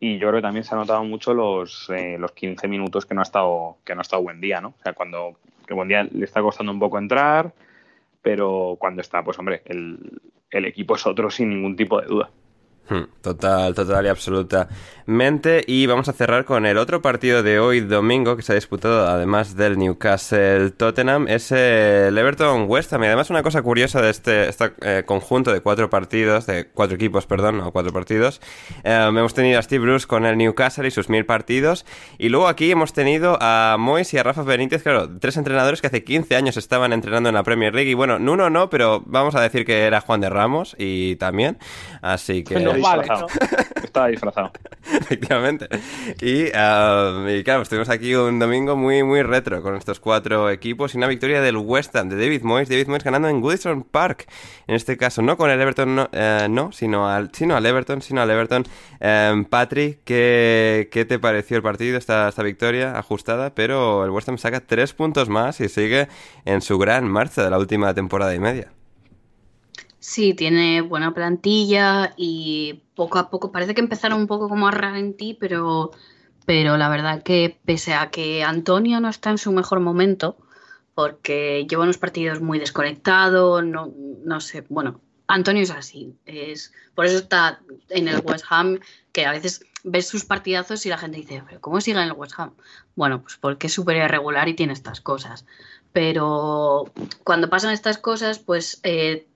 Y 0.01 0.15
yo 0.19 0.29
creo 0.29 0.35
que 0.35 0.43
también 0.43 0.65
se 0.65 0.75
ha 0.75 0.79
notado 0.79 1.03
mucho 1.05 1.35
los, 1.35 1.91
eh, 1.91 2.17
los 2.19 2.33
15 2.33 2.69
minutos 2.69 3.05
que 3.05 3.15
no 3.15 3.21
ha 3.21 3.25
estado 3.25 3.79
que 3.85 3.95
no 3.95 4.01
ha 4.01 4.03
estado 4.03 4.23
buen 4.23 4.41
día, 4.41 4.61
¿no? 4.61 4.69
O 4.69 4.83
sea, 4.83 4.93
cuando 4.93 5.39
que 5.67 5.75
buen 5.75 5.89
día 5.89 6.05
le 6.05 6.25
está 6.25 6.41
costando 6.41 6.73
un 6.73 6.79
poco 6.79 6.99
entrar, 6.99 7.53
pero 8.23 8.77
cuando 8.79 9.03
está, 9.03 9.23
pues 9.23 9.39
hombre, 9.39 9.63
el, 9.67 10.21
el 10.51 10.65
equipo 10.65 10.97
es 10.97 11.07
otro 11.07 11.31
sin 11.31 11.51
ningún 11.51 11.77
tipo 11.77 12.01
de 12.01 12.07
duda. 12.07 12.31
Hmm, 12.91 13.03
Total, 13.21 13.75
total 13.75 14.07
y 14.07 14.09
absolutamente. 14.09 15.63
Y 15.67 15.87
vamos 15.87 16.09
a 16.09 16.13
cerrar 16.15 16.47
con 16.47 16.65
el 16.65 16.79
otro 16.79 17.03
partido 17.03 17.43
de 17.43 17.59
hoy 17.61 17.81
domingo 17.81 18.35
que 18.37 18.43
se 18.43 18.53
ha 18.53 18.55
disputado, 18.55 19.07
además 19.07 19.57
del 19.57 19.77
Newcastle 19.79 20.71
Tottenham, 20.71 21.29
es 21.29 21.53
el 21.53 22.17
Everton 22.17 22.65
West 22.67 22.91
Ham. 22.95 23.05
Y 23.05 23.07
además 23.09 23.29
una 23.29 23.43
cosa 23.43 23.61
curiosa 23.61 24.01
de 24.01 24.09
este, 24.11 24.49
este, 24.49 24.73
eh, 24.81 25.03
conjunto 25.05 25.53
de 25.53 25.61
cuatro 25.61 25.91
partidos, 25.91 26.47
de 26.47 26.67
cuatro 26.69 26.97
equipos, 26.97 27.27
perdón, 27.27 27.59
no 27.59 27.73
cuatro 27.73 27.93
partidos. 27.93 28.41
eh, 28.85 29.05
hemos 29.07 29.35
tenido 29.35 29.59
a 29.59 29.63
Steve 29.63 29.85
Bruce 29.85 30.07
con 30.07 30.25
el 30.25 30.39
Newcastle 30.39 30.89
y 30.89 30.91
sus 30.91 31.11
mil 31.11 31.27
partidos. 31.27 31.85
Y 32.17 32.31
luego 32.31 32.49
aquí 32.49 32.71
hemos 32.71 32.95
tenido 32.95 33.37
a 33.41 33.77
Mois 33.79 34.13
y 34.15 34.19
a 34.19 34.23
Rafa 34.23 34.43
Benítez, 34.43 34.83
claro, 34.83 35.11
tres 35.19 35.37
entrenadores 35.37 35.83
que 35.83 35.89
hace 35.89 36.05
15 36.05 36.37
años 36.37 36.57
estaban 36.57 36.95
entrenando 36.95 37.29
en 37.29 37.35
la 37.35 37.43
Premier 37.43 37.75
League. 37.75 37.91
Y 37.91 37.95
bueno, 37.95 38.19
Nuno 38.19 38.49
no, 38.49 38.71
pero 38.71 39.03
vamos 39.05 39.35
a 39.35 39.43
decir 39.43 39.67
que 39.67 39.85
era 39.85 40.01
Juan 40.01 40.23
de 40.23 40.31
Ramos 40.31 40.75
y 40.79 41.17
también. 41.17 41.59
Así 42.01 42.45
que... 42.45 42.59
No 42.61 42.78
vale, 42.81 43.03
disfrazado. 43.03 43.29
¿no? 43.29 43.83
Estaba 43.85 44.09
disfrazado. 44.09 44.53
Efectivamente. 44.93 45.69
Y, 46.21 46.47
ah, 46.55 47.27
y 47.29 47.43
claro, 47.45 47.63
estuvimos 47.63 47.89
aquí 47.89 48.15
un 48.15 48.39
domingo 48.39 48.77
muy, 48.77 49.03
muy 49.03 49.23
retro 49.23 49.63
con 49.63 49.77
estos 49.77 50.01
cuatro 50.01 50.51
equipos 50.51 50.95
y 50.95 50.99
una 50.99 51.07
victoria 51.07 51.41
del 51.41 51.57
West 51.57 51.95
Ham 51.97 52.09
de 52.09 52.17
David 52.17 52.43
Moyes. 52.43 52.69
David 52.69 52.89
Moyes 52.89 53.05
ganando 53.05 53.29
en 53.29 53.41
Goodison 53.41 53.83
Park. 53.83 54.27
En 54.67 54.75
este 54.75 54.97
caso, 54.97 55.23
no 55.23 55.37
con 55.37 55.51
el 55.51 55.61
Everton, 55.61 55.95
no, 55.95 56.09
eh, 56.13 56.47
no 56.51 56.73
sino, 56.73 57.09
al, 57.09 57.31
sino 57.33 57.57
al 57.57 57.65
Everton, 57.65 58.03
sino 58.03 58.23
al 58.23 58.31
Everton. 58.31 58.65
Patrick, 59.49 60.01
¿qué, 60.05 60.89
¿qué 60.91 61.05
te 61.05 61.19
pareció 61.19 61.57
el 61.57 61.63
partido, 61.63 61.97
esta, 61.97 62.29
esta 62.29 62.43
victoria 62.43 62.99
ajustada? 62.99 63.55
Pero 63.55 64.05
el 64.05 64.11
West 64.11 64.29
Ham 64.29 64.39
saca 64.39 64.61
tres 64.61 64.93
puntos 64.93 65.29
más 65.29 65.61
y 65.61 65.69
sigue 65.69 66.09
en 66.45 66.63
su 66.63 66.79
gran 66.79 67.09
marcha 67.09 67.43
de 67.43 67.51
la 67.51 67.59
última 67.59 67.95
temporada 67.95 68.35
y 68.35 68.41
media. 68.41 68.78
Sí, 70.09 70.33
tiene 70.33 70.81
buena 70.81 71.13
plantilla 71.13 72.15
y 72.17 72.81
poco 72.95 73.19
a 73.19 73.29
poco 73.29 73.53
parece 73.53 73.75
que 73.75 73.83
empezaron 73.83 74.19
un 74.19 74.27
poco 74.27 74.49
como 74.49 74.67
a 74.67 74.71
ralentir, 74.71 75.37
pero, 75.39 75.91
pero 76.47 76.79
la 76.79 76.89
verdad 76.89 77.23
que 77.23 77.61
pese 77.67 77.93
a 77.93 78.09
que 78.09 78.43
Antonio 78.43 79.01
no 79.03 79.11
está 79.11 79.29
en 79.29 79.37
su 79.37 79.53
mejor 79.53 79.81
momento, 79.81 80.39
porque 80.95 81.67
lleva 81.69 81.83
unos 81.83 81.99
partidos 81.99 82.41
muy 82.41 82.59
desconectados, 82.59 83.63
no, 83.63 83.93
no 84.25 84.41
sé, 84.41 84.65
bueno, 84.71 85.03
Antonio 85.27 85.63
es 85.63 85.71
así, 85.71 86.17
es 86.25 86.73
por 86.95 87.05
eso 87.05 87.19
está 87.19 87.61
en 87.91 88.09
el 88.09 88.23
West 88.25 88.47
Ham, 88.49 88.81
que 89.13 89.27
a 89.27 89.33
veces 89.33 89.67
ves 89.85 90.09
sus 90.09 90.25
partidazos 90.25 90.87
y 90.87 90.89
la 90.89 90.97
gente 90.97 91.19
dice, 91.19 91.43
¿pero 91.47 91.61
cómo 91.61 91.83
sigue 91.83 92.01
en 92.01 92.07
el 92.07 92.13
West 92.13 92.33
Ham? 92.39 92.55
Bueno, 92.97 93.21
pues 93.21 93.37
porque 93.37 93.67
es 93.67 93.75
súper 93.75 93.99
irregular 93.99 94.49
y 94.49 94.55
tiene 94.55 94.73
estas 94.73 95.03
cosas. 95.03 95.45
Pero 95.93 96.93
cuando 97.25 97.49
pasan 97.51 97.73
estas 97.73 97.99
cosas, 97.99 98.39
pues 98.39 98.81
eh, 98.83 99.28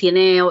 tiene 0.00 0.42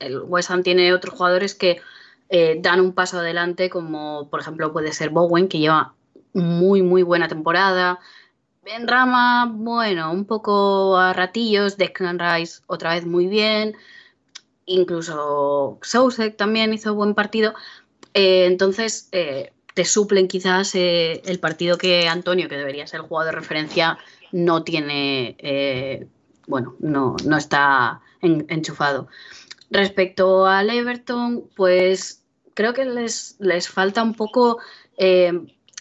el 0.00 0.22
West 0.22 0.50
Ham 0.50 0.62
tiene 0.62 0.92
otros 0.92 1.14
jugadores 1.14 1.54
que 1.54 1.80
eh, 2.28 2.58
dan 2.60 2.80
un 2.80 2.92
paso 2.92 3.18
adelante, 3.18 3.70
como 3.70 4.28
por 4.30 4.40
ejemplo 4.40 4.72
puede 4.72 4.92
ser 4.92 5.10
Bowen, 5.10 5.48
que 5.48 5.58
lleva 5.58 5.94
muy, 6.32 6.82
muy 6.82 7.02
buena 7.02 7.28
temporada. 7.28 8.00
Ben 8.62 8.88
Rama, 8.88 9.50
bueno, 9.52 10.10
un 10.10 10.24
poco 10.24 10.96
a 10.96 11.12
ratillos. 11.12 11.76
Declan 11.76 12.18
Rice, 12.18 12.62
otra 12.66 12.94
vez 12.94 13.04
muy 13.04 13.26
bien. 13.26 13.76
Incluso 14.66 15.78
Sousek 15.82 16.36
también 16.36 16.72
hizo 16.72 16.94
buen 16.94 17.14
partido. 17.14 17.54
Eh, 18.14 18.46
entonces, 18.46 19.08
eh, 19.12 19.52
te 19.74 19.84
suplen 19.84 20.28
quizás 20.28 20.74
el 20.74 21.38
partido 21.40 21.76
que 21.76 22.08
Antonio, 22.08 22.48
que 22.48 22.56
debería 22.56 22.86
ser 22.86 23.00
el 23.00 23.06
jugador 23.06 23.34
de 23.34 23.40
referencia, 23.40 23.98
no 24.30 24.62
tiene, 24.62 26.06
bueno, 26.46 26.76
no, 26.78 27.16
no 27.24 27.36
está 27.36 28.00
enchufado. 28.24 29.08
Respecto 29.70 30.46
al 30.46 30.70
Everton, 30.70 31.48
pues 31.56 32.24
creo 32.54 32.74
que 32.74 32.84
les, 32.84 33.36
les 33.38 33.68
falta 33.68 34.02
un 34.02 34.14
poco 34.14 34.58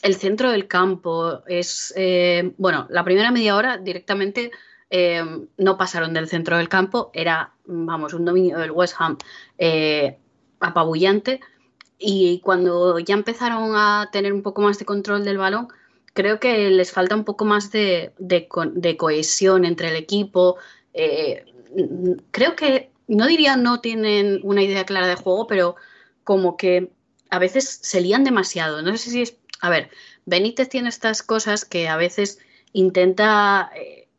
el 0.03 0.15
centro 0.15 0.51
del 0.51 0.67
campo 0.67 1.43
es, 1.47 1.93
eh, 1.95 2.53
bueno, 2.57 2.85
la 2.89 3.05
primera 3.05 3.31
media 3.31 3.55
hora 3.55 3.77
directamente 3.77 4.51
eh, 4.89 5.23
no 5.57 5.77
pasaron 5.77 6.13
del 6.13 6.27
centro 6.27 6.57
del 6.57 6.67
campo, 6.69 7.09
era, 7.13 7.53
vamos, 7.65 8.13
un 8.13 8.25
dominio 8.25 8.59
del 8.59 8.71
West 8.71 8.95
Ham 8.99 9.17
eh, 9.57 10.19
apabullante 10.59 11.39
y 11.97 12.41
cuando 12.41 12.99
ya 12.99 13.15
empezaron 13.15 13.71
a 13.75 14.09
tener 14.11 14.33
un 14.33 14.43
poco 14.43 14.61
más 14.61 14.77
de 14.77 14.85
control 14.85 15.23
del 15.23 15.37
balón, 15.37 15.69
creo 16.13 16.37
que 16.37 16.69
les 16.69 16.91
falta 16.91 17.15
un 17.15 17.23
poco 17.23 17.45
más 17.45 17.71
de 17.71 18.11
cohesión 18.97 19.63
entre 19.63 19.87
el 19.87 19.95
equipo. 19.95 20.57
Creo 22.31 22.55
que, 22.55 22.91
no 23.07 23.27
diría 23.27 23.57
no 23.57 23.81
tienen 23.81 24.39
una 24.43 24.63
idea 24.63 24.85
clara 24.85 25.07
de 25.07 25.15
juego, 25.15 25.47
pero 25.47 25.75
como 26.23 26.57
que 26.57 26.91
a 27.29 27.39
veces 27.39 27.79
se 27.81 28.01
lían 28.01 28.23
demasiado. 28.23 28.81
No 28.81 28.95
sé 28.97 29.09
si 29.09 29.21
es 29.21 29.37
a 29.63 29.69
ver, 29.69 29.89
Benítez 30.25 30.67
tiene 30.67 30.89
estas 30.89 31.23
cosas 31.23 31.63
que 31.63 31.87
a 31.87 31.95
veces 31.95 32.39
intenta 32.73 33.71
eh, 33.73 34.09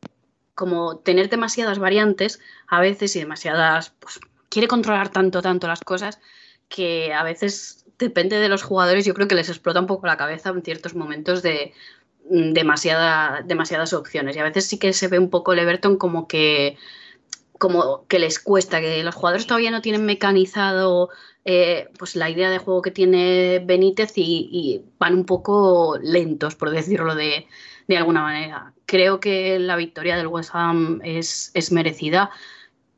como 0.54 0.96
tener 0.96 1.28
demasiadas 1.28 1.78
variantes, 1.78 2.40
a 2.66 2.80
veces 2.80 3.14
y 3.14 3.18
demasiadas, 3.18 3.92
pues 4.00 4.20
quiere 4.48 4.68
controlar 4.68 5.10
tanto, 5.10 5.42
tanto 5.42 5.68
las 5.68 5.82
cosas 5.82 6.18
que 6.70 7.12
a 7.12 7.22
veces 7.24 7.84
depende 7.98 8.38
de 8.38 8.48
los 8.48 8.62
jugadores, 8.62 9.04
yo 9.04 9.12
creo 9.12 9.28
que 9.28 9.34
les 9.34 9.50
explota 9.50 9.80
un 9.80 9.86
poco 9.86 10.06
la 10.06 10.16
cabeza 10.16 10.48
en 10.48 10.62
ciertos 10.62 10.94
momentos 10.94 11.42
de 11.42 11.74
mm, 12.30 12.54
demasiada, 12.54 13.42
demasiadas 13.44 13.92
opciones. 13.92 14.36
Y 14.36 14.38
a 14.38 14.44
veces 14.44 14.64
sí 14.64 14.78
que 14.78 14.94
se 14.94 15.08
ve 15.08 15.18
un 15.18 15.28
poco 15.28 15.52
el 15.52 15.58
Everton 15.58 15.98
como 15.98 16.26
que 16.26 16.78
como 17.64 18.06
que 18.08 18.18
les 18.18 18.38
cuesta, 18.38 18.82
que 18.82 19.02
los 19.02 19.14
jugadores 19.14 19.46
todavía 19.46 19.70
no 19.70 19.80
tienen 19.80 20.04
mecanizado 20.04 21.08
eh, 21.46 21.88
pues 21.98 22.14
la 22.14 22.28
idea 22.28 22.50
de 22.50 22.58
juego 22.58 22.82
que 22.82 22.90
tiene 22.90 23.62
Benítez 23.64 24.12
y, 24.16 24.82
van 24.98 25.14
un 25.14 25.24
poco 25.24 25.98
lentos, 26.02 26.56
por 26.56 26.68
decirlo 26.68 27.14
de, 27.14 27.46
de, 27.88 27.96
alguna 27.96 28.20
manera. 28.20 28.74
Creo 28.84 29.18
que 29.18 29.58
la 29.58 29.76
victoria 29.76 30.18
del 30.18 30.26
West 30.26 30.50
Ham 30.52 31.00
es, 31.04 31.52
es 31.54 31.72
merecida 31.72 32.30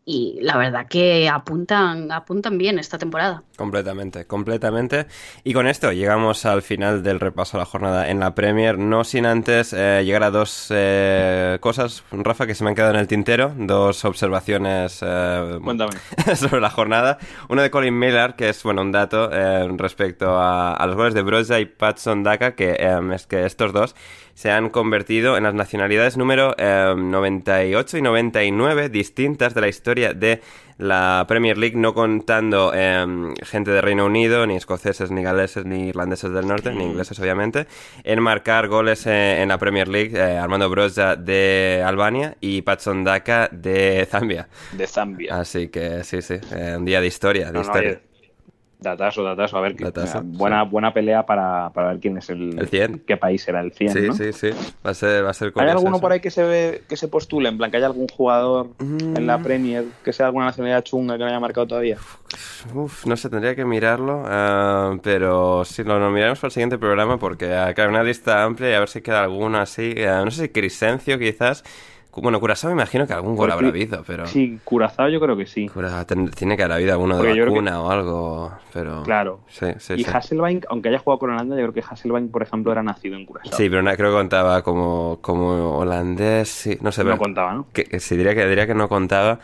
y 0.08 0.38
la 0.40 0.56
verdad 0.56 0.86
que 0.86 1.28
apuntan, 1.28 2.12
apuntan 2.12 2.56
bien 2.56 2.78
esta 2.78 2.96
temporada. 2.96 3.42
Completamente, 3.56 4.24
completamente. 4.24 5.08
Y 5.42 5.52
con 5.52 5.66
esto 5.66 5.90
llegamos 5.90 6.46
al 6.46 6.62
final 6.62 7.02
del 7.02 7.18
repaso 7.18 7.56
a 7.56 7.60
la 7.60 7.66
jornada 7.66 8.08
en 8.08 8.20
la 8.20 8.32
Premier, 8.36 8.78
no 8.78 9.02
sin 9.02 9.26
antes 9.26 9.72
eh, 9.72 10.02
llegar 10.04 10.22
a 10.22 10.30
dos 10.30 10.68
eh, 10.70 11.58
cosas, 11.60 12.04
Rafa, 12.12 12.46
que 12.46 12.54
se 12.54 12.62
me 12.62 12.70
han 12.70 12.76
quedado 12.76 12.94
en 12.94 13.00
el 13.00 13.08
tintero, 13.08 13.52
dos 13.56 14.04
observaciones 14.04 15.00
eh, 15.02 15.58
sobre 16.36 16.60
la 16.60 16.70
jornada. 16.70 17.18
Uno 17.48 17.62
de 17.62 17.72
Colin 17.72 17.98
Miller, 17.98 18.36
que 18.36 18.50
es 18.50 18.62
bueno 18.62 18.82
un 18.82 18.92
dato 18.92 19.28
respecto 19.76 20.38
a, 20.38 20.86
los 20.86 20.94
goles 20.94 21.14
de 21.14 21.22
Broza 21.22 21.58
y 21.58 21.66
Patson 21.66 22.22
Daka, 22.22 22.54
que 22.54 22.76
es 23.12 23.26
que 23.26 23.44
estos 23.44 23.72
dos 23.72 23.96
se 24.36 24.50
han 24.50 24.68
convertido 24.68 25.38
en 25.38 25.44
las 25.44 25.54
nacionalidades 25.54 26.18
número 26.18 26.54
98 26.58 27.96
y 27.96 28.02
99 28.02 28.90
distintas 28.90 29.54
de 29.54 29.60
la 29.62 29.68
historia 29.68 30.12
de 30.12 30.42
la 30.76 31.24
Premier 31.26 31.56
League, 31.56 31.74
no 31.74 31.94
contando 31.94 32.74
em, 32.74 33.34
gente 33.36 33.70
de 33.70 33.80
Reino 33.80 34.04
Unido, 34.04 34.46
ni 34.46 34.56
escoceses, 34.56 35.10
ni 35.10 35.22
galeses, 35.22 35.64
ni 35.64 35.88
irlandeses 35.88 36.30
del 36.32 36.46
norte, 36.46 36.70
ni 36.74 36.84
ingleses, 36.84 37.18
obviamente, 37.18 37.66
en 38.04 38.22
marcar 38.22 38.68
goles 38.68 39.06
eh, 39.06 39.40
en 39.40 39.48
la 39.48 39.56
Premier 39.56 39.88
League. 39.88 40.12
Eh, 40.14 40.36
Armando 40.36 40.68
Broza 40.68 41.16
de 41.16 41.82
Albania 41.84 42.36
y 42.42 42.60
Patson 42.60 43.04
Daka 43.04 43.48
de 43.50 44.06
Zambia. 44.10 44.48
De 44.72 44.86
Zambia. 44.86 45.40
Así 45.40 45.68
que 45.68 46.04
sí, 46.04 46.20
sí, 46.20 46.34
eh, 46.52 46.74
un 46.76 46.84
día 46.84 47.00
de 47.00 47.06
historia. 47.06 47.50
De 47.50 47.60
historia. 47.60 48.00
Datazo, 48.86 49.24
datazo. 49.24 49.58
A 49.58 49.60
ver, 49.62 49.74
buena, 50.22 50.62
buena 50.62 50.94
pelea 50.94 51.26
para, 51.26 51.70
para, 51.70 51.88
ver 51.88 51.98
quién 51.98 52.18
es 52.18 52.30
el, 52.30 52.56
el 52.56 52.68
100. 52.68 53.02
qué 53.04 53.16
país 53.16 53.46
era 53.48 53.60
el 53.60 53.72
100. 53.72 53.92
Sí, 53.92 54.00
¿no? 54.02 54.14
sí, 54.14 54.32
sí. 54.32 54.50
Va 54.86 54.90
a 54.90 54.94
ser, 54.94 55.24
va 55.24 55.30
a 55.30 55.34
ser 55.34 55.52
¿Hay 55.56 55.68
alguno 55.68 56.00
por 56.00 56.12
ahí 56.12 56.20
que 56.20 56.30
se 56.30 56.44
ve, 56.44 56.82
que 56.88 56.96
se 56.96 57.08
postule? 57.08 57.48
En 57.48 57.58
plan, 57.58 57.68
que 57.68 57.78
haya 57.78 57.86
algún 57.86 58.06
jugador 58.06 58.68
en 58.78 59.26
la 59.26 59.38
mm. 59.38 59.42
Premier 59.42 59.84
que 60.04 60.12
sea 60.12 60.26
alguna 60.26 60.46
nacionalidad 60.46 60.84
chunga 60.84 61.14
que 61.14 61.24
no 61.24 61.26
haya 61.26 61.40
marcado 61.40 61.66
todavía. 61.66 61.98
Uf, 62.72 63.06
no 63.06 63.16
sé, 63.16 63.28
tendría 63.28 63.56
que 63.56 63.64
mirarlo. 63.64 64.22
Uh, 64.22 65.00
pero 65.02 65.64
sí, 65.64 65.82
lo, 65.82 65.98
miraremos 66.10 66.38
para 66.38 66.48
el 66.48 66.52
siguiente 66.52 66.78
programa 66.78 67.18
porque, 67.18 67.46
uh, 67.46 67.74
claro, 67.74 67.90
una 67.90 68.04
lista 68.04 68.44
amplia 68.44 68.70
y 68.70 68.74
a 68.74 68.78
ver 68.78 68.88
si 68.88 69.00
queda 69.00 69.24
alguno 69.24 69.58
así. 69.58 69.96
Uh, 69.96 70.24
no 70.24 70.30
sé 70.30 70.42
si 70.42 70.48
Crisencio 70.50 71.18
quizás. 71.18 71.64
Bueno, 72.22 72.40
Curazao 72.40 72.70
me 72.70 72.74
imagino 72.74 73.06
que 73.06 73.12
algún 73.12 73.36
gol 73.36 73.50
habrá 73.50 73.68
habido, 73.68 74.02
pero... 74.06 74.26
Sí, 74.26 74.58
Curazao 74.64 75.08
yo 75.08 75.20
creo 75.20 75.36
que 75.36 75.46
sí. 75.46 75.70
tiene 76.34 76.56
que 76.56 76.62
haber 76.62 76.76
habido 76.76 76.92
alguno 76.92 77.18
de 77.18 77.40
vacuna 77.40 77.82
o 77.82 77.90
algo, 77.90 78.52
pero... 78.72 79.02
Claro. 79.02 79.40
Sí, 79.48 79.66
sí, 79.78 79.94
y 79.98 80.04
Hasselbein, 80.04 80.62
aunque 80.68 80.88
haya 80.88 80.98
jugado 80.98 81.18
con 81.18 81.30
Holanda, 81.30 81.56
yo 81.56 81.62
creo 81.62 81.74
que 81.74 81.84
Hasselbein, 81.88 82.30
por 82.30 82.42
ejemplo, 82.42 82.72
era 82.72 82.82
nacido 82.82 83.16
en 83.16 83.26
Curazao. 83.26 83.52
Sí, 83.52 83.68
pero 83.68 83.82
no, 83.82 83.94
creo 83.94 84.10
que 84.10 84.16
contaba 84.16 84.62
como, 84.62 85.18
como 85.20 85.78
holandés, 85.78 86.48
sí, 86.48 86.78
no 86.80 86.92
sé. 86.92 87.04
No 87.04 87.18
contaba, 87.18 87.52
¿no? 87.54 87.66
Que, 87.72 88.00
sí, 88.00 88.16
diría 88.16 88.34
que, 88.34 88.46
diría 88.46 88.66
que 88.66 88.74
no 88.74 88.88
contaba, 88.88 89.38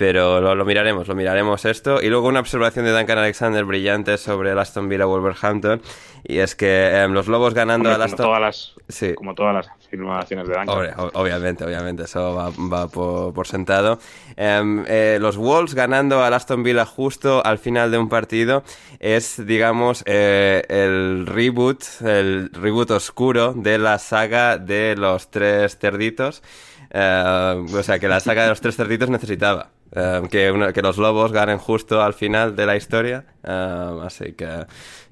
pero 0.00 0.40
lo, 0.54 0.64
miraremos, 0.64 1.08
lo 1.08 1.14
miraremos 1.14 1.66
esto. 1.66 2.00
Y 2.00 2.08
luego 2.08 2.26
una 2.26 2.40
observación 2.40 2.86
de 2.86 2.90
Duncan 2.90 3.18
Alexander 3.18 3.66
brillante 3.66 4.16
sobre 4.16 4.52
el 4.52 4.58
Aston 4.58 4.88
Villa 4.88 5.04
Wolverhampton. 5.04 5.82
Y 6.24 6.38
es 6.38 6.54
que 6.54 7.02
em, 7.02 7.12
los 7.12 7.28
Lobos 7.28 7.52
ganando 7.52 7.92
al 7.92 8.00
Aston... 8.00 8.40
Las, 8.40 8.72
sí. 8.88 9.12
Como 9.12 9.34
todas 9.34 9.54
las 9.54 9.68
afirmaciones 9.68 10.48
de 10.48 10.54
Duncan. 10.54 11.10
obviamente, 11.12 11.66
obviamente, 11.66 12.04
eso 12.04 12.34
va, 12.34 12.88
por, 12.88 13.46
sentado. 13.46 13.98
Em, 14.38 14.86
eh, 14.88 15.18
los 15.20 15.36
Wolves 15.36 15.74
ganando 15.74 16.24
al 16.24 16.32
Aston 16.32 16.62
Villa 16.62 16.86
justo 16.86 17.44
al 17.44 17.58
final 17.58 17.90
de 17.90 17.98
un 17.98 18.08
partido 18.08 18.62
es, 19.00 19.44
digamos, 19.46 20.02
eh, 20.06 20.62
el 20.70 21.26
reboot, 21.26 21.84
el 22.00 22.48
reboot 22.54 22.90
oscuro 22.92 23.52
de 23.52 23.76
la 23.76 23.98
saga 23.98 24.56
de 24.56 24.96
los 24.96 25.30
tres 25.30 25.76
cerditos. 25.76 26.42
Eh, 26.90 27.66
o 27.70 27.82
sea, 27.82 27.98
que 27.98 28.08
la 28.08 28.20
saga 28.20 28.44
de 28.44 28.48
los 28.48 28.62
tres 28.62 28.76
cerditos 28.76 29.10
necesitaba. 29.10 29.68
Eh, 29.92 30.22
que, 30.30 30.72
que, 30.72 30.82
los 30.82 30.98
lobos 30.98 31.32
ganen 31.32 31.58
justo 31.58 32.00
al 32.02 32.14
final 32.14 32.54
de 32.54 32.66
la 32.66 32.76
historia. 32.76 33.24
Eh, 33.42 34.00
así 34.02 34.32
que. 34.32 34.66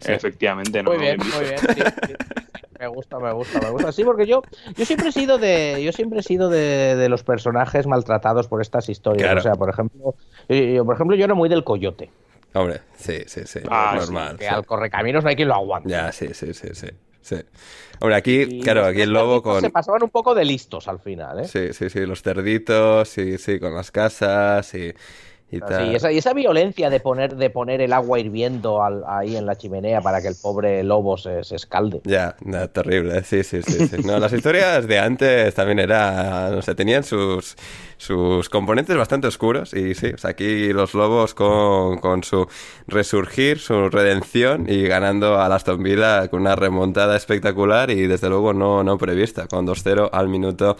Efectivamente, 0.04 0.82
no. 0.82 0.90
Muy 0.90 1.00
bien, 1.00 1.18
muy 1.18 1.44
bien. 1.44 1.56
Me 2.78 2.86
gusta, 2.86 3.18
me 3.18 3.32
gusta, 3.32 3.60
me 3.60 3.70
gusta. 3.70 3.90
Sí, 3.90 4.04
porque 4.04 4.24
yo, 4.24 4.42
yo 4.76 4.84
siempre 4.84 5.08
he 5.08 5.12
sido 5.12 5.36
de, 5.36 5.82
yo 5.82 5.90
siempre 5.90 6.20
he 6.20 6.22
sido 6.22 6.48
de, 6.48 6.94
de 6.94 7.08
los 7.08 7.24
personajes 7.24 7.88
maltratados 7.88 8.46
por 8.46 8.62
estas 8.62 8.88
historias. 8.88 9.36
O 9.36 9.40
sea, 9.40 9.54
por 9.54 9.68
ejemplo, 9.68 10.14
yo, 10.48 10.84
por 10.84 10.94
ejemplo, 10.94 11.16
yo 11.16 11.24
era 11.24 11.34
muy 11.34 11.48
del 11.48 11.64
coyote. 11.64 12.10
Hombre, 12.54 12.82
sí, 12.96 13.24
sí, 13.26 13.42
sí. 13.46 13.60
Ah, 13.68 13.96
normal. 13.98 14.38
que 14.38 14.48
al 14.48 14.64
correcaminos 14.64 15.24
no 15.24 15.30
hay 15.30 15.36
quien 15.36 15.48
lo 15.48 15.54
aguante. 15.54 15.90
Ya, 15.90 16.12
sí, 16.12 16.28
sí, 16.32 16.54
sí, 16.54 16.68
sí. 16.72 16.88
Sí. 17.28 17.36
Hombre, 18.00 18.16
aquí, 18.16 18.60
claro, 18.60 18.86
aquí 18.86 19.02
el 19.02 19.12
lobo 19.12 19.42
con... 19.42 19.60
Se 19.60 19.68
pasaban 19.68 20.02
un 20.02 20.08
poco 20.08 20.34
de 20.34 20.46
listos 20.46 20.88
al 20.88 20.98
final, 20.98 21.40
¿eh? 21.40 21.44
Sí, 21.46 21.74
sí, 21.74 21.90
sí, 21.90 22.06
los 22.06 22.22
cerditos, 22.22 23.06
sí, 23.08 23.36
sí, 23.36 23.58
con 23.58 23.74
las 23.74 23.90
casas 23.90 24.72
y... 24.74 24.94
Y, 25.50 25.56
sí, 25.56 25.94
esa, 25.94 26.12
y 26.12 26.18
esa 26.18 26.34
violencia 26.34 26.90
de 26.90 27.00
poner, 27.00 27.34
de 27.36 27.48
poner 27.48 27.80
el 27.80 27.94
agua 27.94 28.18
hirviendo 28.20 28.82
ahí 29.06 29.34
en 29.34 29.46
la 29.46 29.56
chimenea 29.56 30.02
para 30.02 30.20
que 30.20 30.28
el 30.28 30.34
pobre 30.34 30.82
lobo 30.84 31.16
se, 31.16 31.42
se 31.42 31.56
escalde. 31.56 32.02
Ya, 32.04 32.36
terrible, 32.72 33.24
sí, 33.24 33.42
sí, 33.42 33.62
sí, 33.62 33.88
sí. 33.88 33.96
No, 34.04 34.18
las 34.18 34.32
historias 34.32 34.86
de 34.86 34.98
antes 34.98 35.54
también 35.54 35.78
era, 35.78 36.50
no 36.50 36.60
sé, 36.60 36.74
tenían 36.74 37.02
sus, 37.02 37.56
sus 37.96 38.48
componentes 38.48 38.96
bastante 38.96 39.26
oscuros 39.26 39.72
y 39.72 39.94
sí, 39.94 40.12
aquí 40.22 40.72
los 40.72 40.94
lobos 40.94 41.34
con, 41.34 41.98
con, 41.98 42.22
su 42.22 42.46
resurgir, 42.86 43.58
su 43.58 43.88
redención 43.88 44.66
y 44.68 44.82
ganando 44.82 45.38
a 45.38 45.46
Aston 45.46 45.82
Villa 45.82 46.28
con 46.28 46.42
una 46.42 46.56
remontada 46.56 47.16
espectacular 47.16 47.90
y 47.90 48.06
desde 48.06 48.28
luego 48.28 48.52
no, 48.52 48.84
no 48.84 48.98
prevista, 48.98 49.46
con 49.46 49.66
2-0 49.66 50.10
al 50.12 50.28
minuto 50.28 50.76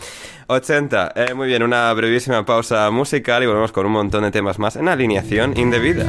80. 0.46 1.12
Eh, 1.14 1.34
muy 1.34 1.48
bien, 1.48 1.62
una 1.62 1.92
brevísima 1.92 2.44
pausa 2.44 2.90
musical 2.90 3.42
y 3.42 3.46
volvemos 3.46 3.72
con 3.72 3.86
un 3.86 3.92
montón 3.92 4.22
de 4.22 4.30
temas 4.30 4.57
más 4.58 4.76
en 4.76 4.88
Alineación 4.88 5.56
Indebida. 5.56 6.06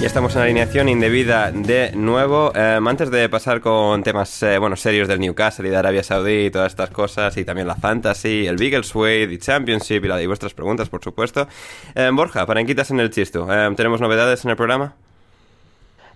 Ya 0.00 0.06
estamos 0.06 0.34
en 0.34 0.40
alineación 0.40 0.88
indebida 0.88 1.52
de 1.52 1.92
nuevo. 1.94 2.52
Eh, 2.54 2.80
antes 2.82 3.10
de 3.10 3.28
pasar 3.28 3.60
con 3.60 4.02
temas 4.02 4.42
eh, 4.42 4.56
bueno, 4.56 4.74
serios 4.74 5.06
del 5.08 5.20
Newcastle 5.20 5.68
y 5.68 5.70
de 5.70 5.76
Arabia 5.76 6.02
Saudí 6.02 6.46
y 6.46 6.50
todas 6.50 6.72
estas 6.72 6.88
cosas, 6.88 7.36
y 7.36 7.44
también 7.44 7.68
la 7.68 7.74
Fantasy, 7.74 8.46
el 8.46 8.56
Biggleswade 8.56 9.30
y 9.30 9.36
Championship 9.36 10.02
y, 10.02 10.08
la, 10.08 10.26
vuestras 10.26 10.54
preguntas, 10.54 10.88
por 10.88 11.04
supuesto. 11.04 11.46
Eh, 11.94 12.08
Borja, 12.14 12.46
paranquitas 12.46 12.90
en 12.90 13.00
el 13.00 13.10
chisto. 13.10 13.46
Eh, 13.52 13.74
¿Tenemos 13.76 14.00
novedades 14.00 14.42
en 14.46 14.52
el 14.52 14.56
programa? 14.56 14.96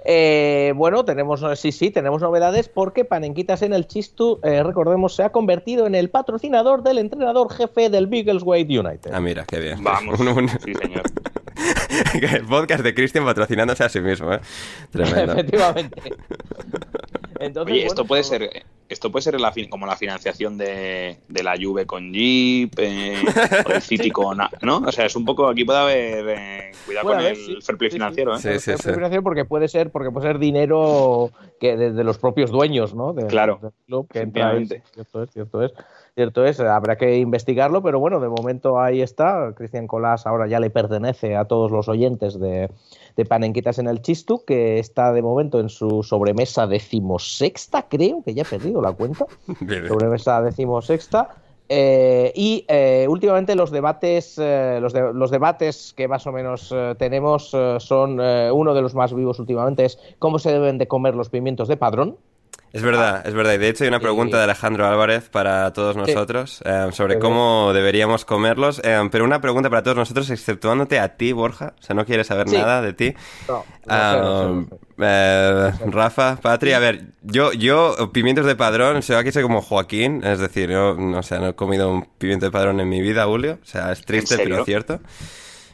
Eh, 0.05 0.73
bueno, 0.77 1.05
tenemos, 1.05 1.43
sí, 1.59 1.73
sí, 1.73 1.91
tenemos 1.91 2.21
novedades 2.21 2.69
porque 2.69 3.05
Panenquitas 3.05 3.63
en 3.63 3.73
el 3.73 3.87
Chistu, 3.87 4.39
eh, 4.43 4.63
recordemos, 4.63 5.15
se 5.17 5.23
ha 5.23 5.31
convertido 5.33 5.87
en 5.87 5.95
el 5.95 6.11
patrocinador 6.11 6.83
del 6.83 6.99
entrenador 6.99 7.51
jefe 7.53 7.89
del 7.89 8.07
Biggleswade 8.07 8.79
United. 8.79 9.13
Ah, 9.15 9.21
mira, 9.21 9.45
qué 9.47 9.59
bien. 9.59 9.83
Vamos. 9.83 10.21
Un- 10.25 10.29
un- 10.29 10.49
Sí, 10.49 10.75
señor. 10.75 11.03
el 12.35 12.45
podcast 12.47 12.83
de 12.83 12.95
Christian 12.95 13.25
patrocinándose 13.25 13.85
a 13.85 13.89
sí 13.89 14.01
mismo, 14.01 14.33
¿eh? 14.33 14.41
Tremendo. 14.91 15.33
Efectivamente. 15.35 16.03
Entonces, 17.47 17.73
Oye, 17.73 17.81
bueno, 17.83 17.89
esto 17.93 18.05
puede 18.05 18.23
pues- 18.23 18.29
ser 18.29 18.63
esto 18.87 19.11
puede 19.11 19.23
ser 19.23 19.41
la 19.41 19.51
como 19.71 19.87
la 19.87 19.97
financiación 19.97 20.59
de, 20.59 21.17
de 21.27 21.43
la 21.43 21.55
Juve 21.61 21.87
con 21.87 22.13
Jeep, 22.13 22.75
eh, 22.79 23.17
o 23.67 23.73
el 23.73 23.81
City 23.83 24.11
con... 24.11 24.41
A- 24.43 24.51
¿No? 24.61 24.79
O 24.87 24.93
sea, 24.93 25.07
es 25.07 25.17
un 25.17 25.25
poco... 25.25 25.49
Aquí 25.49 25.65
puede 25.65 25.79
haber... 25.79 26.29
eh, 26.29 26.71
cuidado 26.85 27.05
Puede 27.07 27.17
con 27.17 27.25
haber, 27.27 27.33
el 27.39 27.45
sí, 27.47 27.57
fair 27.63 27.79
play 27.79 27.91
sí, 27.91 27.95
financiero, 27.97 28.35
¿eh? 28.35 28.39
Sí, 28.39 28.49
sí, 28.61 28.71
es 28.73 28.81
sí. 28.83 28.89
financiación 28.91 29.23
porque 29.23 29.47
puede 29.47 29.69
ser 29.69 29.91
porque 29.91 30.11
puede 30.11 30.27
ser 30.29 30.39
dinero 30.39 31.31
que 31.59 31.79
de, 31.79 31.93
de 31.93 32.05
los 32.05 32.19
propios 32.19 32.51
dueños 32.51 32.95
no 32.95 33.15
De- 33.15 33.27
Claro, 33.27 33.59
club 33.87 34.07
que 34.07 34.21
entra 34.21 34.53
efectivamente. 34.53 34.83
cierto 34.93 35.23
es 35.23 35.31
cierto 35.31 35.63
es 35.63 35.73
cierto 36.15 36.45
es 36.45 36.61
habrá 36.61 36.97
que 36.97 37.19
investigarlo 37.19 37.83
pero 37.83 37.99
bueno 37.99 38.21
de 38.21 38.29
momento 38.29 38.81
ahí 38.81 39.03
está 39.03 39.53
Cristian 39.57 39.87
Colás 39.89 40.27
ahora 40.27 40.47
ya 40.47 40.61
le 40.61 40.71
pertenece 40.71 41.35
a 41.37 41.45
todos 41.47 41.73
los 41.73 41.89
oyentes 41.89 42.39
de, 42.39 42.71
de 43.17 43.25
Panenquitas 43.25 43.79
en 43.81 43.89
el 43.89 44.01
Chistu 44.01 44.45
que 44.45 44.79
está 44.79 45.13
de 45.13 45.23
momento 45.23 45.59
en 45.59 45.69
su 45.69 46.03
sobremesa 46.05 46.67
decimosexta 46.69 47.87
creo 47.89 48.23
que 48.25 48.33
ya 48.35 48.43
he 48.43 48.45
perdido 48.45 48.81
la 48.81 48.93
cuenta 48.93 49.27
sobremesa 49.89 50.41
decimosexta. 50.43 51.31
Eh, 51.67 52.31
y 52.35 52.67
eh, 52.69 53.07
últimamente 53.09 53.55
los 53.55 53.71
debates, 53.71 54.39
eh, 54.39 54.79
los, 54.83 54.93
de- 54.93 55.15
los 55.15 55.31
debates 55.31 55.95
que 55.97 56.07
más 56.09 56.27
o 56.27 56.33
menos 56.33 56.73
tenemos 56.99 57.57
son 57.79 58.21
uno 58.21 58.75
de 58.75 58.83
los 58.83 58.95
más 58.95 59.15
vivos 59.15 59.39
últimamente 59.41 59.87
es 59.87 59.99
cómo 60.19 60.39
se 60.39 60.53
deben 60.53 60.77
de 60.77 60.87
comer 60.87 61.15
los 61.17 61.31
pimientos 61.31 61.67
de 61.67 61.79
padrón. 61.79 62.17
Es 62.75 62.83
verdad, 62.83 63.25
es 63.25 63.33
verdad. 63.35 63.53
Y 63.55 63.59
de 63.59 63.69
hecho 63.69 63.85
hay 63.85 63.89
una 63.89 64.01
pregunta 64.01 64.37
de 64.37 64.43
Alejandro 64.45 64.85
Álvarez 64.87 65.29
para 65.29 65.73
todos 65.73 65.97
nosotros 65.97 66.61
eh, 66.65 66.89
sobre 66.93 67.21
cómo 67.21 67.73
deberíamos 67.73 68.25
comerlos. 68.25 68.81
eh, 68.83 69.01
pero 69.13 69.25
una 69.25 69.41
pregunta 69.41 69.71
para 69.71 69.83
todos 69.85 69.97
nosotros, 69.97 70.29
exceptuándote 70.31 70.99
a 70.99 71.17
ti, 71.17 71.33
Borja. 71.33 71.75
O 71.79 71.83
sea, 71.83 71.95
no 71.95 72.05
quieres 72.05 72.27
saber 72.27 72.49
Sí. 72.49 72.57
nada 72.57 72.83
de 72.83 72.93
ti. 72.93 73.15
No, 73.49 73.55
no 73.59 73.63
sé, 73.63 73.65
Ah, 73.89 74.17
no 74.21 74.41
sé, 74.41 74.47
no 74.49 74.65
sé. 74.65 74.77
eh, 74.99 75.73
Rafa, 75.87 76.37
Patri, 76.43 76.73
a 76.73 76.81
ver, 76.81 77.13
yo, 77.23 77.53
yo, 77.53 78.11
pimientos 78.13 78.45
de 78.45 78.57
padrón, 78.57 78.97
o 78.97 79.03
sea, 79.03 79.19
aquí 79.19 79.31
soy 79.31 79.45
como 79.45 79.63
Joaquín, 79.63 80.23
es 80.25 80.41
decir, 80.41 80.69
yo 80.69 80.95
no, 80.97 81.23
sé, 81.23 81.39
no 81.39 81.49
he 81.49 81.55
comido 81.55 81.91
un 81.93 82.09
pimiento 82.19 82.47
de 82.47 82.51
padrón 82.53 82.81
en 82.81 82.89
mi 82.89 83.01
vida, 83.01 83.25
Julio, 83.27 83.59
o 83.63 83.67
sea, 83.67 83.93
es 83.93 84.05
triste, 84.05 84.37
pero 84.37 84.65
cierto. 84.65 84.99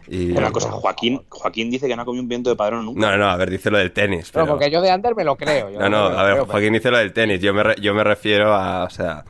Y... 0.09 0.33
Una 0.33 0.51
cosa, 0.51 0.71
Joaquín, 0.71 1.21
Joaquín 1.29 1.71
dice 1.71 1.87
que 1.87 1.95
no 1.97 2.03
ha 2.03 2.05
comido 2.05 2.23
un 2.23 2.29
viento 2.29 2.51
de 2.51 2.57
padrón 2.57 2.85
nunca. 2.85 3.01
No, 3.01 3.11
no, 3.13 3.19
no, 3.19 3.31
a 3.31 3.37
ver, 3.37 3.51
dice 3.51 3.71
lo 3.71 3.79
del 3.79 3.93
tenis, 3.93 4.27
No, 4.35 4.43
pero... 4.43 4.47
porque 4.53 4.71
yo 4.71 4.81
de 4.81 4.91
Ander 4.91 5.15
me 5.15 5.25
lo 5.25 5.37
creo. 5.37 5.71
yo 5.71 5.79
No, 5.79 5.89
no, 5.89 5.99
a 6.07 6.23
ver, 6.25 6.33
creo, 6.33 6.45
pero- 6.45 6.47
Joaquín 6.47 6.73
dice 6.73 6.91
lo 6.91 6.99
del 6.99 7.13
tenis. 7.13 7.41
Yo 7.41 7.55
me, 7.55 7.63
re- 7.63 7.77
yo 7.81 7.95
me 7.95 8.03
refiero 8.03 8.53
a, 8.55 8.85
o 8.85 8.91
sea, 8.91 9.25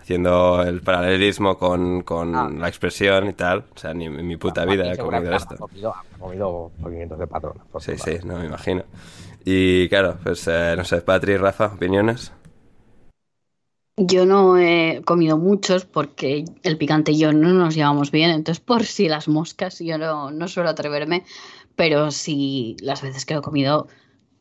haciendo 0.00 0.62
el 0.62 0.80
paralelismo 0.82 1.56
con, 1.58 2.02
con 2.02 2.34
Ah. 2.36 2.50
la 2.50 2.68
expresión 2.68 3.28
y 3.28 3.32
tal. 3.32 3.64
O 3.74 3.78
sea, 3.78 3.92
ni 3.94 4.06
en 4.06 4.26
mi 4.26 4.36
puta 4.36 4.62
Joaquín 4.62 4.80
vida 4.82 4.92
he 4.92 4.96
seguramente 4.96 5.30
comido 5.30 5.54
esto. 5.54 5.68
comido- 5.68 5.94
habrá 6.22 6.82
comido 6.82 7.16
de 7.16 7.26
padrón. 7.26 7.54
Sí, 7.80 7.92
sí, 7.98 8.18
no 8.24 8.38
me 8.38 8.46
imagino. 8.46 8.82
Y 9.44 9.88
claro, 9.88 10.16
pues 10.22 10.46
eh, 10.48 10.74
no 10.76 10.84
sé, 10.84 11.02
Patri, 11.02 11.36
Rafa, 11.36 11.66
opiniones. 11.66 12.32
Yo 13.96 14.26
no 14.26 14.58
he 14.58 15.02
comido 15.04 15.38
muchos 15.38 15.84
porque 15.84 16.44
el 16.64 16.76
picante 16.78 17.12
y 17.12 17.18
yo 17.18 17.32
no 17.32 17.50
nos 17.50 17.76
llevamos 17.76 18.10
bien, 18.10 18.30
entonces 18.30 18.58
por 18.64 18.82
si 18.84 19.08
las 19.08 19.28
moscas 19.28 19.78
yo 19.78 19.98
no, 19.98 20.32
no 20.32 20.48
suelo 20.48 20.70
atreverme, 20.70 21.22
pero 21.76 22.10
sí 22.10 22.76
las 22.80 23.02
veces 23.02 23.24
que 23.24 23.34
lo 23.34 23.40
he 23.40 23.42
comido 23.44 23.86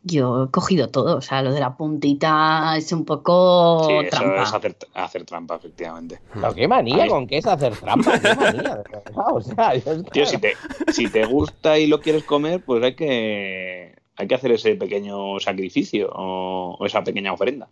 yo 0.05 0.45
he 0.45 0.51
cogido 0.51 0.89
todo, 0.89 1.15
o 1.17 1.21
sea, 1.21 1.41
lo 1.43 1.53
de 1.53 1.59
la 1.61 1.77
puntita 1.77 2.75
es 2.75 2.91
un 2.91 3.05
poco 3.05 3.85
Sí, 3.87 3.93
eso 3.93 4.09
trampa. 4.17 4.43
es 4.43 4.53
hacer, 4.53 4.77
hacer 4.95 5.23
trampa, 5.23 5.55
efectivamente. 5.55 6.19
Pero 6.33 6.53
qué 6.55 6.67
manía 6.67 7.03
Ahí. 7.03 7.09
con 7.09 7.27
qué 7.27 7.37
es 7.37 7.45
hacer 7.45 7.73
trampa, 7.77 8.19
qué 8.19 8.35
manía, 8.35 8.83
o 9.15 9.39
sea, 9.39 9.75
yo 9.75 10.03
que- 10.03 10.11
Tío, 10.11 10.25
si 10.25 10.39
te, 10.39 10.53
si 10.91 11.07
te 11.09 11.25
gusta 11.25 11.77
y 11.77 11.85
lo 11.87 12.01
quieres 12.01 12.23
comer, 12.23 12.61
pues 12.65 12.83
hay 12.83 12.95
que, 12.95 13.95
hay 14.17 14.27
que 14.27 14.35
hacer 14.35 14.51
ese 14.51 14.75
pequeño 14.75 15.39
sacrificio 15.39 16.09
o, 16.11 16.75
o 16.79 16.85
esa 16.87 17.03
pequeña 17.03 17.31
ofrenda. 17.31 17.69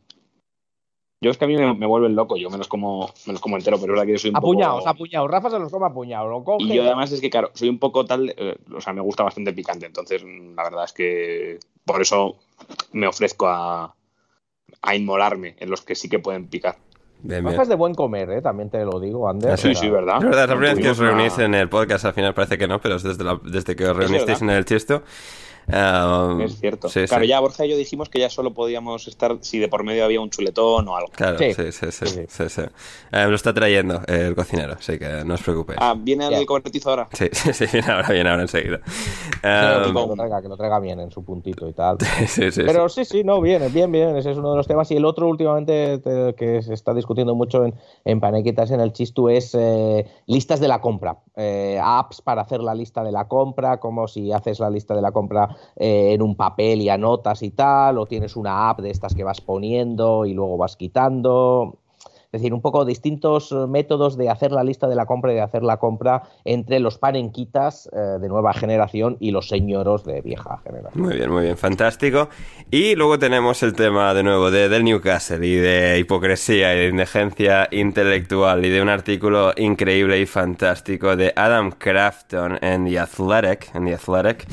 Yo 1.24 1.30
es 1.30 1.38
que 1.38 1.46
a 1.46 1.48
mí 1.48 1.56
me, 1.56 1.72
me 1.76 1.86
vuelven 1.86 2.16
loco, 2.16 2.36
yo 2.36 2.50
menos 2.50 2.68
como, 2.68 3.12
menos 3.28 3.40
como 3.42 3.56
entero, 3.56 3.78
pero 3.80 3.94
es 3.94 4.00
verdad 4.00 4.06
que 4.08 4.14
yo 4.14 4.18
soy 4.18 4.32
un 4.32 4.38
Apuñados, 4.38 4.80
poco... 4.80 4.90
apuñados. 4.90 5.30
Rafa 5.30 5.50
se 5.52 5.60
los 5.60 5.72
come 5.72 5.86
apuñados. 5.86 6.30
Lo 6.32 6.44
coge. 6.44 6.64
Y 6.64 6.74
yo 6.76 6.82
además 6.84 7.12
es 7.12 7.22
que, 7.22 7.30
claro, 7.30 7.52
soy 7.54 7.70
un 7.70 7.78
poco 7.78 8.06
tal, 8.06 8.34
eh, 8.36 8.58
o 8.76 8.82
sea, 8.82 8.92
me 8.92 9.02
gusta 9.02 9.22
bastante 9.24 9.54
picante, 9.54 9.86
entonces 9.86 10.24
mm, 10.26 10.56
la 10.56 10.64
verdad 10.64 10.86
es 10.86 10.94
que 10.94 11.60
por 11.86 12.02
eso 12.02 12.38
me 12.94 13.06
ofrezco 13.06 13.48
a, 13.48 13.94
a 14.82 14.96
inmolarme 14.96 15.56
en 15.60 15.70
los 15.70 15.82
que 15.82 15.94
sí 15.94 16.10
que 16.10 16.18
pueden 16.18 16.48
picar. 16.48 16.78
Bien, 17.24 17.46
Rafa 17.46 17.62
es 17.62 17.68
de 17.70 17.76
buen 17.76 17.94
comer, 17.94 18.32
¿eh? 18.32 18.42
también 18.42 18.72
te 18.72 18.84
lo 18.84 19.00
digo, 19.00 19.30
Ander. 19.30 19.56
Sí, 19.60 19.76
sí, 19.76 19.92
¿verdad? 19.92 20.18
Es 20.18 20.24
verdad, 20.24 20.44
es 20.46 20.50
la 20.50 20.56
primera 20.56 20.74
vez 20.74 20.84
que 20.84 20.90
os 20.90 20.98
reunís 20.98 21.38
en 21.38 21.54
el 21.54 21.70
podcast, 21.70 22.06
al 22.06 22.14
final 22.16 22.34
parece 22.34 22.58
que 22.58 22.68
no, 22.68 22.82
pero 22.82 22.96
es 22.96 23.04
desde, 23.04 23.24
la- 23.24 23.40
desde 23.44 23.76
que 23.76 23.86
os 23.86 23.96
reunisteis 23.96 24.42
en 24.42 24.50
el 24.50 24.66
Chisto. 24.66 25.04
Ah, 25.68 26.38
Es 26.42 26.60
cierto. 26.60 26.90
Sí, 26.90 27.06
claro, 27.08 27.24
sí. 27.24 27.30
ya 27.30 27.40
Borja 27.40 27.66
y 27.66 27.70
yo 27.70 27.78
dijimos 27.78 28.10
que 28.10 28.20
ya 28.20 28.30
solo 28.30 28.54
podíamos 28.54 29.08
estar 29.08 29.38
si 29.42 29.60
de 29.60 29.68
por 29.68 29.84
medio 29.84 30.04
había 30.06 30.20
un 30.22 30.30
chuletón 30.30 30.88
o 30.88 30.96
algo. 30.96 31.10
Claro, 31.12 31.38
Sí. 31.38 31.54
sí, 31.54 31.72
sí, 31.72 31.92
sí, 31.92 32.06
Sí, 32.06 32.06
sí. 32.08 32.26
sí, 32.28 32.50
sí. 32.50 32.62
Eh, 33.12 33.28
lo 33.28 33.36
está 33.36 33.54
trayendo 33.54 34.02
eh, 34.08 34.28
el 34.28 34.36
cocinero, 34.36 34.74
así 34.74 34.98
que 34.98 35.24
no 35.26 35.34
os 35.36 35.42
preocupéis. 35.42 35.80
Ah, 35.82 35.96
¿viene 35.98 36.28
el 36.28 36.46
cobertizo 36.46 36.90
ahora? 36.90 37.08
Sí, 37.14 37.28
sí, 37.32 37.54
sí, 37.54 37.66
viene 37.72 37.92
ahora, 37.92 38.10
viene 38.10 38.30
ahora 38.30 38.42
enseguida. 38.44 38.80
que, 38.80 39.48
Ah, 39.48 39.92
lo 39.94 40.14
traiga, 40.16 40.42
que 40.42 40.48
lo 40.48 40.58
traiga 40.58 40.80
bien 40.80 41.00
en 41.00 41.12
su 41.12 41.24
puntito 41.24 41.68
y 41.68 41.74
tal. 41.74 41.98
sí, 42.28 42.52
sí, 42.52 42.62
Pero 42.66 42.90
sí, 42.90 43.06
sí, 43.06 43.24
no, 43.24 43.42
bien, 43.42 43.62
bien, 43.74 43.92
bien. 43.92 44.16
Ese 44.18 44.32
es 44.32 44.38
uno 44.38 44.52
de 44.52 44.58
los 44.58 44.68
temas. 44.68 44.90
Y 44.92 44.98
el 44.98 45.06
otro 45.06 45.28
últimamente 45.28 46.00
te- 46.00 46.34
que 46.36 46.62
se 46.62 46.74
está 46.74 46.94
discutiendo 46.94 47.36
mucho 47.36 47.66
en, 47.66 47.76
en 48.06 48.20
Panequitas 48.20 48.72
en 48.72 48.80
el 48.82 48.94
Chistu 48.94 49.30
es 49.30 49.56
eh, 49.58 50.06
listas 50.28 50.60
de 50.60 50.68
la 50.68 50.82
compra. 50.82 51.18
Eh, 51.36 51.80
apps 51.82 52.22
para 52.22 52.42
hacer 52.42 52.62
la 52.62 52.76
lista 52.76 53.04
de 53.04 53.12
la 53.12 53.28
compra, 53.28 53.80
como 53.80 54.08
si 54.08 54.32
haces 54.32 54.60
la 54.60 54.70
lista 54.70 54.94
de 54.96 55.02
la 55.02 55.12
compra 55.12 55.51
eh, 55.76 56.14
en 56.14 56.22
un 56.22 56.36
papel 56.36 56.82
y 56.82 56.90
anotas 56.90 57.44
y 57.44 57.52
tal, 57.52 57.98
o 57.98 58.06
tienes 58.06 58.36
una 58.36 58.70
app 58.70 58.80
de 58.80 58.92
estas 58.92 59.16
que 59.16 59.24
vas 59.24 59.42
poniendo 59.42 60.26
y 60.26 60.34
luego 60.34 60.58
vas 60.58 60.76
quitando. 60.76 61.78
Es 62.32 62.40
decir, 62.40 62.54
un 62.54 62.62
poco 62.62 62.86
distintos 62.86 63.52
eh, 63.52 63.68
métodos 63.68 64.16
de 64.16 64.30
hacer 64.30 64.54
la 64.54 64.64
lista 64.64 64.88
de 64.88 64.96
la 64.96 65.06
compra 65.06 65.34
y 65.34 65.36
de 65.36 65.42
hacer 65.42 65.64
la 65.64 65.78
compra 65.78 66.24
entre 66.46 66.80
los 66.80 66.98
panenquitas 66.98 67.90
eh, 67.92 68.20
de 68.22 68.30
nueva 68.30 68.54
generación 68.54 69.18
y 69.20 69.32
los 69.32 69.50
señoros 69.50 70.06
de 70.06 70.22
vieja 70.22 70.62
generación. 70.64 71.04
Muy 71.04 71.16
bien, 71.16 71.30
muy 71.30 71.44
bien, 71.44 71.58
fantástico. 71.58 72.30
Y 72.70 72.96
luego 72.96 73.20
tenemos 73.20 73.62
el 73.64 73.74
tema 73.74 74.14
de 74.14 74.24
nuevo 74.24 74.50
de, 74.50 74.70
del 74.70 74.86
Newcastle 74.86 75.46
y 75.46 75.56
de 75.56 76.00
hipocresía 76.00 76.74
y 76.74 76.80
de 76.80 76.88
indigencia 76.88 77.68
intelectual 77.70 78.66
y 78.66 78.70
de 78.70 78.82
un 78.82 78.88
artículo 78.88 79.52
increíble 79.58 80.22
y 80.22 80.26
fantástico 80.26 81.18
de 81.18 81.34
Adam 81.36 81.72
Crafton 81.72 82.60
en 82.62 82.86
The 82.86 83.00
Athletic, 83.00 83.76
en 83.76 83.86
The 83.86 83.96
Athletic 83.96 84.48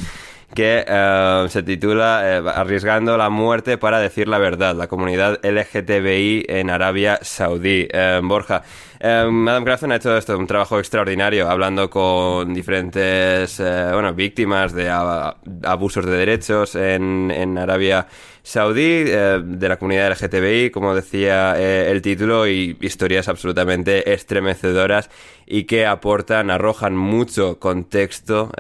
que 0.55 0.84
eh, 0.86 1.46
se 1.49 1.62
titula 1.62 2.22
eh, 2.24 2.42
Arriesgando 2.55 3.16
la 3.16 3.30
muerte 3.30 3.78
para 3.78 4.01
decir 4.01 4.28
la 4.28 4.38
verdad, 4.38 4.74
la 4.74 4.86
comunidad 4.86 5.38
LGTBI 5.44 6.46
en 6.49 6.70
Arabia 6.70 7.18
Saudí. 7.22 7.88
Eh, 7.90 8.20
Borja, 8.22 8.62
eh, 9.01 9.46
Adam 9.49 9.64
Crafton 9.64 9.92
ha 9.92 9.96
hecho 9.96 10.16
esto, 10.16 10.36
un 10.36 10.46
trabajo 10.46 10.78
extraordinario, 10.78 11.49
hablando 11.49 11.88
con 11.88 12.53
diferentes 12.53 13.61
eh, 13.61 13.90
bueno, 13.92 14.12
víctimas 14.14 14.72
de 14.72 14.90
abusos 14.90 16.05
de 16.05 16.12
derechos 16.12 16.74
en, 16.74 17.30
en 17.30 17.59
Arabia 17.59 18.07
Saudí, 18.42 19.05
eh, 19.07 19.40
de 19.44 19.68
la 19.68 19.76
comunidad 19.76 20.11
LGTBI, 20.12 20.70
como 20.70 20.94
decía 20.94 21.55
eh, 21.60 21.90
el 21.90 22.01
título, 22.02 22.47
y 22.48 22.77
historias 22.81 23.28
absolutamente 23.28 24.12
estremecedoras 24.12 25.10
y 25.47 25.64
que 25.64 25.86
aportan, 25.86 26.51
arrojan 26.51 26.97
mucho 26.97 27.59
contexto 27.59 28.51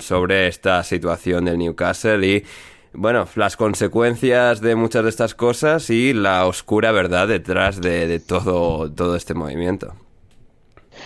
sobre 0.00 0.48
esta 0.48 0.82
situación 0.84 1.44
del 1.44 1.58
Newcastle 1.58 2.26
y 2.26 2.44
bueno, 2.98 3.28
las 3.36 3.56
consecuencias 3.56 4.60
de 4.60 4.74
muchas 4.74 5.04
de 5.04 5.10
estas 5.10 5.34
cosas 5.34 5.88
y 5.88 6.12
la 6.12 6.46
oscura 6.46 6.90
verdad 6.90 7.28
detrás 7.28 7.80
de, 7.80 8.18
todo, 8.18 8.90
todo 8.90 9.14
este 9.14 9.34
movimiento. 9.34 9.94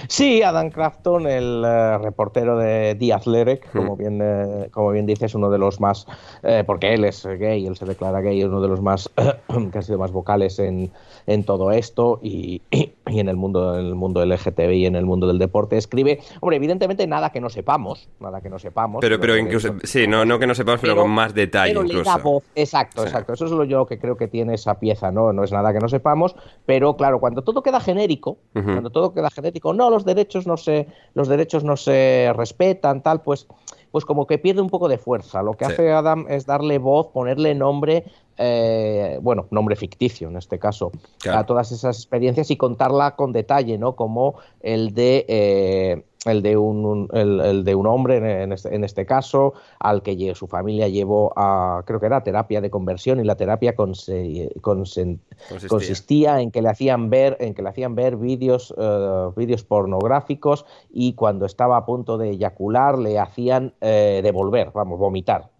Sí, 0.09 0.43
Adam 0.43 0.70
Crafton, 0.70 1.27
el 1.27 1.62
eh, 1.64 1.98
reportero 1.98 2.56
de 2.59 2.97
The 2.98 3.12
Athletic, 3.12 3.70
como 3.73 3.97
bien, 3.97 4.20
eh, 4.23 4.69
como 4.70 4.90
bien 4.90 5.06
dice, 5.06 5.27
es 5.27 5.35
uno 5.35 5.51
de 5.51 5.59
los 5.59 5.81
más, 5.81 6.06
eh, 6.43 6.64
porque 6.66 6.94
él 6.94 7.05
es 7.05 7.24
gay, 7.27 7.66
él 7.66 7.77
se 7.77 7.85
declara 7.86 8.20
gay, 8.20 8.40
es 8.40 8.47
uno 8.47 8.60
de 8.60 8.69
los 8.69 8.81
más 8.81 9.10
que 9.73 9.78
ha 9.78 9.82
sido 9.82 9.98
más 9.98 10.12
vocales 10.12 10.59
en, 10.59 10.90
en 11.27 11.44
todo 11.44 11.70
esto 11.73 12.19
y, 12.23 12.62
y- 12.70 12.93
y 13.06 13.20
en 13.20 13.28
el 13.28 13.36
mundo 13.36 13.78
en 13.78 13.86
el 13.86 13.94
mundo 13.94 14.24
LGTBI 14.24 14.82
y 14.82 14.86
en 14.86 14.97
el 14.97 15.05
mundo 15.05 15.27
del 15.27 15.39
deporte. 15.39 15.77
Escribe 15.77 16.20
hombre 16.40 16.56
evidentemente 16.56 17.06
nada 17.06 17.31
que 17.31 17.40
no 17.40 17.51
sepamos 17.51 18.09
nada 18.20 18.40
que 18.40 18.48
no 18.48 18.59
sepamos 18.59 19.01
pero 19.01 19.19
pero 19.20 19.36
incluso 19.36 19.74
sí 19.82 20.06
no 20.06 20.24
no 20.24 20.39
que 20.39 20.47
no 20.47 20.55
sepamos 20.55 20.81
pero, 20.81 20.97
con 20.97 21.10
más 21.10 21.35
detalle 21.35 21.73
pero 21.74 21.85
incluso. 21.85 22.19
voz. 22.20 22.44
exacto 22.55 23.02
exacto 23.02 23.32
eso 23.35 23.47
es 23.47 23.51
lo 23.51 23.64
yo 23.64 23.86
que 23.86 23.98
creo 23.98 24.16
que 24.16 24.28
tiene 24.28 24.55
esa 24.55 24.78
pieza 24.78 25.10
no 25.10 25.32
no 25.32 25.43
es 25.44 25.52
nada 25.52 25.73
que 25.73 25.81
no 25.81 25.89
sepamos 25.89 26.35
pero 26.64 26.97
claro 26.97 27.19
cuando 27.20 27.43
todo 27.43 27.62
queda 27.62 27.81
genérico 27.81 28.39
cuando 28.52 28.90
todo 28.90 29.12
queda 29.12 29.31
genérico 29.31 29.74
no 29.74 29.82
los 29.91 30.05
derechos 30.05 30.47
no 30.47 30.57
se 30.57 30.87
los 31.15 31.29
derechos 31.29 31.65
no 31.65 31.77
se 31.77 32.33
respetan 32.37 33.03
tal 33.03 33.23
pues 33.23 33.47
pues 33.91 34.07
como 34.07 34.27
que 34.27 34.39
pierde 34.39 34.63
un 34.63 34.71
poco 34.71 34.89
de 34.89 34.97
fuerza. 34.97 35.43
Lo 35.43 35.53
que 35.53 35.67
Sí. 35.67 35.73
hace 35.73 35.93
Adam 35.93 36.25
es 36.31 36.47
darle 36.47 36.79
voz, 36.79 37.09
ponerle 37.09 37.55
nombre, 37.55 38.05
eh, 38.44 39.19
bueno, 39.23 39.47
nombre 39.51 39.77
ficticio 39.77 40.28
en 40.28 40.36
este 40.36 40.59
caso, 40.59 40.90
Claro. 41.20 41.39
a 41.39 41.47
todas 41.47 41.70
esas 41.73 41.97
experiencias 41.97 42.51
y 42.51 42.56
contarla 42.56 43.14
con 43.16 43.32
detalle, 43.32 43.78
¿no? 43.78 43.94
Como 43.94 44.35
el 44.60 44.93
de 44.94 45.24
eh, 45.28 46.05
el 46.24 46.40
de 46.43 46.56
un, 46.56 46.85
un- 46.86 47.09
el, 47.14 47.40
el 47.40 47.64
de 47.64 47.74
un 47.74 47.86
hombre 47.89 48.19
en, 48.43 48.52
este, 48.52 48.73
en 48.73 48.85
este 48.85 49.05
caso 49.06 49.55
al 49.81 50.02
que 50.02 50.35
su 50.36 50.47
familia 50.47 50.86
llevó 50.86 51.32
a 51.36 51.82
creo 51.85 51.98
que 51.98 52.06
era 52.06 52.23
terapia 52.23 52.60
de 52.60 52.70
conversión 52.70 53.19
y 53.19 53.24
la 53.24 53.35
terapia 53.35 53.74
conse- 53.74 54.52
consen- 54.60 55.19
Consistía. 55.48 55.69
consistía 55.69 56.40
en 56.40 56.51
que 56.52 56.62
le 56.62 56.69
hacían 56.69 57.10
ver 57.10 57.36
en 57.40 57.55
que 57.55 57.62
le 57.62 57.70
hacían 57.70 57.97
ver 57.97 58.16
vídeos 58.16 58.73
eh, 58.78 59.28
vídeos 59.36 59.64
pornográficos 59.64 60.64
y 60.93 61.14
cuando 61.14 61.44
estaba 61.44 61.77
a 61.77 61.85
punto 61.86 62.19
de 62.19 62.31
eyacular 62.31 62.98
le 62.98 63.19
hacían 63.19 63.74
eh, 63.81 64.20
devolver 64.23 64.70
vamos 64.73 65.01
vomitar 65.01 65.51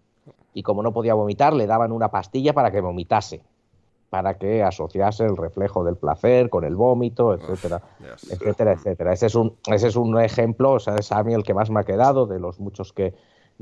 y 0.53 0.63
como 0.63 0.83
no 0.83 0.93
podía 0.93 1.13
vomitar 1.13 1.53
le 1.53 1.67
daban 1.67 1.91
una 1.91 2.09
pastilla 2.09 2.53
para 2.53 2.71
que 2.71 2.81
vomitase 2.81 3.41
para 4.09 4.35
que 4.35 4.61
asociase 4.61 5.25
el 5.25 5.35
reflejo 5.35 5.83
del 5.83 5.97
placer 5.97 6.49
con 6.49 6.63
el 6.63 6.75
vómito 6.75 7.33
etcétera 7.33 7.81
etcétera, 8.29 8.73
etcétera. 8.73 9.13
Ese 9.13 9.27
es 9.27 9.35
un, 9.35 9.57
ese 9.67 9.87
es 9.87 9.95
un 9.95 10.19
ejemplo, 10.19 10.73
o 10.73 10.79
sea, 10.79 10.95
es 10.95 11.11
a 11.11 11.23
mí 11.23 11.33
el 11.33 11.43
que 11.43 11.53
más 11.53 11.69
me 11.69 11.79
ha 11.79 11.83
quedado 11.83 12.25
de 12.25 12.39
los 12.39 12.59
muchos 12.59 12.93
que 12.93 13.13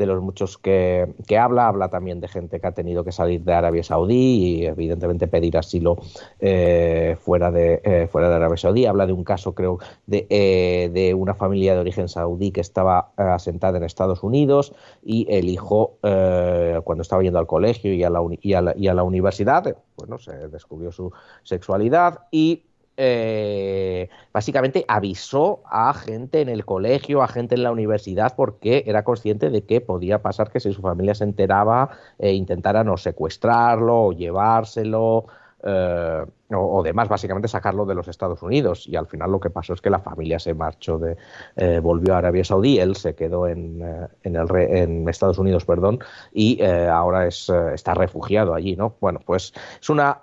de 0.01 0.07
los 0.07 0.21
muchos 0.21 0.57
que, 0.57 1.13
que 1.27 1.37
habla, 1.37 1.67
habla 1.67 1.89
también 1.89 2.19
de 2.19 2.27
gente 2.27 2.59
que 2.59 2.67
ha 2.67 2.73
tenido 2.73 3.03
que 3.03 3.11
salir 3.11 3.41
de 3.43 3.53
Arabia 3.53 3.83
Saudí 3.83 4.59
y 4.61 4.65
evidentemente 4.65 5.27
pedir 5.27 5.57
asilo 5.57 5.97
eh, 6.39 7.15
fuera, 7.19 7.51
de, 7.51 7.81
eh, 7.83 8.07
fuera 8.11 8.29
de 8.29 8.35
Arabia 8.35 8.57
Saudí. 8.57 8.85
Habla 8.85 9.05
de 9.05 9.13
un 9.13 9.23
caso, 9.23 9.53
creo, 9.53 9.79
de, 10.07 10.27
eh, 10.29 10.89
de 10.91 11.13
una 11.13 11.35
familia 11.35 11.73
de 11.75 11.79
origen 11.79 12.07
saudí 12.09 12.51
que 12.51 12.61
estaba 12.61 13.11
asentada 13.15 13.77
en 13.77 13.83
Estados 13.83 14.23
Unidos 14.23 14.73
y 15.03 15.27
el 15.29 15.49
hijo, 15.49 15.97
cuando 16.01 17.01
estaba 17.01 17.21
yendo 17.21 17.39
al 17.39 17.47
colegio 17.47 17.93
y 17.93 18.03
a 18.03 18.09
la, 18.09 18.21
y 18.41 18.53
a 18.53 18.61
la, 18.61 18.73
y 18.75 18.87
a 18.87 18.93
la 18.93 19.03
universidad, 19.03 19.75
bueno, 19.95 20.17
se 20.17 20.47
descubrió 20.47 20.91
su 20.91 21.11
sexualidad 21.43 22.25
y 22.31 22.63
eh, 23.03 24.09
básicamente 24.31 24.85
avisó 24.87 25.63
a 25.65 25.91
gente 25.95 26.41
en 26.41 26.49
el 26.49 26.65
colegio, 26.65 27.23
a 27.23 27.27
gente 27.27 27.55
en 27.55 27.63
la 27.63 27.71
universidad, 27.71 28.35
porque 28.35 28.83
era 28.85 29.03
consciente 29.03 29.49
de 29.49 29.63
que 29.63 29.81
podía 29.81 30.21
pasar 30.21 30.51
que 30.51 30.59
si 30.59 30.71
su 30.71 30.81
familia 30.83 31.15
se 31.15 31.23
enteraba, 31.23 31.89
eh, 32.19 32.33
intentaran 32.33 32.87
o 32.89 32.97
secuestrarlo 32.97 34.03
o 34.05 34.11
llevárselo. 34.13 35.25
eh, 35.63 36.25
o, 36.53 36.83
demás, 36.83 37.07
básicamente 37.07 37.47
sacarlo 37.47 37.85
de 37.85 37.95
los 37.95 38.07
Estados 38.07 38.41
Unidos. 38.43 38.87
Y 38.87 38.95
al 38.95 39.07
final 39.07 39.31
lo 39.31 39.39
que 39.39 39.49
pasó 39.49 39.73
es 39.73 39.81
que 39.81 39.89
la 39.89 39.99
familia 39.99 40.37
se 40.39 40.53
marchó 40.53 40.97
de, 40.97 41.17
eh, 41.55 41.79
volvió 41.79 42.13
a 42.15 42.17
Arabia 42.17 42.43
Saudí, 42.43 42.79
él 42.79 42.95
se 42.95 43.15
quedó 43.15 43.47
en, 43.47 43.81
en, 44.23 44.35
en 44.35 45.09
Estados 45.09 45.37
Unidos, 45.37 45.65
perdón, 45.65 45.99
y 46.33 46.61
ahora 46.63 47.27
es, 47.27 47.49
está 47.73 47.93
refugiado 47.93 48.53
allí, 48.53 48.75
¿no? 48.75 48.95
Bueno, 48.99 49.19
pues 49.25 49.53
es 49.79 49.89
una 49.89 50.19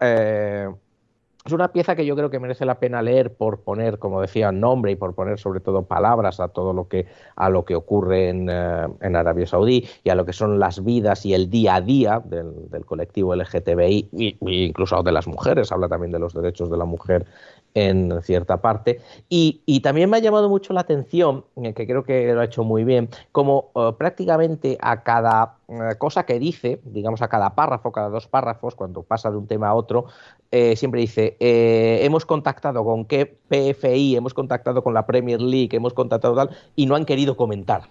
es 1.48 1.52
una 1.52 1.72
pieza 1.72 1.96
que 1.96 2.06
yo 2.06 2.14
creo 2.14 2.30
que 2.30 2.38
merece 2.38 2.64
la 2.64 2.78
pena 2.78 3.02
leer 3.02 3.34
por 3.34 3.60
poner, 3.60 3.98
como 3.98 4.20
decía, 4.20 4.52
nombre 4.52 4.92
y 4.92 4.96
por 4.96 5.14
poner 5.14 5.38
sobre 5.38 5.60
todo 5.60 5.82
palabras 5.82 6.40
a 6.40 6.48
todo 6.48 6.72
lo 6.72 6.88
que 6.88 7.06
a 7.36 7.48
lo 7.48 7.64
que 7.64 7.74
ocurre 7.74 8.28
en, 8.28 8.48
eh, 8.50 8.86
Arabia 9.00 9.46
Saudí 9.46 9.88
y 10.04 10.10
a 10.10 10.14
lo 10.14 10.24
que 10.24 10.32
son 10.32 10.58
las 10.58 10.84
vidas 10.84 11.26
y 11.26 11.34
el 11.34 11.50
día 11.50 11.76
a 11.76 11.80
día 11.80 12.22
del, 12.24 12.84
colectivo 12.84 13.34
LGTBI 13.34 14.08
y, 14.12 14.36
y 14.40 14.64
incluso 14.64 15.02
de 15.02 15.12
las 15.12 15.26
mujeres. 15.26 15.72
Habla 15.72 15.88
también 15.88 16.12
de 16.12 16.18
los 16.18 16.32
derechos 16.32 16.70
de 16.70 16.76
la 16.76 16.84
mujer 16.84 17.26
en 17.74 18.22
cierta 18.22 18.60
parte. 18.60 19.00
Y, 19.28 19.80
también 19.80 20.10
me 20.10 20.16
ha 20.16 20.20
llamado 20.20 20.48
mucho 20.48 20.72
la 20.72 20.80
atención, 20.80 21.44
eh, 21.56 21.72
que 21.72 21.86
creo 21.86 22.02
que 22.02 22.32
lo 22.32 22.40
ha 22.40 22.44
hecho 22.44 22.64
muy 22.64 22.84
bien, 22.84 23.08
como 23.32 23.70
eh, 23.74 23.92
prácticamente 23.96 24.76
a 24.80 25.02
cada 25.02 25.54
cosa 25.98 26.24
que 26.24 26.38
dice, 26.38 26.80
digamos 26.84 27.20
a 27.20 27.28
cada 27.28 27.54
párrafo, 27.54 27.92
cada 27.92 28.08
dos 28.08 28.26
párrafos, 28.26 28.74
cuando 28.74 29.02
pasa 29.02 29.30
de 29.30 29.36
un 29.36 29.46
tema 29.46 29.68
a 29.68 29.74
otro, 29.74 30.06
eh, 30.50 30.76
siempre 30.76 31.00
dice, 31.00 31.36
eh, 31.40 32.00
hemos 32.02 32.24
contactado 32.24 32.84
con 32.84 33.04
qué 33.04 33.26
PFI, 33.26 34.16
hemos 34.16 34.34
contactado 34.34 34.82
con 34.82 34.94
la 34.94 35.06
Premier 35.06 35.40
League, 35.40 35.76
hemos 35.76 35.92
contactado 35.92 36.34
tal, 36.34 36.50
y 36.74 36.86
no 36.86 36.94
han 36.94 37.04
querido 37.04 37.36
comentar. 37.36 37.82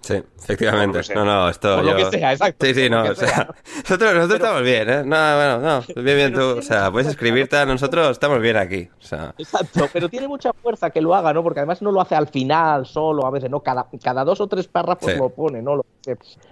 Sí, 0.00 0.22
efectivamente. 0.38 1.02
Sea. 1.02 1.16
No, 1.16 1.24
no, 1.24 1.48
esto 1.48 1.76
Por 1.76 1.84
lo 1.84 1.96
que 1.96 2.04
sea, 2.18 2.32
exacto, 2.32 2.66
Sí, 2.66 2.74
sí, 2.74 2.90
no, 2.90 3.04
que 3.04 3.10
o 3.10 3.14
sea, 3.14 3.28
sea. 3.28 3.54
nosotros, 3.82 4.14
nosotros 4.14 4.40
estamos 4.40 4.62
bien, 4.62 4.90
¿eh? 4.90 5.02
No, 5.02 5.16
bueno, 5.16 5.58
no, 5.60 6.02
bien, 6.02 6.16
bien 6.16 6.32
tú, 6.34 6.58
o 6.58 6.62
sea, 6.62 6.92
puedes 6.92 7.08
escribir 7.08 7.48
tal, 7.48 7.66
nosotros 7.68 8.10
estamos 8.10 8.38
bien 8.40 8.58
aquí, 8.58 8.90
o 8.98 9.02
sea, 9.02 9.34
Exacto, 9.38 9.88
pero 9.94 10.10
tiene 10.10 10.28
mucha 10.28 10.52
fuerza 10.52 10.90
que 10.90 11.00
lo 11.00 11.14
haga, 11.14 11.32
¿no? 11.32 11.42
Porque 11.42 11.60
además 11.60 11.80
no 11.80 11.90
lo 11.90 12.02
hace 12.02 12.14
al 12.14 12.28
final 12.28 12.84
solo, 12.84 13.26
a 13.26 13.30
veces, 13.30 13.50
¿no? 13.50 13.60
Cada, 13.60 13.86
cada 14.02 14.24
dos 14.24 14.42
o 14.42 14.46
tres 14.46 14.68
párrafos 14.68 15.10
Sí. 15.10 15.18
lo 15.18 15.30
pone, 15.30 15.62
¿no? 15.62 15.76
Lo 15.76 15.86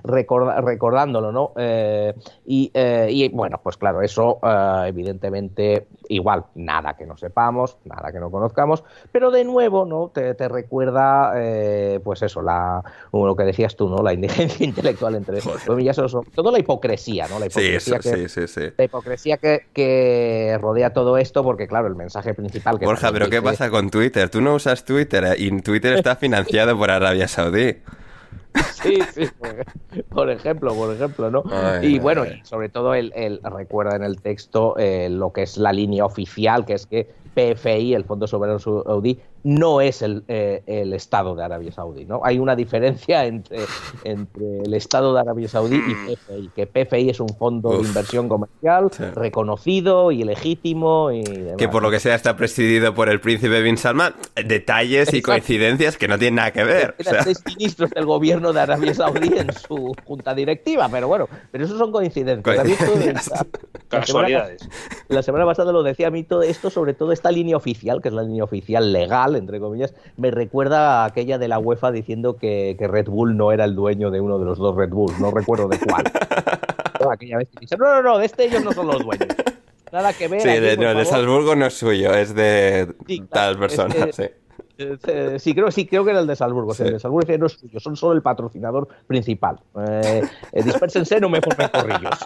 recorda- 0.04 0.60
recordándolo, 0.60 1.32
¿no? 1.32 1.52
Eh, 1.56 2.14
y, 2.46 2.70
eh, 2.74 3.08
y, 3.10 3.28
bueno, 3.28 3.60
pues 3.62 3.76
claro, 3.76 4.02
eso 4.02 4.38
eh, 4.42 4.84
evidentemente 4.88 5.86
igual, 6.08 6.44
nada 6.54 6.94
que 6.94 7.06
no 7.06 7.16
sepamos, 7.16 7.78
nada 7.84 8.12
que 8.12 8.18
no 8.18 8.30
conozcamos, 8.30 8.84
pero 9.10 9.30
de 9.30 9.44
nuevo, 9.44 9.84
¿no? 9.84 10.10
Te, 10.12 10.34
te 10.34 10.48
recuerda, 10.48 11.32
eh, 11.36 12.00
pues 12.02 12.22
eso, 12.22 12.42
la, 12.42 12.82
lo 13.12 13.36
que 13.36 13.44
decías 13.44 13.76
tú, 13.76 13.88
¿no? 13.88 14.02
La 14.02 14.12
indigencia 14.12 14.64
intelectual 14.66 15.14
entre 15.14 15.40
comillas, 15.66 15.96
todo 16.34 16.50
la 16.50 16.58
hipocresía, 16.58 17.28
¿no? 17.28 17.38
La 17.38 17.46
sí, 17.48 17.60
hipocresía 17.60 17.96
eso, 17.96 18.10
que, 18.10 18.28
sí, 18.28 18.46
sí, 18.46 18.48
sí. 18.48 18.72
la 18.76 18.84
hipocresía 18.84 19.36
que, 19.36 19.66
que 19.72 20.58
rodea 20.60 20.92
todo 20.92 21.16
esto, 21.18 21.42
porque 21.42 21.66
claro, 21.66 21.86
el 21.86 21.96
mensaje 21.96 22.34
principal 22.34 22.78
que 22.78 22.86
Borja, 22.86 23.10
pero 23.12 23.28
¿qué 23.28 23.40
pasa 23.42 23.70
con 23.70 23.90
Twitter? 23.90 24.28
Tú 24.28 24.40
no 24.40 24.54
usas 24.54 24.84
Twitter 24.84 25.24
eh, 25.24 25.34
y 25.38 25.62
Twitter 25.62 25.94
está 25.94 26.16
financiado 26.16 26.76
por 26.76 26.90
Arabia 26.90 27.28
Saudí. 27.28 27.76
Sí, 28.82 28.98
sí, 29.14 29.28
por, 30.08 30.28
ejemplo, 30.28 30.74
por 30.74 30.92
ejemplo, 30.92 31.30
¿no? 31.30 31.44
Ay, 31.50 31.94
y 31.94 31.98
bueno, 32.00 32.22
ay. 32.22 32.40
sobre 32.42 32.68
todo 32.68 32.94
él, 32.94 33.12
él 33.14 33.40
recuerda 33.44 33.94
en 33.94 34.02
el 34.02 34.20
texto 34.20 34.76
eh, 34.76 35.08
lo 35.08 35.32
que 35.32 35.42
es 35.42 35.56
la 35.56 35.72
línea 35.72 36.04
oficial, 36.04 36.64
que 36.64 36.72
es 36.74 36.86
que 36.86 37.08
PFI, 37.34 37.94
el 37.94 38.04
Fondo 38.04 38.26
Soberano 38.26 38.58
Saudí, 38.58 39.18
no 39.44 39.80
es 39.80 40.02
el, 40.02 40.22
eh, 40.28 40.62
el 40.66 40.92
Estado 40.92 41.34
de 41.34 41.42
Arabia 41.42 41.72
Saudí, 41.72 42.04
¿no? 42.04 42.20
Hay 42.24 42.38
una 42.38 42.54
diferencia 42.54 43.24
entre, 43.24 43.58
entre 44.04 44.60
el 44.64 44.74
Estado 44.74 45.12
de 45.14 45.20
Arabia 45.20 45.48
Saudí 45.48 45.76
y 45.76 45.94
PFI, 46.14 46.50
que 46.54 46.66
PFI 46.66 47.10
es 47.10 47.20
un 47.20 47.28
fondo 47.30 47.70
de 47.70 47.78
Uf. 47.78 47.86
inversión 47.88 48.28
comercial 48.28 48.88
Sí. 48.92 49.02
reconocido 49.14 50.12
y 50.12 50.22
legítimo 50.24 51.10
y 51.10 51.22
demás. 51.24 51.56
Que 51.56 51.68
por 51.68 51.82
lo 51.82 51.90
que 51.90 51.98
sea 52.00 52.14
está 52.14 52.36
presidido 52.36 52.94
por 52.94 53.08
el 53.08 53.20
príncipe 53.20 53.60
Bin 53.62 53.76
Salman. 53.76 54.14
Detalles 54.46 55.12
y 55.12 55.16
Exacto. 55.18 55.32
coincidencias 55.32 55.96
que 55.96 56.06
no 56.08 56.18
tienen 56.18 56.36
nada 56.36 56.52
que 56.52 56.64
ver. 56.64 56.90
o 56.98 57.02
Eran 57.02 57.14
sea, 57.14 57.22
seis 57.24 57.42
ministros 57.46 57.90
del 57.90 58.06
gobierno 58.06 58.52
de 58.52 58.60
Arabia 58.60 58.94
Saudí 58.94 59.32
en 59.36 59.52
su 59.52 59.92
junta 60.04 60.34
directiva, 60.34 60.88
pero 60.90 61.08
bueno, 61.08 61.28
pero 61.50 61.64
eso 61.64 61.76
son 61.78 61.90
coincidencias. 61.90 62.56
Coincidencias. 62.56 63.28
la 63.30 63.42
semana 63.42 63.88
Casualidades. 63.88 64.68
La 65.08 65.22
semana 65.22 65.44
pasada 65.44 65.72
lo 65.72 65.82
decía 65.82 66.08
a 66.08 66.10
mí 66.10 66.22
todo 66.22 66.42
esto, 66.42 66.70
sobre 66.70 66.94
todo 66.94 67.12
esta 67.22 67.30
línea 67.30 67.56
oficial, 67.56 68.02
que 68.02 68.08
es 68.08 68.14
la 68.14 68.24
línea 68.24 68.42
oficial 68.42 68.92
legal, 68.92 69.36
entre 69.36 69.60
comillas, 69.60 69.94
me 70.16 70.32
recuerda 70.32 71.02
a 71.02 71.04
aquella 71.04 71.38
de 71.38 71.46
la 71.46 71.60
UEFA 71.60 71.92
diciendo 71.92 72.36
que, 72.36 72.74
que 72.76 72.88
Red 72.88 73.06
Bull 73.06 73.36
no 73.36 73.52
era 73.52 73.64
el 73.64 73.76
dueño 73.76 74.10
de 74.10 74.20
uno 74.20 74.40
de 74.40 74.44
los 74.44 74.58
dos 74.58 74.74
Red 74.74 74.88
Bulls, 74.90 75.20
no 75.20 75.30
recuerdo 75.30 75.68
de 75.68 75.78
cuál. 75.78 76.02
No, 77.00 77.10
aquella 77.10 77.38
vez 77.38 77.48
que 77.48 77.58
dijeron, 77.60 77.88
no, 77.88 77.94
no, 77.96 78.02
no, 78.12 78.18
de 78.18 78.26
este 78.26 78.44
ellos 78.44 78.62
no 78.64 78.72
son 78.72 78.86
los 78.86 79.04
dueños. 79.04 79.26
Nada 79.90 80.12
que 80.12 80.28
ver. 80.28 80.40
sí, 80.40 80.48
aquí, 80.50 80.60
de, 80.60 80.76
no, 80.76 80.94
de. 80.94 81.04
Salzburgo 81.04 81.56
no 81.56 81.66
es 81.66 81.74
suyo, 81.74 82.14
es 82.14 82.32
de 82.32 82.94
Sí, 83.08 83.24
tal 83.28 83.58
persona. 83.58 83.92
es 84.06 84.14
sí. 84.14 84.22
Eh, 84.78 85.36
Sí, 85.40 85.52
creo, 85.52 85.72
sí, 85.72 85.84
creo 85.86 86.04
que 86.04 86.12
era 86.12 86.20
el 86.20 86.28
de 86.28 86.36
Salzburgo. 86.36 86.74
sí. 86.74 86.84
El 86.84 86.92
de 86.92 87.00
Salzburgo 87.00 87.36
no 87.38 87.46
es 87.46 87.52
suyo, 87.54 87.80
son 87.80 87.96
solo 87.96 88.14
el 88.14 88.22
patrocinador 88.22 88.86
principal. 89.08 89.58
Eh, 89.84 90.22
eh, 90.52 90.62
dispérsense, 90.62 91.18
no 91.20 91.28
me 91.28 91.40
formen 91.40 91.68
corrillos. 91.72 92.18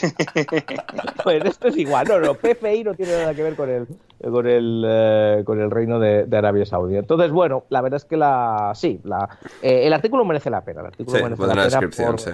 pues 1.24 1.44
esto 1.44 1.68
es 1.68 1.76
igual, 1.76 2.06
no, 2.08 2.18
no, 2.20 2.34
PFI 2.34 2.84
no 2.84 2.94
tiene 2.94 3.12
nada 3.12 3.34
que 3.34 3.42
ver 3.42 3.54
con 3.56 3.70
el, 3.70 3.86
con 4.30 4.46
el, 4.46 4.84
eh, 4.86 5.42
con 5.44 5.60
el 5.60 5.70
reino 5.70 5.98
de, 5.98 6.24
de 6.26 6.36
Arabia 6.36 6.64
Saudí. 6.66 6.96
Entonces, 6.96 7.30
bueno, 7.30 7.64
la 7.68 7.80
verdad 7.80 7.96
es 7.96 8.04
que 8.04 8.16
la, 8.16 8.72
sí, 8.74 9.00
la, 9.04 9.28
eh, 9.62 9.86
el 9.86 9.92
artículo 9.92 10.24
merece 10.24 10.50
la 10.50 10.62
pena. 10.64 10.80
El 10.80 10.86
artículo 10.88 11.18
Sí, 11.18 11.22
merece 11.24 11.42
la 11.46 11.54
pena 11.54 11.80
por- 12.10 12.20
sí. 12.20 12.30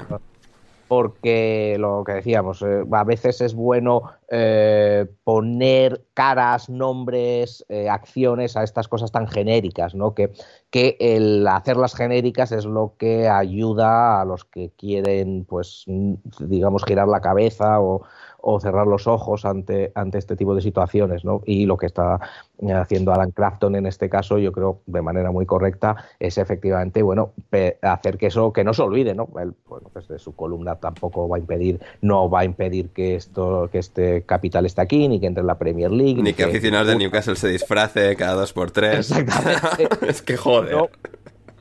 Porque 0.91 1.77
lo 1.79 2.03
que 2.03 2.15
decíamos, 2.15 2.63
eh, 2.63 2.85
a 2.91 3.05
veces 3.05 3.41
es 3.41 3.55
bueno 3.55 4.11
eh, 4.29 5.07
poner 5.23 6.05
caras, 6.15 6.69
nombres, 6.69 7.65
eh, 7.69 7.89
acciones 7.89 8.57
a 8.57 8.65
estas 8.65 8.89
cosas 8.89 9.13
tan 9.13 9.29
genéricas, 9.29 9.95
¿no? 9.95 10.17
Que, 10.17 10.33
que 10.69 10.97
el 10.99 11.47
hacerlas 11.47 11.95
genéricas 11.95 12.51
es 12.51 12.65
lo 12.65 12.95
que 12.99 13.29
ayuda 13.29 14.21
a 14.21 14.25
los 14.25 14.45
que 14.45 14.73
quieren, 14.77 15.47
pues, 15.49 15.85
digamos, 16.41 16.85
girar 16.85 17.07
la 17.07 17.21
cabeza 17.21 17.81
o, 17.81 18.03
o 18.43 18.61
cerrar 18.61 18.87
los 18.87 19.07
ojos 19.07 19.45
ante, 19.45 19.93
ante 19.95 20.19
este 20.19 20.37
tipo 20.37 20.55
de 20.55 20.63
situaciones, 20.63 21.25
¿no? 21.25 21.43
Y 21.45 21.67
lo 21.67 21.77
que 21.77 21.87
está 21.87 22.21
eh, 22.59 22.73
haciendo 22.73 23.13
Alan 23.13 23.31
Crafton 23.31 23.77
en 23.77 23.87
este 23.87 24.09
caso, 24.09 24.39
yo 24.39 24.53
creo 24.53 24.81
de 24.87 25.03
manera 25.03 25.31
muy 25.31 25.47
correcta, 25.47 25.97
es 26.19 26.39
efectivamente, 26.39 27.03
bueno, 27.03 27.33
hacer 27.83 28.19
que 28.19 28.27
eso, 28.27 28.53
que 28.53 28.65
no 28.65 28.73
se 28.73 28.83
olvide, 28.83 29.15
¿no? 29.15 29.29
Él, 29.41 29.55
bueno, 29.67 29.91
desde 29.95 30.19
su 30.19 30.35
columna 30.35 30.77
tampoco 30.77 31.29
va 31.29 31.37
a 31.37 31.41
impedir, 31.41 31.81
no 32.01 32.31
va 32.31 32.41
a 32.41 32.45
impedir 32.45 32.91
que 32.91 33.15
esto, 33.17 33.69
que 33.71 33.79
este 33.79 34.23
capital 34.23 34.67
esté 34.67 34.81
aquí, 34.81 35.09
ni 35.09 35.21
que 35.21 35.27
entre 35.27 35.41
en 35.41 35.47
la 35.47 35.59
Premier 35.59 35.91
League. 35.91 36.23
Ni, 36.23 36.33
que, 36.33 36.45
aficionados 36.45 36.89
de 36.89 36.97
Newcastle 36.97 37.37
se 37.37 37.49
disfrace 37.49 38.15
cada 38.17 38.35
dos 38.35 38.53
por 38.53 38.71
tres. 38.71 39.11
Exactamente. 39.11 39.89
es 40.09 40.23
que 40.23 40.37
joder. 40.37 40.91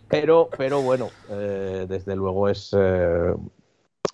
pero, 0.08 0.50
pero 0.58 0.82
bueno, 0.82 1.10
eh, 1.30 1.86
desde 1.88 2.16
luego 2.16 2.50
es, 2.50 2.76
eh, 2.78 3.34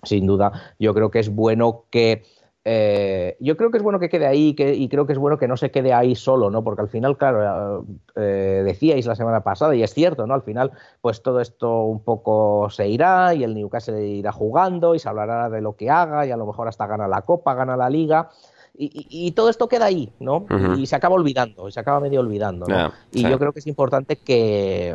sin 0.02 0.26
duda, 0.26 0.74
yo 0.78 0.94
creo 0.94 1.10
que 1.10 1.18
es 1.18 1.28
bueno 1.28 1.84
que 1.90 2.22
eh, 2.68 3.36
yo 3.38 3.56
creo 3.56 3.70
que 3.70 3.76
es 3.76 3.82
bueno 3.84 4.00
que 4.00 4.08
quede 4.08 4.26
ahí 4.26 4.52
que, 4.54 4.74
y 4.74 4.88
creo 4.88 5.06
que 5.06 5.12
es 5.12 5.20
bueno 5.20 5.38
que 5.38 5.46
no 5.46 5.56
se 5.56 5.70
quede 5.70 5.92
ahí 5.92 6.16
solo, 6.16 6.50
¿no? 6.50 6.64
Porque 6.64 6.82
al 6.82 6.88
final, 6.88 7.16
claro, 7.16 7.86
eh, 8.16 8.62
decíais 8.64 9.06
la 9.06 9.14
semana 9.14 9.44
pasada, 9.44 9.76
y 9.76 9.84
es 9.84 9.94
cierto, 9.94 10.26
¿no? 10.26 10.34
Al 10.34 10.42
final, 10.42 10.72
pues 11.00 11.22
todo 11.22 11.40
esto 11.40 11.82
un 11.84 12.02
poco 12.02 12.68
se 12.68 12.88
irá 12.88 13.34
y 13.34 13.44
el 13.44 13.54
Newcastle 13.54 14.04
irá 14.04 14.32
jugando 14.32 14.96
y 14.96 14.98
se 14.98 15.08
hablará 15.08 15.48
de 15.48 15.60
lo 15.60 15.76
que 15.76 15.90
haga 15.90 16.26
y 16.26 16.32
a 16.32 16.36
lo 16.36 16.44
mejor 16.44 16.66
hasta 16.66 16.88
gana 16.88 17.06
la 17.06 17.22
Copa, 17.22 17.54
gana 17.54 17.76
la 17.76 17.88
Liga. 17.88 18.30
Y, 18.78 19.30
todo 19.30 19.48
esto 19.48 19.68
queda 19.68 19.86
ahí, 19.86 20.12
¿no? 20.20 20.44
Y 20.76 20.86
se 20.86 20.96
acaba 20.96 21.14
olvidando, 21.14 21.66
y 21.66 21.72
se 21.72 21.80
acaba 21.80 21.98
medio 21.98 22.20
olvidando, 22.20 22.66
¿no? 22.66 22.92
y 23.10 23.22
yo 23.22 23.38
creo 23.38 23.52
que 23.52 23.60
es 23.60 23.66
importante 23.66 24.16
que, 24.16 24.94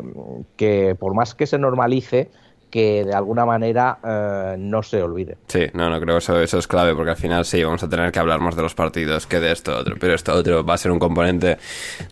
que, 0.56 0.95
por 0.99 1.15
más 1.15 1.34
que 1.34 1.48
se 1.48 1.57
normalice, 1.57 2.30
que 2.72 3.03
de 3.03 3.14
alguna 3.14 3.45
manera 3.45 3.99
eh, 4.03 4.56
no 4.57 4.81
se 4.81 5.03
olvide. 5.03 5.38
Sí, 5.48 5.68
no, 5.73 5.89
no 5.89 5.99
creo 5.99 6.15
que 6.15 6.19
eso, 6.19 6.41
eso 6.41 6.57
es 6.57 6.68
clave, 6.68 6.95
porque 6.95 7.11
al 7.11 7.18
final 7.18 7.45
sí, 7.45 7.64
vamos 7.64 7.84
a 7.84 7.89
tener 7.89 8.11
que 8.11 8.19
hablar 8.19 8.39
más 8.39 8.56
de 8.56 8.64
los 8.64 8.73
partidos 8.73 9.27
que 9.27 9.39
de 9.39 9.52
esto 9.52 9.77
otro, 9.77 9.95
pero 9.99 10.15
esto 10.15 10.34
otro 10.34 10.65
va 10.65 10.76
a 10.76 10.77
ser 10.77 10.91
un 10.91 10.99
componente 10.99 11.57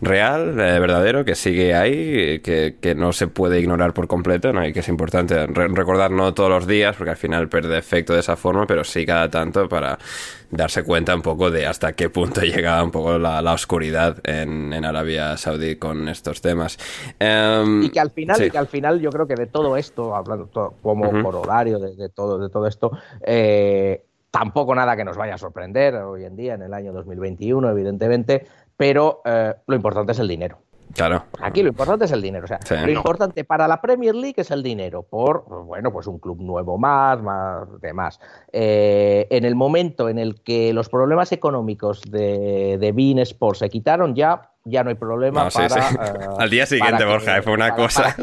real, 0.00 0.50
eh, 0.60 0.78
verdadero, 0.78 1.24
que 1.24 1.34
sigue 1.34 1.74
ahí, 1.74 2.40
que, 2.40 2.76
que, 2.80 2.94
no 2.94 3.12
se 3.12 3.26
puede 3.26 3.58
ignorar 3.58 3.94
por 3.94 4.06
completo, 4.06 4.52
¿no? 4.52 4.66
y 4.66 4.72
que 4.72 4.80
es 4.80 4.88
importante 4.88 5.46
recordar 5.46 6.10
no 6.10 6.34
todos 6.34 6.50
los 6.50 6.66
días, 6.66 6.94
porque 6.96 7.10
al 7.10 7.16
final 7.16 7.48
pierde 7.48 7.78
efecto 7.78 8.12
de 8.12 8.20
esa 8.20 8.36
forma, 8.36 8.66
pero 8.66 8.84
sí 8.84 9.06
cada 9.06 9.30
tanto 9.30 9.68
para 9.68 9.98
darse 10.50 10.82
cuenta 10.84 11.14
un 11.14 11.22
poco 11.22 11.50
de 11.50 11.66
hasta 11.66 11.92
qué 11.92 12.10
punto 12.10 12.40
llega 12.42 12.82
un 12.82 12.90
poco 12.90 13.18
la, 13.18 13.40
la 13.42 13.52
oscuridad 13.52 14.18
en, 14.24 14.72
en, 14.72 14.84
Arabia 14.84 15.36
Saudí 15.36 15.76
con 15.76 16.08
estos 16.08 16.40
temas. 16.40 16.78
Em, 17.18 17.84
y 17.84 17.90
que 17.90 18.00
al 18.00 18.10
final, 18.10 18.42
y 18.42 18.50
que 18.50 18.58
al 18.58 18.66
final 18.66 19.00
yo 19.00 19.10
creo 19.10 19.26
que 19.26 19.34
de 19.34 19.46
todo 19.46 19.76
esto, 19.76 20.14
hablando 20.14 20.48
como 20.82 21.10
por 21.22 21.36
horario 21.36 21.78
de, 21.78 22.08
todo, 22.08 22.38
de 22.38 22.48
todo 22.48 22.66
esto, 22.66 22.90
eh, 23.22 24.04
tampoco 24.30 24.74
nada 24.74 24.96
que 24.96 25.04
nos 25.04 25.16
vaya 25.16 25.34
a 25.34 25.38
sorprender 25.38 25.94
hoy 25.96 26.24
en 26.24 26.36
día, 26.36 26.54
en 26.54 26.62
el 26.62 26.74
año 26.74 26.92
2021, 26.92 27.68
evidentemente, 27.70 28.46
pero 28.76 29.22
eh, 29.24 29.54
lo 29.66 29.76
importante 29.76 30.12
es 30.12 30.18
el 30.18 30.28
dinero. 30.28 30.58
Claro. 30.94 31.24
Aquí 31.40 31.62
lo 31.62 31.68
importante 31.68 32.04
es 32.04 32.12
el 32.12 32.22
dinero. 32.22 32.44
O 32.44 32.48
sea, 32.48 32.86
lo 32.86 32.92
importante 32.92 33.44
para 33.44 33.68
la 33.68 33.80
Premier 33.80 34.14
League 34.14 34.34
es 34.36 34.50
el 34.50 34.62
dinero, 34.62 35.02
por, 35.02 35.44
bueno, 35.66 35.92
pues 35.92 36.06
un 36.06 36.18
club 36.18 36.40
nuevo 36.40 36.78
más, 36.78 37.22
más, 37.22 37.80
demás. 37.80 38.20
Eh, 38.52 39.26
en 39.30 39.44
el 39.44 39.54
momento 39.54 40.08
en 40.08 40.18
el 40.18 40.40
que 40.42 40.72
los 40.72 40.88
problemas 40.88 41.32
económicos 41.32 42.02
de, 42.02 42.78
de 42.78 42.92
Bean 42.92 43.18
Sports 43.20 43.60
se 43.60 43.68
quitaron, 43.68 44.14
ya 44.14 44.50
ya 44.64 44.84
no 44.84 44.90
hay 44.90 44.96
problema 44.96 45.48
para... 45.48 45.90
Eh, 45.90 46.28
Al 46.38 46.50
día 46.50 46.66
siguiente, 46.66 47.04
Borja, 47.04 47.40
fue 47.42 47.52
una 47.52 47.74
cosa... 47.74 48.14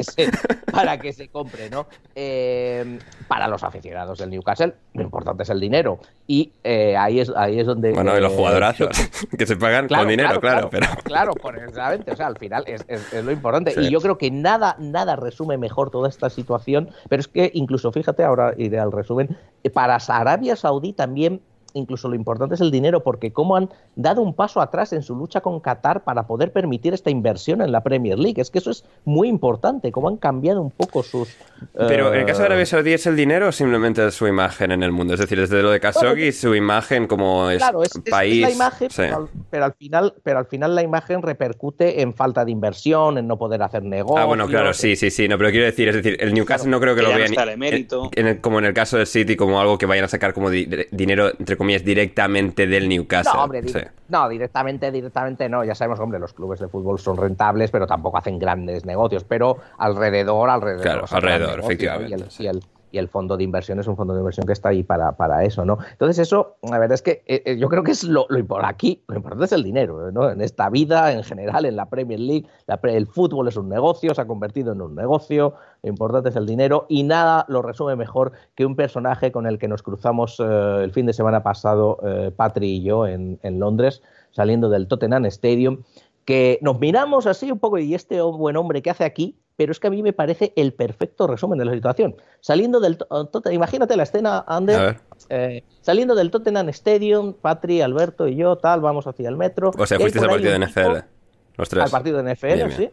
Para 0.71 0.99
que, 0.99 1.11
se, 1.11 1.29
compre, 1.29 1.69
¿no? 1.69 1.87
Eh, 2.13 2.99
para 3.27 3.47
los 3.47 3.63
aficionados 3.63 4.19
del 4.19 4.29
Newcastle, 4.29 4.75
lo 4.93 5.01
importante 5.01 5.43
es 5.43 5.49
el 5.49 5.59
dinero. 5.59 5.99
Y 6.27 6.51
eh, 6.63 6.95
ahí, 6.95 7.19
es, 7.19 7.31
ahí 7.35 7.59
es 7.59 7.65
donde... 7.65 7.93
Bueno, 7.93 8.15
y 8.15 8.21
los 8.21 8.33
jugadorazos, 8.33 8.89
que 9.37 9.45
se 9.47 9.55
pagan 9.55 9.87
con 9.87 10.07
dinero, 10.07 10.39
claro, 10.39 10.69
pero... 10.69 10.85
Claro, 11.03 11.33
precisamente, 11.33 12.11
o 12.11 12.15
sea, 12.15 12.27
al 12.27 12.37
final 12.37 12.63
es, 12.67 12.85
es, 12.87 13.23
lo 13.23 13.31
importante. 13.31 13.73
Y 13.81 13.89
yo 13.89 13.99
creo 13.99 14.19
que 14.19 14.29
nada, 14.29 14.75
nada 14.77 15.15
resume 15.15 15.57
mejor 15.57 15.89
toda 15.89 16.07
esta 16.09 16.29
situación, 16.29 16.91
pero 17.09 17.21
es 17.21 17.27
que 17.27 17.49
incluso, 17.55 17.91
fíjate, 17.91 18.23
ahora 18.23 18.53
iré 18.57 18.79
al 18.79 18.91
resumen, 18.91 19.35
para 19.73 19.95
Arabia 19.95 20.55
Saudí 20.55 20.93
también 20.93 21.41
incluso 21.73 22.07
lo 22.09 22.15
importante 22.15 22.55
es 22.55 22.61
el 22.61 22.71
dinero, 22.71 23.03
porque 23.03 23.31
cómo 23.31 23.55
han 23.55 23.69
dado 23.95 24.21
un 24.21 24.33
paso 24.33 24.61
atrás 24.61 24.93
en 24.93 25.03
su 25.03 25.15
lucha 25.15 25.41
con 25.41 25.59
Qatar 25.59 26.03
para 26.03 26.27
poder 26.27 26.51
permitir 26.51 26.93
esta 26.93 27.09
inversión 27.09 27.61
en 27.61 27.71
la 27.71 27.81
Premier 27.81 28.17
League. 28.17 28.41
Es 28.41 28.49
que 28.49 28.59
eso 28.59 28.71
es 28.71 28.85
muy 29.05 29.27
importante, 29.27 29.91
cómo 29.91 30.07
han 30.07 30.17
cambiado 30.17 30.61
un 30.61 30.71
poco 30.71 31.03
sus... 31.03 31.29
Pero 31.73 32.13
en 32.13 32.21
el 32.21 32.25
caso 32.25 32.41
de 32.41 32.47
Arabia 32.47 32.65
Saudí 32.65 32.93
es 32.93 33.05
el 33.07 33.15
dinero 33.15 33.47
o 33.47 33.51
simplemente 33.51 34.09
su 34.11 34.27
imagen 34.27 34.71
en 34.71 34.83
el 34.83 34.91
mundo. 34.91 35.13
Es 35.13 35.19
decir, 35.19 35.39
desde 35.39 35.61
lo 35.61 35.71
de 35.71 35.79
Khashoggi, 35.79 36.31
su 36.31 36.55
imagen 36.55 37.07
como 37.07 37.49
es, 37.49 37.63
país... 38.09 38.41
la 38.41 38.51
imagen, 38.51 38.89
pero, 39.49 39.65
al, 39.65 39.73
final, 39.73 40.13
pero 40.23 40.39
al 40.39 40.45
final 40.45 40.75
la 40.75 40.83
imagen 40.83 41.21
repercute 41.21 42.01
en 42.01 42.13
falta 42.13 42.45
de 42.45 42.51
inversión, 42.51 43.17
en 43.17 43.27
no 43.27 43.37
poder 43.37 43.61
hacer 43.63 43.83
negocios. 43.83 44.19
Ah, 44.21 44.25
bueno, 44.25 44.47
claro, 44.47 44.73
sí, 44.73 44.95
sí, 44.95 45.09
sí. 45.09 45.27
No, 45.27 45.37
pero 45.37 45.51
quiero 45.51 45.65
decir, 45.65 45.87
es 45.89 45.95
decir, 45.95 46.17
el 46.19 46.33
Newcastle 46.33 46.69
no 46.69 46.79
creo 46.79 46.95
que, 46.95 47.01
lo 47.01 47.09
vean... 47.09 48.37
como 48.41 48.59
en 48.59 48.65
el 48.65 48.73
caso 48.73 48.97
del 48.97 49.07
City, 49.07 49.35
como 49.35 49.59
algo 49.59 49.77
que 49.77 49.85
vayan 49.85 50.05
a 50.05 50.07
sacar 50.07 50.33
como 50.33 50.49
dinero, 50.49 51.31
entre 51.39 51.56
comillas, 51.57 51.83
directamente 51.83 52.67
del 52.67 52.87
Newcastle. 52.87 53.33
No, 53.33 53.43
hombre, 53.43 53.63
no, 54.09 54.29
directamente, 54.29 54.91
directamente 54.91 55.49
no. 55.49 55.63
Ya 55.63 55.75
sabemos, 55.75 55.99
hombre, 55.99 56.19
los 56.19 56.33
clubes 56.33 56.59
de 56.59 56.67
fútbol 56.67 56.99
son 56.99 57.17
rentables, 57.17 57.71
pero 57.71 57.85
tampoco 57.85 58.17
hacen 58.17 58.39
grandes 58.39 58.85
negocios. 58.85 59.23
Pero 59.23 59.57
alrededor, 59.77 60.49
alrededor. 60.49 60.83
Claro, 60.83 61.05
alrededor, 61.09 61.59
efectivamente 61.59 62.27
y 62.39 62.47
el 62.47 62.61
fondo 63.09 63.37
de 63.37 63.43
inversión 63.43 63.79
es 63.79 63.87
un 63.87 63.95
fondo 63.95 64.13
de 64.13 64.19
inversión 64.19 64.45
que 64.45 64.53
está 64.53 64.69
ahí 64.69 64.83
para, 64.83 65.17
para 65.17 65.43
eso, 65.43 65.65
¿no? 65.65 65.77
Entonces 65.91 66.19
eso, 66.19 66.57
la 66.63 66.79
verdad 66.79 66.93
es 66.93 67.01
que 67.01 67.23
eh, 67.25 67.43
eh, 67.45 67.57
yo 67.57 67.69
creo 67.69 67.83
que 67.83 67.91
es 67.91 68.03
lo, 68.03 68.25
lo 68.29 68.39
importante 68.39 68.73
aquí, 68.73 69.03
lo 69.07 69.15
importante 69.15 69.45
es 69.45 69.51
el 69.51 69.63
dinero, 69.63 70.11
¿no? 70.11 70.29
En 70.29 70.41
esta 70.41 70.69
vida, 70.69 71.11
en 71.11 71.23
general, 71.23 71.65
en 71.65 71.75
la 71.75 71.89
Premier 71.89 72.19
League, 72.19 72.47
el 72.83 73.07
fútbol 73.07 73.47
es 73.47 73.57
un 73.57 73.69
negocio, 73.69 74.13
se 74.13 74.21
ha 74.21 74.27
convertido 74.27 74.73
en 74.73 74.81
un 74.81 74.95
negocio, 74.95 75.53
lo 75.83 75.89
importante 75.89 76.29
es 76.29 76.35
el 76.35 76.45
dinero 76.45 76.85
y 76.89 77.03
nada 77.03 77.45
lo 77.47 77.61
resume 77.61 77.95
mejor 77.95 78.31
que 78.55 78.65
un 78.65 78.75
personaje 78.75 79.31
con 79.31 79.47
el 79.47 79.59
que 79.59 79.67
nos 79.67 79.83
cruzamos 79.83 80.39
eh, 80.39 80.83
el 80.83 80.91
fin 80.91 81.05
de 81.05 81.13
semana 81.13 81.43
pasado, 81.43 81.97
Patri 82.35 82.77
y 82.77 82.83
yo, 82.83 83.07
en, 83.07 83.39
en 83.43 83.59
Londres, 83.59 84.01
saliendo 84.31 84.69
del 84.69 84.87
Tottenham 84.87 85.25
Stadium, 85.25 85.83
que 86.27 86.59
nos 86.61 86.77
miramos 86.77 87.25
así 87.25 87.49
un 87.53 87.57
poco 87.57 87.77
y 87.77 87.95
este 87.95 88.21
buen 88.21 88.57
hombre 88.57 88.81
que 88.81 88.89
hace 88.89 89.05
aquí, 89.05 89.37
pero 89.55 89.71
es 89.71 89.79
que 89.79 89.87
a 89.87 89.89
mí 89.89 90.03
me 90.03 90.11
parece 90.11 90.51
el 90.57 90.73
perfecto 90.73 91.25
resumen 91.25 91.57
de 91.57 91.63
la 91.63 91.71
situación. 91.71 92.17
Saliendo 92.41 92.81
del 92.81 92.97
Tottenham, 92.97 93.53
imagínate 93.53 93.95
la 93.95 94.03
escena, 94.03 94.43
Ander, 94.45 94.99
eh, 95.29 95.63
saliendo 95.79 96.15
del 96.15 96.29
Tottenham 96.29 96.67
Stadium, 96.67 97.31
Patri, 97.31 97.79
Alberto 97.79 98.27
y 98.27 98.35
yo, 98.35 98.57
tal, 98.57 98.81
vamos 98.81 99.07
hacia 99.07 99.29
el 99.29 99.37
metro. 99.37 99.71
O 99.77 99.85
sea, 99.85 99.97
fuiste 100.01 100.19
al 100.19 100.27
partido 100.27 100.51
de 100.51 100.59
NFL, 100.59 100.97
los 101.55 101.69
tres. 101.69 101.83
Al 101.85 101.91
partido 101.91 102.21
de 102.21 102.35
NFL, 102.35 102.71
sí. 102.75 102.89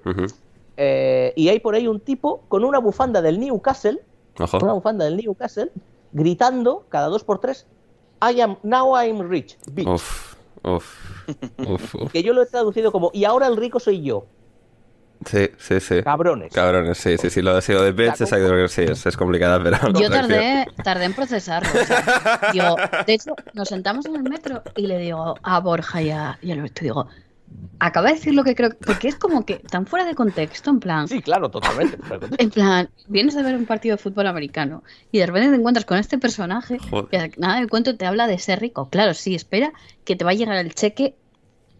Eh, 0.77 1.33
y 1.35 1.49
hay 1.49 1.59
por 1.59 1.75
ahí 1.75 1.89
un 1.89 1.99
tipo 1.99 2.45
con 2.47 2.65
una 2.65 2.79
bufanda 2.79 3.21
del 3.21 3.41
Newcastle, 3.41 3.99
Ojo. 4.39 4.59
una 4.63 4.75
bufanda 4.75 5.07
del 5.07 5.17
Newcastle, 5.17 5.73
gritando 6.13 6.87
cada 6.89 7.09
dos 7.09 7.25
por 7.25 7.41
tres, 7.41 7.67
I 8.23 8.41
am, 8.41 8.59
now 8.63 8.97
I'm 8.97 9.29
rich, 9.29 9.59
bitch. 9.73 9.89
Uf, 9.89 10.37
uf, 10.63 11.14
uf, 11.59 11.95
que 12.13 12.23
yo 12.23 12.33
lo 12.33 12.43
he 12.43 12.47
traducido 12.47 12.93
como, 12.93 13.11
y 13.13 13.25
ahora 13.25 13.47
el 13.47 13.57
rico 13.57 13.81
soy 13.81 14.03
yo. 14.03 14.27
Sí, 15.27 15.49
sí, 15.59 15.81
sí. 15.81 16.03
Cabrones. 16.03 16.53
Cabrones, 16.53 16.99
sí, 16.99 17.17
sí, 17.17 17.31
sí. 17.31 17.41
Lo, 17.41 17.59
sido 17.61 17.83
de 17.83 17.95
Pets, 17.95 18.21
exacto, 18.23 18.69
sí, 18.69 18.83
es, 18.83 19.07
es 19.07 19.17
complicada, 19.17 19.63
pero. 19.63 19.79
Yo 19.99 20.11
tardé, 20.11 20.67
tardé 20.83 21.05
en 21.05 21.15
procesarlo. 21.15 21.71
de 23.07 23.13
hecho, 23.13 23.35
nos 23.55 23.69
sentamos 23.69 24.05
en 24.07 24.17
el 24.17 24.23
metro 24.23 24.63
y 24.77 24.87
le 24.87 24.99
digo 24.99 25.37
a 25.43 25.61
Borja 25.61 26.03
y 26.03 26.11
a, 26.11 26.39
y 26.43 26.53
digo, 26.81 27.09
acaba 27.79 28.09
de 28.09 28.15
decir 28.15 28.35
lo 28.35 28.45
que 28.45 28.55
creo. 28.55 28.71
Porque 28.85 29.09
es 29.09 29.17
como 29.17 29.45
que 29.45 29.57
tan 29.57 29.87
fuera 29.87 30.05
de 30.05 30.15
contexto, 30.15 30.71
en 30.71 30.81
plan. 30.81 31.09
Sí, 31.09 31.23
claro, 31.23 31.51
totalmente. 31.51 31.99
en 32.39 32.51
plan, 32.51 32.89
vienes 33.09 33.37
a 33.37 33.43
ver 33.43 33.57
un 33.57 33.67
partido 33.67 33.97
de 33.97 34.03
fútbol 34.03 34.27
americano 34.27 34.83
y 35.13 35.19
de 35.19 35.27
repente 35.27 35.51
te 35.51 35.57
encuentras 35.57 35.85
con 35.85 35.99
este 35.99 36.19
personaje 36.19 36.79
que 37.11 37.33
nada 37.37 37.61
de 37.61 37.69
cuento 37.69 37.97
te 37.97 38.07
habla 38.07 38.27
de 38.27 38.39
ser 38.39 38.61
rico. 38.61 38.89
Claro, 38.91 39.15
sí, 39.15 39.35
espera 39.35 39.73
que 40.05 40.17
te 40.17 40.25
va 40.25 40.33
a 40.33 40.35
llegar 40.35 40.57
el 40.57 40.75
cheque 40.75 41.15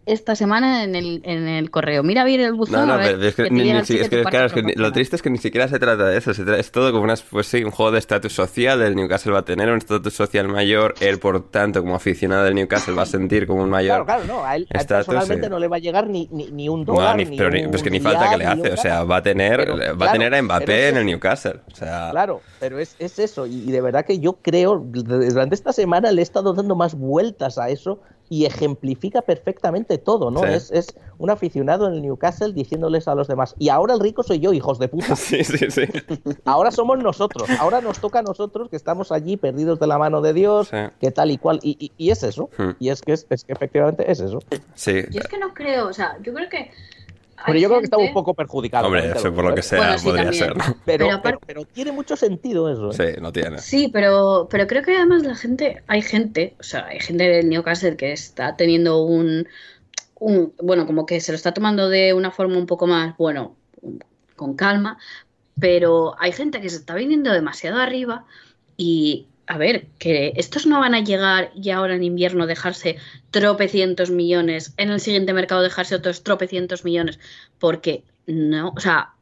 esta 0.05 0.35
semana 0.35 0.83
en 0.83 0.95
el, 0.95 1.21
en 1.25 1.47
el 1.47 1.71
correo. 1.71 2.03
Mira 2.03 2.23
bien 2.23 2.41
el 2.41 2.53
buzón. 2.53 2.87
No, 2.87 2.97
no, 2.97 3.03
pero 3.03 3.21
es 3.23 3.35
que, 3.35 4.23
claro, 4.23 4.45
es 4.45 4.53
que 4.53 4.73
lo 4.75 4.91
triste 4.91 5.15
es 5.15 5.21
que 5.21 5.29
ni 5.29 5.37
siquiera 5.37 5.67
se 5.67 5.79
trata 5.79 6.05
de 6.05 6.17
eso. 6.17 6.31
es 6.31 6.71
todo 6.71 6.91
como 6.91 7.03
una, 7.03 7.15
pues 7.29 7.47
sí, 7.47 7.63
un 7.63 7.71
juego 7.71 7.91
de 7.91 7.99
estatus 7.99 8.33
social. 8.33 8.81
El 8.81 8.95
Newcastle 8.95 9.31
va 9.31 9.39
a 9.39 9.45
tener 9.45 9.69
un 9.69 9.77
estatus 9.77 10.13
social 10.13 10.47
mayor. 10.47 10.93
Él, 10.99 11.19
por 11.19 11.49
tanto, 11.49 11.81
como 11.81 11.95
aficionado 11.95 12.43
del 12.43 12.55
Newcastle, 12.55 12.93
va 12.93 13.03
a 13.03 13.07
sentir 13.07 13.47
como 13.47 13.63
un 13.63 13.69
mayor. 13.69 14.05
Claro, 14.05 14.23
claro, 14.25 14.41
no. 14.41 14.45
A 14.45 14.55
él, 14.55 14.67
personalmente 14.69 15.49
no 15.49 15.59
le 15.59 15.67
va 15.67 15.77
a 15.77 15.79
llegar 15.79 16.07
ni, 16.07 16.27
ni, 16.31 16.69
un 16.69 16.85
dólar. 16.85 17.17
ni, 17.17 17.25
pero 17.37 17.55
es 17.55 17.81
que 17.81 17.89
ni 17.89 17.99
falta 17.99 18.29
que 18.29 18.37
le 18.37 18.45
hace. 18.45 18.71
O 18.73 18.77
sea, 18.77 19.03
va 19.03 19.17
a 19.17 19.23
tener, 19.23 19.67
va 19.99 20.09
a, 20.09 20.11
tener 20.11 20.33
a 20.35 20.41
Mbappé 20.41 20.89
en 20.89 20.97
el 20.97 21.05
Newcastle. 21.05 21.61
O 21.71 21.75
sea... 21.75 22.09
Claro, 22.11 22.41
pero 22.59 22.79
es, 22.79 22.95
es 22.99 23.17
eso. 23.17 23.47
Y, 23.47 23.71
de 23.71 23.81
verdad 23.81 24.05
que 24.05 24.19
yo 24.19 24.33
creo, 24.33 24.77
durante 24.77 25.55
esta 25.55 25.73
semana 25.73 26.11
le 26.11 26.21
he 26.21 26.23
estado 26.23 26.53
dando 26.53 26.75
más 26.75 26.95
vueltas 26.95 27.57
a 27.57 27.69
eso 27.69 28.01
y 28.29 28.45
ejemplifica 28.45 29.21
perfectamente 29.21 29.97
todo, 29.97 30.31
¿no? 30.31 30.41
Sí. 30.41 30.47
Es, 30.49 30.71
es 30.71 30.87
un 31.17 31.29
aficionado 31.29 31.87
en 31.87 31.93
el 31.93 32.01
Newcastle 32.01 32.53
diciéndoles 32.53 33.07
a 33.07 33.15
los 33.15 33.27
demás, 33.27 33.55
y 33.59 33.69
ahora 33.69 33.93
el 33.93 33.99
rico 33.99 34.23
soy 34.23 34.39
yo, 34.39 34.51
hijos 34.53 34.79
de 34.79 34.87
puta. 34.87 35.15
Sí, 35.15 35.43
sí, 35.43 35.69
sí. 35.69 35.83
Ahora 36.45 36.71
somos 36.71 36.97
nosotros, 36.99 37.49
ahora 37.59 37.81
nos 37.81 37.99
toca 37.99 38.19
a 38.19 38.21
nosotros 38.23 38.69
que 38.69 38.75
estamos 38.75 39.11
allí 39.11 39.37
perdidos 39.37 39.79
de 39.79 39.87
la 39.87 39.97
mano 39.97 40.21
de 40.21 40.33
Dios, 40.33 40.67
Sí. 40.69 40.77
que 40.99 41.11
tal 41.11 41.31
y 41.31 41.37
cual, 41.37 41.59
y, 41.63 41.77
y- 41.79 41.91
y 41.97 42.09
es 42.11 42.23
eso, 42.23 42.49
Hmm. 42.57 42.71
y 42.79 42.89
es 42.89 43.01
que, 43.01 43.13
es, 43.13 43.25
es 43.29 43.43
que 43.43 43.53
efectivamente 43.53 44.09
es 44.11 44.19
eso. 44.19 44.39
Sí. 44.73 45.03
Yo 45.11 45.19
es 45.19 45.27
que 45.27 45.37
no 45.37 45.53
creo, 45.53 45.87
o 45.87 45.93
sea, 45.93 46.17
yo 46.21 46.33
creo 46.33 46.49
que. 46.49 46.71
Pero 47.45 47.59
yo 47.59 47.67
creo 47.67 47.79
que 47.79 47.85
está 47.85 47.97
un 47.97 48.13
poco 48.13 48.33
perjudicado. 48.33 48.85
Hombre, 48.87 49.11
eso 49.13 49.33
por 49.33 49.45
lo 49.45 49.55
que 49.55 49.61
sea 49.61 49.77
Bueno, 49.79 49.97
sí, 49.99 50.05
podría 50.05 50.23
también. 50.25 50.43
ser, 50.43 50.57
¿no? 50.57 50.63
Pero, 50.63 50.79
Pero 50.85 51.05
pero, 51.07 51.11
aparte- 51.11 51.45
pero 51.45 51.65
tiene 51.65 51.91
mucho 51.91 52.15
sentido 52.15 52.69
eso. 52.71 52.91
¿eh? 53.03 53.13
Sí, 53.15 53.21
no 53.21 53.31
tiene. 53.31 53.59
Sí, 53.59 53.89
pero, 53.91 54.47
pero 54.49 54.67
creo 54.67 54.83
que 54.83 54.95
además 54.95 55.23
la 55.23 55.35
gente, 55.35 55.83
hay 55.87 56.01
gente, 56.01 56.55
o 56.59 56.63
sea, 56.63 56.85
hay 56.85 56.99
gente 56.99 57.23
del 57.25 57.49
Newcastle 57.49 57.97
que 57.97 58.11
está 58.13 58.55
teniendo 58.55 59.03
un, 59.03 59.47
un, 60.19 60.53
bueno, 60.61 60.85
como 60.85 61.05
que 61.05 61.19
se 61.21 61.31
lo 61.31 61.35
está 61.35 61.53
tomando 61.53 61.89
de 61.89 62.13
una 62.13 62.31
forma 62.31 62.57
un 62.57 62.65
poco 62.67 62.87
más, 62.87 63.15
bueno, 63.17 63.55
con 64.35 64.55
calma, 64.55 64.97
pero 65.59 66.15
hay 66.19 66.31
gente 66.31 66.61
que 66.61 66.69
se 66.69 66.77
está 66.77 66.95
viniendo 66.95 67.31
demasiado 67.31 67.79
arriba 67.79 68.25
y, 68.77 69.27
a 69.47 69.57
ver, 69.57 69.87
que 69.99 70.33
estos 70.35 70.65
no 70.65 70.79
van 70.79 70.95
a 70.95 71.03
llegar 71.03 71.51
y 71.55 71.69
ahora 71.69 71.95
en 71.95 72.03
invierno 72.03 72.47
dejarse 72.47 72.97
tropecientos 73.31 74.09
millones, 74.09 74.73
en 74.77 74.89
el 74.89 74.99
siguiente 74.99 75.33
mercado 75.33 75.61
dejarse 75.61 75.95
otros 75.95 76.23
tropecientos 76.23 76.83
millones, 76.83 77.19
porque 77.59 78.03
no, 78.25 78.73
o 78.75 78.79
sea, 78.79 79.13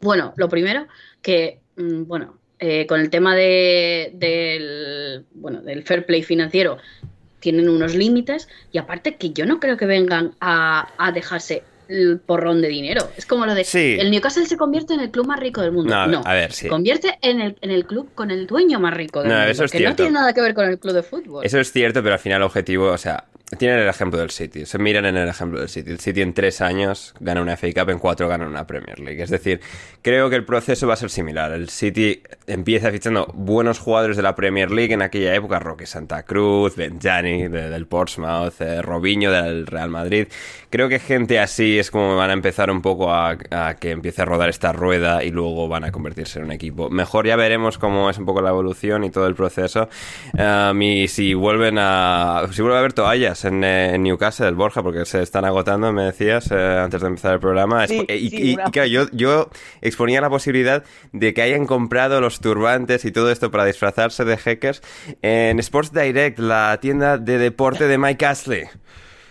bueno, 0.00 0.34
lo 0.36 0.48
primero 0.48 0.86
que, 1.22 1.60
mm, 1.76 2.04
bueno, 2.04 2.38
eh, 2.58 2.86
con 2.86 3.00
el 3.00 3.10
tema 3.10 3.34
de, 3.34 4.10
del, 4.14 5.24
bueno, 5.32 5.62
del 5.62 5.82
fair 5.82 6.04
play 6.04 6.22
financiero 6.22 6.78
tienen 7.40 7.70
unos 7.70 7.94
límites 7.94 8.48
y 8.70 8.78
aparte 8.78 9.16
que 9.16 9.30
yo 9.30 9.46
no 9.46 9.60
creo 9.60 9.78
que 9.78 9.86
vengan 9.86 10.34
a, 10.40 10.92
a 10.98 11.10
dejarse 11.12 11.62
el 11.90 12.20
porrón 12.24 12.62
de 12.62 12.68
dinero. 12.68 13.08
Es 13.16 13.26
como 13.26 13.46
lo 13.46 13.54
de 13.54 13.64
Sí. 13.64 13.96
el 13.98 14.10
Newcastle 14.10 14.46
se 14.46 14.56
convierte 14.56 14.94
en 14.94 15.00
el 15.00 15.10
club 15.10 15.26
más 15.26 15.40
rico 15.40 15.60
del 15.60 15.72
mundo. 15.72 15.94
No, 15.94 16.00
a 16.00 16.06
ver, 16.06 16.14
No, 16.16 16.22
a 16.24 16.32
ver, 16.34 16.52
sí. 16.52 16.62
se 16.62 16.68
convierte 16.68 17.18
en 17.22 17.40
el, 17.40 17.56
en 17.60 17.70
el 17.70 17.84
club 17.86 18.08
con 18.14 18.30
el 18.30 18.46
dueño 18.46 18.78
más 18.80 18.94
rico 18.94 19.20
del 19.20 19.28
No, 19.30 19.34
mundo. 19.36 19.50
eso 19.50 19.64
es 19.64 19.72
que 19.72 19.78
cierto. 19.78 19.90
no 19.92 19.96
tiene 19.96 20.12
nada 20.12 20.32
que 20.32 20.40
ver 20.40 20.54
con 20.54 20.66
el 20.68 20.78
club 20.78 20.94
de 20.94 21.02
fútbol. 21.02 21.44
Eso 21.44 21.58
es 21.58 21.72
cierto, 21.72 22.02
pero 22.02 22.14
al 22.14 22.20
final 22.20 22.38
el 22.38 22.44
objetivo, 22.44 22.86
o 22.90 22.98
sea, 22.98 23.24
tienen 23.58 23.80
el 23.80 23.88
ejemplo 23.88 24.18
del 24.20 24.30
City. 24.30 24.64
Se 24.64 24.78
miran 24.78 25.04
en 25.06 25.16
el 25.16 25.28
ejemplo 25.28 25.58
del 25.60 25.68
City. 25.68 25.90
El 25.90 25.98
City 26.00 26.22
en 26.22 26.34
tres 26.34 26.60
años 26.60 27.14
gana 27.20 27.42
una 27.42 27.56
FA 27.56 27.68
Cup, 27.74 27.90
en 27.90 27.98
cuatro 27.98 28.28
gana 28.28 28.46
una 28.46 28.66
Premier 28.66 29.00
League. 29.00 29.22
Es 29.22 29.30
decir, 29.30 29.60
creo 30.02 30.30
que 30.30 30.36
el 30.36 30.44
proceso 30.44 30.86
va 30.86 30.94
a 30.94 30.96
ser 30.96 31.10
similar. 31.10 31.50
El 31.52 31.68
City 31.68 32.22
empieza 32.46 32.90
fichando 32.90 33.26
buenos 33.34 33.78
jugadores 33.80 34.16
de 34.16 34.22
la 34.22 34.34
Premier 34.36 34.70
League 34.70 34.94
en 34.94 35.02
aquella 35.02 35.34
época. 35.34 35.58
Roque 35.58 35.86
Santa 35.86 36.22
Cruz, 36.22 36.76
Benjani 36.76 37.48
de- 37.48 37.70
del 37.70 37.86
Portsmouth, 37.86 38.60
eh, 38.60 38.82
Robinho 38.82 39.32
del 39.32 39.66
Real 39.66 39.90
Madrid. 39.90 40.28
Creo 40.70 40.88
que 40.88 41.00
gente 41.00 41.40
así 41.40 41.78
es 41.78 41.90
como 41.90 42.16
van 42.16 42.30
a 42.30 42.34
empezar 42.34 42.70
un 42.70 42.80
poco 42.82 43.12
a, 43.12 43.36
que 43.80 43.90
empiece 43.90 44.22
a 44.22 44.24
rodar 44.26 44.48
esta 44.48 44.72
rueda 44.72 45.24
y 45.24 45.30
luego 45.30 45.66
van 45.68 45.82
a 45.84 45.90
convertirse 45.90 46.38
en 46.38 46.44
un 46.44 46.52
equipo. 46.52 46.88
Mejor 46.88 47.26
ya 47.26 47.34
veremos 47.34 47.78
cómo 47.78 48.08
es 48.08 48.18
un 48.18 48.26
poco 48.26 48.40
la 48.42 48.50
evolución 48.50 49.02
y 49.02 49.10
todo 49.10 49.26
el 49.26 49.34
proceso. 49.34 49.88
Um, 50.34 50.80
y 50.82 51.08
si 51.08 51.34
vuelven 51.34 51.76
a. 51.78 52.42
Si 52.52 52.62
vuelve 52.62 52.76
a 52.76 52.78
haber 52.80 52.92
toallas 52.92 53.39
en, 53.44 53.64
eh, 53.64 53.94
en 53.94 54.02
Newcastle, 54.02 54.50
Borja, 54.52 54.82
porque 54.82 55.04
se 55.04 55.22
están 55.22 55.44
agotando, 55.44 55.92
me 55.92 56.04
decías 56.04 56.50
eh, 56.50 56.54
antes 56.82 57.00
de 57.00 57.06
empezar 57.08 57.34
el 57.34 57.40
programa. 57.40 57.86
Sí, 57.86 58.04
y, 58.08 58.30
sí, 58.30 58.50
y- 58.50 58.54
una- 58.54 58.64
y 58.68 58.70
claro, 58.70 58.88
yo, 58.88 59.06
yo 59.12 59.50
exponía 59.80 60.20
la 60.20 60.30
posibilidad 60.30 60.84
de 61.12 61.34
que 61.34 61.42
hayan 61.42 61.66
comprado 61.66 62.20
los 62.20 62.40
turbantes 62.40 63.04
y 63.04 63.12
todo 63.12 63.30
esto 63.30 63.50
para 63.50 63.64
disfrazarse 63.64 64.24
de 64.24 64.36
hackers 64.36 64.82
en 65.22 65.58
Sports 65.58 65.92
Direct, 65.92 66.38
la 66.38 66.78
tienda 66.80 67.18
de 67.18 67.38
deporte 67.38 67.86
de 67.88 67.98
Mike 67.98 68.26
Astley. 68.26 68.64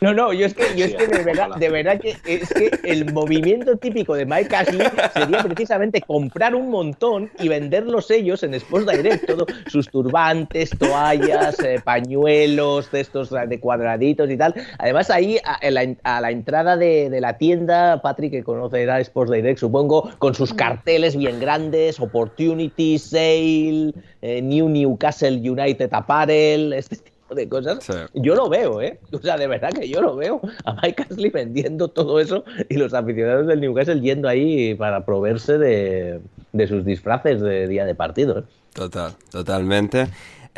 No, 0.01 0.13
no, 0.13 0.31
yo 0.31 0.45
es 0.45 0.53
que, 0.53 0.63
yo 0.77 0.85
es 0.85 0.95
que 0.95 1.07
de 1.07 1.23
verdad, 1.23 1.49
de 1.57 1.69
verdad 1.69 1.99
que 1.99 2.15
es 2.25 2.49
que 2.53 2.71
el 2.85 3.11
movimiento 3.11 3.75
típico 3.77 4.15
de 4.15 4.25
Mike 4.25 4.55
Ashley 4.55 4.87
sería 5.13 5.43
precisamente 5.43 6.01
comprar 6.01 6.55
un 6.55 6.69
montón 6.69 7.29
y 7.37 7.49
venderlos 7.49 8.09
ellos 8.09 8.43
en 8.43 8.53
Sports 8.53 8.87
Direct, 8.87 9.25
todo 9.25 9.45
sus 9.67 9.89
turbantes, 9.89 10.69
toallas, 10.77 11.59
eh, 11.59 11.81
pañuelos, 11.83 12.89
de 12.91 13.01
estos 13.01 13.29
de 13.29 13.59
cuadraditos 13.59 14.29
y 14.29 14.37
tal. 14.37 14.53
Además 14.77 15.09
ahí 15.09 15.37
a, 15.43 15.57
en 15.61 15.73
la, 15.73 15.95
a 16.03 16.21
la 16.21 16.31
entrada 16.31 16.77
de, 16.77 17.09
de 17.09 17.21
la 17.21 17.37
tienda, 17.37 18.01
Patrick 18.01 18.31
que 18.31 18.43
conocerá 18.43 18.99
Sports 19.01 19.31
Direct, 19.31 19.59
supongo, 19.59 20.11
con 20.17 20.33
sus 20.33 20.53
carteles 20.53 21.17
bien 21.17 21.39
grandes, 21.39 21.99
Opportunity, 21.99 22.97
Sale, 22.97 23.93
eh, 24.21 24.41
New 24.41 24.69
Newcastle 24.69 25.37
United 25.37 25.89
Apparel, 25.91 26.73
este 26.73 27.08
de 27.35 27.49
cosas. 27.49 27.83
Sí. 27.83 27.93
Yo 28.13 28.35
lo 28.35 28.49
veo, 28.49 28.81
¿eh? 28.81 28.99
O 29.11 29.19
sea, 29.19 29.37
de 29.37 29.47
verdad 29.47 29.71
que 29.71 29.87
yo 29.87 30.01
lo 30.01 30.15
veo 30.15 30.41
a 30.65 30.73
Mike 30.73 31.03
Ashley 31.09 31.29
vendiendo 31.29 31.87
todo 31.87 32.19
eso 32.19 32.43
y 32.69 32.75
los 32.75 32.93
aficionados 32.93 33.47
del 33.47 33.61
Newcastle 33.61 34.01
yendo 34.01 34.27
ahí 34.27 34.75
para 34.75 35.05
proveerse 35.05 35.57
de, 35.57 36.21
de 36.53 36.67
sus 36.67 36.85
disfraces 36.85 37.41
de 37.41 37.67
día 37.67 37.85
de 37.85 37.95
partido. 37.95 38.39
¿eh? 38.39 38.43
Total, 38.73 39.13
totalmente. 39.31 40.07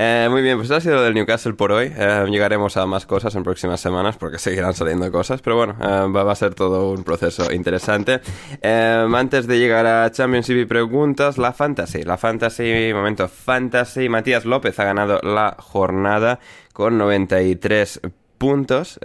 Eh, 0.03 0.27
muy 0.31 0.41
bien, 0.41 0.57
pues 0.57 0.65
eso 0.65 0.77
ha 0.77 0.81
sido 0.81 0.95
lo 0.95 1.03
del 1.03 1.13
Newcastle 1.13 1.53
por 1.53 1.71
hoy. 1.71 1.93
Eh, 1.95 2.25
llegaremos 2.27 2.75
a 2.75 2.87
más 2.87 3.05
cosas 3.05 3.35
en 3.35 3.43
próximas 3.43 3.79
semanas 3.79 4.17
porque 4.17 4.37
seguirán 4.39 4.73
saliendo 4.73 5.11
cosas, 5.11 5.43
pero 5.43 5.57
bueno, 5.57 5.75
eh, 5.79 6.11
va, 6.11 6.31
a 6.31 6.35
ser 6.35 6.55
todo 6.55 6.89
un 6.89 7.03
proceso 7.03 7.53
interesante. 7.53 8.19
Eh, 8.63 9.07
antes 9.13 9.45
de 9.45 9.59
llegar 9.59 9.85
a 9.85 10.09
Championship 10.09 10.57
y 10.57 10.65
preguntas, 10.65 11.37
la 11.37 11.53
Fantasy. 11.53 12.01
La 12.01 12.17
Fantasy, 12.17 12.91
momento 12.95 13.27
Fantasy. 13.27 14.09
Matías 14.09 14.43
López 14.43 14.79
ha 14.79 14.85
ganado 14.85 15.19
la 15.21 15.55
jornada 15.59 16.39
con 16.73 16.97
93 16.97 18.01
puntos. 18.41 18.99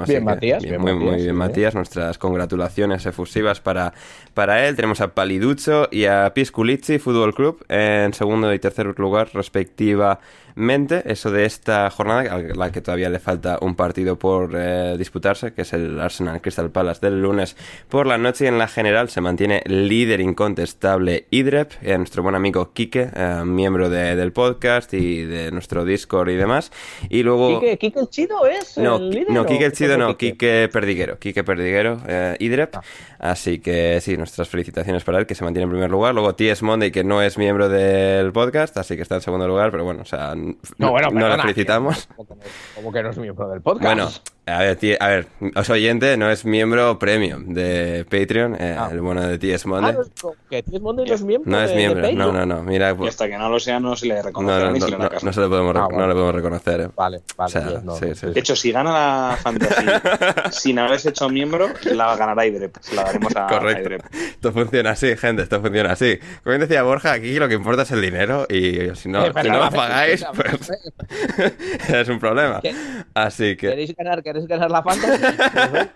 así 0.00 0.12
Bien, 0.12 0.24
que 0.24 0.24
Matías, 0.24 0.64
bien, 0.64 0.80
bien, 0.80 0.80
muy, 0.80 0.94
Matías, 0.94 1.12
muy 1.12 1.20
sí, 1.20 1.32
bien. 1.32 1.36
Matías. 1.36 1.74
Nuestras 1.76 2.18
congratulaciones 2.18 3.06
efusivas 3.06 3.60
para, 3.60 3.94
para 4.34 4.66
él. 4.66 4.74
Tenemos 4.74 5.00
a 5.00 5.14
Paliducho 5.14 5.88
y 5.92 6.06
a 6.06 6.32
Pisculici 6.34 6.98
Fútbol 6.98 7.32
Club 7.32 7.64
en 7.68 8.12
segundo 8.12 8.52
y 8.52 8.58
tercer 8.58 8.86
lugar, 8.98 9.28
respectivamente. 10.56 11.02
Eso 11.12 11.30
de 11.30 11.44
esta 11.44 11.90
jornada, 11.90 12.34
a 12.34 12.38
la 12.38 12.70
que 12.72 12.80
todavía 12.80 13.08
le 13.10 13.18
falta 13.18 13.58
un 13.60 13.74
partido 13.74 14.18
por 14.18 14.52
eh, 14.54 14.96
disputarse, 14.98 15.52
que 15.52 15.62
es 15.62 15.72
el 15.72 16.00
Arsenal 16.00 16.40
Crystal 16.40 16.70
Palace 16.70 17.00
del 17.02 17.20
lunes 17.22 17.56
por 17.88 18.06
la 18.06 18.18
noche. 18.18 18.44
Y 18.44 18.48
en 18.48 18.58
la 18.58 18.68
general 18.68 19.08
se 19.08 19.20
mantiene 19.20 19.62
líder 19.66 20.20
incontestable 20.20 21.26
Idrep, 21.30 21.72
eh, 21.82 21.96
nuestro 21.98 22.22
buen 22.22 22.34
amigo 22.34 22.72
Quique, 22.72 23.08
eh, 23.14 23.42
miembro 23.44 23.88
de- 23.90 24.16
del 24.16 24.32
podcast 24.32 24.92
y 24.94 25.24
de 25.24 25.50
nuestro 25.50 25.84
Discord 25.84 26.30
y 26.30 26.36
demás. 26.36 26.70
Y 27.08 27.22
luego. 27.22 27.60
¿Quique, 27.60 27.78
Quique 27.78 28.00
el 28.00 28.08
Chido 28.08 28.46
es 28.46 28.76
No, 28.78 28.96
el 28.96 29.10
líder? 29.10 29.30
no, 29.30 29.46
Quique 29.46 29.64
el 29.66 29.72
Chido 29.72 29.96
no, 29.98 30.16
Quique 30.16 30.68
Perdiguero, 30.72 31.18
Quique 31.18 31.44
Perdiguero, 31.44 31.98
eh, 32.06 32.36
Idrep. 32.38 32.76
Así 33.22 33.60
que 33.60 34.00
sí, 34.00 34.16
nuestras 34.16 34.48
felicitaciones 34.48 35.04
para 35.04 35.18
él, 35.20 35.26
que 35.26 35.36
se 35.36 35.44
mantiene 35.44 35.62
en 35.62 35.70
primer 35.70 35.88
lugar. 35.88 36.12
Luego 36.12 36.34
T.S. 36.34 36.64
Monday, 36.64 36.90
que 36.90 37.04
no 37.04 37.22
es 37.22 37.38
miembro 37.38 37.68
del 37.68 38.32
podcast, 38.32 38.76
así 38.78 38.96
que 38.96 39.02
está 39.02 39.14
en 39.14 39.20
segundo 39.20 39.46
lugar, 39.46 39.70
pero 39.70 39.84
bueno, 39.84 40.02
o 40.02 40.04
sea, 40.04 40.34
No, 40.34 40.90
bueno, 40.90 41.08
no 41.08 41.14
perdona, 41.14 41.36
le 41.36 41.42
felicitamos. 41.42 42.08
Como 42.74 42.92
que 42.92 43.00
no 43.00 43.10
es 43.10 43.18
miembro 43.18 43.48
del 43.48 43.60
podcast. 43.62 43.84
Bueno, 43.84 44.10
a 44.52 44.58
ver, 44.60 44.76
tí- 44.76 44.96
a 44.98 45.08
ver, 45.08 45.26
os 45.54 45.70
oyente 45.70 46.16
no 46.16 46.30
es 46.30 46.44
miembro 46.44 46.98
premium 46.98 47.52
de 47.54 48.04
Patreon, 48.08 48.56
eh, 48.60 48.76
Ah. 48.78 48.88
el 48.92 49.00
bueno 49.00 49.26
de 49.26 49.38
T.S. 49.38 49.64
Ah, 49.66 49.68
Monday. 49.70 49.92
no 49.94 50.32
que 50.50 50.62
Tienes 50.62 50.82
Monday 50.82 51.06
no 51.08 51.14
es 51.14 51.22
miembro. 51.22 51.50
No 51.50 51.62
es 51.62 51.70
de- 51.70 51.76
de 51.76 51.80
miembro, 51.88 52.12
no, 52.12 52.32
no, 52.32 52.46
no, 52.46 52.62
mira, 52.62 52.90
Y 52.90 52.94
pues, 52.94 53.10
hasta 53.10 53.28
que 53.28 53.38
no 53.38 53.48
lo 53.48 53.58
sea, 53.58 53.80
no 53.80 53.96
se 53.96 54.06
le 54.06 54.16
no, 54.16 54.22
reconocerá 54.22 54.66
no, 54.66 54.72
ni 54.72 54.78
no, 54.78 54.84
se 54.86 54.92
le 54.92 54.98
no, 54.98 55.08
no 55.22 55.32
se 55.32 55.40
le 55.40 55.48
podemos, 55.48 55.76
Ah, 55.76 55.84
bueno. 55.86 55.98
no 56.00 56.06
le 56.08 56.12
podemos 56.14 56.34
reconocer. 56.34 56.80
eh. 56.82 56.88
Vale, 56.96 57.20
vale. 57.36 57.46
O 57.46 57.48
sea, 57.48 57.60
bien, 57.62 57.80
no, 57.86 57.96
sí, 57.96 58.06
no. 58.06 58.14
sí, 58.14 58.26
De 58.28 58.40
hecho, 58.40 58.54
si 58.56 58.70
gana 58.72 58.92
la 58.92 59.36
Fantasy 59.42 59.86
sin 60.52 60.78
haberse 60.78 61.08
hecho 61.10 61.28
miembro, 61.28 61.68
la 61.84 62.14
ganará 62.16 62.46
Idrep. 62.46 62.76
Se 62.80 62.94
la 62.94 63.04
daremos 63.04 63.34
a, 63.36 63.46
a 63.46 63.48
Correcto. 63.48 63.82
Idrep. 63.82 64.02
Esto 64.12 64.52
funciona 64.52 64.90
así, 64.90 65.16
gente, 65.16 65.42
esto 65.42 65.60
funciona 65.60 65.92
así. 65.92 66.18
Como 66.42 66.56
bien 66.56 66.60
decía 66.60 66.82
Borja, 66.82 67.12
aquí 67.12 67.38
lo 67.38 67.48
que 67.48 67.54
importa 67.54 67.82
es 67.82 67.90
el 67.92 68.00
dinero 68.02 68.46
y 68.48 68.94
si 68.94 69.08
no, 69.08 69.24
Eh, 69.26 69.32
si 69.42 69.48
no 69.48 69.58
no, 69.58 69.64
lo 69.64 69.70
pagáis, 69.70 70.24
pues 70.34 70.70
es 71.88 72.08
un 72.08 72.18
problema. 72.18 72.60
¿Qué? 72.60 72.74
Así 73.14 73.56
que... 73.56 73.68
¿Queréis 73.68 73.94
ganar, 73.96 74.22
¿Queréis 74.22 74.41
ganar 74.46 74.70
la 74.70 74.82
fantasy? 74.82 75.22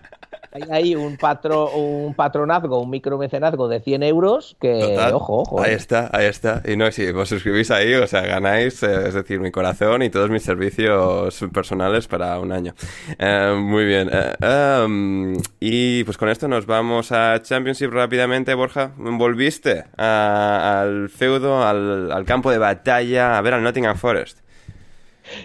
Pues 0.49 0.63
Hay 0.63 0.63
ahí 0.71 0.95
un, 0.95 1.17
patro, 1.17 1.69
un 1.71 2.13
patronazgo, 2.15 2.79
un 2.81 2.89
micromecenazgo 2.89 3.67
de 3.67 3.81
100 3.81 4.01
euros 4.03 4.55
que, 4.59 4.79
Total. 4.79 5.13
ojo, 5.13 5.41
ojo. 5.41 5.61
Ahí 5.61 5.71
eh. 5.71 5.75
está, 5.75 6.09
ahí 6.13 6.25
está. 6.25 6.63
Y 6.65 6.77
no, 6.77 6.89
si 6.91 7.05
os 7.07 7.29
suscribís 7.29 7.69
ahí, 7.69 7.93
o 7.93 8.07
sea, 8.07 8.21
ganáis, 8.21 8.81
eh, 8.81 9.07
es 9.09 9.13
decir, 9.13 9.39
mi 9.41 9.51
corazón 9.51 10.01
y 10.03 10.09
todos 10.09 10.29
mis 10.29 10.43
servicios 10.43 11.45
personales 11.53 12.07
para 12.07 12.39
un 12.39 12.51
año. 12.53 12.73
Eh, 13.19 13.55
muy 13.59 13.85
bien. 13.85 14.09
eh, 14.11 14.83
um, 14.85 15.33
y 15.59 16.03
pues 16.05 16.17
con 16.17 16.29
esto 16.29 16.47
nos 16.47 16.65
vamos 16.65 17.11
a 17.11 17.39
Championship 17.41 17.91
rápidamente, 17.91 18.53
Borja. 18.53 18.93
Volviste 18.97 19.83
a- 19.97 20.79
al 20.81 21.09
feudo, 21.09 21.61
al, 21.67 22.11
al 22.11 22.25
campo 22.25 22.49
de 22.51 22.57
batalla, 22.57 23.37
a 23.37 23.41
ver 23.41 23.53
al 23.53 23.63
Nottingham 23.63 23.97
Forest. 23.97 24.39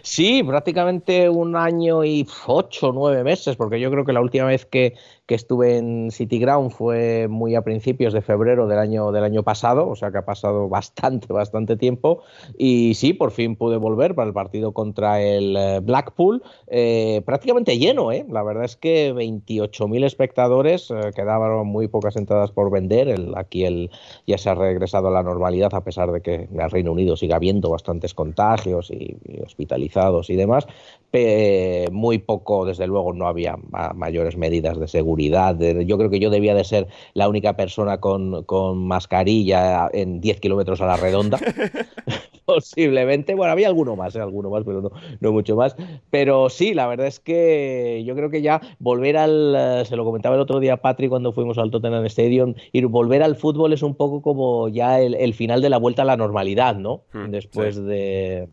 Sí, 0.03 0.43
prácticamente 0.43 1.29
un 1.29 1.57
año 1.57 2.05
y 2.05 2.27
ocho 2.47 2.93
nueve 2.93 3.25
meses, 3.25 3.57
porque 3.57 3.81
yo 3.81 3.91
creo 3.91 4.05
que 4.05 4.13
la 4.13 4.21
última 4.21 4.45
vez 4.47 4.65
que, 4.67 4.95
que 5.33 5.37
estuve 5.37 5.79
en 5.79 6.11
City 6.11 6.39
Ground 6.39 6.73
fue 6.73 7.27
muy 7.27 7.55
a 7.55 7.63
principios 7.63 8.13
de 8.13 8.21
febrero 8.21 8.67
del 8.67 8.79
año, 8.79 9.13
del 9.13 9.25
año 9.25 9.43
pasado, 9.43 9.89
o 9.89 9.97
sea 9.97 10.11
que 10.11 10.19
ha 10.19 10.27
pasado 10.27 10.69
bastante, 10.69 11.33
bastante 11.33 11.79
tiempo. 11.79 12.23
Y 12.59 12.93
sí, 12.97 13.15
por 13.15 13.31
fin 13.31 13.57
pude 13.57 13.79
volver 13.79 14.15
para 14.15 14.29
el 14.29 14.35
partido 14.35 14.73
contra 14.73 15.23
el 15.23 15.57
eh, 15.57 15.81
Blackpool, 15.83 16.43
eh, 16.67 17.23
prácticamente 17.25 17.79
lleno, 17.79 18.13
¿eh? 18.13 18.27
La 18.29 18.43
verdad 18.43 18.67
es 18.67 18.77
que 18.77 19.15
28.000 19.15 20.05
espectadores, 20.05 20.91
eh, 20.91 21.13
quedaban 21.17 21.67
muy 21.67 21.89
pocas 21.89 22.17
entradas 22.17 22.51
por 22.51 22.71
vender. 22.71 23.19
Aquí 23.35 23.65
el, 23.65 23.91
ya 24.27 24.37
se 24.37 24.51
ha 24.51 24.55
regresado 24.55 25.09
a 25.09 25.13
la 25.13 25.23
normalidad, 25.23 25.75
a 25.75 25.83
pesar 25.83 26.13
de 26.13 26.21
que 26.21 26.35
en 26.53 26.61
el 26.61 26.71
Reino 26.71 26.93
Unido 26.93 27.17
sigue 27.17 27.33
habiendo 27.33 27.71
bastantes 27.71 28.13
contagios 28.13 28.91
y, 28.91 29.17
hospitalizados 29.43 30.29
y 30.29 30.37
demás. 30.37 30.67
Pe 31.11 31.87
muy 31.91 32.19
poco, 32.19 32.67
desde 32.67 32.87
luego, 32.87 33.15
no 33.15 33.27
había 33.27 33.57
ma 33.71 33.93
mayores 33.95 34.37
medidas 34.37 34.79
de 34.79 34.89
seguridad 34.89 35.22
yo 35.31 35.99
creo 35.99 36.11
que 36.11 36.21
yo 36.21 36.31
debía 36.31 36.55
de 36.55 36.65
ser 36.65 36.89
la 37.15 37.29
única 37.29 37.57
persona 37.57 37.99
con, 38.01 38.45
con 38.45 38.87
mascarilla 38.87 39.89
en 39.93 40.21
10 40.21 40.41
kilómetros 40.41 40.81
a 40.81 40.87
la 40.87 40.97
redonda. 40.97 41.39
Posiblemente. 42.47 43.35
Bueno, 43.35 43.53
había 43.53 43.69
alguno 43.69 43.97
más, 43.97 44.15
¿eh? 44.17 44.21
alguno 44.21 44.51
más, 44.51 44.65
pero 44.65 44.83
no, 44.83 44.91
no, 45.21 45.33
mucho 45.33 45.57
más. 45.57 45.77
Pero 46.11 46.49
sí, 46.49 46.75
la 46.75 46.87
verdad 46.87 47.07
es 47.07 47.21
que 47.21 48.03
yo 48.07 48.15
creo 48.15 48.31
que 48.31 48.43
ya 48.43 48.61
volver 48.79 49.17
al. 49.17 49.55
Eh, 49.57 49.85
se 49.85 49.97
lo 49.97 50.05
comentaba 50.05 50.35
el 50.35 50.41
otro 50.41 50.61
día 50.61 50.77
Patrick 50.79 51.11
cuando 51.11 51.33
fuimos 51.33 51.59
al 51.59 51.71
Tottenham 51.71 52.05
Stadium. 52.07 52.55
Ir 52.73 52.87
volver 52.87 53.23
al 53.23 53.37
fútbol 53.37 53.73
es 53.73 53.83
un 53.83 53.95
poco 53.95 54.23
como 54.23 54.69
ya 54.69 55.01
el, 55.01 55.15
el 55.15 55.35
final 55.35 55.63
de 55.63 55.71
la 55.71 55.79
vuelta 55.79 56.03
a 56.03 56.05
la 56.05 56.17
normalidad, 56.17 56.77
¿no? 56.77 57.03
Hmm, 57.13 57.31
Después 57.31 57.77
sí. 57.77 57.83
de, 57.83 58.49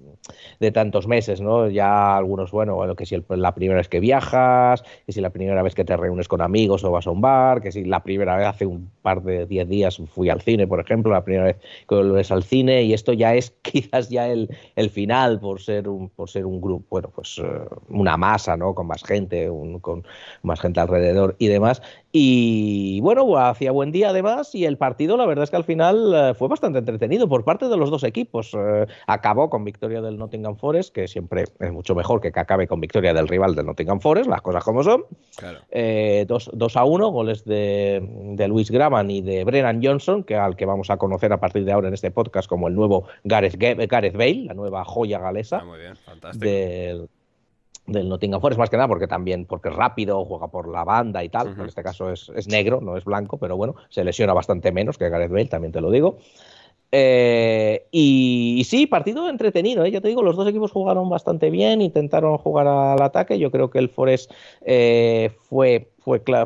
de, 0.59 0.71
tantos 0.71 1.07
meses, 1.07 1.41
¿no? 1.41 1.69
Ya 1.69 2.17
algunos, 2.17 2.51
bueno, 2.51 2.75
bueno 2.75 2.95
que 2.95 3.05
si 3.05 3.15
el, 3.15 3.25
la 3.29 3.55
primera 3.55 3.77
vez 3.77 3.89
que 3.89 3.99
viajas, 3.99 4.83
que 5.05 5.11
si 5.11 5.21
la 5.21 5.31
primera 5.31 5.63
vez 5.63 5.75
que 5.75 5.85
te 5.85 5.97
reúnes 5.97 6.27
con 6.27 6.41
amigos 6.41 6.83
o 6.83 6.91
vas 6.91 7.07
a 7.07 7.11
un 7.11 7.21
bar, 7.21 7.61
que 7.61 7.71
si 7.71 7.83
la 7.85 8.03
primera 8.03 8.35
vez 8.37 8.47
hace 8.47 8.65
un 8.65 8.91
par 9.01 9.23
de 9.23 9.45
10 9.45 9.67
días 9.67 10.01
fui 10.13 10.29
al 10.29 10.41
cine, 10.41 10.67
por 10.67 10.79
ejemplo, 10.79 11.11
la 11.11 11.23
primera 11.23 11.45
vez 11.45 11.57
que 11.87 11.95
vuelves 11.95 12.31
al 12.31 12.43
cine, 12.43 12.83
y 12.83 12.93
esto 12.93 13.13
ya 13.13 13.35
es 13.35 13.55
quizás 13.81 14.09
ya 14.09 14.27
el, 14.27 14.49
el 14.75 14.89
final 14.89 15.39
por 15.39 15.61
ser 15.61 15.87
un, 15.87 16.09
por 16.09 16.29
ser 16.29 16.45
un 16.45 16.61
grupo, 16.61 16.85
bueno, 16.89 17.11
pues 17.13 17.37
uh, 17.39 17.65
una 17.89 18.17
masa, 18.17 18.57
¿no? 18.57 18.73
Con 18.73 18.87
más 18.87 19.03
gente, 19.03 19.49
un, 19.49 19.79
con 19.79 20.03
más 20.43 20.59
gente 20.59 20.79
alrededor 20.79 21.35
y 21.39 21.47
demás. 21.47 21.81
Y 22.11 22.99
bueno, 23.01 23.37
hacía 23.37 23.71
buen 23.71 23.91
día 23.91 24.09
además 24.09 24.55
y 24.55 24.65
el 24.65 24.77
partido 24.77 25.15
la 25.15 25.27
verdad 25.27 25.43
es 25.43 25.51
que 25.51 25.57
al 25.57 25.63
final 25.63 26.31
uh, 26.31 26.33
fue 26.33 26.47
bastante 26.47 26.79
entretenido 26.79 27.29
por 27.29 27.43
parte 27.43 27.67
de 27.67 27.77
los 27.77 27.91
dos 27.91 28.03
equipos. 28.03 28.53
Uh, 28.53 28.85
acabó 29.07 29.49
con 29.49 29.63
victoria 29.63 30.01
del 30.01 30.17
Nottingham 30.17 30.55
Forest, 30.55 30.93
que 30.93 31.07
siempre 31.07 31.45
es 31.59 31.71
mucho 31.71 31.93
mejor 31.95 32.19
que, 32.21 32.31
que 32.31 32.39
acabe 32.39 32.67
con 32.67 32.79
victoria 32.79 33.13
del 33.13 33.27
rival 33.27 33.55
del 33.55 33.67
Nottingham 33.67 33.99
Forest, 33.99 34.29
las 34.29 34.41
cosas 34.41 34.63
como 34.63 34.83
son. 34.83 35.05
Claro. 35.35 35.59
Eh, 35.69 36.25
2 36.27 36.77
a 36.77 36.83
1, 36.83 37.11
goles 37.11 37.45
de, 37.45 38.01
de 38.35 38.47
Luis 38.47 38.71
Graban 38.71 39.11
y 39.11 39.21
de 39.21 39.43
Brennan 39.43 39.81
Johnson, 39.83 40.23
que 40.23 40.35
al 40.35 40.55
que 40.55 40.65
vamos 40.65 40.89
a 40.89 40.97
conocer 40.97 41.31
a 41.31 41.39
partir 41.39 41.65
de 41.65 41.71
ahora 41.71 41.87
en 41.87 41.93
este 41.93 42.11
podcast 42.11 42.49
como 42.49 42.67
el 42.67 42.75
nuevo 42.75 43.05
Gareth, 43.23 43.57
Gareth 43.75 44.15
Bale, 44.15 44.45
la 44.45 44.53
nueva 44.53 44.83
joya 44.85 45.19
galesa 45.19 45.59
ah, 45.61 45.65
muy 45.65 45.79
bien, 45.79 45.95
fantástico. 45.95 46.45
del, 46.45 47.09
del 47.87 48.09
Nottingham 48.09 48.41
Forest, 48.41 48.59
más 48.59 48.69
que 48.69 48.77
nada 48.77 48.87
porque 48.87 49.07
también 49.07 49.45
porque 49.45 49.69
es 49.69 49.75
rápido, 49.75 50.23
juega 50.25 50.47
por 50.47 50.67
la 50.67 50.83
banda 50.83 51.23
y 51.23 51.29
tal. 51.29 51.49
Uh 51.49 51.51
-huh. 51.51 51.61
En 51.61 51.67
este 51.67 51.83
caso 51.83 52.11
es, 52.11 52.31
es, 52.35 52.47
negro, 52.47 52.81
no 52.81 52.97
es 52.97 53.05
blanco, 53.05 53.37
pero 53.37 53.57
bueno, 53.57 53.75
se 53.89 54.03
lesiona 54.03 54.33
bastante 54.33 54.71
menos 54.71 54.97
que 54.97 55.09
Gareth 55.09 55.31
Bale, 55.31 55.45
también 55.45 55.71
te 55.71 55.81
lo 55.81 55.91
digo. 55.91 56.17
Eh, 56.91 57.85
y, 57.91 58.55
y, 58.57 58.63
sí, 58.63 58.87
partido 58.87 59.29
entretenido, 59.29 59.85
¿eh? 59.85 59.91
ya 59.91 60.01
te 60.01 60.07
digo, 60.07 60.23
los 60.23 60.35
dos 60.35 60.47
equipos 60.47 60.71
jugaron 60.71 61.07
bastante 61.07 61.51
bien, 61.51 61.81
intentaron 61.81 62.37
jugar 62.37 62.67
al 62.67 63.01
ataque. 63.01 63.37
Yo 63.37 63.51
creo 63.51 63.69
que 63.69 63.79
el 63.79 63.89
Forest 63.89 64.31
eh, 64.61 65.31
fue, 65.41 65.91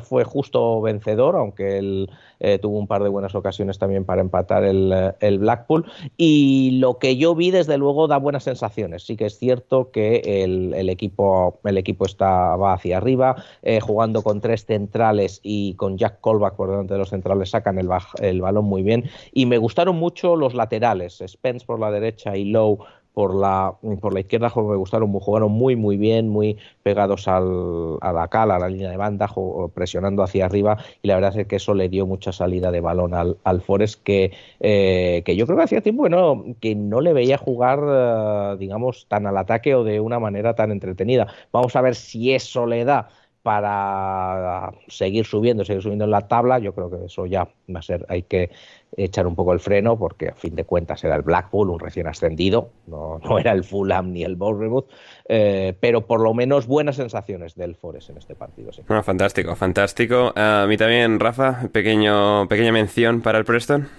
fue, 0.02 0.24
justo 0.24 0.82
vencedor, 0.82 1.36
aunque 1.36 1.78
él 1.78 2.10
eh, 2.40 2.60
tuvo 2.60 2.78
un 2.78 2.88
par 2.88 3.04
de 3.04 3.10
buenas 3.10 3.36
ocasiones 3.36 3.80
también 3.80 4.06
para 4.06 4.22
empatar 4.22 4.64
el, 4.64 5.14
el, 5.20 5.40
Blackpool. 5.40 5.86
Y 6.18 6.80
lo 6.80 7.00
que 7.00 7.18
yo 7.18 7.36
vi, 7.36 7.52
desde 7.52 7.78
luego, 7.78 8.08
da 8.08 8.18
buenas 8.18 8.44
sensaciones. 8.44 9.04
Sí 9.04 9.16
que 9.16 9.26
es 9.26 9.38
cierto 9.38 9.92
que 9.92 10.44
el, 10.44 10.74
el 10.74 10.90
equipo, 10.90 11.60
el 11.64 11.78
equipo 11.78 12.06
estaba 12.06 12.74
hacia 12.74 12.98
arriba, 12.98 13.36
eh, 13.62 13.80
jugando 13.80 14.22
con 14.22 14.42
tres 14.42 14.66
centrales 14.66 15.40
y 15.44 15.76
con 15.76 15.98
Jack 15.98 16.20
Colback 16.22 16.56
por 16.56 16.70
delante 16.70 16.94
de 16.94 17.00
los 17.00 17.10
centrales, 17.10 17.50
sacan 17.50 17.78
el, 17.80 17.90
el 18.20 18.42
balón 18.42 18.66
muy 18.66 18.84
bien. 18.84 19.10
Y 19.32 19.46
me 19.46 19.58
gustaron 19.58 19.96
mucho 19.96 20.36
los 20.36 20.54
laterales, 20.54 21.24
Spence 21.26 21.66
por 21.66 21.80
la 21.80 21.92
derecha 21.92 22.36
y 22.36 22.46
Lowe 22.46 22.80
por 23.14 23.36
la, 23.36 23.76
por 24.02 24.14
la 24.14 24.22
izquierda 24.22 24.52
me 24.56 24.76
gustaron, 24.76 25.12
jugaron 25.14 25.52
muy 25.52 25.76
muy 25.76 25.98
bien, 25.98 26.30
muy 26.30 26.58
pegados 26.82 27.28
al, 27.28 27.98
a 28.02 28.12
la 28.12 28.28
cala, 28.28 28.56
a 28.56 28.60
la 28.60 28.70
línea 28.70 28.90
de 28.90 28.98
banda, 28.98 29.30
presionando 29.74 30.24
hacia 30.24 30.46
arriba 30.46 30.78
y 31.02 31.08
la 31.08 31.16
verdad 31.16 31.38
es 31.38 31.48
que 31.48 31.58
eso 31.58 31.74
le 31.74 31.90
dio 31.90 32.06
mucha 32.06 32.32
salida 32.32 32.72
de 32.72 32.82
balón 32.82 33.14
al, 33.14 33.38
al 33.44 33.62
Forest 33.62 34.04
que, 34.04 34.32
eh, 34.60 35.22
que 35.26 35.36
yo 35.36 35.46
creo 35.46 35.58
que 35.58 35.64
hacía 35.64 35.82
tiempo 35.82 36.04
bueno, 36.04 36.44
que 36.60 36.76
no 36.76 37.02
le 37.02 37.14
veía 37.14 37.38
jugar, 37.38 37.80
uh, 37.80 38.58
digamos, 38.58 39.08
tan 39.08 39.26
al 39.28 39.38
ataque 39.38 39.76
o 39.76 39.84
de 39.84 40.00
una 40.00 40.20
manera 40.20 40.56
tan 40.56 40.72
entretenida. 40.72 41.28
Vamos 41.52 41.76
a 41.76 41.82
ver 41.82 41.96
si 41.96 42.34
eso 42.34 42.66
le 42.66 42.84
da 42.84 43.10
para 43.44 44.72
seguir 44.88 45.26
subiendo, 45.26 45.66
seguir 45.66 45.84
subiendo 45.84 46.06
en 46.06 46.12
la 46.12 46.28
tabla, 46.28 46.60
yo 46.60 46.74
creo 46.74 46.90
que 46.90 47.06
eso 47.06 47.26
ya 47.26 47.44
va 47.44 47.80
a 47.80 47.82
ser, 47.82 48.06
hay 48.08 48.24
que 48.24 48.50
echar 48.96 49.28
un 49.28 49.36
poco 49.36 49.54
el 49.54 49.60
freno 49.60 49.98
porque 49.98 50.30
a 50.30 50.36
fin 50.36 50.56
de 50.56 50.64
cuentas 50.64 51.04
era 51.04 51.16
el 51.16 51.24
Blackpool, 51.24 51.70
un 51.70 51.80
recién 51.80 52.08
ascendido, 52.08 52.70
no, 52.88 53.20
no 53.20 53.38
era 53.38 53.52
el 53.52 53.66
Fulham 53.66 54.14
ni 54.14 54.24
el 54.24 54.38
Bournemouth, 54.38 54.88
eh, 55.28 55.76
pero 55.80 56.08
por 56.08 56.22
lo 56.22 56.34
menos 56.34 56.68
buenas 56.68 56.96
sensaciones 56.96 57.56
del 57.56 57.76
Forest 57.76 58.12
en 58.12 58.18
este 58.18 58.34
partido. 58.34 58.72
Sí. 58.72 58.82
No, 58.88 59.04
fantástico, 59.04 59.56
fantástico. 59.56 60.34
Uh, 60.36 60.64
a 60.64 60.68
mí 60.68 60.78
también, 60.78 61.20
Rafa, 61.20 61.68
pequeño, 61.72 62.48
pequeña 62.48 62.72
mención 62.72 63.22
para 63.22 63.40
el 63.40 63.46
Preston. 63.46 63.90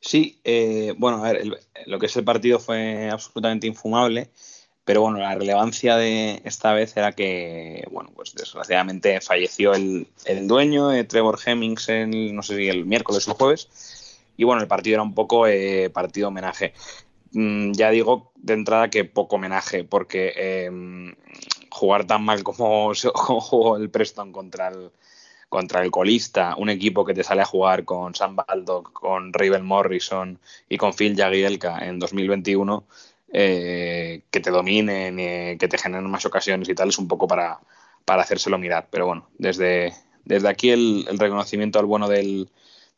Sí, 0.00 0.40
eh, 0.44 0.94
bueno, 0.98 1.24
a 1.24 1.32
ver, 1.32 1.42
el, 1.42 1.56
lo 1.86 1.98
que 1.98 2.06
es 2.06 2.16
el 2.16 2.24
partido 2.24 2.58
fue 2.58 3.08
absolutamente 3.10 3.66
infumable. 3.66 4.30
Pero 4.88 5.02
bueno, 5.02 5.18
la 5.18 5.34
relevancia 5.34 5.98
de 5.98 6.40
esta 6.46 6.72
vez 6.72 6.96
era 6.96 7.12
que, 7.12 7.86
bueno, 7.90 8.08
pues 8.16 8.34
desgraciadamente 8.34 9.20
falleció 9.20 9.74
el, 9.74 10.06
el 10.24 10.48
dueño, 10.48 10.94
eh, 10.94 11.04
Trevor 11.04 11.38
Hemmings, 11.44 11.90
el, 11.90 12.34
no 12.34 12.42
sé 12.42 12.56
si 12.56 12.70
el 12.70 12.86
miércoles 12.86 13.28
o 13.28 13.32
el 13.32 13.36
jueves. 13.36 14.16
Y 14.38 14.44
bueno, 14.44 14.62
el 14.62 14.66
partido 14.66 14.94
era 14.94 15.02
un 15.02 15.12
poco 15.12 15.46
eh, 15.46 15.90
partido 15.90 16.28
homenaje. 16.28 16.72
Mm, 17.32 17.72
ya 17.72 17.90
digo 17.90 18.32
de 18.36 18.54
entrada 18.54 18.88
que 18.88 19.04
poco 19.04 19.36
homenaje, 19.36 19.84
porque 19.84 20.32
eh, 20.34 20.70
jugar 21.68 22.06
tan 22.06 22.22
mal 22.24 22.42
como, 22.42 22.92
como, 23.12 23.42
jugó 23.42 23.76
el 23.76 23.90
Preston 23.90 24.32
contra 24.32 24.68
el, 24.68 24.90
contra 25.50 25.82
el 25.82 25.90
colista, 25.90 26.54
un 26.56 26.70
equipo 26.70 27.04
que 27.04 27.12
te 27.12 27.24
sale 27.24 27.42
a 27.42 27.44
jugar 27.44 27.84
con 27.84 28.14
Sam 28.14 28.36
Baldock, 28.36 28.94
con 28.94 29.34
Raven 29.34 29.66
Morrison 29.66 30.38
y 30.66 30.78
con 30.78 30.94
Phil 30.94 31.14
Jagielka 31.14 31.86
en 31.86 31.98
2021 31.98 32.84
eh, 33.32 34.22
que 34.30 34.40
te 34.40 34.50
dominen, 34.50 35.18
eh, 35.18 35.56
que 35.58 35.68
te 35.68 35.78
generen 35.78 36.10
más 36.10 36.24
ocasiones 36.24 36.68
y 36.68 36.74
tal, 36.74 36.88
es 36.88 36.98
un 36.98 37.08
poco 37.08 37.26
para, 37.26 37.60
para 38.04 38.22
hacérselo 38.22 38.58
mirar. 38.58 38.88
Pero 38.90 39.06
bueno, 39.06 39.28
desde, 39.38 39.92
desde 40.24 40.48
aquí 40.48 40.70
el, 40.70 41.06
reconocimiento 41.18 41.78
al 41.78 41.86
bueno 41.86 42.08
del, 42.08 42.48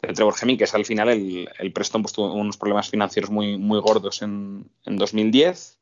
Trevor 0.01 0.35
Hemming, 0.41 0.57
que 0.57 0.65
es 0.65 0.75
al 0.75 0.87
final 0.87 1.11
el, 1.11 1.49
el 1.59 1.73
Preston 1.73 2.03
pues, 2.03 2.15
tuvo 2.15 2.33
unos 2.33 2.57
problemas 2.57 2.89
financieros 2.89 3.31
muy, 3.31 3.59
muy 3.59 3.81
gordos 3.81 4.23
en, 4.23 4.71
en 4.87 4.97
2010 4.97 5.81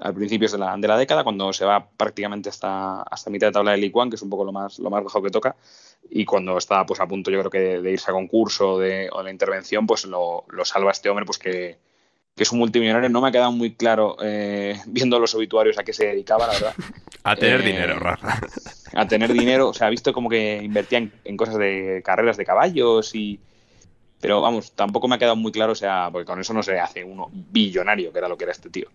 al 0.00 0.14
principios 0.14 0.52
de 0.52 0.58
la, 0.58 0.76
de 0.76 0.88
la, 0.88 0.96
década, 0.96 1.22
cuando 1.22 1.52
se 1.52 1.64
va 1.64 1.86
prácticamente 1.90 2.48
hasta, 2.48 3.02
hasta 3.02 3.30
mitad 3.30 3.48
de 3.48 3.52
tabla 3.52 3.72
de 3.72 3.90
One, 3.92 4.10
que 4.10 4.16
es 4.16 4.22
un 4.22 4.30
poco 4.30 4.44
lo 4.44 4.52
más, 4.52 4.78
lo 4.78 4.88
más 4.88 5.04
bajo 5.04 5.22
que 5.22 5.30
toca, 5.30 5.54
y 6.10 6.24
cuando 6.24 6.56
está 6.56 6.84
pues, 6.86 6.98
a 7.00 7.06
punto, 7.06 7.30
yo 7.30 7.38
creo 7.40 7.50
que 7.50 7.58
de, 7.58 7.82
de 7.82 7.92
irse 7.92 8.10
a 8.10 8.14
concurso 8.14 8.78
de, 8.78 9.10
o 9.12 9.18
de 9.18 9.24
la 9.24 9.30
intervención, 9.30 9.86
pues 9.86 10.06
lo, 10.06 10.44
lo 10.48 10.64
salva 10.64 10.92
este 10.92 11.10
hombre, 11.10 11.26
pues 11.26 11.38
que, 11.38 11.78
que 12.34 12.44
es 12.44 12.52
un 12.52 12.58
multimillonario, 12.58 13.10
no 13.10 13.20
me 13.20 13.28
ha 13.28 13.32
quedado 13.32 13.52
muy 13.52 13.74
claro 13.74 14.16
eh, 14.22 14.80
viendo 14.86 15.18
los 15.18 15.34
obituarios 15.34 15.78
a 15.78 15.84
qué 15.84 15.92
se 15.92 16.06
dedicaba, 16.06 16.46
la 16.46 16.52
verdad. 16.54 16.74
a 17.24 17.36
tener 17.36 17.60
eh, 17.60 17.64
dinero, 17.64 17.98
Rafa. 17.98 18.40
A 18.94 19.08
tener 19.08 19.32
dinero, 19.32 19.70
o 19.70 19.72
sea, 19.72 19.86
ha 19.86 19.90
visto 19.90 20.12
como 20.12 20.28
que 20.28 20.60
invertía 20.62 20.98
en, 20.98 21.10
en, 21.24 21.34
cosas 21.38 21.56
de 21.56 22.02
carreras 22.04 22.36
de 22.36 22.44
caballos 22.44 23.14
y... 23.14 23.40
Pero 24.20 24.42
vamos, 24.42 24.72
tampoco 24.72 25.08
me 25.08 25.14
ha 25.14 25.18
quedado 25.18 25.34
muy 25.34 25.50
claro, 25.50 25.72
o 25.72 25.74
sea, 25.74 26.10
porque 26.12 26.26
con 26.26 26.38
eso 26.38 26.52
no 26.52 26.62
se 26.62 26.78
hace 26.78 27.02
uno 27.02 27.30
billonario, 27.32 28.12
que 28.12 28.18
era 28.18 28.28
lo 28.28 28.36
que 28.36 28.44
era 28.44 28.52
este 28.52 28.68
tío. 28.68 28.88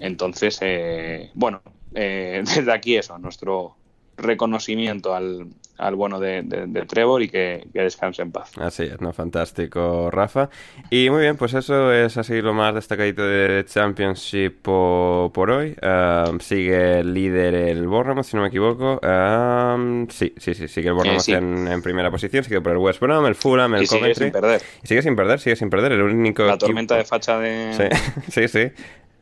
Entonces, 0.00 0.58
eh, 0.60 1.30
bueno, 1.34 1.62
desde 1.92 2.72
aquí 2.72 2.96
eso, 2.96 3.16
nuestro 3.16 3.76
reconocimiento 4.16 5.14
al, 5.14 5.48
al 5.78 5.94
bueno 5.96 6.20
de, 6.20 6.42
de, 6.42 6.66
de, 6.66 6.86
Trevor 6.86 7.22
y 7.22 7.28
que, 7.28 7.66
que, 7.72 7.80
descanse 7.80 8.22
en 8.22 8.30
paz. 8.30 8.52
Así 8.58 8.84
es, 8.84 9.00
¿no? 9.00 9.12
Fantástico, 9.12 10.10
Rafa. 10.10 10.50
Y 10.90 11.10
muy 11.10 11.22
bien, 11.22 11.36
pues 11.36 11.54
eso 11.54 11.92
es 11.92 12.16
así 12.16 12.40
lo 12.40 12.54
más 12.54 12.74
destacadito 12.74 13.26
de 13.26 13.64
Championship 13.66 14.62
por, 14.62 15.32
por 15.32 15.50
hoy. 15.50 15.76
Um, 15.82 16.38
sigue 16.40 17.00
el 17.00 17.12
líder 17.12 17.54
el 17.54 17.86
Bournemouth, 17.86 18.24
si 18.24 18.36
no 18.36 18.42
me 18.42 18.48
equivoco. 18.48 19.00
Um, 19.02 20.08
sí, 20.08 20.32
sí, 20.36 20.54
sí, 20.54 20.68
sigue 20.68 20.88
el 20.88 20.94
Bournemouth 20.94 21.22
sí. 21.22 21.32
En, 21.32 21.66
en, 21.66 21.82
primera 21.82 22.10
posición, 22.10 22.44
sigue 22.44 22.60
por 22.60 22.72
el 22.72 22.78
West 22.78 23.00
Brom, 23.00 23.26
el 23.26 23.34
Fulham, 23.34 23.74
el 23.74 23.84
y 23.84 23.86
Coventry. 23.86 24.14
Sigue 24.14 24.24
sin 24.26 24.32
perder. 24.32 24.62
Y 24.82 24.86
sigue 24.86 25.02
sin 25.02 25.16
perder, 25.16 25.40
sigue 25.40 25.56
sin 25.56 25.70
perder. 25.70 25.92
El 25.92 26.02
único 26.02 26.44
La 26.44 26.58
tormenta 26.58 26.94
equipo... 26.94 27.04
de 27.04 27.08
facha 27.08 27.38
de... 27.38 27.90
Sí, 28.30 28.30
sí, 28.30 28.48
sí. 28.48 28.72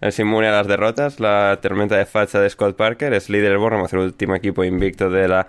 Es 0.03 0.19
inmune 0.19 0.49
a 0.49 0.51
las 0.51 0.66
derrotas. 0.66 1.20
La 1.20 1.61
tormenta 1.62 1.97
de 1.97 2.07
facha 2.07 2.41
de 2.41 2.51
Scott 2.51 2.77
Parker 2.77 3.12
es 3.15 3.31
líder 3.31 3.51
del 3.51 3.59
Bournemouth, 3.59 3.93
el 3.93 4.01
último 4.01 4.35
equipo 4.35 4.65
invicto 4.65 5.09
de 5.09 5.29
la 5.29 5.47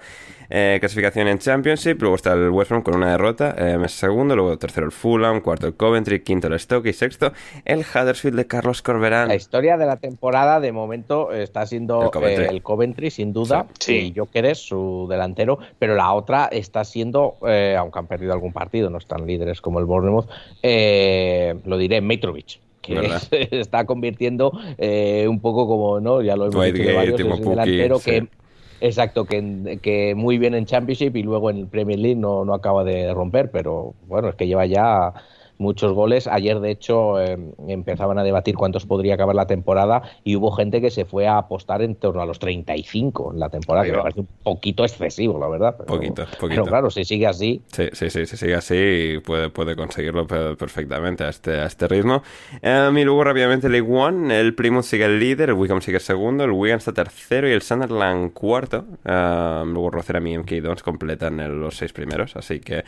eh, 0.47 0.77
clasificación 0.79 1.27
en 1.27 1.39
Championship. 1.39 1.99
Luego 1.99 2.15
está 2.17 2.33
el 2.33 2.51
West 2.51 2.69
Brom 2.69 2.83
con 2.83 2.95
una 2.95 3.09
derrota, 3.09 3.55
eh, 3.57 3.79
es 3.83 3.91
segundo. 3.93 4.35
Luego 4.35 4.55
tercero 4.59 4.85
el 4.85 4.91
Fulham, 4.91 5.41
cuarto 5.41 5.65
el 5.65 5.73
Coventry, 5.75 6.19
quinto 6.19 6.49
el 6.49 6.59
Stoke 6.59 6.85
y 6.87 6.93
sexto 6.93 7.33
el 7.65 7.79
Huddersfield 7.79 8.37
de 8.37 8.45
Carlos 8.45 8.83
Corberán. 8.83 9.27
La 9.29 9.35
historia 9.35 9.75
de 9.75 9.87
la 9.87 9.97
temporada 9.97 10.59
de 10.59 10.71
momento 10.71 11.31
está 11.31 11.65
siendo 11.65 12.03
El 12.03 12.11
Coventry. 12.11 12.43
eh, 12.45 12.49
el 12.51 12.61
Coventry, 12.61 13.09
sin 13.09 13.33
duda, 13.33 13.65
Sí. 13.79 14.13
y 14.13 14.13
Jokeres, 14.15 14.59
su 14.59 15.07
delantero, 15.09 15.57
pero 15.79 15.95
la 15.95 16.13
otra 16.13 16.45
está 16.51 16.85
siendo, 16.85 17.37
eh, 17.47 17.75
aunque 17.75 17.97
han 17.97 18.05
perdido 18.05 18.33
algún 18.33 18.53
partido, 18.53 18.91
no 18.91 18.99
están 18.99 19.25
líderes 19.25 19.61
como 19.61 19.79
el 19.79 19.85
Bournemouth, 19.85 20.29
eh, 20.61 21.55
lo 21.65 21.75
diré, 21.79 22.01
Mitrovic. 22.01 22.59
Que 22.83 22.95
¿Verdad? 22.95 23.21
se 23.29 23.47
está 23.59 23.85
convirtiendo 23.85 24.51
eh, 24.77 25.25
un 25.27 25.39
poco 25.39 25.67
como, 25.67 25.99
¿no? 25.99 26.21
Ya 26.21 26.35
lo 26.35 26.43
hemos 26.43 26.55
Dwight 26.55 26.75
dicho 26.75 26.89
de 26.89 26.95
varios, 26.95 27.19
es 27.19 27.45
delantero 27.45 27.97
sí. 27.97 28.11
que 28.11 28.27
Exacto, 28.83 29.23
que, 29.23 29.79
que 29.81 30.13
muy 30.13 30.37
bien 30.37 30.55
en 30.55 30.65
Championship 30.65 31.15
y 31.15 31.23
luego 31.23 31.49
en 31.49 31.67
Premier 31.67 31.97
League 31.97 32.19
no, 32.19 32.43
no 32.43 32.53
acaba 32.53 32.83
de 32.83 33.13
romper, 33.13 33.49
pero 33.49 33.93
bueno, 34.07 34.27
es 34.27 34.35
que 34.35 34.45
lleva 34.45 34.65
ya 34.65 35.13
muchos 35.63 35.93
goles. 35.93 36.27
Ayer, 36.27 36.59
de 36.59 36.69
hecho, 36.71 37.19
eh, 37.19 37.37
empezaban 37.67 38.19
a 38.19 38.23
debatir 38.23 38.55
cuántos 38.55 38.85
podría 38.85 39.15
acabar 39.15 39.35
la 39.35 39.47
temporada 39.47 40.03
y 40.23 40.35
hubo 40.35 40.51
gente 40.51 40.81
que 40.81 40.91
se 40.91 41.05
fue 41.05 41.27
a 41.27 41.37
apostar 41.39 41.81
en 41.81 41.95
torno 41.95 42.21
a 42.21 42.25
los 42.27 42.37
35 42.39 43.31
en 43.33 43.39
la 43.39 43.49
temporada, 43.49 43.83
Ahí 43.85 43.89
que 43.91 43.97
me 43.97 44.03
parece 44.03 44.19
un 44.21 44.27
poquito 44.43 44.83
excesivo, 44.83 45.39
la 45.39 45.47
verdad. 45.47 45.75
Pero, 45.77 45.87
Poquito, 45.87 46.23
poquito. 46.39 46.47
Pero 46.49 46.65
claro, 46.65 46.89
si 46.91 47.03
sigue 47.05 47.25
así, 47.25 47.61
Sí, 47.71 47.87
sí, 47.93 48.09
sí, 48.09 48.25
si 48.25 48.37
sigue 48.37 48.55
así 48.55 49.19
puede, 49.25 49.49
puede 49.49 49.75
conseguirlo 49.75 50.27
pe- 50.27 50.55
perfectamente 50.55 51.23
a 51.23 51.29
este, 51.29 51.51
a 51.59 51.65
este 51.65 51.87
ritmo. 51.87 52.21
Em, 52.61 52.97
y 52.97 53.03
luego 53.03 53.23
rápidamente 53.23 53.69
League 53.69 53.89
One, 53.89 54.39
el 54.39 54.53
Plymouth 54.53 54.83
sigue 54.83 55.05
el 55.05 55.19
líder, 55.19 55.49
el 55.49 55.55
Wickham 55.55 55.81
sigue 55.81 55.99
segundo, 55.99 56.43
el 56.43 56.51
Wigan 56.51 56.77
está 56.77 56.91
tercero 56.93 57.47
y 57.47 57.53
el 57.53 57.61
Sunderland 57.61 58.33
cuarto. 58.33 58.85
Em, 59.05 59.71
luego 59.73 59.89
Rotherham 59.91 60.27
y 60.27 60.33
MK 60.37 60.61
Dons 60.61 60.83
completan 60.83 61.39
el- 61.39 61.59
los 61.59 61.77
seis 61.77 61.93
primeros, 61.93 62.35
así 62.35 62.59
que 62.59 62.83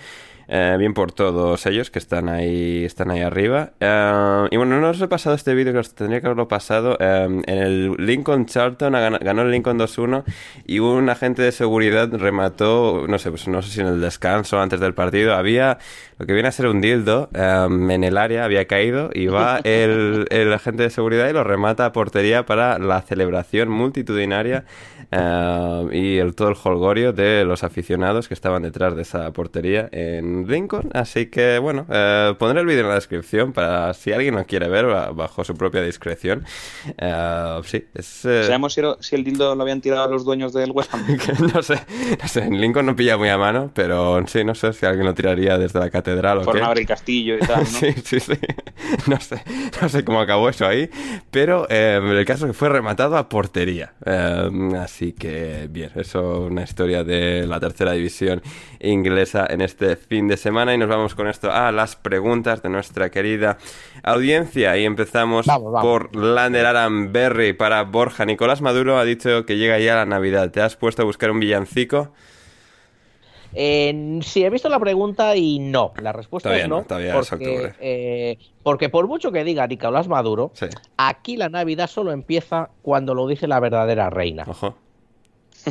eh, 0.48 0.76
bien 0.78 0.94
por 0.94 1.12
todos 1.12 1.66
ellos 1.66 1.90
que 1.92 2.00
están 2.00 2.30
ahí, 2.30 2.84
están 2.86 3.12
ahí 3.12 3.22
arriba. 3.22 3.72
Em, 3.80 4.48
y 4.52 4.58
bueno, 4.58 4.80
no 4.80 4.90
os 4.90 5.02
he 5.02 5.08
pasado 5.08 5.36
este 5.36 5.54
vídeo 5.54 5.74
que 5.74 5.80
os 5.80 5.94
tendría 5.96 6.22
que 6.22 6.28
haberlo 6.28 6.48
pasado. 6.48 6.98
Em, 7.00 7.42
en 7.46 7.58
el 7.58 7.92
Lincoln 7.98 8.46
Charlton 8.46 8.96
ha 8.96 9.10
gan- 9.10 9.20
ganó 9.24 9.42
el 9.44 9.52
Lincoln 9.52 9.78
2-1 9.80 10.24
y 10.66 10.80
un 10.80 11.10
agente 11.10 11.42
de 11.42 11.52
seguridad 11.52 12.10
remató, 12.12 13.06
no 13.08 13.18
sé, 13.20 13.30
pues 13.30 13.48
no 13.48 13.62
sé 13.62 13.72
si 13.72 13.82
en 13.82 13.88
el 13.88 14.02
descanso 14.02 14.60
antes 14.60 14.80
del 14.80 14.94
partido, 14.94 15.34
había 15.36 15.78
lo 16.18 16.26
que 16.26 16.34
viene 16.34 16.48
a 16.48 16.52
ser 16.52 16.68
un 16.68 16.80
dildo 16.82 17.30
em, 17.34 17.92
en 17.92 18.04
el 18.04 18.18
área, 18.18 18.46
había 18.46 18.66
caído 18.66 19.10
y 19.14 19.28
va 19.28 19.60
el, 19.64 20.28
el 20.30 20.54
agente 20.54 20.84
de 20.84 20.90
seguridad 20.90 21.28
y 21.30 21.34
lo 21.34 21.44
remata 21.44 21.86
a 21.86 21.92
portería 21.92 22.46
para 22.46 22.80
la 22.80 23.02
celebración 23.02 23.70
multitudinaria 23.70 24.64
em, 25.12 25.94
y 25.94 26.18
el, 26.18 26.36
todo 26.36 26.50
el 26.50 26.56
holgorio 26.64 27.14
de 27.14 27.44
los 27.46 27.64
aficionados 27.64 28.28
que 28.28 28.34
estaban 28.34 28.64
detrás 28.64 28.96
de 28.96 29.02
esa 29.04 29.32
portería 29.34 29.88
en 29.92 30.48
Lincoln. 30.48 30.90
Así 30.94 31.28
que 31.28 31.60
bueno, 31.60 31.86
eh, 31.90 32.34
pondré 32.40 32.62
el 32.62 32.68
vídeo 32.68 32.82
en 32.82 32.90
la 32.90 32.96
descripción 32.96 33.54
para 33.54 33.94
si 33.94 34.12
alguien 34.14 34.36
lo 34.36 34.46
quiere 34.46 34.68
ver 34.68 34.86
ba- 34.86 35.12
bajo 35.12 35.44
su 35.44 35.56
propia 35.56 35.82
discreción. 35.82 36.46
Eh, 36.98 37.60
sí, 37.66 37.86
es... 37.94 38.06
¿Sabemos 38.06 38.74
si, 38.74 38.82
si 39.00 39.16
el 39.16 39.24
dildo 39.24 39.56
lo 39.56 39.62
habían 39.64 39.82
tirado 39.82 40.04
a 40.04 40.08
los 40.08 40.26
dueños 40.26 40.54
del 40.54 40.72
West 40.72 40.94
Ham? 40.94 41.06
no 41.54 41.62
sé, 41.62 41.80
no 42.22 42.28
sé, 42.28 42.44
en 42.44 42.60
Lincoln 42.60 42.86
no 42.86 42.96
pilla 42.96 43.18
muy 43.18 43.30
a 43.30 43.38
mano, 43.38 43.72
pero 43.74 44.26
sí, 44.28 44.44
no 44.44 44.56
sé 44.56 44.74
si 44.74 44.86
alguien 44.86 45.06
lo 45.06 45.14
tiraría 45.14 45.58
desde 45.58 45.80
la 45.80 45.90
catedral 45.90 46.40
o 46.40 46.52
qué. 46.52 46.60
el 46.60 46.86
castillo 46.88 47.36
y 47.36 47.40
tal, 47.40 47.60
¿no? 47.60 47.66
Sí, 47.66 47.94
sí, 48.04 48.20
sí. 48.20 48.34
No 49.08 49.20
sé, 49.20 49.42
no 49.82 49.90
sé 49.90 50.04
cómo 50.04 50.20
acabó 50.20 50.50
eso 50.50 50.66
ahí, 50.68 50.90
pero 51.32 51.68
el 51.70 52.26
caso 52.26 52.46
es 52.46 52.52
que 52.52 52.58
fue 52.58 52.70
rematado 52.70 53.18
a 53.18 53.30
portería. 53.30 53.94
Eh, 54.06 54.50
así 54.96 55.12
que, 55.12 55.68
bien, 55.70 55.92
eso 55.96 56.44
una 56.44 56.64
historia 56.64 57.04
de 57.04 57.46
la 57.46 57.60
tercera 57.60 57.92
división 57.92 58.42
inglesa 58.80 59.46
en 59.50 59.60
este 59.60 59.98
fin 59.98 60.30
de 60.30 60.38
semana. 60.38 60.74
Y 60.74 60.78
nos 60.78 60.88
vamos 60.88 61.16
con 61.16 61.28
esto 61.28 61.52
a 61.52 61.74
las 61.74 61.98
preguntas 61.98 62.62
de 62.62 62.70
nuestra 62.70 63.10
querida 63.12 63.58
audiencia. 64.04 64.78
Y 64.78 64.86
empezamos 64.86 65.48
Vamos, 65.48 65.74
vamos. 65.74 65.86
por 66.10 66.16
Lander 66.16 66.66
Aranberry 66.66 67.52
para 67.52 67.84
Borja. 67.84 68.24
Nicolás 68.26 68.62
Maduro 68.62 68.98
ha 68.98 69.04
dicho 69.04 69.46
que 69.46 69.58
llega 69.58 69.78
ya 69.80 69.96
la 69.96 70.06
Navidad. 70.06 70.50
¿Te 70.52 70.62
has 70.62 70.78
puesto 70.78 71.02
a 71.02 71.06
buscar 71.06 71.30
un 71.30 71.42
villancico? 71.42 72.14
Eh, 73.58 74.20
sí, 74.22 74.44
he 74.44 74.50
visto 74.50 74.68
la 74.70 74.80
pregunta 74.80 75.36
y 75.36 75.60
no. 75.60 75.94
La 76.02 76.12
respuesta 76.12 76.50
Todavía 76.50 76.64
es 76.66 76.70
no, 76.70 76.78
no. 76.80 76.84
todavía 76.84 77.20
es 77.20 77.30
porque, 77.30 77.48
octubre. 77.50 77.76
eh, 77.80 78.38
porque 78.64 78.90
por 78.90 79.08
mucho 79.08 79.32
que 79.32 79.44
diga 79.46 79.66
Nicolás 79.68 80.08
Maduro, 80.10 80.52
Sí. 80.56 80.66
aquí 80.98 81.38
la 81.38 81.48
Navidad 81.50 81.88
solo 81.90 82.12
empieza 82.12 82.70
cuando 82.82 83.14
lo 83.14 83.28
dice 83.28 83.48
la 83.48 83.60
verdadera 83.62 84.10
reina, 84.10 84.44
Ojo. 84.48 84.76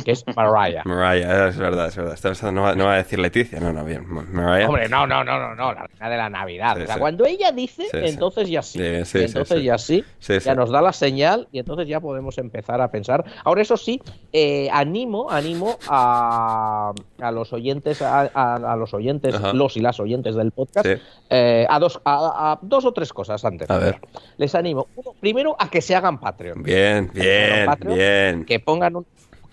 Que 0.03 0.11
es 0.11 0.23
Mariah. 0.35 0.81
Mariah, 0.85 1.47
es 1.47 1.57
verdad, 1.57 1.87
es 1.87 1.95
verdad. 1.95 2.51
No, 2.51 2.61
va, 2.63 2.75
no 2.75 2.85
va 2.85 2.93
a 2.93 2.97
decir 2.97 3.19
Leticia, 3.19 3.59
no, 3.59 3.71
no, 3.73 3.83
bien. 3.85 4.05
Mariah. 4.33 4.67
Hombre, 4.67 4.89
no, 4.89 5.05
no, 5.07 5.23
no, 5.23 5.39
no, 5.39 5.55
no, 5.55 5.73
la 5.73 5.87
reina 5.87 6.09
de 6.09 6.17
la 6.17 6.29
Navidad. 6.29 6.75
Sí, 6.77 6.83
o 6.83 6.85
sea, 6.85 6.95
sí. 6.95 6.99
cuando 6.99 7.25
ella 7.25 7.51
dice, 7.51 7.83
Sí, 7.91 7.97
entonces 8.03 8.49
ya 8.49 8.61
sí. 8.61 8.79
Y 8.79 9.23
entonces 9.23 9.63
ya 9.63 9.77
sí, 9.77 10.03
ya 10.43 10.55
nos 10.55 10.69
da 10.71 10.81
la 10.81 10.93
señal 10.93 11.47
y 11.51 11.59
entonces 11.59 11.87
ya 11.87 11.99
podemos 11.99 12.37
empezar 12.37 12.81
a 12.81 12.89
pensar. 12.91 13.23
Ahora, 13.43 13.61
eso 13.61 13.77
sí, 13.77 14.01
eh, 14.33 14.69
animo, 14.71 15.29
animo 15.31 15.77
a, 15.87 16.93
a 17.19 17.31
los 17.31 17.53
oyentes, 17.53 18.01
a, 18.01 18.29
a- 18.33 18.55
a 18.55 18.75
los 18.75 18.93
oyentes, 18.93 19.35
Ajá. 19.35 19.53
los 19.53 19.77
y 19.77 19.81
las 19.81 19.99
oyentes 19.99 20.35
del 20.35 20.51
podcast, 20.51 20.87
eh, 21.29 21.65
a, 21.69 21.79
dos, 21.79 21.99
a, 22.05 22.51
a 22.53 22.59
dos 22.61 22.85
o 22.85 22.91
tres 22.93 23.11
cosas 23.13 23.43
antes. 23.45 23.69
A 23.69 23.77
ver. 23.77 23.99
Les 24.37 24.53
animo, 24.55 24.87
uno, 24.95 25.11
primero, 25.19 25.55
a 25.57 25.69
que 25.69 25.81
se 25.81 25.95
hagan 25.95 26.19
Patreon. 26.19 26.63
Bien, 26.63 27.09
bien, 27.13 27.65
Patreon, 27.65 27.95
bien. 27.97 28.45
que 28.45 28.59
pongan 28.59 28.95
un- 28.97 29.05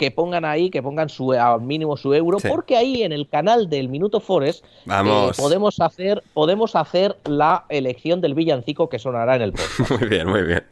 que 0.02 0.10
pongan 0.10 0.44
ahí, 0.44 0.68
que 0.68 0.82
pongan 0.82 1.08
su 1.08 1.30
al 1.32 1.60
mínimo 1.60 1.96
su 1.96 2.12
euro, 2.12 2.40
Sí. 2.40 2.48
porque 2.48 2.76
ahí 2.76 3.04
en 3.04 3.12
el 3.12 3.28
canal 3.28 3.68
del 3.70 3.88
Minuto 3.88 4.18
Forest 4.18 4.64
Vamos. 4.84 5.38
eh, 5.38 5.40
podemos 5.40 5.78
hacer 5.80 6.24
podemos 6.34 6.74
hacer 6.74 7.16
la 7.24 7.66
elección 7.68 8.20
del 8.20 8.34
villancico 8.34 8.88
que 8.88 8.98
sonará 8.98 9.36
en 9.36 9.42
el 9.42 9.52
podcast. 9.52 9.90
Muy 10.00 10.08
bien, 10.08 10.28
muy 10.28 10.42
bien. 10.42 10.64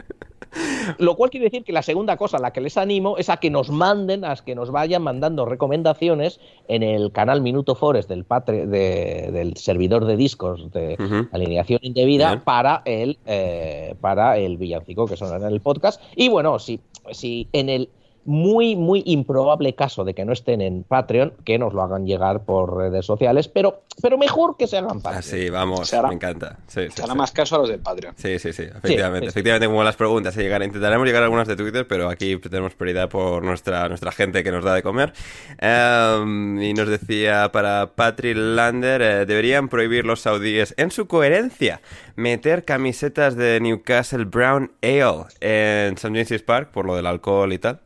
Lo 0.99 1.15
cual 1.15 1.31
quiere 1.31 1.45
decir 1.45 1.63
que 1.63 1.73
la 1.73 1.83
segunda 1.83 2.17
cosa 2.17 2.39
a 2.39 2.41
la 2.41 2.53
que 2.53 2.61
les 2.61 2.77
animo 2.77 3.17
es 3.19 3.29
a 3.31 3.37
que 3.37 3.51
nos 3.51 3.71
manden, 3.71 4.25
a 4.25 4.35
que 4.35 4.57
nos 4.57 4.73
vayan 4.73 5.01
mandando 5.01 5.45
recomendaciones 5.47 6.41
en 6.67 6.83
el 6.83 7.13
canal 7.13 7.41
Minuto 7.41 7.77
Forest 7.77 8.09
del 8.09 8.25
Patre, 8.25 8.67
de- 8.67 9.31
del 9.31 9.57
servidor 9.57 10.07
de 10.07 10.17
discos 10.17 10.73
de 10.73 10.97
alineación 11.31 11.79
indebida 11.83 12.31
Bien. 12.31 12.41
para 12.41 12.83
el 12.85 13.19
eh, 13.27 13.95
para 14.01 14.39
el 14.39 14.57
villancico 14.57 15.07
que 15.07 15.17
sonará 15.17 15.47
en 15.47 15.53
el 15.53 15.61
podcast. 15.61 16.03
Y 16.17 16.29
bueno, 16.29 16.59
si, 16.59 16.81
si 17.13 17.47
en 17.53 17.69
el 17.69 17.89
muy, 18.25 18.77
muy 18.77 19.03
improbable 19.07 19.75
caso 19.75 20.05
de 20.05 20.15
que 20.15 20.25
no 20.25 20.33
estén 20.33 20.61
en 20.61 20.83
Patreon, 20.85 21.33
que 21.45 21.59
nos 21.59 21.73
lo 21.73 21.83
hagan 21.83 22.07
llegar 22.07 22.45
por 22.45 22.77
redes 22.77 23.07
sociales, 23.07 23.49
pero, 23.49 23.83
pero 24.03 24.19
mejor 24.19 24.57
que 24.57 24.67
se 24.67 24.77
hagan 24.79 25.01
Patreon. 25.01 25.19
Así, 25.19 25.51
vamos, 25.51 25.89
Se 25.89 25.97
hará- 25.97 26.09
me 26.09 26.15
encanta. 26.15 26.59
Sí, 26.67 26.83
sí, 26.89 26.93
Se 26.97 27.03
hará 27.03 27.13
sí. 27.13 27.19
más 27.19 27.33
caso 27.33 27.57
a 27.57 27.59
los 27.61 27.69
del 27.69 27.81
Patreon. 27.81 28.15
Sí, 28.17 28.39
sí, 28.39 28.53
sí, 28.53 28.63
efectivamente. 28.65 29.27
sí, 29.27 29.33
sí. 29.33 29.39
Efectivamente, 29.39 29.67
como 29.67 29.83
las 29.85 29.97
preguntas, 29.97 30.37
llegar, 30.37 30.63
intentaremos 30.63 31.07
llegar 31.07 31.23
a 31.23 31.27
algunas 31.27 31.49
de 31.49 31.57
Twitter, 31.57 31.87
pero 31.87 32.09
aquí 32.09 32.37
tenemos 32.39 32.75
prioridad 32.75 33.09
por 33.09 33.43
nuestra, 33.43 33.89
nuestra 33.89 34.13
gente 34.13 34.45
que 34.45 34.51
nos 34.53 34.65
da 34.65 34.75
de 34.75 34.83
comer. 34.83 35.13
Em, 35.59 36.61
y 36.63 36.75
nos 36.75 36.89
decía 36.89 37.51
para 37.53 37.93
Patrick 37.95 38.37
Lander, 38.37 39.03
eh, 39.03 39.27
deberían 39.27 39.69
prohibir 39.69 40.05
los 40.05 40.21
saudíes, 40.21 40.75
en 40.77 40.91
su 40.91 41.07
coherencia, 41.07 41.81
meter 42.17 42.65
camisetas 42.65 43.37
de 43.37 43.61
Newcastle 43.61 44.25
Brown 44.25 44.73
Ale 44.83 45.25
en 45.41 45.95
St. 45.95 46.09
James's 46.09 46.43
Park 46.43 46.71
por 46.71 46.85
lo 46.87 46.97
del 46.97 47.07
alcohol 47.07 47.53
y 47.53 47.59
tal. 47.59 47.81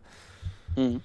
Mm. 0.76 0.96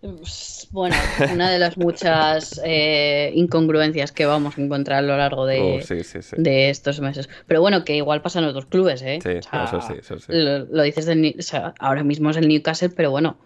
Pues, 0.00 0.66
Bueno, 0.70 0.96
una 1.32 1.50
de 1.50 1.58
las 1.58 1.76
muchas 1.76 2.58
eh, 2.64 3.32
incongruencias 3.34 4.12
que 4.12 4.24
vamos 4.24 4.56
a 4.56 4.62
encontrar 4.62 5.00
a 5.00 5.02
lo 5.02 5.16
largo 5.16 5.44
de, 5.44 5.82
sí, 5.86 6.02
sí, 6.04 6.22
sí. 6.22 6.36
de 6.38 6.70
estos 6.70 7.00
meses. 7.00 7.28
Pero 7.46 7.60
bueno, 7.60 7.84
que 7.84 7.96
igual 7.96 8.22
pasa 8.22 8.38
en 8.38 8.46
otros 8.46 8.64
clubes, 8.66 9.02
¿eh? 9.02 9.18
Sí, 9.22 9.28
eso 9.30 9.80
sí, 9.82 9.94
eso 9.98 10.18
sí. 10.18 10.26
Lo, 10.28 10.60
lo 10.60 10.82
dices 10.84 11.04
del, 11.04 11.20
New- 11.20 11.34
o 11.38 11.42
sea, 11.42 11.74
ahora 11.78 12.02
mismo 12.02 12.30
es 12.30 12.38
el 12.38 12.48
Newcastle, 12.48 12.88
pero 12.96 13.10
bueno, 13.10 13.36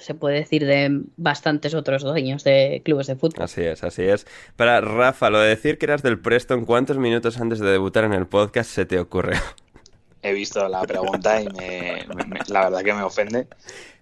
se 0.00 0.14
puede 0.14 0.36
decir 0.36 0.64
de 0.64 1.02
bastantes 1.18 1.74
otros 1.74 2.02
dueños 2.02 2.44
de 2.44 2.80
clubes 2.82 3.08
de 3.08 3.16
fútbol. 3.16 3.44
Así 3.44 3.60
es, 3.62 3.84
así 3.84 4.02
es. 4.04 4.26
Para 4.56 4.80
Rafa, 4.80 5.28
lo 5.28 5.40
de 5.40 5.48
decir 5.50 5.76
que 5.76 5.84
eras 5.84 6.02
del 6.02 6.18
Preston, 6.18 6.64
¿cuántos 6.64 6.96
minutos 6.96 7.38
antes 7.40 7.58
de 7.58 7.68
debutar 7.70 8.04
en 8.04 8.14
el 8.14 8.26
podcast 8.26 8.70
se 8.70 8.86
te 8.86 8.98
ocurrió? 8.98 9.38
He 10.22 10.32
visto 10.34 10.66
la 10.68 10.82
pregunta 10.82 11.40
y 11.42 11.46
me, 11.48 12.04
me- 12.14 12.24
me- 12.26 12.38
la 12.48 12.64
verdad 12.64 12.82
que 12.84 12.92
me 12.94 13.02
ofende. 13.02 13.48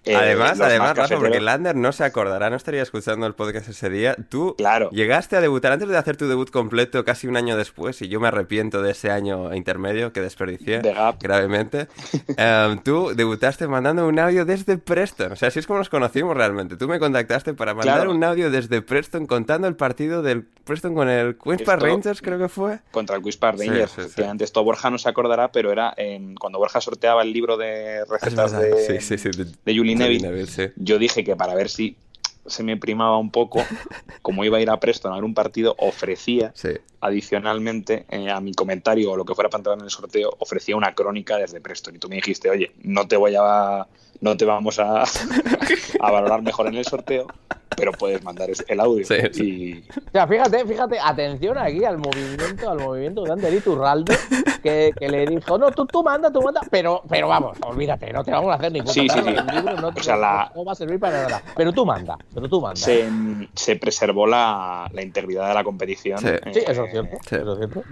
Eh, 0.04 0.14
además, 0.14 0.58
además, 0.60 0.96
más 0.96 0.96
Rafa, 1.10 1.16
porque 1.20 1.40
Lander 1.40 1.76
no 1.76 1.92
se 1.92 2.02
acordará, 2.04 2.48
no 2.50 2.56
estaría 2.56 2.82
escuchando 2.82 3.26
el 3.26 3.34
podcast 3.34 3.68
ese 3.68 3.90
día. 3.90 4.16
Tú 4.28 4.54
Claro. 4.56 4.88
llegaste 4.90 5.36
a 5.36 5.40
debutar 5.40 5.72
antes 5.72 5.88
de 5.88 5.96
hacer 5.98 6.16
tu 6.16 6.28
debut 6.28 6.50
completo 6.50 7.04
casi 7.04 7.26
un 7.26 7.36
año 7.36 7.56
después 7.56 8.00
y 8.00 8.08
yo 8.08 8.18
me 8.20 8.28
arrepiento 8.28 8.80
de 8.80 8.92
ese 8.92 9.10
año 9.10 9.54
intermedio 9.54 10.12
que 10.12 10.20
desperdicié 10.20 10.80
gravemente. 11.20 11.88
Em, 12.36 12.78
tú 12.82 13.12
debutaste 13.14 13.66
mandando 13.66 14.06
un 14.06 14.18
audio 14.18 14.44
desde 14.44 14.78
Preston. 14.78 15.32
O 15.32 15.36
sea, 15.36 15.48
así 15.48 15.58
es 15.58 15.66
como 15.66 15.78
nos 15.80 15.88
conocimos 15.88 16.36
realmente. 16.36 16.76
Tú 16.76 16.88
me 16.88 16.98
contactaste 16.98 17.54
para 17.54 17.74
mandar 17.74 17.96
Claro. 17.96 18.12
un 18.12 18.22
audio 18.24 18.50
desde 18.50 18.80
Preston 18.82 19.26
contando 19.26 19.66
el 19.68 19.76
partido 19.76 20.22
del 20.22 20.42
Preston 20.64 20.94
con 20.94 21.08
el 21.08 21.36
Esto- 21.44 21.76
Rangers, 21.76 22.22
creo 22.22 22.38
que 22.38 22.48
fue. 22.48 22.78
Contra 22.92 23.16
el 23.16 23.22
Quiz 23.22 23.36
Park 23.36 23.58
Sí, 23.58 23.68
Rangers, 23.68 23.90
sí, 23.90 23.94
sí. 23.96 24.00
efectivamente. 24.02 24.44
Esto 24.44 24.62
Borja 24.64 24.90
no 24.90 24.98
se 24.98 25.08
acordará, 25.08 25.50
pero 25.52 25.72
era 25.72 25.94
cuando 26.40 26.58
Borja 26.58 26.80
sorteaba 26.80 27.22
el 27.22 27.32
libro 27.32 27.56
de 27.56 28.00
Es 28.02 28.08
recetas 28.08 28.52
de, 28.52 29.00
de 29.64 29.74
Neville. 29.94 30.28
Neville, 30.28 30.46
sí. 30.46 30.62
Yo 30.76 30.98
dije 30.98 31.24
que 31.24 31.36
para 31.36 31.54
ver 31.54 31.68
si 31.68 31.96
se 32.46 32.62
me 32.62 32.76
primaba 32.76 33.18
un 33.18 33.30
poco, 33.30 33.62
como 34.22 34.44
iba 34.44 34.58
a 34.58 34.60
ir 34.60 34.70
a 34.70 34.80
Preston 34.80 35.12
a 35.12 35.16
ver 35.16 35.24
un 35.24 35.34
partido, 35.34 35.74
ofrecía 35.78 36.52
Sí. 36.54 36.70
Adicionalmente 37.00 38.06
eh, 38.08 38.30
a 38.30 38.40
mi 38.40 38.52
comentario 38.54 39.12
o 39.12 39.16
lo 39.16 39.24
que 39.24 39.34
fuera 39.34 39.48
para 39.50 39.60
entrar 39.60 39.78
en 39.78 39.84
el 39.84 39.90
sorteo, 39.90 40.30
ofrecía 40.38 40.76
una 40.76 40.94
crónica 40.94 41.36
desde 41.36 41.60
Preston. 41.60 41.96
Y 41.96 41.98
tú 41.98 42.08
me 42.08 42.16
dijiste, 42.16 42.50
oye, 42.50 42.72
no 42.82 43.06
te 43.06 43.16
voy 43.16 43.34
a. 43.38 43.86
No 44.20 44.36
te 44.36 44.44
vamos 44.44 44.80
a, 44.80 45.04
a 46.00 46.10
valorar 46.10 46.42
mejor 46.42 46.66
en 46.66 46.74
el 46.74 46.84
sorteo, 46.84 47.28
pero 47.76 47.92
puedes 47.92 48.24
mandar 48.24 48.50
el 48.66 48.80
audio. 48.80 49.06
Sí, 49.06 49.14
sí. 49.32 49.44
Y 49.44 49.90
O 50.08 50.10
sea, 50.10 50.26
fíjate, 50.26 50.64
fíjate, 50.66 50.98
atención 50.98 51.56
aquí 51.56 51.84
al 51.84 51.98
movimiento, 51.98 52.68
al 52.68 52.80
movimiento 52.80 53.22
de 53.22 53.30
Ander 53.32 53.54
Iturralde, 53.54 54.16
que, 54.60 54.90
que 54.98 55.08
le 55.08 55.24
dijo, 55.24 55.56
no, 55.56 55.70
tú, 55.70 55.86
tú 55.86 56.02
manda, 56.02 56.32
tú 56.32 56.42
manda, 56.42 56.60
pero, 56.68 57.00
pero 57.08 57.28
vamos, 57.28 57.56
olvídate, 57.64 58.12
no 58.12 58.24
te 58.24 58.32
vamos 58.32 58.50
a 58.50 58.54
hacer 58.54 58.72
ningún 58.72 58.92
Sí, 58.92 59.06
sí, 59.08 59.20
sí. 59.20 59.30
libro, 59.30 59.80
no, 59.80 59.88
O 59.96 60.02
sea, 60.02 60.16
la- 60.16 60.50
no 60.52 60.64
va 60.64 60.72
a 60.72 60.74
servir 60.74 60.98
para 60.98 61.22
nada. 61.22 61.42
Pero 61.56 61.72
tú 61.72 61.86
manda, 61.86 62.18
pero 62.34 62.48
tú 62.48 62.60
manda. 62.60 62.74
se, 62.74 63.08
se 63.54 63.76
preservó 63.76 64.26
la, 64.26 64.90
la 64.92 65.02
integridad 65.02 65.46
de 65.46 65.54
la 65.54 65.62
competición. 65.62 66.18
Sí. 66.18 66.26
eh, 66.26 66.40
Sí, 66.54 66.60
eso 66.66 66.86
es 66.88 66.92
cierto, 66.92 67.16
Sí. 67.28 67.34
es 67.36 67.58
cierto. 67.58 67.82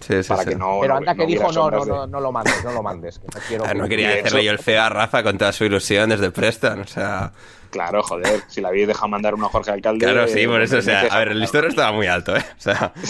Sí, 0.00 0.22
sí, 0.22 0.28
Para 0.28 0.42
sí. 0.44 0.48
que 0.50 0.54
no. 0.56 0.78
Pero 0.80 0.94
no- 0.94 0.98
anda 0.98 1.14
que 1.14 1.22
no 1.22 1.26
dijo, 1.26 1.52
no, 1.52 1.70
no, 1.70 1.84
de- 1.84 1.90
no, 1.90 2.06
no 2.06 2.20
lo 2.20 2.32
mandes, 2.32 2.64
no 2.64 2.72
lo 2.72 2.82
mandes, 2.82 3.18
que 3.18 3.26
no 3.26 3.40
quiero... 3.48 3.64
Ah, 3.66 3.74
no 3.74 3.84
que- 3.84 3.90
quería 3.90 4.12
hacerle 4.14 4.44
yo 4.44 4.52
el 4.52 4.58
feo 4.58 4.82
a 4.82 4.88
Rafa 4.88 5.22
con 5.22 5.36
toda 5.36 5.52
su 5.52 5.64
ilusión 5.64 6.08
desde 6.10 6.30
Preston, 6.30 6.80
o 6.80 6.86
sea... 6.86 7.32
Claro, 7.70 8.02
joder, 8.02 8.40
si 8.48 8.60
la 8.60 8.68
habéis 8.68 8.86
dejado 8.88 9.08
mandar 9.08 9.34
uno 9.34 9.46
a 9.46 9.48
Jorge 9.50 9.70
Alcalde. 9.72 10.04
Claro, 10.06 10.26
sí, 10.28 10.46
por 10.46 10.60
eso, 10.62 10.78
o 10.78 10.82
sea, 10.82 11.02
a 11.02 11.18
ver, 11.18 11.28
el 11.28 11.40
listón 11.40 11.64
estaba 11.68 11.92
muy 11.92 12.06
alto, 12.06 12.36
¿eh? 12.36 12.40
O 12.56 12.60
sea... 12.60 12.92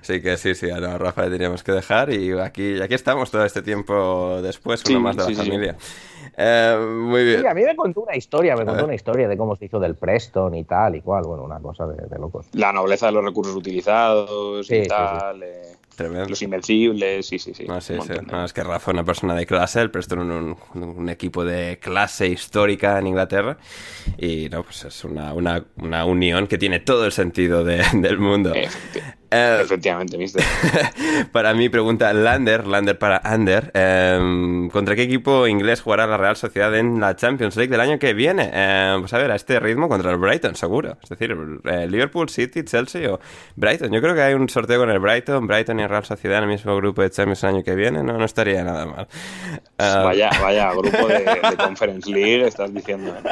Así 0.00 0.20
que 0.20 0.36
sí, 0.36 0.54
sí, 0.54 0.70
a 0.70 0.78
no, 0.78 0.88
a 0.88 0.98
Rafa 0.98 1.22
le 1.24 1.30
teníamos 1.30 1.62
que 1.62 1.72
dejar 1.72 2.12
y 2.12 2.32
aquí, 2.38 2.80
aquí 2.82 2.94
estamos 2.94 3.30
todo 3.30 3.44
este 3.44 3.62
tiempo 3.62 4.40
después, 4.42 4.80
Sí, 4.84 4.92
uno 4.92 5.00
más 5.04 5.16
de 5.16 5.22
la 5.22 5.28
sí, 5.28 5.34
sí, 5.34 5.40
sí. 5.40 5.46
familia. 5.48 5.76
Eh, 6.36 6.76
muy 7.00 7.24
bien. 7.24 7.40
Sí, 7.40 7.46
a 7.46 7.54
mí 7.54 7.62
me 7.62 7.74
contó 7.76 8.02
una 8.02 8.14
historia, 8.16 8.54
me 8.56 8.62
A 8.62 8.64
contó 8.66 8.76
ver. 8.78 8.84
una 8.86 8.94
historia 8.94 9.28
de 9.28 9.36
cómo 9.36 9.56
se 9.56 9.64
hizo 9.66 9.78
del 9.80 9.94
Preston 9.94 10.54
y 10.54 10.64
tal 10.64 10.96
y 10.96 11.00
cual, 11.00 11.22
bueno, 11.24 11.44
una 11.44 11.58
cosa 11.60 11.86
de, 11.86 12.06
de 12.06 12.18
locos. 12.18 12.46
La 12.52 12.72
nobleza 12.72 13.06
de 13.06 13.12
los 13.12 13.24
recursos 13.24 13.54
utilizados 13.56 14.66
Sí, 14.66 14.76
y 14.76 14.82
sí, 14.82 14.88
tal. 14.88 15.42
eh, 15.42 15.76
Tremendo. 15.96 16.28
los 16.28 16.42
invencibles, 16.42 17.26
sí, 17.26 17.38
sí, 17.38 17.54
sí. 17.54 17.64
No, 17.66 17.80
sí, 17.80 17.94
No, 18.30 18.44
es 18.44 18.52
que 18.52 18.62
Rafa 18.62 18.90
es 18.90 18.94
una 18.94 19.04
persona 19.04 19.34
de 19.34 19.46
clase, 19.46 19.80
el 19.80 19.90
Preston 19.90 20.18
un, 20.30 20.56
un, 20.74 20.82
un 20.82 21.08
equipo 21.08 21.44
de 21.44 21.78
clase 21.80 22.26
histórica 22.28 22.98
en 22.98 23.06
Inglaterra 23.06 23.58
y 24.18 24.48
no, 24.50 24.62
pues 24.64 24.84
es 24.84 25.04
una, 25.04 25.32
una, 25.34 25.64
una 25.76 26.04
unión 26.04 26.46
que 26.46 26.58
tiene 26.58 26.80
todo 26.80 27.04
el 27.06 27.12
sentido 27.12 27.64
de- 27.64 27.84
del 27.94 28.18
mundo. 28.18 28.52
Efecti- 28.54 29.02
Eh, 29.36 29.58
Efectivamente, 29.62 30.16
mister. 30.16 30.44
para 31.32 31.54
mí 31.54 31.68
pregunta 31.68 32.12
Lander, 32.12 32.68
Lander 32.68 32.96
para 32.96 33.20
Ander, 33.24 33.72
em, 33.74 34.68
¿contra 34.70 34.94
qué 34.94 35.02
equipo 35.02 35.48
inglés 35.48 35.80
jugará 35.80 36.06
la 36.06 36.16
Real 36.16 36.36
Sociedad 36.36 36.72
en 36.76 37.00
la 37.00 37.16
Champions 37.16 37.56
League 37.56 37.70
del 37.70 37.80
año 37.80 37.98
que 37.98 38.14
viene? 38.14 38.50
Em, 38.54 39.00
pues 39.00 39.12
a 39.12 39.18
ver, 39.18 39.32
a 39.32 39.34
este 39.34 39.58
ritmo 39.58 39.88
contra 39.88 40.12
el 40.12 40.18
Brighton, 40.18 40.54
seguro. 40.54 40.98
Es 41.02 41.08
decir, 41.08 41.36
eh, 41.64 41.88
Liverpool, 41.88 42.28
City, 42.28 42.62
Chelsea 42.62 43.12
o 43.12 43.18
Brighton. 43.56 43.90
Yo 43.90 44.00
creo 44.00 44.14
que 44.14 44.22
hay 44.22 44.34
un 44.34 44.48
sorteo 44.48 44.78
con 44.78 44.90
el 44.90 45.00
Brighton, 45.00 45.48
Brighton 45.48 45.80
y 45.80 45.86
Real 45.88 46.04
Sociedad 46.04 46.38
en 46.38 46.44
el 46.44 46.50
mismo 46.50 46.76
grupo 46.76 47.02
de 47.02 47.10
Champions 47.10 47.42
el 47.42 47.50
año 47.50 47.64
que 47.64 47.74
viene. 47.74 48.04
No, 48.04 48.16
no 48.16 48.24
estaría 48.24 48.62
nada 48.62 48.86
mal. 48.86 49.08
Ah, 49.78 50.02
Vaya, 50.04 50.30
vaya 50.40 50.70
grupo 50.76 51.08
de, 51.08 51.18
de 51.18 51.56
Conference 51.56 52.08
League, 52.08 52.46
estás 52.46 52.72
diciendo. 52.72 53.12
¿eh? 53.16 53.22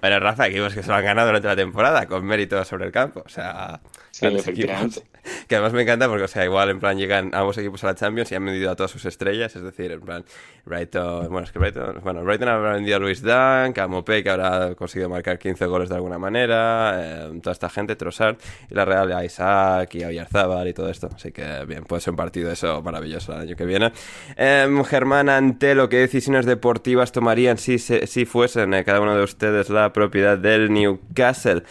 Bueno, 0.00 0.20
Rafa, 0.20 0.46
equipos 0.46 0.74
que 0.74 0.82
se 0.82 0.88
lo 0.88 0.94
han 0.94 1.04
ganado 1.04 1.28
durante 1.28 1.48
la 1.48 1.56
temporada 1.56 2.06
con 2.06 2.24
mérito 2.24 2.64
sobre 2.64 2.86
el 2.86 2.92
campo. 2.92 3.22
O 3.24 3.28
sea, 3.28 3.80
Sí, 4.18 4.26
equipos. 4.26 5.02
Que 5.46 5.56
además 5.56 5.72
me 5.72 5.82
encanta 5.82 6.08
porque, 6.08 6.24
o 6.24 6.28
sea, 6.28 6.44
igual 6.44 6.70
en 6.70 6.80
plan 6.80 6.96
llegan 6.98 7.30
ambos 7.34 7.56
equipos 7.58 7.84
a 7.84 7.88
la 7.88 7.94
Champions 7.94 8.32
y 8.32 8.34
han 8.34 8.44
vendido 8.44 8.70
a 8.70 8.76
todas 8.76 8.90
sus 8.90 9.04
estrellas. 9.04 9.54
Es 9.54 9.62
decir, 9.62 9.92
en 9.92 10.00
plan, 10.00 10.24
Brighton, 10.64 11.28
bueno, 11.28 11.44
es 11.44 11.52
que 11.52 11.58
Brighton, 11.58 12.00
bueno, 12.02 12.24
Brighton 12.24 12.48
habrá 12.48 12.72
vendido 12.72 12.96
a 12.96 12.98
Luis 12.98 13.22
Dunk, 13.22 13.78
a 13.78 13.86
Mopé, 13.86 14.22
que 14.22 14.30
habrá 14.30 14.74
conseguido 14.74 15.08
marcar 15.08 15.38
15 15.38 15.66
goles 15.66 15.88
de 15.88 15.94
alguna 15.94 16.18
manera, 16.18 16.94
eh, 16.96 17.40
toda 17.42 17.52
esta 17.52 17.68
gente, 17.70 17.96
Trossard, 17.96 18.36
y 18.70 18.74
la 18.74 18.84
Real 18.84 19.12
a 19.12 19.24
Isaac 19.24 19.94
y 19.94 20.02
a 20.02 20.10
y 20.10 20.72
todo 20.72 20.88
esto. 20.88 21.08
Así 21.14 21.32
que, 21.32 21.64
bien, 21.66 21.84
puede 21.84 22.00
ser 22.00 22.12
un 22.12 22.16
partido 22.16 22.50
eso 22.50 22.82
maravilloso 22.82 23.32
el 23.34 23.40
año 23.42 23.56
que 23.56 23.64
viene. 23.64 23.92
Em, 24.36 24.84
Germán 24.84 25.28
Antelo, 25.28 25.88
¿qué 25.88 25.98
decisiones 25.98 26.46
deportivas 26.46 27.12
tomarían 27.12 27.58
si, 27.58 27.78
si 27.78 28.24
fuesen 28.24 28.74
eh, 28.74 28.84
cada 28.84 29.00
uno 29.00 29.16
de 29.16 29.22
ustedes 29.22 29.70
la 29.70 29.92
propiedad 29.92 30.38
del 30.38 30.72
Newcastle? 30.72 31.62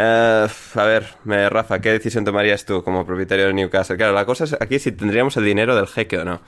Eh, 0.00 0.46
a 0.74 0.84
ver, 0.84 1.06
me- 1.24 1.48
Rafa, 1.48 1.80
¿qué 1.80 1.90
decisión 1.90 2.24
tomarías 2.24 2.64
tú 2.64 2.84
como 2.84 3.04
propietario 3.04 3.46
del 3.46 3.54
Newcastle? 3.56 3.96
Claro, 3.96 4.12
la 4.12 4.24
cosa 4.24 4.44
es 4.44 4.52
aquí 4.60 4.78
si 4.78 4.92
tendríamos 4.92 5.36
el 5.36 5.44
dinero 5.44 5.74
del 5.74 5.88
jeque 5.88 6.18
o 6.18 6.24
no. 6.24 6.40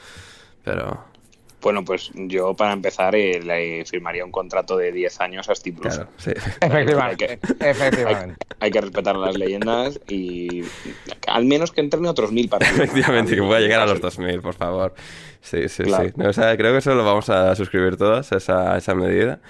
Pero, 0.64 1.05
Bueno, 1.60 1.85
pues 1.85 2.10
yo 2.14 2.55
para 2.55 2.72
empezar 2.72 3.14
eh, 3.16 3.40
le 3.43 3.85
firmaría 3.86 4.24
un 4.24 4.31
contrato 4.31 4.77
de 4.77 4.93
10 4.93 5.20
años 5.20 5.48
a 5.48 5.55
Steve 5.56 5.78
Bruce. 5.81 5.97
claro, 5.97 6.10
sí. 6.16 6.31
Efectivamente, 6.60 7.39
efectivamente. 7.59 8.36
Hay 8.60 8.70
que 8.70 8.81
respetar 8.81 9.16
las 9.16 9.36
leyendas 9.36 9.98
y 10.06 10.62
al 11.27 11.44
menos 11.44 11.72
que 11.72 11.81
entrene 11.81 12.09
otros 12.09 12.31
mil 12.31 12.48
partidos. 12.48 12.78
Efectivamente, 12.78 13.35
que 13.35 13.43
pueda 13.43 13.59
llegar 13.60 13.81
a 13.81 13.86
los 13.86 14.01
2000, 14.01 14.40
por 14.43 14.55
favor. 14.55 14.94
Sí, 15.43 15.68
sí, 15.68 15.82
Claro. 15.85 16.05
sí. 16.05 16.12
No, 16.16 16.28
o 16.28 16.32
sea, 16.32 16.56
creo 16.56 16.70
que 16.72 16.78
eso 16.78 16.94
lo 16.94 17.05
vamos 17.05 17.28
a 17.31 17.55
suscribir 17.56 17.97
todos, 17.97 18.31
esa, 18.32 18.77
esa 18.78 18.94
medida. 18.94 19.40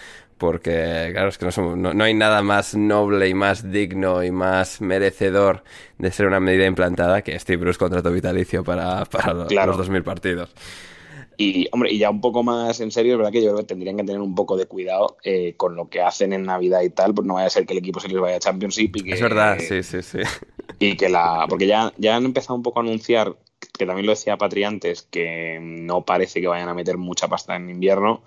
Porque, 0.41 1.11
claro, 1.12 1.29
es 1.29 1.37
que 1.37 1.45
no, 1.45 1.53
somos- 1.53 1.77
no, 1.77 1.93
no 1.93 2.03
hay 2.03 2.15
nada 2.15 2.41
más 2.41 2.75
noble 2.75 3.29
y 3.29 3.35
más 3.35 3.71
digno 3.71 4.25
y 4.25 4.31
más 4.31 4.81
merecedor 4.81 5.62
de 5.99 6.11
ser 6.11 6.27
una 6.27 6.41
medida 6.41 6.65
implantada 6.65 7.21
que 7.23 7.39
Steve 7.39 7.59
Bruce 7.62 7.79
contrato 7.79 8.11
vitalicio 8.11 8.65
para, 8.65 9.05
para 9.05 9.47
Claro. 9.47 9.67
los 9.73 9.77
2000 9.77 10.03
partidos. 10.03 10.51
Y, 11.37 11.69
hombre, 11.73 11.93
y 11.93 11.99
ya 11.99 12.09
un 12.09 12.23
poco 12.23 12.43
más 12.43 12.81
en 12.81 12.91
serio, 12.91 13.12
es 13.12 13.19
verdad 13.19 13.33
que 13.33 13.43
yo 13.43 13.49
creo 13.51 13.59
que 13.59 13.65
tendrían 13.65 13.99
que 13.99 14.05
tener 14.05 14.21
un 14.23 14.35
poco 14.35 14.57
de 14.57 14.65
cuidado 14.65 15.19
eh, 15.25 15.55
con 15.59 15.77
lo 15.77 15.91
que 15.91 16.01
hacen 16.01 16.33
en 16.33 16.45
Navidad 16.45 16.81
y 16.83 16.91
tal, 16.91 17.15
pues 17.15 17.27
no 17.27 17.35
vaya 17.35 17.47
a 17.47 17.51
ser 17.51 17.67
que 17.67 17.75
el 17.75 17.79
equipo 17.79 18.01
se 18.01 18.09
les 18.09 18.19
vaya 18.19 18.37
a 18.37 18.41
Championship 18.41 18.97
y 18.97 19.03
que... 19.05 19.12
Es 19.12 19.21
verdad, 19.21 19.59
sí, 19.59 19.83
sí, 19.83 20.03
sí. 20.03 20.19
Y 20.79 20.97
que 20.97 21.11
la... 21.11 21.45
Porque 21.51 21.67
ya, 21.67 21.93
ya 21.99 22.17
han 22.17 22.25
empezado 22.25 22.55
un 22.57 22.62
poco 22.62 22.81
a 22.81 22.83
anunciar, 22.83 23.37
que 23.79 23.85
también 23.85 24.07
lo 24.07 24.12
decía 24.12 24.39
Patri 24.39 24.65
antes, 24.65 25.03
que 25.03 25.59
no 25.61 26.05
parece 26.07 26.41
que 26.41 26.47
vayan 26.47 26.71
a 26.71 26.75
meter 26.75 26.97
mucha 26.97 27.29
pasta 27.29 27.57
en 27.57 27.69
invierno. 27.71 28.23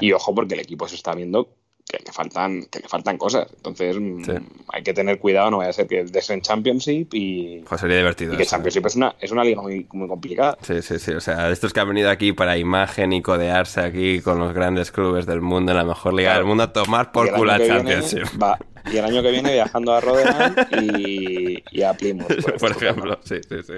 Y 0.00 0.12
ojo, 0.12 0.34
porque 0.34 0.54
el 0.54 0.60
equipo 0.60 0.88
se 0.88 0.94
está 0.96 1.14
viendo 1.14 1.48
que 1.88 1.98
le 2.06 2.12
faltan, 2.12 2.62
que 2.70 2.78
le 2.78 2.88
faltan 2.88 3.18
cosas. 3.18 3.48
Entonces 3.56 3.96
mm, 3.98 4.24
Sí. 4.24 4.32
hay 4.72 4.82
que 4.84 4.94
tener 4.94 5.18
cuidado, 5.18 5.50
no 5.50 5.56
vaya 5.58 5.70
a 5.70 5.72
ser 5.72 5.88
que 5.88 6.04
des 6.04 6.30
en 6.30 6.40
Championship 6.40 7.08
y, 7.14 7.64
Pues 7.68 7.80
sería 7.80 7.96
divertido. 7.96 8.34
y 8.34 8.36
que 8.36 8.44
eso. 8.44 8.50
Championship 8.52 8.86
es 8.86 8.94
una, 8.94 9.16
es 9.20 9.32
una 9.32 9.42
liga 9.42 9.60
muy, 9.60 9.88
muy 9.92 10.06
complicada. 10.06 10.56
Sí, 10.62 10.82
sí, 10.82 11.00
sí. 11.00 11.10
O 11.12 11.20
sea, 11.20 11.50
estos 11.50 11.72
que 11.72 11.80
han 11.80 11.88
venido 11.88 12.08
aquí 12.08 12.32
para 12.32 12.56
imagen 12.56 13.12
y 13.12 13.22
codearse 13.22 13.80
aquí 13.80 14.20
con 14.20 14.38
los 14.38 14.52
grandes 14.54 14.92
clubes 14.92 15.26
del 15.26 15.40
mundo, 15.40 15.72
en 15.72 15.78
la 15.78 15.84
mejor 15.84 16.14
liga 16.14 16.28
Claro. 16.30 16.38
del 16.40 16.46
mundo, 16.48 16.62
a 16.62 16.72
tomar 16.72 17.10
por 17.10 17.32
culo 17.32 17.50
a 17.52 17.58
Championship. 17.58 18.40
va- 18.40 18.56
y 18.92 18.96
el 18.96 19.04
año 19.04 19.22
que 19.22 19.30
viene 19.30 19.52
viajando 19.52 19.92
a 19.94 20.00
Rotherham 20.00 20.54
y, 20.82 21.62
y 21.70 21.82
a 21.82 21.94
Plymouth. 21.94 22.58
por 22.58 22.70
ejemplo, 22.82 23.18
sí, 23.22 23.36
sí, 23.48 23.62
sí. 23.62 23.74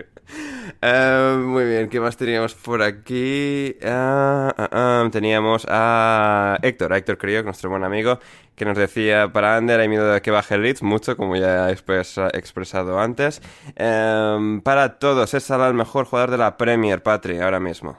Eh, 0.81 1.37
muy 1.45 1.65
bien, 1.65 1.89
¿qué 1.89 2.01
más 2.01 2.17
teníamos 2.17 2.55
por 2.55 2.83
aquí? 2.83 3.77
Ah, 3.85 4.53
ah, 4.57 4.69
ah, 4.73 5.09
teníamos 5.13 5.67
a 5.69 6.59
Héctor, 6.63 6.93
a 6.93 6.99
Héctor 6.99 7.19
Criok, 7.19 7.45
nuestro 7.45 7.71
buen 7.71 7.85
amigo, 7.85 8.19
que 8.55 8.65
nos 8.65 8.77
decía, 8.77 9.33
para 9.33 9.57
Ander 9.57 9.81
hay 9.81 9.89
miedo 9.89 10.13
de 10.13 10.21
que 10.23 10.31
baje 10.31 10.55
el 10.55 10.63
Leeds, 10.63 10.83
mucho, 10.83 11.17
como 11.17 11.37
ya 11.37 11.69
he 11.69 11.73
expresa- 11.73 12.31
expresado 12.33 12.99
antes. 12.99 13.43
Eh, 13.77 14.61
para 14.65 14.99
todos, 14.99 15.35
es 15.35 15.43
Salah 15.45 15.69
el 15.69 15.75
mejor 15.75 16.07
jugador 16.07 16.31
de 16.31 16.39
la 16.39 16.57
Premier, 16.57 17.03
Patri, 17.03 17.39
ahora 17.41 17.61
mismo. 17.61 17.99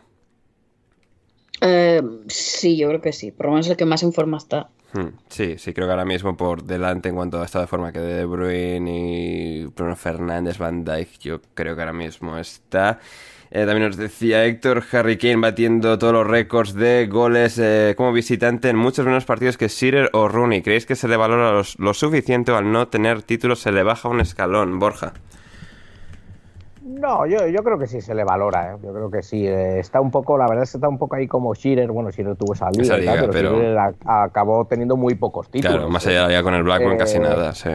Eh, 1.61 2.01
sí, 2.27 2.77
yo 2.77 2.89
creo 2.89 3.01
que 3.01 3.13
sí. 3.13 3.31
Por 3.31 3.45
lo 3.47 3.51
menos 3.53 3.67
el 3.69 3.77
que 3.77 3.85
más 3.85 4.03
en 4.03 4.11
forma 4.13 4.37
está. 4.37 4.69
Hmm, 4.93 5.07
Sí, 5.27 5.57
sí, 5.57 5.73
creo 5.73 5.87
que 5.87 5.91
ahora 5.91 6.05
mismo 6.05 6.37
por 6.37 6.63
delante 6.63 7.09
en 7.09 7.15
cuanto 7.15 7.41
a 7.41 7.45
estado 7.45 7.63
de 7.63 7.67
forma 7.67 7.91
que 7.91 7.99
De 7.99 8.25
Bruyne 8.25 8.91
y 9.61 9.65
Bruno 9.65 9.95
Fernández, 9.95 10.59
Van 10.59 10.83
Dijk, 10.85 11.19
yo 11.19 11.41
creo 11.55 11.75
que 11.75 11.81
ahora 11.81 11.93
mismo 11.93 12.37
está. 12.37 12.99
Eh, 13.49 13.65
también 13.65 13.87
nos 13.87 13.97
decía 13.97 14.45
Héctor 14.45 14.83
Harry 14.91 15.17
Kane 15.17 15.37
batiendo 15.37 15.97
todos 15.99 16.13
los 16.13 16.27
récords 16.27 16.73
de 16.75 17.07
goles 17.07 17.57
eh, 17.59 17.93
como 17.97 18.11
visitante 18.13 18.69
en 18.69 18.77
muchos 18.77 19.05
menos 19.05 19.25
partidos 19.25 19.57
que 19.57 19.67
Shearer 19.67 20.09
o 20.13 20.27
Rooney. 20.27 20.61
¿Creéis 20.61 20.85
que 20.85 20.95
se 20.95 21.07
le 21.07 21.17
valora 21.17 21.63
lo 21.77 21.93
suficiente 21.93 22.51
o 22.51 22.57
al 22.57 22.71
no 22.71 22.87
tener 22.87 23.23
títulos 23.23 23.59
se 23.59 23.71
le 23.71 23.83
baja 23.83 24.09
un 24.09 24.21
escalón, 24.21 24.79
Borja? 24.79 25.13
No, 27.03 27.25
yo, 27.25 27.45
yo 27.47 27.61
creo 27.63 27.77
que 27.77 27.85
sí 27.85 27.99
se 27.99 28.15
le 28.15 28.23
valora, 28.23 28.71
¿eh? 28.71 28.77
yo 28.81 28.93
creo 28.93 29.11
que 29.11 29.21
sí. 29.21 29.45
eh, 29.45 29.77
está 29.79 29.99
un 29.99 30.09
poco, 30.09 30.37
la 30.37 30.45
verdad 30.47 30.63
es 30.63 30.71
que 30.71 30.77
está 30.77 30.87
un 30.87 30.97
poco 30.97 31.17
ahí 31.17 31.27
como 31.27 31.53
Shearer, 31.53 31.91
bueno, 31.91 32.11
Shearer 32.11 32.37
tuvo 32.37 32.53
esa 32.53 32.69
liga, 32.71 32.95
Esa 32.97 33.15
tal, 33.19 33.29
pero, 33.29 33.51
pero- 33.57 33.93
acabó 34.05 34.63
teniendo 34.65 34.95
muy 34.95 35.13
pocos 35.15 35.49
títulos. 35.49 35.75
Claro, 35.75 35.89
más 35.89 36.07
allá 36.07 36.29
de 36.29 36.41
con 36.41 36.53
el 36.53 36.63
Blackburn, 36.63 36.97
casi 36.97 37.17
Eh, 37.17 37.19
nada, 37.19 37.53
sí. 37.53 37.71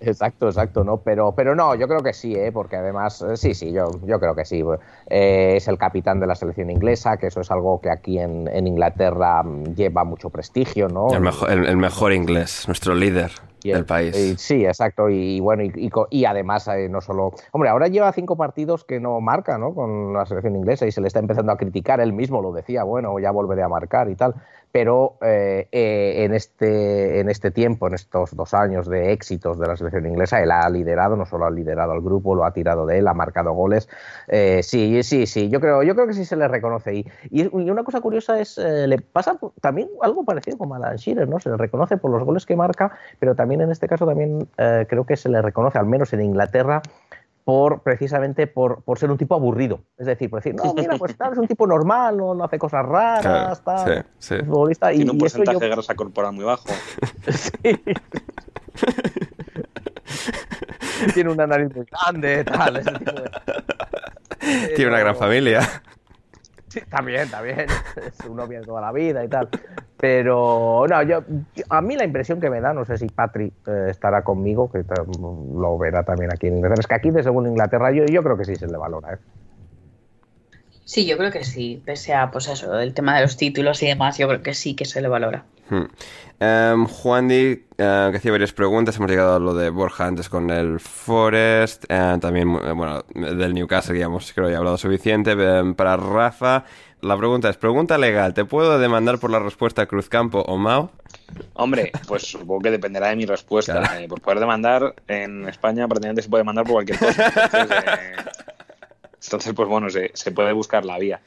Exacto, 0.00 0.48
exacto, 0.48 0.82
¿no? 0.82 0.96
Pero, 0.96 1.30
pero 1.30 1.54
no, 1.54 1.76
yo 1.76 1.86
creo 1.86 2.00
que 2.00 2.12
sí, 2.12 2.34
¿eh? 2.34 2.50
porque 2.50 2.74
además, 2.74 3.22
eh, 3.22 3.36
sí, 3.36 3.54
sí, 3.54 3.70
yo, 3.70 3.84
yo 4.04 4.18
creo 4.18 4.34
que 4.34 4.44
sí. 4.44 4.64
Eh, 5.08 5.54
es 5.58 5.68
el 5.68 5.78
capitán 5.78 6.18
de 6.18 6.26
la 6.26 6.34
selección 6.34 6.68
inglesa, 6.68 7.18
que 7.18 7.28
eso 7.28 7.40
es 7.40 7.52
algo 7.52 7.80
que 7.80 7.88
aquí 7.88 8.18
en, 8.18 8.48
en 8.48 8.66
Inglaterra 8.66 9.44
mm, 9.44 9.74
lleva 9.76 10.02
mucho 10.02 10.28
prestigio, 10.28 10.88
¿no? 10.88 11.06
El 11.12 11.20
mejor, 11.20 11.52
el, 11.52 11.66
el 11.66 11.76
mejor 11.76 12.12
inglés, 12.12 12.64
nuestro 12.66 12.96
líder. 12.96 13.30
Y 13.64 13.70
el- 13.70 13.76
Del 13.78 13.86
país. 13.86 14.16
y- 14.16 14.36
sí, 14.36 14.64
exacto. 14.64 15.08
Y, 15.08 15.40
bueno, 15.40 15.62
y, 15.62 15.90
y 16.10 16.24
además 16.24 16.66
eh, 16.68 16.88
no 16.88 17.00
solo... 17.00 17.32
Hombre, 17.52 17.70
ahora 17.70 17.88
lleva 17.88 18.12
cinco 18.12 18.36
partidos 18.36 18.84
que 18.84 19.00
no 19.00 19.20
marca, 19.20 19.58
¿no? 19.58 19.74
Con 19.74 20.12
la 20.12 20.26
selección 20.26 20.56
inglesa 20.56 20.86
y 20.86 20.92
se 20.92 21.00
le 21.00 21.06
está 21.06 21.20
empezando 21.20 21.52
a 21.52 21.56
criticar. 21.56 22.00
Él 22.00 22.12
mismo 22.12 22.42
lo 22.42 22.52
decía, 22.52 22.82
bueno, 22.84 23.18
ya 23.18 23.30
volveré 23.30 23.62
a 23.62 23.68
marcar 23.68 24.08
y 24.10 24.16
tal. 24.16 24.34
Pero 24.72 25.18
eh, 25.20 25.68
eh, 25.70 26.24
en, 26.24 26.34
este, 26.34 27.20
en 27.20 27.28
este 27.28 27.50
tiempo, 27.50 27.86
en 27.86 27.94
estos 27.94 28.34
dos 28.34 28.54
años 28.54 28.88
de 28.88 29.12
éxitos 29.12 29.58
de 29.58 29.66
la 29.66 29.76
selección 29.76 30.06
inglesa, 30.06 30.42
él 30.42 30.50
ha 30.50 30.68
liderado, 30.70 31.14
no 31.14 31.26
solo 31.26 31.44
ha 31.44 31.50
liderado 31.50 31.92
al 31.92 32.00
grupo, 32.00 32.34
lo 32.34 32.44
ha 32.44 32.52
tirado 32.52 32.86
de 32.86 32.98
él, 32.98 33.06
ha 33.06 33.14
marcado 33.14 33.52
goles. 33.52 33.88
Eh, 34.28 34.62
sí, 34.62 35.02
sí, 35.02 35.26
sí, 35.26 35.50
yo 35.50 35.60
creo, 35.60 35.82
yo 35.82 35.94
creo 35.94 36.06
que 36.06 36.14
sí 36.14 36.24
se 36.24 36.36
le 36.36 36.48
reconoce. 36.48 36.94
Y, 36.94 37.06
y, 37.30 37.70
una 37.70 37.84
cosa 37.84 38.00
curiosa 38.00 38.40
es, 38.40 38.58
eh, 38.58 38.86
le 38.86 38.98
pasa 38.98 39.38
también 39.60 39.88
algo 40.00 40.24
parecido 40.24 40.58
como 40.58 40.74
a 40.74 40.78
Alan 40.78 40.96
Shearer, 40.96 41.28
¿no? 41.28 41.38
Se 41.38 41.50
le 41.50 41.56
reconoce 41.56 41.96
por 41.96 42.10
los 42.10 42.24
goles 42.24 42.46
que 42.46 42.56
marca, 42.56 42.92
pero 43.18 43.34
también 43.34 43.60
en 43.60 43.70
este 43.70 43.88
caso 43.88 44.06
también 44.06 44.48
eh, 44.58 44.86
creo 44.88 45.04
que 45.04 45.16
se 45.16 45.28
le 45.28 45.42
reconoce, 45.42 45.78
al 45.78 45.86
menos 45.86 46.12
en 46.12 46.22
Inglaterra, 46.22 46.82
por 47.44 47.82
precisamente 47.82 48.46
por, 48.46 48.82
por 48.84 48.98
ser 48.98 49.10
un 49.10 49.18
tipo 49.18 49.34
aburrido. 49.34 49.80
Es 49.98 50.06
decir, 50.06 50.30
por 50.30 50.40
decir, 50.42 50.54
no, 50.54 50.72
mira, 50.74 50.96
pues 50.96 51.16
tal, 51.16 51.32
es 51.32 51.38
un 51.38 51.46
tipo 51.48 51.66
normal, 51.66 52.16
no, 52.16 52.34
no 52.34 52.44
hace 52.44 52.58
cosas 52.58 52.84
raras, 52.86 53.60
Claro, 53.60 53.84
tal, 53.84 54.04
sí, 54.18 54.20
sí. 54.20 54.34
es 54.36 54.46
futbolista. 54.46 54.92
Y, 54.92 54.96
Tiene 54.96 55.10
un 55.10 55.20
y 55.20 55.24
eso 55.24 55.38
porcentaje 55.38 55.56
yo- 55.56 55.60
de 55.60 55.68
grasa 55.68 55.94
corporal 55.94 56.32
muy 56.32 56.44
bajo. 56.44 56.64
tiene 61.14 61.30
una 61.30 61.46
nariz 61.46 61.74
muy 61.74 61.86
grande, 61.86 62.44
tal, 62.44 62.76
ese 62.76 62.92
tipo 62.92 63.12
de- 63.12 63.30
Tiene 64.74 64.90
una 64.90 65.00
gran 65.00 65.16
familia. 65.16 65.60
Sí, 66.72 66.80
también, 66.88 67.28
también. 67.28 67.66
Es 67.96 68.26
un 68.26 68.36
novio 68.36 68.62
toda 68.62 68.80
la 68.80 68.92
vida 68.92 69.22
y 69.22 69.28
tal. 69.28 69.46
Pero, 69.98 70.86
no, 70.88 71.02
yo, 71.02 71.22
a 71.68 71.82
mí 71.82 71.96
la 71.96 72.04
impresión 72.04 72.40
que 72.40 72.48
me 72.48 72.62
da, 72.62 72.72
no 72.72 72.86
sé 72.86 72.96
si 72.96 73.08
Patrick 73.08 73.52
eh, 73.66 73.88
estará 73.90 74.24
conmigo, 74.24 74.72
que 74.72 74.82
lo 75.18 75.76
verá 75.76 76.02
también 76.02 76.32
aquí 76.32 76.46
en 76.46 76.56
Inglaterra, 76.56 76.80
es 76.80 76.86
que 76.86 76.94
aquí 76.94 77.10
de 77.10 77.22
según 77.22 77.46
Inglaterra 77.46 77.92
yo, 77.92 78.06
yo 78.06 78.22
creo 78.22 78.38
que 78.38 78.46
sí 78.46 78.56
se 78.56 78.68
le 78.68 78.78
valora. 78.78 79.12
¿eh? 79.12 79.18
Sí, 80.86 81.06
yo 81.06 81.18
creo 81.18 81.30
que 81.30 81.44
sí, 81.44 81.82
pese 81.84 82.14
a 82.14 82.30
pues 82.30 82.48
eso, 82.48 82.80
el 82.80 82.94
tema 82.94 83.16
de 83.16 83.22
los 83.22 83.36
títulos 83.36 83.82
y 83.82 83.88
demás, 83.88 84.16
yo 84.16 84.26
creo 84.28 84.42
que 84.42 84.54
sí 84.54 84.74
que 84.74 84.86
se 84.86 85.02
le 85.02 85.08
valora. 85.08 85.44
Hmm. 85.68 85.84
Em, 86.40 86.86
Juan 86.86 87.28
Di, 87.28 87.52
eh, 87.78 88.08
que 88.10 88.16
hacía 88.16 88.32
varias 88.32 88.52
preguntas. 88.52 88.96
Hemos 88.96 89.10
llegado 89.10 89.36
a 89.36 89.38
lo 89.38 89.54
de 89.54 89.70
Borja 89.70 90.06
antes 90.06 90.28
con 90.28 90.50
el 90.50 90.80
Forest. 90.80 91.84
eh, 91.88 92.18
también, 92.20 92.54
eh, 92.62 92.72
bueno, 92.72 93.04
del 93.14 93.54
Newcastle, 93.54 93.98
ya 93.98 94.06
hemos, 94.06 94.32
creo, 94.32 94.50
ya 94.50 94.58
hablado 94.58 94.76
suficiente. 94.76 95.32
Em, 95.32 95.74
para 95.74 95.96
Rafa, 95.96 96.64
la 97.00 97.16
pregunta 97.16 97.48
es: 97.48 97.56
pregunta 97.56 97.96
legal. 97.96 98.34
¿Te 98.34 98.44
puedo 98.44 98.78
demandar 98.78 99.18
por 99.18 99.30
la 99.30 99.38
respuesta 99.38 99.86
Cruzcampo 99.86 100.40
o 100.40 100.56
Mao? 100.58 100.90
Hombre, 101.54 101.92
pues 102.06 102.22
supongo 102.22 102.60
que 102.60 102.70
dependerá 102.70 103.08
de 103.08 103.16
mi 103.16 103.24
respuesta. 103.24 103.78
Claro. 103.80 104.00
Eh, 104.00 104.08
por 104.08 104.20
poder 104.20 104.40
demandar, 104.40 104.94
en 105.08 105.48
España 105.48 105.86
prácticamente 105.88 106.22
se 106.22 106.28
puede 106.28 106.42
demandar 106.42 106.64
por 106.64 106.74
cualquier 106.74 106.98
cosa. 106.98 107.26
Entonces, 107.26 107.84
eh, 107.86 108.16
entonces, 109.24 109.52
pues 109.54 109.68
bueno, 109.68 109.88
se, 109.88 110.10
se 110.12 110.32
puede 110.32 110.52
buscar 110.52 110.84
la 110.84 110.98
vía. 110.98 111.20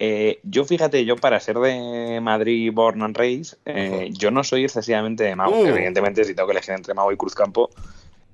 Eh, 0.00 0.38
yo 0.44 0.64
fíjate, 0.64 1.04
yo 1.04 1.16
para 1.16 1.40
ser 1.40 1.58
de 1.58 2.20
Madrid 2.20 2.70
Born 2.72 3.02
and 3.02 3.16
Raised, 3.16 3.58
eh, 3.64 4.10
yo 4.12 4.30
no 4.30 4.44
soy 4.44 4.64
excesivamente 4.64 5.24
de 5.24 5.34
Mau. 5.34 5.52
Uh. 5.52 5.66
Evidentemente, 5.66 6.24
si 6.24 6.34
tengo 6.34 6.46
que 6.46 6.52
elegir 6.52 6.74
entre 6.74 6.94
Mau 6.94 7.10
y 7.10 7.16
Cruzcampo, 7.16 7.70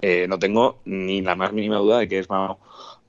eh, 0.01 0.27
no 0.29 0.39
tengo 0.39 0.79
ni 0.85 1.23
la 1.23 1.35
más 1.35 1.53
mínima 1.53 1.77
duda 1.79 1.99
de 1.99 2.09
que 2.09 2.19
es 2.19 2.29
Mau. 2.29 2.59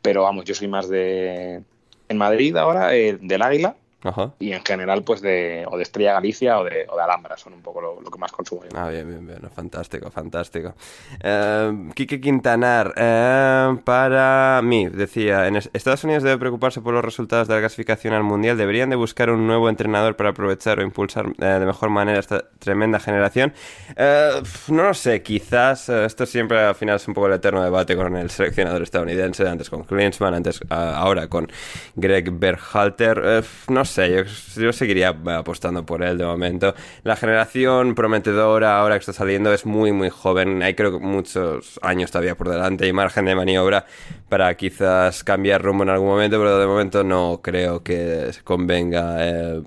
Pero 0.01 0.23
vamos, 0.23 0.45
yo 0.45 0.55
soy 0.55 0.67
más 0.67 0.87
de... 0.87 1.61
En 2.07 2.17
Madrid 2.17 2.55
ahora, 2.55 2.95
eh, 2.95 3.17
del 3.19 3.41
Águila, 3.41 3.75
Ajá. 4.03 4.33
y 4.39 4.51
en 4.51 4.63
general 4.63 5.03
pues 5.03 5.21
de 5.21 5.65
o 5.67 5.77
de 5.77 5.83
Estrella 5.83 6.13
Galicia 6.13 6.59
o 6.59 6.63
de, 6.63 6.85
o 6.89 6.95
de 6.95 7.01
Alhambra 7.01 7.37
son 7.37 7.53
un 7.53 7.61
poco 7.61 7.81
lo, 7.81 7.99
lo 8.01 8.11
que 8.11 8.19
más 8.19 8.31
consumo 8.31 8.61
yo. 8.63 8.69
Ah, 8.75 8.89
bien, 8.89 9.07
bien, 9.07 9.25
bien. 9.25 9.39
Fantástico, 9.55 10.11
fantástico. 10.11 10.75
Eh, 11.23 11.89
Quique 11.95 12.21
Quintanar, 12.21 12.93
eh, 12.97 13.77
para 13.83 14.61
mí, 14.63 14.87
decía, 14.89 15.47
en 15.47 15.55
es- 15.55 15.69
Estados 15.73 16.03
Unidos 16.03 16.21
debe 16.23 16.37
preocuparse 16.37 16.81
por 16.81 16.93
los 16.93 17.03
resultados 17.03 17.47
de 17.47 17.55
la 17.55 17.61
clasificación 17.61 18.13
al 18.13 18.23
Mundial. 18.23 18.57
Deberían 18.57 18.89
de 18.91 18.95
buscar 18.95 19.29
un 19.31 19.47
nuevo 19.47 19.69
entrenador 19.69 20.15
para 20.15 20.29
aprovechar 20.29 20.79
o 20.79 20.83
impulsar 20.83 21.25
eh, 21.39 21.45
de 21.45 21.65
mejor 21.65 21.89
manera 21.89 22.19
esta 22.19 22.43
tremenda 22.59 22.99
generación. 22.99 23.53
Eh, 23.95 24.29
no 24.67 24.83
lo 24.83 24.93
sé, 24.93 25.23
quizás 25.23 25.89
eh, 25.89 26.05
esto 26.05 26.25
siempre 26.27 26.59
al 26.59 26.75
final 26.75 26.97
es 26.97 27.07
un 27.07 27.13
poco 27.15 27.27
el 27.27 27.33
eterno 27.33 27.63
debate 27.63 27.95
con 27.95 28.15
el 28.17 28.29
seleccionador 28.29 28.83
estadounidense, 28.83 29.47
antes 29.47 29.69
con 29.69 29.83
Klinsmann, 29.83 30.33
antes 30.35 30.59
ah, 30.69 30.93
ahora 30.97 31.27
con 31.27 31.47
Greg 31.95 32.29
Berhalter. 32.31 33.21
Pf, 33.21 33.69
no 33.85 33.91
sé, 33.91 34.09
yo, 34.11 34.23
yo 34.63 34.73
seguiría 34.73 35.09
eh, 35.09 35.31
apostando 35.31 35.85
por 35.85 36.01
él 36.01 36.17
de 36.17 36.25
momento. 36.25 36.73
La 37.03 37.15
generación 37.15 37.93
prometedora 37.93 38.79
ahora 38.79 38.95
que 38.95 39.01
está 39.01 39.13
saliendo 39.13 39.53
es 39.53 39.67
muy, 39.67 39.91
muy 39.91 40.09
joven. 40.09 40.63
Hay 40.63 40.73
creo 40.73 40.91
que 40.93 41.05
muchos 41.05 41.79
años 41.83 42.09
todavía 42.09 42.35
por 42.35 42.49
delante 42.49 42.87
y 42.87 42.93
margen 42.93 43.25
de 43.25 43.35
maniobra 43.35 43.85
para 44.27 44.55
quizás 44.55 45.23
cambiar 45.23 45.61
rumbo 45.61 45.83
en 45.83 45.89
algún 45.89 46.07
momento, 46.07 46.39
pero 46.39 46.57
de 46.57 46.65
momento 46.65 47.03
no 47.03 47.41
creo 47.43 47.83
que 47.83 48.31
convenga 48.43 49.17
eh, 49.19 49.61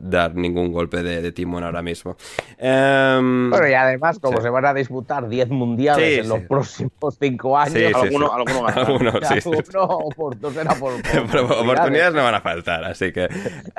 dar 0.00 0.34
ningún 0.34 0.72
golpe 0.72 1.04
de, 1.04 1.22
de 1.22 1.30
timón 1.30 1.62
ahora 1.62 1.80
mismo. 1.80 2.16
Em, 2.58 3.50
Bueno, 3.50 3.68
y 3.68 3.74
además, 3.74 4.18
como 4.18 4.38
Sí. 4.38 4.42
se 4.42 4.50
van 4.50 4.64
a 4.66 4.74
disputar 4.74 5.28
10 5.28 5.48
mundiales 5.50 6.14
Sí, 6.14 6.20
en 6.20 6.28
los 6.28 6.40
sí. 6.40 6.46
próximos 6.48 7.16
5 7.20 7.56
años, 7.58 7.74
Sí, 7.74 7.78
sí, 7.86 7.92
alguno, 7.94 8.26
sí. 8.26 8.32
alguno 8.36 8.62
ganará. 8.64 8.82
Alguno, 8.82 9.12
por, 10.80 11.00
por, 11.30 11.52
oportunidades 11.52 12.14
no 12.14 12.22
van 12.24 12.34
a 12.34 12.40
faltar, 12.40 12.84
así 12.84 13.12
que 13.12 13.28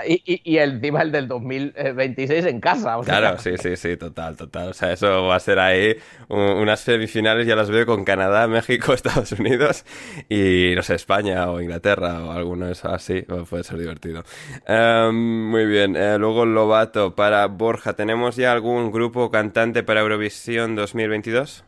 Y, 0.07 0.21
y, 0.25 0.41
y 0.53 0.57
el 0.57 0.79
del 1.11 1.27
2026 1.27 2.45
en 2.45 2.59
casa. 2.59 2.97
o 2.97 3.03
sea, 3.03 3.17
Claro, 3.19 3.37
sí, 3.39 3.51
sí, 3.57 3.75
sí, 3.75 3.97
total, 3.97 4.35
total. 4.37 4.69
O 4.69 4.73
sea, 4.73 4.91
eso 4.91 5.25
va 5.27 5.35
a 5.35 5.39
ser 5.39 5.59
ahí 5.59 5.95
un- 6.27 6.39
unas 6.39 6.79
semifinales, 6.81 7.45
ya 7.47 7.55
las 7.55 7.69
veo 7.69 7.85
con 7.85 8.03
Canadá, 8.03 8.47
México, 8.47 8.93
Estados 8.93 9.31
Unidos 9.33 9.85
y, 10.29 10.73
no 10.75 10.83
sé, 10.83 10.95
España 10.95 11.49
o 11.49 11.61
Inglaterra 11.61 12.23
o 12.25 12.31
alguno 12.31 12.65
de 12.67 12.73
esos 12.73 12.91
así. 12.91 13.23
Bueno, 13.27 13.45
Puede 13.45 13.63
ser 13.63 13.77
divertido. 13.77 14.23
Em, 14.67 15.49
muy 15.49 15.65
bien. 15.65 15.95
Eh, 15.95 16.17
luego 16.17 16.45
Lobato, 16.45 17.15
para 17.15 17.45
Borja, 17.47 17.93
¿tenemos 17.93 18.35
ya 18.35 18.51
algún 18.51 18.91
grupo 18.91 19.29
cantante 19.31 19.83
para 19.83 20.01
Eurovisión 20.01 20.75
2022? 20.75 21.63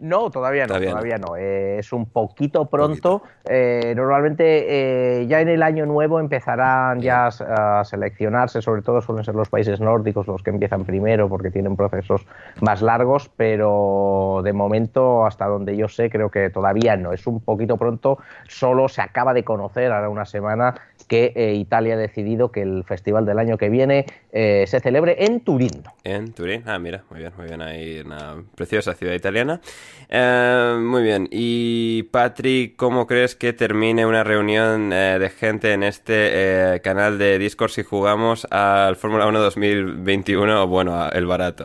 No, 0.00 0.30
todavía 0.30 0.64
no, 0.64 0.68
Todavía 0.68 0.90
todavía, 0.90 1.18
no. 1.18 1.28
no. 1.28 1.36
Eh, 1.36 1.78
es 1.78 1.92
un 1.92 2.06
poquito 2.06 2.66
pronto. 2.66 3.22
Eh, 3.48 3.92
normalmente 3.96 5.20
eh, 5.20 5.26
ya 5.26 5.40
en 5.40 5.48
el 5.48 5.62
año 5.62 5.86
nuevo 5.86 6.20
empezarán 6.20 7.00
ya 7.00 7.26
a, 7.26 7.80
a 7.80 7.84
seleccionarse, 7.84 8.62
sobre 8.62 8.82
todo 8.82 9.00
suelen 9.02 9.24
ser 9.24 9.34
los 9.34 9.48
países 9.48 9.80
nórdicos 9.80 10.26
los 10.26 10.42
que 10.42 10.50
empiezan 10.50 10.84
primero 10.84 11.28
porque 11.28 11.50
tienen 11.50 11.76
procesos 11.76 12.26
más 12.60 12.82
largos, 12.82 13.30
pero 13.36 14.40
de 14.42 14.52
momento, 14.52 15.26
hasta 15.26 15.46
donde 15.46 15.76
yo 15.76 15.88
sé, 15.88 16.10
creo 16.10 16.30
que 16.30 16.50
todavía 16.50 16.96
no. 16.96 17.12
Es 17.12 17.26
un 17.26 17.40
poquito 17.40 17.76
pronto, 17.76 18.18
solo 18.48 18.88
se 18.88 19.02
acaba 19.02 19.34
de 19.34 19.44
conocer 19.44 19.92
ahora 19.92 20.08
una 20.08 20.24
semana 20.24 20.74
que 21.08 21.32
eh, 21.34 21.54
Italia 21.54 21.94
ha 21.94 21.98
decidido 21.98 22.50
que 22.50 22.62
el 22.62 22.84
festival 22.84 23.26
del 23.26 23.38
año 23.38 23.58
que 23.58 23.68
viene 23.68 24.06
eh, 24.32 24.64
se 24.66 24.80
celebre 24.80 25.24
en 25.24 25.40
Turín. 25.40 25.82
En 26.02 26.32
Turín. 26.32 26.62
Ah, 26.66 26.78
mira, 26.78 27.04
muy 27.10 27.20
bien, 27.20 27.32
muy 27.36 27.46
bien. 27.46 27.62
Ahí 27.62 28.00
una 28.00 28.42
preciosa 28.54 28.94
ciudad 28.94 29.14
italiana. 29.14 29.60
Eh, 30.08 30.76
muy 30.80 31.02
bien. 31.02 31.28
Y 31.30 32.04
Patrick, 32.04 32.76
¿cómo 32.76 33.06
crees 33.06 33.34
que 33.34 33.52
termine 33.52 34.06
una 34.06 34.22
reunión 34.22 34.92
eh, 34.92 35.18
de 35.18 35.30
gente 35.30 35.72
en 35.72 35.82
este 35.82 36.74
eh, 36.74 36.80
canal 36.82 37.18
de 37.18 37.38
Discord 37.38 37.70
si 37.70 37.82
jugamos 37.82 38.46
al 38.50 38.96
Fórmula 38.96 39.26
1 39.26 39.40
2021 39.40 40.62
o 40.62 40.66
bueno, 40.66 41.08
el 41.10 41.26
barato? 41.26 41.64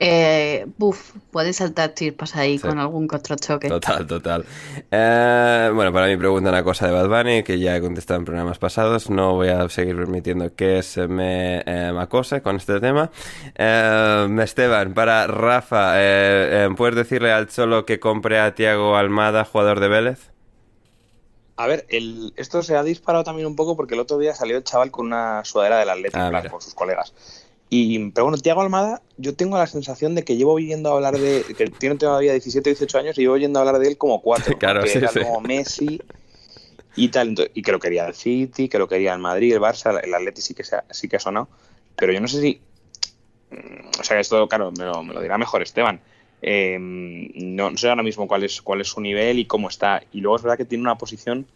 Eh, 0.00 0.66
buf, 0.76 1.12
puede 1.32 1.52
saltar 1.52 1.92
chispas 1.94 2.36
ahí 2.36 2.58
Sí. 2.58 2.66
con 2.68 2.78
algún 2.78 3.08
choque. 3.08 3.68
Total, 3.68 4.06
total. 4.06 4.44
Eh, 4.90 5.70
bueno, 5.74 5.92
para 5.92 6.06
mí 6.06 6.16
pregunta 6.16 6.50
una 6.50 6.62
cosa 6.62 6.86
de 6.86 6.92
Bad 6.92 7.08
Bunny 7.08 7.42
que 7.42 7.58
ya 7.58 7.76
he 7.76 7.80
contestado 7.80 8.18
en 8.20 8.24
programas 8.24 8.58
pasados. 8.58 9.10
No 9.10 9.34
voy 9.34 9.48
a 9.48 9.68
seguir 9.68 9.96
permitiendo 9.96 10.54
que 10.54 10.82
se 10.82 11.08
me 11.08 11.62
eh, 11.66 11.92
acose 11.98 12.42
con 12.42 12.56
este 12.56 12.78
tema. 12.80 13.10
Eh, 13.56 14.36
Esteban, 14.42 14.94
para 14.94 15.26
Rafa, 15.26 15.98
eh, 16.00 16.66
eh, 16.66 16.68
¿puedes 16.76 16.94
decirle 16.94 17.32
al 17.32 17.48
Cholo 17.48 17.84
que 17.84 17.98
compre 17.98 18.38
a 18.38 18.54
Tiago 18.54 18.96
Almada, 18.96 19.44
jugador 19.44 19.80
de 19.80 19.88
Vélez? 19.88 20.30
A 21.56 21.66
ver, 21.66 21.86
el, 21.88 22.32
esto 22.36 22.62
se 22.62 22.76
ha 22.76 22.84
disparado 22.84 23.24
también 23.24 23.48
un 23.48 23.56
poco 23.56 23.76
porque 23.76 23.94
el 23.94 24.00
otro 24.00 24.16
día 24.18 24.32
salió 24.32 24.56
el 24.56 24.62
chaval 24.62 24.92
con 24.92 25.06
una 25.06 25.44
sudadera 25.44 25.78
del 25.80 25.90
Atlético 25.90 26.20
Ah, 26.20 26.42
con 26.48 26.60
sus 26.60 26.72
colegas. 26.72 27.12
Y, 27.70 28.10
pero 28.12 28.24
bueno, 28.24 28.38
Tiago 28.38 28.62
Almada, 28.62 29.02
yo 29.18 29.34
tengo 29.34 29.58
la 29.58 29.66
sensación 29.66 30.14
de 30.14 30.24
que 30.24 30.36
llevo 30.36 30.52
oyendo 30.54 30.90
hablar 30.92 31.18
de. 31.18 31.44
que 31.56 31.66
tiene 31.66 31.96
todavía 31.96 32.32
17 32.32 32.70
18 32.70 32.98
años 32.98 33.18
y 33.18 33.22
llevo 33.22 33.34
oyendo 33.34 33.58
hablar 33.60 33.78
de 33.78 33.88
él 33.88 33.98
como 33.98 34.22
cuatro. 34.22 34.56
Claro, 34.58 34.82
que 34.82 34.88
sí, 34.88 34.98
era 34.98 35.08
sí. 35.08 35.20
como 35.20 35.40
Messi 35.40 36.00
y 36.96 37.08
tal. 37.08 37.28
Entonces- 37.28 37.52
y 37.54 37.62
que 37.62 37.72
lo 37.72 37.78
quería 37.78 38.06
el 38.06 38.14
City, 38.14 38.68
que 38.68 38.78
lo 38.78 38.88
quería 38.88 39.12
el 39.12 39.18
Madrid, 39.18 39.52
el 39.52 39.60
Barça, 39.60 40.00
el 40.02 40.14
Atleti 40.14 40.40
sí 40.40 40.54
que, 40.54 40.64
se 40.64 40.76
ha, 40.76 40.84
sí 40.90 41.08
que 41.08 41.16
ha 41.16 41.20
sonado. 41.20 41.48
Pero 41.96 42.12
yo 42.12 42.20
no 42.20 42.28
sé 42.28 42.40
si. 42.40 42.60
mm, 43.50 44.00
O 44.00 44.04
sea, 44.04 44.18
esto, 44.18 44.48
claro, 44.48 44.72
me 44.72 44.84
lo, 44.84 45.02
me 45.02 45.12
lo 45.12 45.20
dirá 45.20 45.36
mejor 45.36 45.60
Esteban. 45.62 46.00
Eh, 46.40 46.78
no, 46.80 47.70
no 47.70 47.76
sé 47.76 47.88
ahora 47.90 48.02
mismo 48.02 48.26
cuál 48.28 48.44
es, 48.44 48.62
cuál 48.62 48.80
es 48.80 48.88
su 48.88 49.00
nivel 49.02 49.38
y 49.40 49.44
cómo 49.44 49.68
está. 49.68 50.02
Y 50.12 50.20
luego 50.22 50.36
es 50.36 50.42
verdad 50.42 50.56
que 50.56 50.64
tiene 50.64 50.82
una 50.82 50.96
posición 50.96 51.46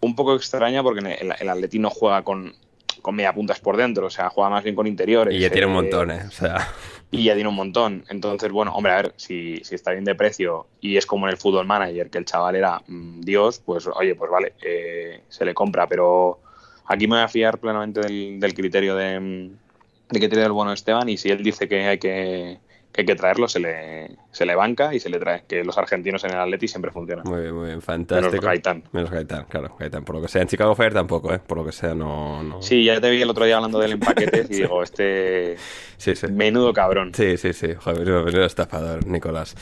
un 0.00 0.14
poco 0.14 0.34
extraña 0.34 0.82
porque 0.82 1.00
el, 1.00 1.34
el 1.38 1.48
Atleti 1.48 1.78
no 1.78 1.88
juega 1.90 2.22
con, 2.24 2.54
con 3.00 3.14
media 3.14 3.32
puntas 3.32 3.60
por 3.60 3.76
dentro, 3.76 4.06
o 4.06 4.10
sea, 4.10 4.30
juega 4.30 4.50
más 4.50 4.64
bien 4.64 4.74
con 4.74 4.86
interiores. 4.86 5.34
Y 5.34 5.40
ya 5.40 5.50
tiene 5.50 5.66
un 5.66 5.72
eh, 5.72 5.76
montón, 5.76 6.10
¿eh? 6.10 6.22
O 6.26 6.30
sea, 6.30 6.68
y 7.10 7.24
ya 7.24 7.34
tiene 7.34 7.48
un 7.48 7.56
montón. 7.56 8.04
Entonces, 8.08 8.50
bueno, 8.52 8.72
hombre, 8.74 8.92
a 8.92 8.96
ver, 8.96 9.14
si, 9.16 9.60
si 9.64 9.74
está 9.74 9.92
bien 9.92 10.04
de 10.04 10.14
precio 10.14 10.66
y 10.80 10.96
es 10.96 11.06
como 11.06 11.26
en 11.26 11.32
el 11.32 11.36
Fútbol 11.36 11.66
Manager, 11.66 12.08
que 12.10 12.18
el 12.18 12.24
chaval 12.24 12.56
era 12.56 12.80
mm, 12.86 13.20
Dios, 13.20 13.60
pues 13.64 13.88
oye, 13.88 14.14
pues 14.14 14.30
vale, 14.30 14.54
eh, 14.62 15.22
se 15.28 15.44
le 15.44 15.54
compra. 15.54 15.86
Pero 15.86 16.40
aquí 16.86 17.06
me 17.06 17.16
voy 17.16 17.24
a 17.24 17.28
fiar 17.28 17.58
plenamente 17.58 18.00
del, 18.00 18.38
del 18.38 18.54
criterio 18.54 18.94
de, 18.94 19.18
mm, 19.18 19.50
de 20.10 20.20
que 20.20 20.28
tiene 20.28 20.44
el 20.44 20.52
bueno 20.52 20.72
Esteban 20.72 21.08
y 21.08 21.16
si 21.16 21.30
él 21.30 21.42
dice 21.42 21.68
que 21.68 21.86
hay 21.86 21.98
que, 21.98 22.58
que 22.92 23.00
hay 23.00 23.06
que 23.06 23.16
traerlo, 23.16 23.48
se 23.48 23.60
le, 23.60 24.16
se 24.30 24.46
le 24.46 24.54
banca 24.54 24.94
y 24.94 25.00
se 25.00 25.08
le 25.08 25.18
trae. 25.18 25.44
Que 25.46 25.64
los 25.64 25.76
argentinos 25.78 26.22
en 26.24 26.30
el 26.30 26.38
Atleti 26.38 26.68
siempre 26.68 26.90
funcionan. 26.90 27.24
Muy 27.26 27.40
bien, 27.42 27.54
muy 27.54 27.66
bien, 27.66 27.82
fantástico. 27.82 28.30
Menos 28.30 28.44
Gaitán. 28.44 28.84
Menos 28.92 29.10
Gaitán, 29.10 29.46
claro, 29.48 29.76
Gaitán. 29.78 30.04
Por 30.04 30.16
lo 30.16 30.22
que 30.22 30.28
sea, 30.28 30.42
en 30.42 30.48
Chicago 30.48 30.74
Fire 30.74 30.92
tampoco, 30.92 31.32
¿eh? 31.34 31.40
Por 31.44 31.58
lo 31.58 31.64
que 31.64 31.72
sea, 31.72 31.94
no... 31.94 32.42
no... 32.42 32.62
Sí, 32.62 32.84
ya 32.84 33.00
te 33.00 33.10
vi 33.10 33.22
el 33.22 33.30
otro 33.30 33.44
día 33.44 33.56
hablando 33.56 33.78
del 33.78 33.92
empaquete 33.92 34.46
y 34.48 34.54
digo, 34.60 34.82
este... 34.82 35.56
Sí, 35.96 36.14
sí. 36.16 36.28
Menudo 36.28 36.72
cabrón. 36.72 37.12
Sí, 37.14 37.36
sí, 37.36 37.52
sí. 37.52 37.74
Joder, 37.74 38.06
menudo, 38.06 38.44
estafador, 38.44 39.06
Nicolás. 39.06 39.54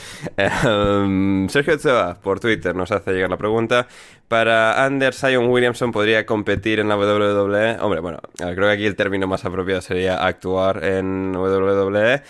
Um, 0.65 1.49
Sergio 1.49 1.75
Ochoa, 1.75 2.17
por 2.21 2.39
Twitter, 2.39 2.75
nos 2.75 2.91
hace 2.91 3.11
llegar 3.11 3.29
la 3.29 3.37
pregunta. 3.37 3.87
Para 4.29 4.85
Anders 4.85 5.15
Sion 5.15 5.47
Williamson, 5.47 5.91
¿podría 5.91 6.23
competir 6.27 6.79
en 6.79 6.87
la 6.87 6.95
WWE? 6.95 7.79
Hombre, 7.79 7.99
bueno, 7.99 8.19
creo 8.37 8.55
que 8.55 8.71
aquí 8.71 8.85
el 8.85 8.95
término 8.95 9.25
más 9.25 9.43
apropiado 9.43 9.81
sería 9.81 10.23
actuar 10.23 10.83
en 10.83 11.35
WWE. 11.35 12.21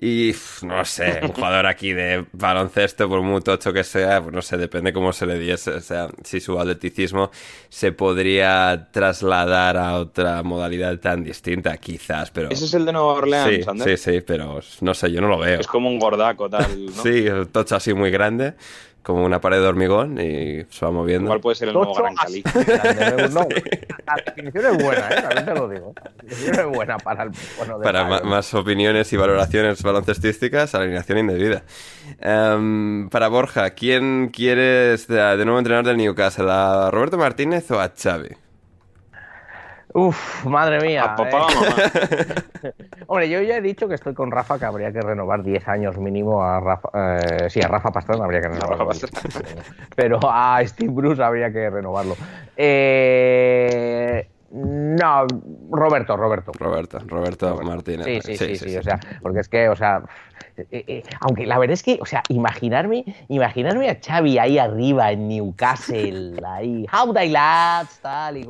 Y, 0.00 0.34
no 0.62 0.84
sé, 0.84 1.18
un 1.20 1.32
jugador 1.32 1.66
aquí 1.66 1.87
de 1.92 2.26
baloncesto, 2.32 3.08
por 3.08 3.22
muy 3.22 3.40
tocho 3.40 3.72
que 3.72 3.84
sea, 3.84 4.22
pues 4.22 4.34
no 4.34 4.42
sé, 4.42 4.56
depende 4.56 4.92
cómo 4.92 5.12
se 5.12 5.26
le 5.26 5.38
diese. 5.38 5.70
O 5.70 5.80
sea, 5.80 6.08
si 6.24 6.40
su 6.40 6.58
atleticismo 6.58 7.30
se 7.68 7.92
podría 7.92 8.88
trasladar 8.90 9.76
a 9.76 9.96
otra 9.96 10.42
modalidad 10.42 10.98
tan 10.98 11.24
distinta, 11.24 11.76
quizás, 11.76 12.30
pero... 12.30 12.50
Ese 12.50 12.64
es 12.64 12.74
el 12.74 12.84
de 12.84 12.92
Nueva 12.92 13.12
Orleans, 13.14 13.66
Sí, 13.82 13.82
sí, 13.84 13.96
sí, 13.96 14.20
pero 14.20 14.60
no 14.80 14.94
sé, 14.94 15.10
yo 15.10 15.20
no 15.20 15.28
lo 15.28 15.38
veo. 15.38 15.60
Es 15.60 15.66
como 15.66 15.88
un 15.88 15.98
gordaco 15.98 16.48
tal, 16.48 16.86
¿no? 16.86 16.92
Sí, 17.02 17.26
tocho 17.52 17.76
así 17.76 17.94
muy 17.94 18.10
grande, 18.10 18.54
como 19.02 19.24
una 19.24 19.40
pared 19.40 19.58
de 19.60 19.66
hormigón 19.66 20.20
y 20.20 20.64
se 20.70 20.84
va 20.84 20.90
moviendo. 20.90 21.24
Igual 21.26 21.40
puede 21.40 21.56
ser 21.56 21.68
el 21.68 21.74
nuevo 21.74 21.94
Gran 21.94 22.14
Cali. 22.14 22.42
no, 23.32 23.46
La 24.06 24.14
definición 24.26 24.66
es 24.66 24.84
buena, 24.84 25.08
¿eh? 25.08 25.22
También 25.22 25.44
te 25.46 25.54
lo 25.54 25.68
digo. 25.68 25.92
La 25.96 26.10
definición 26.22 26.54
es 26.70 26.76
buena 26.76 26.98
para 26.98 27.22
el 27.24 27.30
bueno 27.56 27.78
de 27.78 27.84
Para 27.84 28.04
ma- 28.04 28.20
más 28.20 28.52
opiniones 28.54 29.10
y 29.12 29.16
valoraciones 29.16 29.82
baloncestísticas, 29.82 30.74
alineación 30.74 31.18
indebida. 31.18 31.62
Em, 32.20 33.08
para 33.08 33.28
Borja, 33.28 33.70
¿quién 33.70 34.28
quieres 34.28 35.06
de, 35.08 35.16
de 35.16 35.44
nuevo 35.44 35.58
entrenador 35.58 35.86
del 35.86 35.96
Newcastle? 35.96 36.46
¿A 36.50 36.90
Roberto 36.90 37.16
Martínez 37.18 37.70
o 37.70 37.80
a 37.80 37.88
Xavi? 37.96 38.28
Uf, 39.94 40.44
madre 40.44 40.80
mía. 40.80 41.04
A 41.04 41.16
papá 41.16 41.46
eh. 41.50 41.54
mamá. 41.54 42.72
Hombre, 43.06 43.28
yo 43.28 43.40
ya 43.40 43.56
he 43.56 43.62
dicho 43.62 43.88
que 43.88 43.94
estoy 43.94 44.14
con 44.14 44.30
Rafa, 44.30 44.58
que 44.58 44.66
habría 44.66 44.92
que 44.92 45.00
renovar 45.00 45.42
10 45.42 45.66
años 45.68 45.96
mínimo 45.98 46.42
a 46.42 46.60
Rafa. 46.60 46.88
eh, 46.94 47.50
sí, 47.50 47.60
a 47.62 47.68
Rafa 47.68 47.90
Pastrana 47.90 48.24
habría 48.24 48.42
que 48.42 48.48
renovarlo. 48.48 48.84
Rafa 48.84 49.08
Pero 49.96 50.20
a 50.22 50.60
Steve 50.66 50.92
Bruce 50.92 51.22
habría 51.22 51.50
que 51.50 51.70
renovarlo. 51.70 52.16
Eh, 52.56 54.28
no, 54.50 55.26
Roberto, 55.70 56.16
Roberto. 56.16 56.52
Roberto, 56.58 56.98
Roberto 57.06 57.60
Martínez. 57.62 58.24
Sí, 58.24 58.36
sí, 58.36 58.56
sí, 58.56 58.56
sí, 58.56 58.76
o 58.76 58.82
sea, 58.82 58.98
porque 59.20 59.40
es 59.40 59.48
que, 59.48 59.68
o 59.68 59.76
sea, 59.76 60.02
eh, 60.56 60.84
eh, 60.86 61.02
aunque 61.20 61.46
la 61.46 61.58
verdad 61.58 61.74
es 61.74 61.82
que, 61.82 61.98
o 62.00 62.06
sea, 62.06 62.22
imaginarme, 62.28 63.04
imaginarme 63.28 63.90
a 63.90 63.98
Xavi 64.00 64.38
ahí 64.38 64.58
arriba 64.58 65.12
en 65.12 65.28
Newcastle, 65.28 66.40
ahí, 66.46 66.86
how 66.92 67.12
they 67.12 67.28
lads, 67.28 68.00
tal, 68.00 68.38
y 68.38 68.44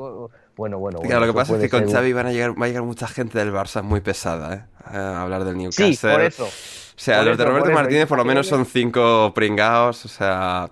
bueno, 0.59 0.79
bueno, 0.79 0.99
bueno. 0.99 1.09
Claro, 1.09 1.27
lo 1.27 1.33
que 1.33 1.37
pasa 1.37 1.55
es 1.55 1.63
que 1.63 1.71
con 1.71 1.85
ser 1.89 1.93
Xavi 1.93 2.13
van 2.13 2.27
a 2.27 2.33
llegar, 2.33 2.61
va 2.61 2.67
a 2.67 2.69
llegar 2.69 2.83
mucha 2.83 3.07
gente 3.07 3.39
del 3.39 3.53
Barça 3.53 3.83
muy 3.83 4.01
pesada, 4.01 4.55
¿eh? 4.55 4.63
A 4.85 5.23
hablar 5.23 5.45
del 5.45 5.57
Newcastle. 5.57 5.95
Sí, 5.95 6.07
por 6.07 6.21
eso. 6.21 6.45
O 6.47 7.01
sea, 7.01 7.19
Por 7.19 7.27
los 7.29 7.39
de 7.39 7.45
Roberto 7.45 7.67
por. 7.67 7.75
Martínez 7.75 8.07
por 8.09 8.19
lo 8.19 8.25
menos 8.25 8.49
son 8.49 8.67
cinco 8.67 9.33
pringados, 9.35 10.05
o 10.05 10.09
sea... 10.09 10.69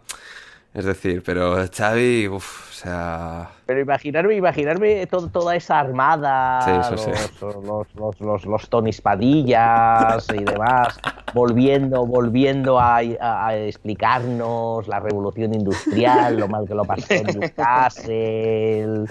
Es 0.74 0.84
decir, 0.84 1.22
pero 1.24 1.56
Xavi, 1.74 2.28
uff, 2.28 2.68
o 2.68 2.72
sea... 2.74 3.50
Pero 3.66 3.80
imaginarme, 3.80 4.34
imaginarme 4.36 5.06
todo- 5.09 5.28
toda 5.28 5.56
esa 5.56 5.80
armada, 5.80 6.60
Sí, 6.62 6.70
eso 6.94 6.97
sí. 6.97 7.10
los, 7.43 7.64
los, 7.64 7.94
los, 7.97 8.20
los, 8.20 8.47
los 8.47 8.68
Tonis 8.70 9.01
Padillas 9.01 10.28
y 10.32 10.44
demás, 10.44 11.01
volviendo, 11.34 12.06
volviendo 12.06 12.78
a, 12.78 12.98
a- 12.98 13.47
a 13.48 13.56
explicarnos 13.56 14.86
la 14.86 15.01
revolución 15.01 15.52
industrial, 15.52 16.36
lo 16.38 16.47
mal 16.48 16.66
que 16.68 16.74
lo 16.74 16.84
pasó 16.84 17.12
en 17.14 17.26
Newcastle, 17.26 19.05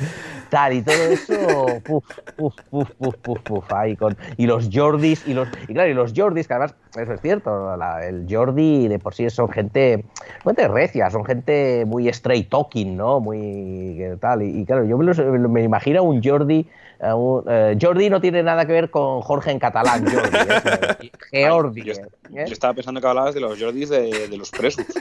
tal, 0.50 0.74
y 0.74 0.82
todo 0.82 1.04
eso, 1.04 1.82
puf, 1.84 2.06
puf, 2.38 2.54
puf, 2.70 2.90
puf, 2.98 3.16
puf, 3.22 3.40
puf, 3.42 3.74
ahí 3.74 3.96
con, 3.96 4.16
y 4.38 4.46
los 4.48 4.70
Jordis, 4.72 5.28
y 5.28 5.34
los, 5.34 5.50
y 5.68 5.74
claro, 5.74 5.90
y 5.90 5.94
los 5.94 6.14
Jordis, 6.16 6.48
que 6.48 6.54
además, 6.54 6.76
eso 6.98 7.14
es 7.14 7.22
cierto, 7.22 7.76
la- 7.78 8.06
el 8.06 8.26
Jordi 8.30 8.88
de 8.88 9.00
por 9.00 9.14
sí 9.14 9.30
son 9.30 9.50
gente, 9.50 10.06
no 10.46 10.52
gente 10.52 10.68
recia, 10.70 11.10
son 11.10 11.26
gente 11.26 11.84
muy 11.86 12.08
straight 12.10 12.50
talking, 12.50 12.96
¿no? 12.96 13.20
Muy 13.20 13.96
que 13.98 14.18
tal, 14.20 14.42
y, 14.46 14.62
y 14.62 14.66
claro, 14.66 14.86
yo 14.86 14.98
me, 14.98 15.06
los- 15.06 15.18
me 15.20 15.64
imagino 15.64 16.00
a 16.00 16.02
un 16.04 16.22
Jordi, 16.24 16.66
a 17.02 17.16
un- 17.16 17.44
eh, 17.48 17.78
Jordi 17.82 18.10
no 18.10 18.22
tiene 18.22 18.42
nada 18.44 18.66
que 18.66 18.72
ver 18.74 18.90
con 18.90 19.22
Jorge 19.22 19.52
en 19.52 19.60
catalán, 19.60 20.06
Jordi, 20.06 20.38
¿eh? 20.38 21.12
Geordi, 21.32 21.82
Yo, 21.84 21.94
¿eh? 21.94 22.46
yo 22.48 22.54
estaba 22.54 22.74
pensando 22.74 23.02
que 23.02 23.08
hablabas 23.08 23.34
de 23.36 23.42
los 23.42 23.60
Jordis 23.62 23.90
de, 23.90 24.28
de 24.30 24.38
los 24.38 24.52
presos. 24.52 24.86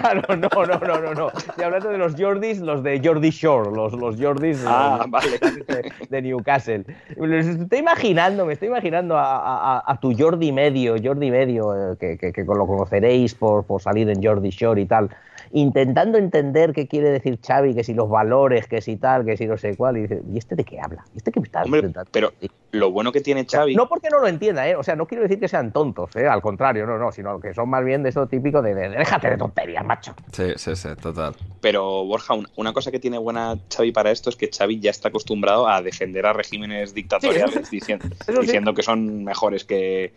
Claro, 0.00 0.22
no, 0.34 0.48
no, 0.66 0.78
no, 0.78 1.00
no, 1.00 1.14
no. 1.14 1.28
Estoy 1.36 1.64
hablando 1.64 1.90
de 1.90 1.98
los 1.98 2.14
Jordis, 2.16 2.60
los 2.60 2.82
de 2.82 3.02
Jordi 3.04 3.28
Shore, 3.30 3.70
los, 3.74 3.92
los 3.92 4.16
Jordis 4.18 4.64
Ah, 4.66 4.98
los- 5.02 5.10
vale. 5.10 5.38
de, 5.66 5.92
de 6.08 6.22
Newcastle. 6.22 6.84
Me 7.18 7.40
estoy 7.40 7.80
imaginando, 7.80 8.46
me 8.46 8.54
estoy 8.54 8.68
imaginando 8.68 9.18
a, 9.18 9.36
a- 9.36 9.78
a- 9.78 9.82
a 9.92 10.00
tu 10.00 10.16
Jordi 10.16 10.52
medio, 10.52 10.94
Jordi 11.02 11.30
medio, 11.30 11.74
eh, 11.92 11.96
que, 12.00 12.16
que- 12.16 12.32
que 12.32 12.44
lo 12.44 12.66
conoceréis 12.66 13.34
por, 13.34 13.64
por 13.64 13.82
salir 13.82 14.08
en 14.08 14.22
Jordi 14.22 14.48
Shore 14.50 14.80
y 14.80 14.86
tal, 14.86 15.10
intentando 15.52 16.16
entender 16.18 16.72
qué 16.72 16.86
quiere 16.86 17.10
decir 17.10 17.38
Xavi, 17.44 17.74
que 17.74 17.82
si 17.84 17.94
los 17.94 18.08
valores, 18.08 18.66
que 18.66 18.80
si 18.80 18.96
tal, 18.96 19.24
que 19.24 19.36
si 19.36 19.46
no 19.46 19.56
sé 19.58 19.76
cuál, 19.76 19.96
y 19.96 20.02
dice, 20.02 20.22
¿y 20.32 20.38
este 20.38 20.54
de 20.54 20.64
qué 20.64 20.80
habla? 20.80 21.04
¿Y 21.14 21.18
este 21.18 21.32
qué 21.32 21.40
me 21.40 21.46
está 21.46 21.62
Hombre, 21.62 21.80
intentando 21.80 22.08
pero 22.12 22.30
decir?". 22.30 22.50
lo 22.72 22.90
bueno 22.92 23.10
que 23.12 23.20
tiene 23.20 23.44
Xavi... 23.50 23.74
No 23.74 23.88
porque 23.88 24.08
no 24.10 24.20
lo 24.20 24.28
entienda, 24.28 24.68
¿eh? 24.68 24.76
O 24.76 24.82
sea, 24.82 24.94
no 24.96 25.06
quiero 25.06 25.22
decir 25.22 25.40
que 25.40 25.48
sean 25.48 25.72
tontos, 25.72 26.14
¿eh? 26.16 26.28
Al 26.28 26.40
contrario, 26.40 26.86
no, 26.86 26.98
no, 26.98 27.10
sino 27.10 27.40
que 27.40 27.52
son 27.54 27.68
más 27.68 27.84
bien 27.84 28.02
de 28.02 28.10
eso 28.10 28.26
típico 28.28 28.62
de, 28.62 28.74
de 28.74 28.88
déjate 28.90 29.30
de 29.30 29.36
tonterías, 29.36 29.84
macho. 29.84 30.14
Sí, 30.32 30.52
sí, 30.56 30.76
sí, 30.76 30.88
total. 31.00 31.34
Pero, 31.60 32.04
Borja, 32.04 32.34
un- 32.34 32.48
una 32.56 32.72
cosa 32.72 32.90
que 32.90 33.00
tiene 33.00 33.18
buena 33.18 33.58
Xavi 33.74 33.90
para 33.92 34.10
esto 34.12 34.30
es 34.30 34.36
que 34.36 34.48
Xavi 34.56 34.78
ya 34.80 34.90
está 34.90 35.08
acostumbrado 35.08 35.68
a 35.68 35.82
defender 35.82 36.26
a 36.26 36.32
regímenes 36.32 36.94
dictatoriales 36.94 37.70
diciendo, 37.70 38.06
sí. 38.26 38.32
diciendo 38.40 38.72
que 38.74 38.82
son 38.82 39.24
mejores, 39.24 39.64
que, 39.64 40.12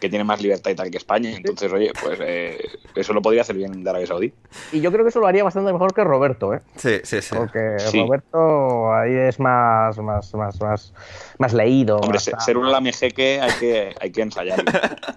que 0.00 0.08
tienen 0.08 0.26
más 0.26 0.40
libertad 0.40 0.70
y 0.70 0.74
tal 0.74 0.90
que 0.90 0.98
España. 0.98 1.30
Entonces, 1.30 1.72
oye, 1.72 1.92
pues 2.02 2.18
eh, 2.22 2.58
eso 2.94 3.12
lo 3.12 3.22
podría 3.22 3.42
hacer 3.42 3.56
bien 3.56 3.82
de 3.82 3.90
Arabia 3.90 4.06
Saudí. 4.06 4.32
Y 4.72 4.80
yo 4.80 4.92
creo 4.92 5.04
que 5.04 5.08
eso 5.10 5.20
lo 5.20 5.26
haría 5.26 5.44
bastante 5.44 5.72
mejor 5.72 5.94
que 5.94 6.04
Roberto, 6.04 6.54
¿eh? 6.54 6.60
Sí, 6.76 7.00
sí, 7.04 7.22
sí. 7.22 7.34
Porque 7.34 7.76
Sí. 7.78 8.00
Roberto 8.00 8.94
ahí 8.94 9.14
es 9.14 9.38
más, 9.40 9.98
más, 9.98 10.34
más, 10.34 10.60
más, 10.60 10.92
más 11.38 11.52
leído. 11.52 11.96
Hombre, 11.96 12.18
más 12.32 12.44
ser 12.44 12.56
un 12.56 12.70
lamejeque 12.70 13.40
hay 13.40 13.52
que, 13.58 13.94
hay 14.00 14.10
que 14.10 14.22
ensayarlo. 14.22 14.70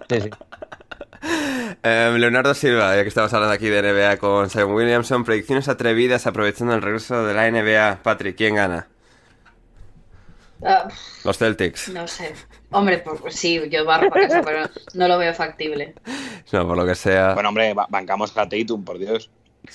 Sí, 0.08 0.20
sí. 0.22 0.30
Em, 1.82 2.14
Leonardo 2.16 2.54
Silva, 2.54 2.96
ya 2.96 3.02
que 3.02 3.08
estamos 3.08 3.32
hablando 3.34 3.54
aquí 3.54 3.68
de 3.68 3.82
NBA 3.82 4.16
con 4.16 4.48
Simon 4.48 4.72
Williamson, 4.72 5.24
predicciones 5.24 5.68
atrevidas 5.68 6.26
aprovechando 6.26 6.74
el 6.74 6.82
regreso 6.82 7.24
de 7.26 7.34
la 7.34 7.50
NBA. 7.50 7.98
Patrick, 8.02 8.36
¿quién 8.36 8.54
gana? 8.54 8.86
Ah, 10.62 10.88
Los 11.24 11.38
Celtics. 11.38 11.88
no 11.88 12.06
sé. 12.06 12.34
Hombre, 12.70 12.98
pues, 12.98 13.34
sí, 13.34 13.60
yo 13.70 13.84
barro 13.84 14.10
para 14.10 14.28
casa, 14.28 14.42
pero 14.44 14.68
no 14.94 15.08
lo 15.08 15.18
veo 15.18 15.32
factible. 15.34 15.94
No, 16.52 16.66
por 16.66 16.76
lo 16.76 16.86
que 16.86 16.94
sea. 16.94 17.34
Bueno, 17.34 17.48
hombre, 17.48 17.72
ba- 17.74 17.86
bancamos 17.90 18.36
a 18.36 18.48
Tatum, 18.48 18.84
por 18.84 18.98
Dios. 18.98 19.30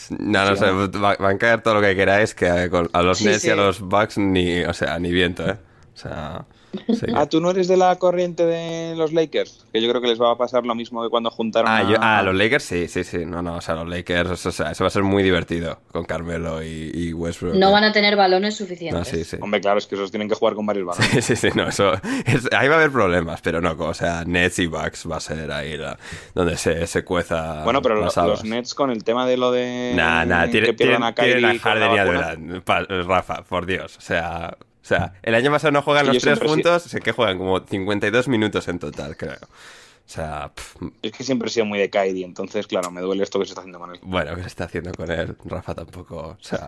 no, 0.09 0.45
no 0.49 0.55
sé, 0.55 0.65
va- 0.71 1.15
van 1.15 1.35
a 1.35 1.37
caer 1.37 1.61
todo 1.61 1.75
lo 1.75 1.81
que 1.81 1.95
queráis, 1.95 2.33
que 2.35 2.47
a, 2.47 2.67
los 3.01 3.17
Sí, 3.17 3.25
Nets 3.25 3.45
y 3.45 3.49
a 3.49 3.53
sí. 3.53 3.57
los 3.57 3.79
Bucks 3.81 4.17
ni, 4.17 4.63
o 4.63 4.73
sea, 4.73 4.97
ni 4.99 5.11
viento, 5.11 5.47
¿eh? 5.47 5.57
O 5.93 5.97
sea, 5.97 6.45
sí 6.87 7.05
que- 7.05 7.13
Ah, 7.15 7.27
¿tú 7.27 7.39
no 7.41 7.51
eres 7.51 7.67
de 7.67 7.77
la 7.77 7.95
corriente 7.97 8.45
de 8.45 8.95
los 8.95 9.13
Lakers? 9.13 9.65
Que 9.73 9.81
yo 9.81 9.89
creo 9.89 10.01
que 10.01 10.07
les 10.07 10.21
va 10.21 10.31
a 10.31 10.37
pasar 10.37 10.65
lo 10.65 10.75
mismo 10.75 11.03
que 11.03 11.09
cuando 11.09 11.29
juntaron 11.31 11.69
Ah, 11.69 11.77
a... 11.77 11.83
yo- 11.89 11.97
ah, 12.01 12.21
los 12.23 12.35
Lakers 12.35 12.63
sí, 12.63 12.87
sí, 12.87 13.03
sí. 13.03 13.25
No, 13.25 13.41
no, 13.41 13.55
o 13.57 13.61
sea, 13.61 13.75
los 13.75 13.87
Lakers, 13.87 14.45
o 14.45 14.51
sea, 14.51 14.71
eso 14.71 14.83
va 14.83 14.87
a 14.87 14.91
ser 14.91 15.03
muy 15.03 15.23
divertido 15.23 15.79
con 15.91 16.05
Carmelo 16.05 16.63
y, 16.63 16.91
y 16.93 17.13
Westbrook. 17.13 17.55
No 17.55 17.71
van 17.71 17.83
a 17.83 17.91
tener 17.91 18.15
balones 18.15 18.59
No, 18.59 18.65
suficientes. 18.65 19.07
sí, 19.07 19.23
sí. 19.23 19.37
Hombre, 19.41 19.61
claro, 19.61 19.77
es 19.79 19.87
que 19.87 19.95
esos 19.95 20.11
tienen 20.11 20.29
que 20.29 20.35
jugar 20.35 20.55
con 20.55 20.65
varios 20.65 20.85
balones. 20.85 21.09
Sí, 21.11 21.21
sí, 21.21 21.35
sí, 21.35 21.49
no, 21.55 21.67
eso. 21.67 21.93
es- 22.25 22.49
ahí 22.53 22.67
va 22.67 22.75
a 22.75 22.77
haber 22.77 22.91
problemas, 22.91 23.41
pero 23.41 23.61
no, 23.61 23.71
o 23.77 23.93
sea, 23.93 24.23
Nets 24.25 24.59
y 24.59 24.67
Bucks 24.67 25.09
va 25.09 25.17
a 25.17 25.19
ser 25.21 25.51
ahí 25.51 25.77
la- 25.77 25.97
donde 26.33 26.57
se, 26.57 26.85
se 26.87 27.03
cueza. 27.03 27.63
Bueno, 27.63 27.81
pero 27.81 27.95
los. 27.95 28.43
Nets 28.43 28.73
con 28.73 28.91
el 28.91 29.03
tema 29.03 29.25
de 29.27 29.37
lo 29.37 29.51
de... 29.51 29.93
Nah, 29.95 30.25
nah, 30.25 30.45
que 30.45 30.51
tiene, 30.51 30.73
pierdan 30.73 30.75
tienen, 30.75 31.03
a 31.03 31.13
Kyrie 31.13 31.41
la 31.41 31.59
Harden 31.59 31.91
y 31.93 31.97
a. 31.97 32.05
Durant. 32.05 33.05
Rafa, 33.07 33.43
por 33.43 33.65
Dios. 33.65 33.97
O 33.97 34.01
sea, 34.01 34.57
o 34.85 34.87
sea, 34.87 35.13
el 35.23 35.33
año 35.33 35.49
pasado 35.49 35.71
no 35.71 35.81
juegan 35.81 36.05
los 36.05 36.19
tres 36.19 36.39
juntos, 36.39 36.83
sé 36.83 36.99
que 36.99 37.11
juegan 37.11 37.39
como 37.39 37.59
52 37.59 38.27
minutos 38.27 38.67
en 38.67 38.77
total, 38.77 39.17
creo. 39.17 39.33
O 39.33 40.07
sea, 40.07 40.51
pff, 40.53 40.75
Es 41.01 41.11
que 41.11 41.23
siempre 41.23 41.47
he 41.47 41.51
sido 41.51 41.65
muy 41.65 41.79
de 41.79 41.89
Kyrie, 41.89 42.23
entonces, 42.23 42.67
claro, 42.67 42.91
me 42.91 43.01
duele 43.01 43.23
esto 43.23 43.39
que 43.39 43.45
se 43.45 43.53
está 43.53 43.61
haciendo 43.61 43.79
con 43.79 43.95
él. 43.95 43.99
bueno, 44.03 44.35
¿qué 44.35 44.41
se 44.43 44.47
está 44.47 44.65
haciendo 44.65 44.93
con 44.93 45.09
él? 45.09 45.35
Rafa 45.45 45.73
tampoco, 45.73 46.17
o 46.17 46.37
sea, 46.39 46.67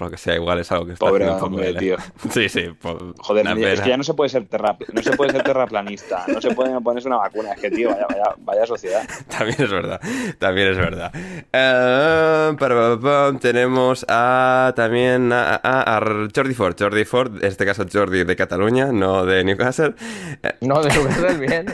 por 0.00 0.06
lo 0.06 0.10
que 0.12 0.16
sea, 0.16 0.34
igual 0.34 0.58
es 0.58 0.72
algo 0.72 0.86
que 0.86 0.94
está 0.94 1.04
Pobre 1.06 1.26
haciendo 1.26 1.44
hombre, 1.44 1.68
él, 1.68 1.76
¿eh? 1.76 1.78
tío. 1.78 1.96
Sí, 2.30 2.48
sí, 2.48 2.68
po- 2.80 3.12
Joder, 3.18 3.46
una 3.46 3.68
es 3.70 3.80
que 3.82 3.90
ya 3.90 3.98
no 3.98 4.02
se 4.02 4.14
puede 4.14 4.30
ser 4.30 4.46
terra, 4.46 4.78
no 4.94 5.02
se 5.02 5.12
puede 5.14 5.30
ser 5.32 5.42
terraplanista, 5.42 6.24
no 6.28 6.40
se 6.40 6.54
puede 6.54 6.80
ponerse 6.80 7.06
una 7.08 7.18
vacuna, 7.18 7.52
es 7.52 7.60
que 7.60 7.70
tío, 7.70 7.90
vaya, 7.90 8.06
vaya, 8.08 8.24
vaya 8.38 8.64
sociedad. 8.66 9.02
También 9.28 9.60
es 9.62 9.70
verdad, 9.70 10.00
también 10.38 10.68
es 10.68 10.78
verdad. 10.78 11.12
Eh, 11.52 12.56
para, 12.58 13.38
tenemos 13.38 14.06
a 14.08 14.72
también 14.74 15.32
a, 15.32 15.54
a- 15.62 15.96
a 15.98 16.00
Jordi 16.34 16.54
Ford. 16.54 16.74
Jordi 16.78 17.04
Ford, 17.04 17.36
en 17.42 17.44
este 17.44 17.66
caso 17.66 17.84
Jordi 17.92 18.24
de 18.24 18.36
Cataluña, 18.36 18.86
no 18.92 19.26
de 19.26 19.44
Newcastle. 19.44 19.94
No, 20.62 20.82
de 20.82 20.88
Newcastle 20.88 21.34
bien. 21.46 21.66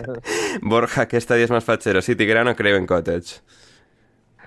Borja, 0.63 1.07
¿qué 1.07 1.17
estadio 1.17 1.45
es 1.45 1.51
más 1.51 1.63
fachero? 1.65 2.03
¿City 2.03 2.27
Ground 2.27 2.49
o 2.51 2.57
Craven 2.57 2.87
Cottage? 2.87 3.41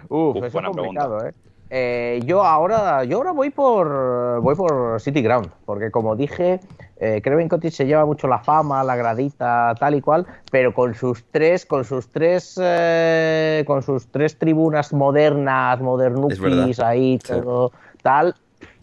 Uf, 0.09 0.35
Uf, 0.37 0.43
eso 0.43 0.59
es 0.59 0.65
complicado, 0.65 1.25
¿eh? 1.25 1.33
Eh, 1.71 2.21
yo 2.25 2.43
ahora 2.43 3.03
yo 3.03 3.17
ahora 3.17 3.31
voy 3.31 3.51
por 3.51 4.39
voy 4.41 4.55
por 4.55 4.99
City 4.99 5.21
Ground 5.21 5.51
porque 5.65 5.91
como 5.91 6.15
dije 6.15 6.59
eh, 6.97 7.21
Craven 7.23 7.47
Cottage 7.47 7.71
se 7.71 7.85
lleva 7.85 8.07
mucho 8.07 8.27
la 8.27 8.39
fama 8.39 8.83
la 8.83 8.95
gradita 8.95 9.75
tal 9.79 9.93
y 9.93 10.01
cual 10.01 10.25
pero 10.49 10.73
con 10.73 10.95
sus 10.95 11.23
tres 11.31 11.67
con 11.67 11.85
sus 11.85 12.09
tres 12.09 12.59
eh, 12.59 13.63
con 13.67 13.83
sus 13.83 14.07
tres 14.07 14.39
tribunas 14.39 14.93
modernas 14.93 15.79
verdad. 15.79 16.87
ahí 16.89 17.19
Sí. 17.23 17.33
todo 17.33 17.71
tal 18.01 18.33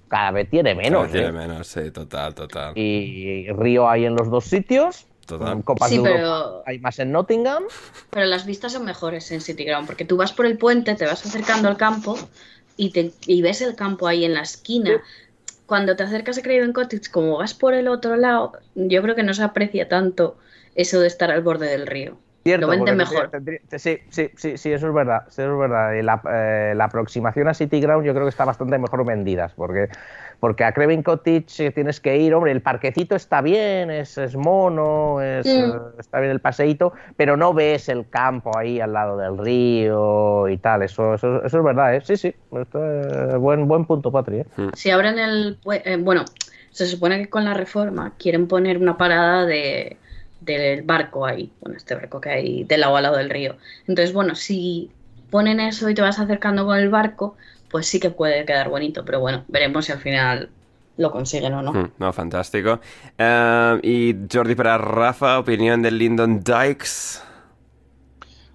cada 0.07 0.31
vez 0.31 0.49
tiene 0.49 0.77
menos 0.77 1.11
Tiene 1.11 1.27
¿eh? 1.27 1.33
menos, 1.33 1.67
sí, 1.67 1.91
total, 1.91 2.37
total. 2.37 2.73
y 2.79 3.49
Río 3.51 3.89
hay 3.89 4.05
en 4.05 4.15
los 4.15 4.31
dos 4.31 4.45
sitios 4.45 5.09
Total. 5.27 5.65
Copas 5.65 5.89
Sí, 5.91 5.99
de 5.99 6.09
Europa 6.09 6.21
pero- 6.23 6.63
hay 6.67 6.79
más 6.79 7.01
en 7.01 7.11
Nottingham 7.11 7.65
Pero 8.11 8.27
las 8.27 8.47
vistas 8.47 8.75
son 8.75 8.85
mejores 8.85 9.29
en 9.33 9.41
City 9.41 9.65
Ground, 9.65 9.85
porque 9.89 10.05
tú 10.05 10.17
vas 10.17 10.33
por 10.33 10.47
el 10.47 10.57
puente, 10.57 10.95
te 10.95 11.05
vas 11.05 11.27
acercando 11.27 11.67
al 11.67 11.77
campo 11.77 12.17
y, 12.77 12.91
te, 12.93 13.13
y 13.27 13.43
ves 13.43 13.63
el 13.63 13.75
campo 13.77 14.07
ahí 14.07 14.25
en 14.25 14.35
la 14.35 14.43
esquina. 14.43 15.03
Cuando 15.67 15.97
te 15.97 16.05
acercas 16.05 16.39
a 16.39 16.43
Craven 16.43 16.73
Cottage, 16.73 17.11
como 17.11 17.39
vas 17.39 17.55
por 17.55 17.75
el 17.75 17.89
otro 17.89 18.17
lado, 18.17 18.53
yo 18.75 19.03
creo 19.03 19.15
que 19.17 19.23
no 19.25 19.35
se 19.35 19.43
aprecia 19.43 19.89
tanto 19.89 20.39
eso 20.75 21.01
de 21.01 21.09
estar 21.09 21.31
al 21.31 21.43
borde 21.43 21.67
del 21.69 21.87
río. 21.87 22.19
Cierto, 22.45 22.67
Lo 22.69 22.71
venden 22.71 22.97
mejor. 22.97 23.31
tendría- 23.31 23.59
tendría- 23.59 23.79
sí, 23.81 23.99
sí, 24.11 24.31
sí, 24.37 24.57
sí, 24.57 24.73
eso 24.73 24.87
es 24.87 24.95
verdad. 24.95 25.23
eso 25.27 25.43
es 25.53 25.59
verdad. 25.59 26.01
La, 26.05 26.23
eh, 26.33 26.75
la 26.77 26.85
aproximación 26.85 27.49
a 27.49 27.55
City 27.55 27.81
Ground 27.81 28.07
yo 28.07 28.13
creo 28.13 28.25
que 28.25 28.31
está 28.31 28.45
bastante 28.45 28.79
mejor 28.79 29.05
vendidas, 29.05 29.53
porque, 29.55 29.89
porque 30.41 30.65
a 30.65 30.73
Craven 30.73 31.03
Cottage 31.03 31.71
tienes 31.73 32.01
que 32.01 32.17
ir, 32.19 32.35
hombre, 32.35 32.53
el 32.53 32.61
parquecito 32.61 33.17
está 33.17 33.41
bien, 33.41 33.91
es, 33.91 34.19
es 34.19 34.37
mono, 34.37 35.21
es, 35.23 35.47
Mm. 35.47 35.51
eh, 35.51 35.73
está 35.99 36.21
bien 36.21 36.33
el 36.33 36.41
paseíto, 36.41 36.93
pero 37.17 37.37
no 37.37 37.55
ves 37.55 37.89
el 37.89 38.09
campo 38.09 38.57
ahí 38.57 38.81
al 38.81 38.93
lado 38.93 39.17
del 39.17 39.39
río 39.39 40.49
y 40.49 40.57
tal. 40.59 40.83
Eso, 40.83 41.15
eso, 41.15 41.45
eso 41.45 41.59
es 41.59 41.65
verdad, 41.65 41.95
¿eh? 41.95 42.01
Sí, 42.05 42.17
sí. 42.17 42.35
Esto, 42.53 43.41
buen, 43.41 43.67
buen 43.69 43.85
punto, 43.87 44.11
Patri. 44.13 44.39
¿eh? 44.41 44.47
Si 44.75 44.91
abren 44.91 45.19
el... 45.19 45.59
eh, 45.73 45.97
bueno, 46.01 46.25
se 46.71 46.87
supone 46.87 47.19
que 47.19 47.31
con 47.31 47.45
la 47.45 47.55
reforma 47.55 48.13
quieren 48.19 48.47
poner 48.49 48.79
una 48.79 48.99
parada 48.99 49.47
de, 49.47 49.97
del 50.41 50.83
barco 50.83 51.25
ahí, 51.25 51.51
bueno, 51.63 51.77
este 51.77 51.95
barco 51.95 52.21
que 52.21 52.31
hay 52.31 52.65
del 52.65 52.81
lado 52.81 52.97
al 52.97 53.03
lado 53.05 53.17
del 53.17 53.31
río. 53.31 53.57
Entonces, 53.87 54.13
bueno, 54.13 54.35
si 54.35 54.91
ponen 55.31 55.59
eso 55.59 55.89
y 55.89 55.95
te 55.95 56.03
vas 56.03 56.19
acercando 56.19 56.67
con 56.67 56.77
el 56.79 56.89
barco, 56.91 57.37
pues 57.71 57.87
sí 57.87 58.01
que 58.01 58.11
puede 58.11 58.45
quedar 58.45 58.69
bonito, 58.69 59.05
pero 59.05 59.21
bueno, 59.21 59.45
veremos 59.49 59.85
si 59.87 59.93
al 59.93 60.01
final 60.01 60.51
lo 60.97 61.11
consiguen 61.11 61.55
o 61.55 61.63
no. 61.63 61.73
Hmm, 61.73 61.93
No, 61.99 62.13
fantástico. 62.13 62.81
Eh, 63.19 63.81
y 63.83 64.15
Jordi 64.33 64.55
para 64.55 64.79
Rafa, 64.79 65.39
opinión 65.39 65.83
del 65.83 65.99
Lyndon 65.99 66.43
Dykes. 66.43 67.23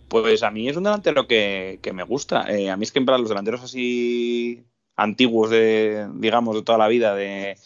Pues 0.08 0.44
a 0.44 0.52
mí 0.52 0.68
es 0.68 0.76
un 0.76 0.84
delantero 0.84 1.26
que, 1.28 1.80
que 1.82 1.94
me 1.94 2.04
gusta. 2.04 2.44
Eh, 2.54 2.70
a 2.70 2.76
mí 2.78 2.84
es 2.84 2.92
que 2.92 3.02
para 3.02 3.18
los 3.18 3.30
delanteros 3.30 3.64
así 3.64 4.66
antiguos 4.98 5.50
de, 5.50 6.08
digamos, 6.16 6.56
de 6.56 6.64
toda 6.64 6.78
la 6.78 6.88
vida, 6.90 7.16
de, 7.16 7.58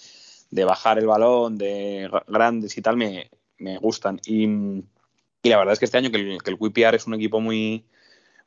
de 0.51 0.65
bajar 0.65 0.99
el 0.99 1.07
balón, 1.07 1.57
de 1.57 2.07
gra- 2.09 2.23
grandes 2.27 2.77
y 2.77 2.81
tal, 2.81 2.97
me, 2.97 3.31
me 3.57 3.77
gustan. 3.79 4.19
Y, 4.25 4.45
y 4.45 5.49
la 5.49 5.57
verdad 5.57 5.73
es 5.73 5.79
que 5.79 5.85
este 5.85 5.97
año 5.97 6.11
que 6.11 6.17
el, 6.17 6.43
que 6.43 6.51
el 6.51 6.57
QPR 6.57 6.97
es 6.97 7.07
un 7.07 7.15
equipo 7.15 7.41
muy, 7.41 7.85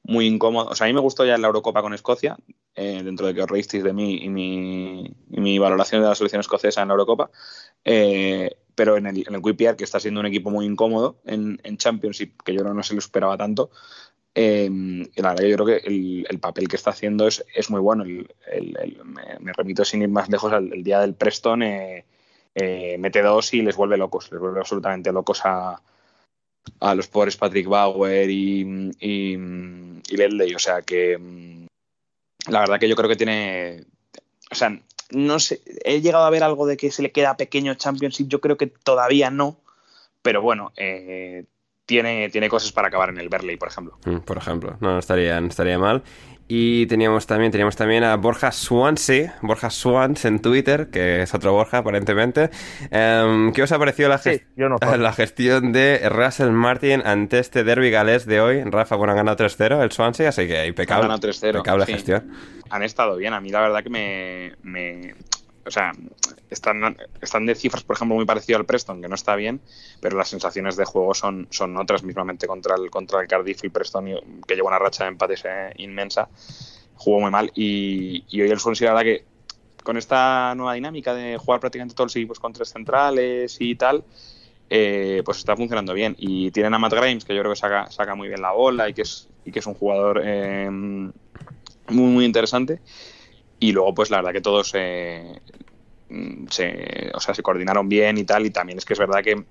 muy 0.04 0.26
incómodo. 0.26 0.68
O 0.70 0.74
sea, 0.76 0.86
a 0.86 0.88
mí 0.88 0.94
me 0.94 1.00
gustó 1.00 1.24
ya 1.26 1.36
en 1.36 1.42
la 1.42 1.48
Eurocopa 1.48 1.82
con 1.82 1.94
Escocia, 1.94 2.36
eh, 2.78 3.02
dentro 3.04 3.26
de 3.26 3.34
que 3.34 3.42
os 3.42 3.50
reísteis 3.50 3.84
de 3.84 3.92
mí 3.92 4.18
y 4.22 4.28
mi, 4.28 5.04
y 5.30 5.40
mi 5.40 5.58
valoración 5.58 6.02
de 6.02 6.08
la 6.08 6.14
selección 6.14 6.40
escocesa 6.40 6.82
en 6.82 6.88
la 6.88 6.94
Eurocopa. 6.94 7.30
Eh, 7.84 8.56
pero 8.74 8.96
en 8.96 9.06
el, 9.06 9.24
en 9.26 9.34
el 9.34 9.40
QPR, 9.42 9.76
que 9.76 9.84
está 9.84 10.00
siendo 10.00 10.20
un 10.20 10.26
equipo 10.26 10.50
muy 10.50 10.64
incómodo 10.66 11.16
en, 11.26 11.60
en 11.64 11.76
Championship, 11.78 12.42
que 12.44 12.54
yo 12.54 12.62
no, 12.64 12.74
no 12.74 12.82
se 12.84 12.94
lo 12.94 13.00
esperaba 13.00 13.36
tanto, 13.36 13.70
eh, 14.34 14.70
la 15.16 15.30
verdad 15.30 15.44
yo 15.46 15.56
creo 15.56 15.66
que 15.66 15.88
el, 15.88 16.26
el 16.28 16.38
papel 16.38 16.68
que 16.68 16.76
está 16.76 16.90
haciendo 16.90 17.26
es, 17.26 17.44
es 17.54 17.70
muy 17.70 17.80
bueno. 17.80 18.04
El- 18.04 18.28
el- 18.46 19.00
me, 19.04 19.22
me 19.40 19.52
remito 19.52 19.84
sin 19.84 20.02
ir 20.02 20.08
más 20.08 20.28
lejos 20.28 20.52
al 20.52 20.82
día 20.84 21.00
del 21.00 21.14
Preston, 21.14 21.62
eh, 21.62 22.04
eh, 22.54 22.96
mete 22.98 23.22
dos 23.22 23.52
y 23.54 23.62
les 23.62 23.76
vuelve 23.76 23.96
locos, 23.96 24.30
les 24.32 24.40
vuelve 24.40 24.60
absolutamente 24.60 25.12
locos 25.12 25.40
a, 25.44 25.80
a 26.80 26.94
los 26.94 27.08
pobres 27.08 27.36
Patrick 27.36 27.66
Bauer 27.68 28.28
y, 28.30 28.90
y, 29.00 29.34
y 29.34 30.16
Ledley. 30.16 30.54
O 30.54 30.58
sea 30.58 30.82
que 30.82 31.18
mm, 31.18 31.67
la 32.48 32.60
verdad 32.60 32.78
que 32.78 32.88
yo 32.88 32.96
creo 32.96 33.08
que 33.08 33.16
tiene. 33.16 33.84
O 34.50 34.54
sea, 34.54 34.78
no 35.10 35.38
sé, 35.38 35.60
he 35.84 36.00
llegado 36.00 36.24
a 36.24 36.30
ver 36.30 36.42
algo 36.42 36.66
de 36.66 36.76
que 36.76 36.90
se 36.90 37.02
le 37.02 37.12
queda 37.12 37.36
pequeño 37.36 37.74
Championship, 37.74 38.28
yo 38.28 38.40
creo 38.40 38.56
que 38.56 38.66
todavía 38.66 39.30
no, 39.30 39.60
pero 40.22 40.42
bueno, 40.42 40.72
eh, 40.76 41.44
tiene, 41.86 42.28
tiene 42.28 42.50
cosas 42.50 42.72
para 42.72 42.88
acabar 42.88 43.08
en 43.08 43.18
el 43.18 43.30
Berley, 43.30 43.56
por 43.56 43.68
ejemplo. 43.68 43.98
Mm, 44.04 44.18
Por 44.18 44.36
ejemplo, 44.36 44.76
no, 44.80 44.92
no 44.92 44.98
estaría, 44.98 45.40
no 45.40 45.48
estaría 45.48 45.78
mal. 45.78 46.02
Y 46.50 46.86
teníamos 46.86 47.26
también, 47.26 47.52
teníamos 47.52 47.76
también 47.76 48.04
a 48.04 48.16
Borja 48.16 48.52
Swansea, 48.52 49.36
Borja 49.42 49.68
Swans 49.68 50.24
en 50.24 50.40
Twitter, 50.40 50.88
que 50.90 51.20
es 51.22 51.34
otro 51.34 51.52
Borja 51.52 51.78
aparentemente. 51.78 52.48
Em, 52.90 53.52
¿Qué 53.52 53.62
os 53.62 53.70
ha 53.70 53.78
parecido 53.78 54.08
la, 54.08 54.16
Sí, 54.16 54.30
ges- 54.30 54.42
yo 54.56 54.68
no. 54.70 54.78
la 54.96 55.12
gestión 55.12 55.72
de 55.72 56.08
Russell 56.08 56.50
Martin 56.50 57.02
ante 57.04 57.38
este 57.38 57.64
derby 57.64 57.90
galés 57.90 58.24
de 58.24 58.40
hoy? 58.40 58.62
Rafa, 58.64 58.96
bueno, 58.96 59.10
han 59.12 59.18
ganado 59.18 59.36
3-0 59.36 59.82
el 59.82 59.92
Swansea, 59.92 60.30
así 60.30 60.46
que 60.48 60.66
impecable. 60.66 61.02
Han 61.04 61.08
ganado 61.10 61.28
3-0, 61.28 61.48
Impecable 61.56 61.84
sí. 61.84 61.92
gestión. 61.92 62.32
Han 62.70 62.82
estado 62.82 63.16
bien, 63.16 63.34
a 63.34 63.40
mí 63.42 63.50
la 63.50 63.60
verdad 63.60 63.82
que 63.82 63.90
me... 63.90 64.52
me- 64.62 65.14
o 65.68 65.70
sea, 65.70 65.92
están, 66.50 66.96
están 67.20 67.46
de 67.46 67.54
cifras, 67.54 67.84
por 67.84 67.96
ejemplo, 67.96 68.16
muy 68.16 68.24
parecido 68.24 68.58
al 68.58 68.64
Preston, 68.64 69.00
que 69.02 69.08
no 69.08 69.14
está 69.14 69.36
bien, 69.36 69.60
pero 70.00 70.16
las 70.16 70.28
sensaciones 70.28 70.76
de 70.76 70.84
juego 70.84 71.14
son, 71.14 71.46
son 71.50 71.76
otras, 71.76 72.02
mismamente 72.02 72.46
contra 72.46 72.74
el, 72.74 72.90
contra 72.90 73.20
el 73.20 73.28
Cardiff 73.28 73.64
y 73.64 73.68
Preston, 73.68 74.06
que 74.46 74.56
lleva 74.56 74.68
una 74.68 74.78
racha 74.78 75.04
de 75.04 75.10
empates 75.10 75.44
eh, 75.44 75.72
inmensa, 75.76 76.28
jugó 76.96 77.20
muy 77.20 77.30
mal. 77.30 77.52
Y, 77.54 78.24
y 78.28 78.40
hoy 78.40 78.50
el 78.50 78.58
Swansea, 78.58 78.88
la 78.88 78.94
verdad 78.94 79.12
que 79.12 79.24
con 79.84 79.96
esta 79.96 80.54
nueva 80.54 80.74
dinámica 80.74 81.14
de 81.14 81.38
jugar 81.38 81.60
prácticamente 81.60 81.94
todos 81.94 82.06
los 82.06 82.16
equipos 82.16 82.40
con 82.40 82.52
tres 82.52 82.70
centrales 82.70 83.56
y 83.60 83.74
tal, 83.74 84.04
eh, 84.70 85.22
pues 85.24 85.38
está 85.38 85.56
funcionando 85.56 85.94
bien. 85.94 86.14
Y 86.18 86.50
tienen 86.50 86.74
a 86.74 86.78
Matt 86.78 86.94
Grimes, 86.94 87.24
que 87.24 87.34
yo 87.34 87.40
creo 87.40 87.52
que 87.52 87.58
saca, 87.58 87.90
saca 87.90 88.14
muy 88.14 88.28
bien 88.28 88.42
la 88.42 88.52
bola 88.52 88.88
y 88.88 88.94
que 88.94 89.02
es, 89.02 89.28
y 89.44 89.52
que 89.52 89.60
es 89.60 89.66
un 89.66 89.74
jugador 89.74 90.22
eh, 90.24 90.68
muy, 90.70 91.12
muy 91.88 92.24
interesante. 92.24 92.80
Y 93.60 93.72
luego, 93.72 93.94
pues 93.94 94.10
la 94.10 94.18
verdad 94.18 94.32
que 94.32 94.40
todos 94.40 94.72
mm, 96.08 96.46
se, 96.50 97.10
o 97.14 97.20
sea, 97.20 97.34
se 97.34 97.42
coordinaron 97.42 97.88
bien 97.88 98.18
y 98.18 98.24
tal. 98.24 98.46
Y 98.46 98.50
también 98.50 98.78
es 98.78 98.84
que 98.84 98.92
es 98.94 98.98
verdad 98.98 99.22
que 99.22 99.44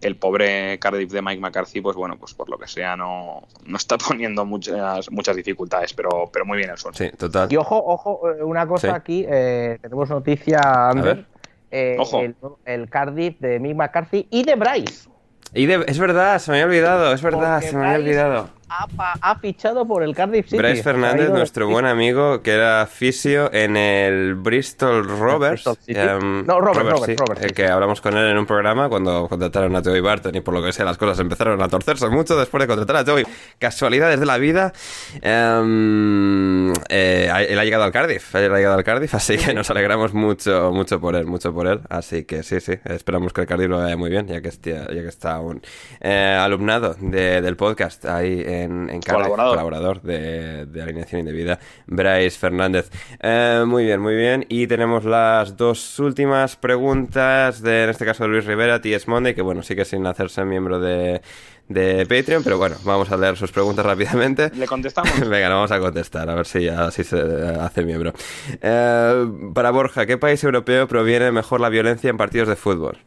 el 0.00 0.16
pobre 0.16 0.78
Cardiff 0.80 1.12
de 1.12 1.22
Mike 1.22 1.40
McCarthy, 1.40 1.80
pues 1.80 1.96
bueno, 1.96 2.18
pues 2.18 2.34
por 2.34 2.48
lo 2.48 2.58
que 2.58 2.66
sea, 2.66 2.96
no, 2.96 3.42
no 3.64 3.76
está 3.76 3.96
poniendo 4.08 4.44
muchas, 4.44 5.10
muchas 5.10 5.36
dificultades, 5.36 5.94
pero, 5.94 6.28
pero 6.32 6.44
muy 6.44 6.58
bien 6.58 6.70
el 6.70 6.78
Swansea. 6.78 7.10
Sí, 7.10 7.16
total. 7.16 7.52
Y 7.52 7.56
ojo, 7.56 7.76
ojo, 7.84 8.28
eh, 8.30 8.42
una 8.42 8.66
cosa 8.66 8.88
Sí. 8.88 8.94
aquí, 8.94 9.26
eh, 9.28 9.78
tenemos 9.80 10.10
noticia, 10.10 10.88
Ander. 10.90 11.24
eh, 11.70 11.96
Ojo. 11.98 12.20
El, 12.20 12.36
el 12.64 12.90
Cardiff 12.90 13.38
de 13.38 13.58
Mick 13.60 13.76
McCarthy 13.76 14.26
y 14.30 14.42
de 14.44 14.56
Bryce. 14.56 15.08
Y 15.54 15.66
de- 15.66 15.84
es 15.86 15.98
verdad, 15.98 16.38
se 16.38 16.50
me 16.50 16.56
había 16.56 16.66
olvidado, 16.66 17.12
es 17.12 17.22
verdad, 17.22 17.56
Porque 17.56 17.68
se 17.68 17.76
me 17.76 17.84
había 17.84 17.98
Bryce 17.98 18.10
olvidado. 18.10 18.48
Ha, 18.74 18.86
ha 19.20 19.38
fichado 19.38 19.86
por 19.86 20.02
el 20.02 20.14
Cardiff 20.14 20.46
City. 20.46 20.56
Bryce 20.56 20.82
Fernández, 20.82 21.28
nuestro 21.28 21.68
buen 21.68 21.84
amigo, 21.84 22.40
que 22.42 22.52
era 22.52 22.86
fisio 22.86 23.52
en 23.52 23.76
el 23.76 24.34
Bristol 24.34 25.06
Rovers. 25.06 25.64
Em, 25.86 26.46
No, 26.46 26.58
Rovers, 26.60 26.78
Rovers, 26.90 27.04
sí, 27.06 27.16
Rovers, 27.16 27.40
eh, 27.42 27.48
sí, 27.48 27.54
que 27.54 27.66
hablamos 27.66 28.00
con 28.00 28.16
él 28.16 28.30
en 28.30 28.38
un 28.38 28.46
programa 28.46 28.88
cuando 28.88 29.28
contrataron 29.28 29.76
a 29.76 29.82
Joey 29.82 30.00
Barton 30.00 30.34
y 30.34 30.40
por 30.40 30.54
lo 30.54 30.62
que 30.62 30.72
sea 30.72 30.84
las 30.86 30.96
cosas 30.96 31.18
empezaron 31.18 31.60
a 31.60 31.68
torcerse 31.68 32.08
mucho 32.08 32.36
después 32.38 32.62
de 32.62 32.66
contratar 32.66 32.96
a 32.96 33.04
Joey. 33.04 33.24
Casualidades 33.58 34.18
de 34.20 34.26
la 34.26 34.38
vida. 34.38 34.72
Em, 35.20 36.72
eh, 36.88 37.30
él 37.48 37.58
ha 37.58 37.64
llegado 37.64 37.84
al 37.84 37.92
Cardiff, 37.92 38.34
él 38.34 38.52
ha 38.52 38.56
llegado 38.56 38.76
al 38.76 38.84
Cardiff, 38.84 39.14
así 39.14 39.36
que 39.36 39.52
nos 39.54 39.68
alegramos 39.70 40.14
mucho, 40.14 40.70
mucho 40.72 41.00
por 41.00 41.14
él, 41.16 41.26
mucho 41.26 41.52
por 41.52 41.66
él. 41.66 41.80
Así 41.88 42.24
que 42.24 42.42
sí, 42.42 42.60
sí, 42.60 42.72
esperamos 42.84 43.32
que 43.32 43.42
el 43.42 43.46
Cardiff 43.46 43.68
lo 43.68 43.78
vaya 43.78 43.96
muy 43.96 44.10
bien, 44.10 44.26
ya 44.28 44.40
que, 44.40 44.48
estia- 44.48 44.86
ya 44.88 45.02
que 45.02 45.08
está 45.08 45.40
un 45.40 45.60
eh, 46.00 46.38
alumnado 46.40 46.94
de- 46.98 47.40
del 47.42 47.56
podcast 47.56 48.04
ahí 48.06 48.42
en 48.46 48.61
en, 48.62 48.90
en 48.90 49.00
Colaborador. 49.00 49.50
colaborador 49.50 50.02
de, 50.02 50.66
de 50.66 50.82
Alineación 50.82 51.20
Indebida, 51.20 51.58
Bryce 51.86 52.38
Fernández. 52.38 52.90
Eh, 53.20 53.64
muy 53.66 53.84
bien, 53.84 54.00
muy 54.00 54.14
bien. 54.14 54.46
Y 54.48 54.66
tenemos 54.66 55.04
las 55.04 55.56
dos 55.56 55.98
últimas 55.98 56.56
preguntas, 56.56 57.62
de, 57.62 57.84
en 57.84 57.90
este 57.90 58.04
caso 58.04 58.24
de 58.24 58.30
Luis 58.30 58.44
Rivera, 58.44 58.80
T.S. 58.80 59.10
Monday, 59.10 59.34
que 59.34 59.42
bueno, 59.42 59.62
sigue 59.62 59.84
sin 59.84 60.06
hacerse 60.06 60.44
miembro 60.44 60.78
de, 60.80 61.22
de 61.68 62.06
Patreon, 62.06 62.42
pero 62.42 62.58
bueno, 62.58 62.76
vamos 62.84 63.10
a 63.10 63.16
leer 63.16 63.36
sus 63.36 63.52
preguntas 63.52 63.84
rápidamente. 63.84 64.50
¿Le 64.54 64.66
contestamos? 64.66 65.12
Venga, 65.28 65.48
no 65.48 65.56
vamos 65.56 65.72
a 65.72 65.78
contestar, 65.80 66.28
a 66.28 66.34
ver 66.34 66.46
si 66.46 66.68
así 66.68 67.04
se 67.04 67.20
hace 67.60 67.84
miembro. 67.84 68.12
Eh, 68.60 69.26
para 69.54 69.70
Borja, 69.70 70.06
¿qué 70.06 70.18
país 70.18 70.42
europeo 70.44 70.86
proviene 70.88 71.32
mejor 71.32 71.60
la 71.60 71.68
violencia 71.68 72.10
en 72.10 72.16
partidos 72.16 72.48
de 72.48 72.56
fútbol? 72.56 72.98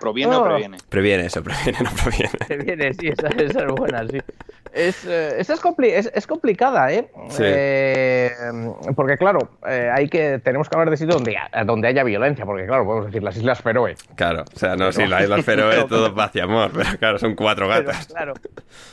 ¿Proviene 0.00 0.34
o 0.36 0.40
Oh. 0.40 0.44
previene? 0.44 0.78
Previene 0.88 1.26
eso, 1.26 1.42
previene, 1.44 1.78
no 1.82 1.90
proviene. 2.02 2.30
Se 2.46 2.56
viene, 2.56 2.94
sí, 2.94 3.08
esa, 3.08 3.28
esa 3.28 3.60
es 3.64 3.72
buena, 3.72 4.06
sí. 4.06 4.18
Es, 4.72 5.04
eh, 5.06 5.36
esta 5.38 5.54
es, 5.54 5.62
compli- 5.62 5.92
es, 5.94 6.10
es 6.14 6.26
complicada, 6.26 6.92
¿eh? 6.92 7.10
Sí. 7.30 7.42
Eh, 7.44 8.30
porque, 8.94 9.16
claro, 9.16 9.38
eh, 9.66 9.90
hay 9.92 10.08
que, 10.08 10.38
tenemos 10.40 10.68
que 10.68 10.76
hablar 10.76 10.90
de 10.90 10.96
sitios 10.98 11.16
donde, 11.16 11.36
donde 11.64 11.88
haya 11.88 12.04
violencia, 12.04 12.44
porque, 12.44 12.66
claro, 12.66 12.84
podemos 12.84 13.06
decir 13.06 13.22
las 13.22 13.36
Islas 13.36 13.62
Feroe. 13.62 13.96
Claro, 14.14 14.44
o 14.54 14.58
sea, 14.58 14.76
no, 14.76 14.92
si 14.92 15.06
la 15.06 15.22
isla 15.22 15.42
Feroe 15.42 15.84
todo 15.88 16.14
paz 16.14 16.32
y 16.36 16.40
amor, 16.40 16.70
pero 16.74 16.98
claro, 16.98 17.18
son 17.18 17.34
cuatro 17.34 17.66
Pero, 17.68 17.86
gatas. 17.88 18.06
claro, 18.08 18.34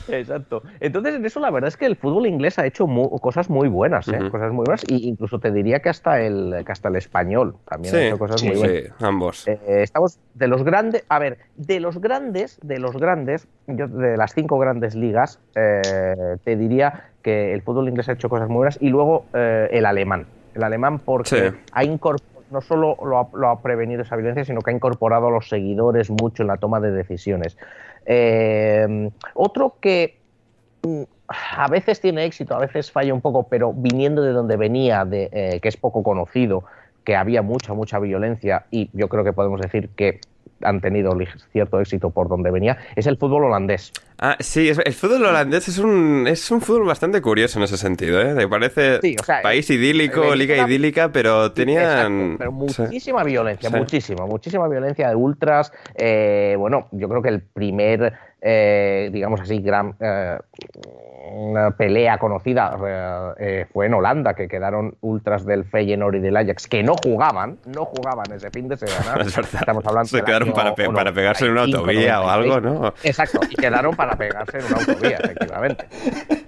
exacto. 0.08 0.62
Entonces, 0.80 1.14
en 1.16 1.24
eso 1.26 1.40
la 1.40 1.50
verdad 1.50 1.68
es 1.68 1.76
que 1.76 1.86
el 1.86 1.96
fútbol 1.96 2.26
inglés 2.26 2.58
ha 2.58 2.66
hecho 2.66 2.86
mu- 2.86 3.10
cosas 3.20 3.50
muy 3.50 3.68
buenas, 3.68 4.08
¿eh? 4.08 4.18
Ujú. 4.18 4.30
Cosas 4.30 4.52
muy 4.52 4.64
buenas, 4.64 4.82
y 4.88 5.08
incluso 5.08 5.38
te 5.38 5.52
diría 5.52 5.80
que 5.80 5.90
hasta 5.90 6.20
el, 6.20 6.62
que 6.64 6.72
hasta 6.72 6.88
el 6.88 6.96
español 6.96 7.56
también 7.68 7.94
ha 7.94 7.98
Sí, 7.98 8.04
hecho 8.06 8.18
cosas 8.18 8.40
sí, 8.40 8.48
muy 8.48 8.56
buenas. 8.56 8.76
sí, 8.76 9.04
ambos. 9.04 9.46
Eh, 9.48 9.58
estamos 9.82 10.18
de 10.34 10.48
los 10.48 10.62
grandes, 10.64 10.95
a 11.08 11.18
ver, 11.18 11.38
de 11.56 11.80
los 11.80 12.00
grandes, 12.00 12.58
de 12.62 12.78
los 12.78 12.96
grandes, 12.96 13.46
yo 13.66 13.88
de 13.88 14.16
las 14.16 14.34
cinco 14.34 14.58
grandes 14.58 14.94
ligas, 14.94 15.40
eh, 15.54 16.36
te 16.44 16.56
diría 16.56 17.04
que 17.22 17.52
el 17.52 17.62
fútbol 17.62 17.88
inglés 17.88 18.08
ha 18.08 18.12
hecho 18.12 18.28
cosas 18.28 18.48
muy 18.48 18.56
buenas 18.58 18.78
y 18.80 18.88
luego 18.88 19.26
eh, 19.34 19.68
el 19.72 19.86
alemán. 19.86 20.26
El 20.54 20.62
alemán 20.62 20.98
porque 21.00 21.50
Sí. 21.50 21.56
ha 21.72 21.84
incorporado, 21.84 22.42
no 22.50 22.60
solo 22.60 22.96
lo 23.04 23.18
ha, 23.18 23.28
lo 23.34 23.48
ha 23.48 23.60
prevenido 23.60 24.02
esa 24.02 24.16
violencia, 24.16 24.44
sino 24.44 24.60
que 24.60 24.70
ha 24.70 24.74
incorporado 24.74 25.26
a 25.26 25.30
los 25.30 25.48
seguidores 25.48 26.10
mucho 26.10 26.42
en 26.42 26.46
la 26.48 26.56
toma 26.58 26.80
de 26.80 26.92
decisiones. 26.92 27.58
Eh, 28.06 29.10
otro 29.34 29.74
que 29.80 30.18
mm, 30.82 31.02
a 31.28 31.68
veces 31.68 32.00
tiene 32.00 32.24
éxito, 32.24 32.54
a 32.54 32.60
veces 32.60 32.90
falla 32.92 33.12
un 33.12 33.20
poco, 33.20 33.48
pero 33.48 33.72
viniendo 33.72 34.22
de 34.22 34.32
donde 34.32 34.56
venía, 34.56 35.04
de, 35.04 35.28
eh, 35.32 35.58
que 35.60 35.68
es 35.68 35.76
poco 35.76 36.02
conocido, 36.04 36.62
que 37.04 37.16
había 37.16 37.42
mucha, 37.42 37.74
mucha 37.74 37.98
violencia 37.98 38.66
y 38.70 38.90
yo 38.92 39.08
creo 39.08 39.24
que 39.24 39.32
podemos 39.32 39.60
decir 39.60 39.90
que 39.90 40.20
han 40.62 40.80
tenido 40.80 41.16
cierto 41.52 41.80
éxito 41.80 42.10
por 42.10 42.28
donde 42.28 42.50
venía, 42.50 42.78
es 42.96 43.06
el 43.06 43.16
fútbol 43.18 43.44
holandés. 43.44 43.92
Ah, 44.18 44.36
sí, 44.40 44.68
es- 44.68 44.78
el 44.78 44.94
fútbol 44.94 45.24
holandés 45.26 45.68
es 45.68 45.78
un, 45.78 46.26
es 46.26 46.50
un 46.50 46.60
fútbol 46.62 46.86
bastante 46.86 47.20
curioso 47.20 47.58
en 47.58 47.64
ese 47.64 47.76
sentido, 47.76 48.20
¿eh? 48.22 48.32
Me 48.34 48.48
parece 48.48 49.00
Sí, 49.02 49.14
o 49.20 49.24
sea, 49.24 49.42
país 49.42 49.68
idílico, 49.68 50.32
eh, 50.32 50.36
liga 50.36 50.54
una- 50.54 50.66
idílica, 50.68 51.12
pero 51.12 51.52
tenían... 51.52 51.82
Exacto, 51.82 52.34
pero 52.38 52.50
sí. 52.68 52.82
muchísima 52.82 53.22
violencia, 53.24 53.68
Sí. 53.68 53.76
muchísima, 53.76 54.26
muchísima 54.26 54.68
violencia 54.68 55.08
de 55.10 55.14
ultras. 55.14 55.72
eh, 55.94 56.54
bueno, 56.58 56.88
yo 56.92 57.08
creo 57.08 57.20
que 57.22 57.28
el 57.28 57.42
primer, 57.42 58.14
eh, 58.40 59.10
digamos 59.12 59.40
así, 59.40 59.58
gran 59.60 59.94
una 61.32 61.70
pelea 61.72 62.18
conocida 62.18 62.76
eh, 62.86 63.32
eh, 63.38 63.66
fue 63.72 63.86
en 63.86 63.94
Holanda, 63.94 64.34
que 64.34 64.48
quedaron 64.48 64.96
ultras 65.00 65.44
del 65.44 65.64
Feyenoord 65.64 66.16
y 66.16 66.20
del 66.20 66.36
Ajax, 66.36 66.66
que 66.68 66.82
no 66.82 66.94
jugaban, 67.02 67.58
no 67.66 67.84
jugaban 67.84 68.30
ese 68.32 68.50
fin 68.50 68.68
de 68.68 68.76
semana. 68.76 69.22
Es 69.26 69.34
verdad. 69.36 69.60
Estamos 69.60 69.84
hablando 69.86 70.08
Se 70.08 70.22
quedaron 70.22 70.48
año, 70.48 70.54
para, 70.56 70.74
pe- 70.74 70.88
para 70.90 71.12
pegarse 71.12 71.46
en 71.46 71.52
una 71.52 71.66
95, 71.66 71.80
autovía 71.90 72.20
o 72.20 72.28
algo, 72.28 72.60
96. 72.60 72.80
¿no? 72.80 72.94
Exacto, 73.08 73.40
y 73.50 73.54
quedaron 73.56 73.96
para 73.96 74.16
pegarse 74.16 74.58
en 74.58 74.64
una 74.66 74.76
autovía, 74.76 75.16
efectivamente. 75.16 75.86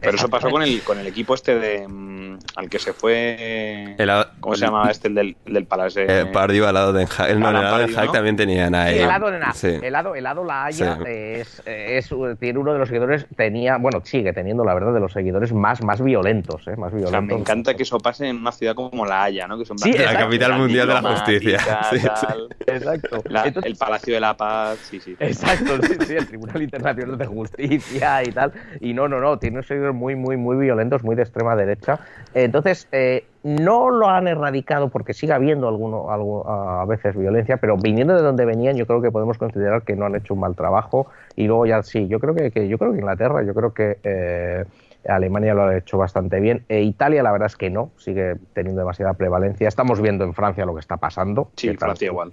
Pero 0.00 0.16
eso 0.16 0.28
pasó 0.28 0.50
con 0.50 0.62
el, 0.62 0.82
con 0.82 0.98
el 0.98 1.06
equipo 1.06 1.34
este 1.34 1.58
de 1.58 1.86
mm, 1.88 2.38
al 2.56 2.68
que 2.68 2.78
se 2.78 2.92
fue. 2.92 3.94
El, 3.98 4.10
¿Cómo 4.40 4.54
se 4.54 4.64
llamaba 4.66 4.90
este? 4.90 5.08
El 5.08 5.14
del, 5.14 5.36
el 5.46 5.54
del 5.54 5.66
Palace. 5.66 6.06
Eh, 6.08 6.26
Pardew 6.26 6.66
al 6.66 6.74
lado 6.74 6.92
de 6.92 7.04
Haag. 7.04 7.30
El, 7.30 7.40
no, 7.40 7.48
Alan 7.48 7.62
el 7.64 7.70
lado 7.70 7.78
de 7.86 7.96
Haag 7.96 8.06
¿no? 8.06 8.12
también 8.12 8.36
tenían 8.36 8.74
ahí. 8.74 8.98
El 8.98 9.10
Ado, 9.10 9.30
Nena- 9.30 9.52
Sí. 9.54 9.78
el 9.82 9.94
Ado- 9.94 10.14
el 10.14 10.26
Ado 10.26 10.44
La 10.44 10.64
Haya 10.66 10.96
Sí. 10.96 11.02
es, 11.06 11.62
es- 11.66 12.14
tiene 12.38 12.58
uno 12.58 12.72
de 12.72 12.78
los 12.78 12.88
seguidores, 12.88 13.26
tenía, 13.36 13.76
bueno, 13.78 14.00
sigue 14.04 14.32
teniendo, 14.32 14.64
la 14.68 14.74
verdad, 14.74 14.94
de 14.94 15.00
los 15.00 15.12
seguidores 15.12 15.52
más, 15.52 15.82
más 15.82 16.00
violentos, 16.00 16.68
¿eh? 16.68 16.76
Más 16.76 16.92
O 16.92 16.96
violentos. 16.96 17.10
sea, 17.10 17.20
me 17.20 17.34
encanta 17.34 17.74
que 17.74 17.82
eso 17.82 17.98
pase 17.98 18.28
en 18.28 18.36
una 18.36 18.52
ciudad 18.52 18.74
como 18.76 19.04
La 19.04 19.24
Haya, 19.24 19.48
¿no? 19.48 19.58
Que 19.58 19.64
son 19.64 19.76
Sí, 19.78 19.92
La 19.92 20.16
capital 20.16 20.56
mundial 20.58 20.86
de 20.88 20.94
la 20.94 21.02
justicia. 21.02 21.58
Sí, 21.90 21.98
sí. 21.98 22.06
tal. 22.06 22.48
Exacto. 22.66 23.22
La- 23.28 23.46
Entonces- 23.46 23.72
el 23.72 23.76
Palacio 23.78 24.14
de 24.14 24.20
la 24.20 24.36
Paz, 24.36 24.78
sí, 24.90 25.00
sí. 25.00 25.16
Exacto, 25.18 25.72
sí, 25.82 25.94
sí, 26.06 26.14
el 26.14 26.26
Tribunal 26.28 26.62
Internacional 26.62 27.18
de 27.18 27.26
Justicia 27.26 28.22
y 28.24 28.30
tal. 28.32 28.52
Y 28.80 28.92
no, 28.94 29.08
no, 29.08 29.20
no, 29.20 29.38
tiene 29.38 29.56
unos 29.56 29.66
seguidores 29.66 29.94
muy, 29.94 30.14
muy, 30.14 30.36
muy 30.36 30.56
violentos, 30.56 31.02
muy 31.02 31.16
de 31.16 31.22
extrema 31.22 31.56
derecha. 31.56 31.98
Entonces, 32.34 32.86
eh, 32.92 33.24
no 33.42 33.90
lo 33.90 34.08
han 34.08 34.26
erradicado 34.28 34.88
porque 34.88 35.14
sigue 35.14 35.32
habiendo 35.32 35.68
alguno, 35.68 36.10
algo, 36.10 36.48
a 36.48 36.84
veces 36.86 37.16
violencia, 37.16 37.58
pero 37.58 37.76
viniendo 37.76 38.14
de 38.14 38.22
donde 38.22 38.44
venían, 38.44 38.76
yo 38.76 38.86
creo 38.86 39.00
que 39.00 39.10
podemos 39.10 39.38
considerar 39.38 39.82
que 39.82 39.96
no 39.96 40.06
han 40.06 40.16
hecho 40.16 40.34
un 40.34 40.40
mal 40.40 40.54
trabajo. 40.54 41.06
Y 41.36 41.46
luego 41.46 41.66
ya 41.66 41.82
sí, 41.82 42.08
yo 42.08 42.18
creo 42.20 42.34
que, 42.34 42.50
que- 42.50 42.68
yo 42.68 42.78
creo 42.78 42.92
que 42.92 42.98
Inglaterra, 42.98 43.42
yo 43.42 43.54
creo 43.54 43.72
que 43.72 43.98
eh, 44.02 44.64
Alemania 45.06 45.54
lo 45.54 45.64
ha 45.64 45.76
hecho 45.76 45.98
bastante 45.98 46.40
bien. 46.40 46.64
E 46.68 46.82
Italia, 46.82 47.22
la 47.22 47.32
verdad 47.32 47.46
es 47.46 47.56
que 47.56 47.70
no, 47.70 47.90
sigue 47.96 48.36
teniendo 48.52 48.80
demasiada 48.80 49.14
prevalencia. 49.14 49.68
Estamos 49.68 50.00
viendo 50.00 50.24
en 50.24 50.34
Francia 50.34 50.66
lo 50.66 50.74
que 50.74 50.80
está 50.80 50.96
pasando. 50.96 51.50
Sí, 51.56 51.68
que 51.70 51.78
Francia 51.78 52.06
igual. 52.06 52.32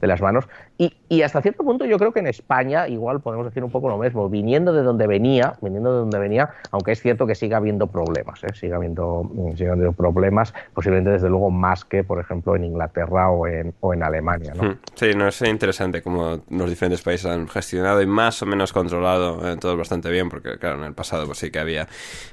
de 0.00 0.06
las 0.06 0.20
manos. 0.20 0.46
Y, 0.80 0.96
y 1.08 1.22
hasta 1.22 1.42
cierto 1.42 1.64
punto 1.64 1.84
yo 1.86 1.98
creo 1.98 2.12
que 2.12 2.20
en 2.20 2.28
España 2.28 2.86
igual 2.86 3.20
podemos 3.20 3.46
decir 3.46 3.64
un 3.64 3.70
poco 3.70 3.88
lo 3.88 3.98
mismo, 3.98 4.28
viniendo 4.28 4.72
de 4.72 4.84
donde 4.84 5.08
venía, 5.08 5.54
viniendo 5.60 5.92
de 5.92 5.98
donde 5.98 6.18
venía, 6.20 6.50
aunque 6.70 6.92
es 6.92 7.02
cierto 7.02 7.26
que 7.26 7.34
sigue 7.34 7.56
habiendo 7.56 7.88
problemas, 7.88 8.44
¿eh? 8.44 8.54
sigue, 8.54 8.74
habiendo, 8.74 9.24
mm, 9.24 9.56
sigue 9.56 9.70
habiendo 9.70 9.92
problemas, 9.92 10.54
posiblemente 10.74 11.10
desde 11.10 11.28
luego 11.28 11.50
más 11.50 11.84
que, 11.84 12.04
por 12.04 12.20
ejemplo, 12.20 12.54
en 12.54 12.62
Inglaterra 12.62 13.28
o 13.28 13.48
en, 13.48 13.74
o 13.80 13.92
en 13.92 14.04
Alemania. 14.04 14.52
¿no? 14.54 14.62
Hmm. 14.62 14.78
Sí, 14.94 15.10
no 15.16 15.26
es 15.26 15.42
interesante 15.42 16.00
cómo 16.00 16.42
los 16.48 16.70
diferentes 16.70 17.02
países 17.02 17.26
han 17.26 17.48
gestionado 17.48 18.00
y 18.00 18.06
más 18.06 18.40
o 18.42 18.46
menos 18.46 18.72
controlado 18.72 19.50
eh, 19.50 19.56
todo 19.56 19.76
bastante 19.76 20.10
bien, 20.12 20.28
porque 20.28 20.58
claro, 20.58 20.78
en 20.78 20.84
el 20.84 20.94
pasado 20.94 21.26
pues 21.26 21.38
sí 21.38 21.50
que 21.50 21.58
había 21.58 21.88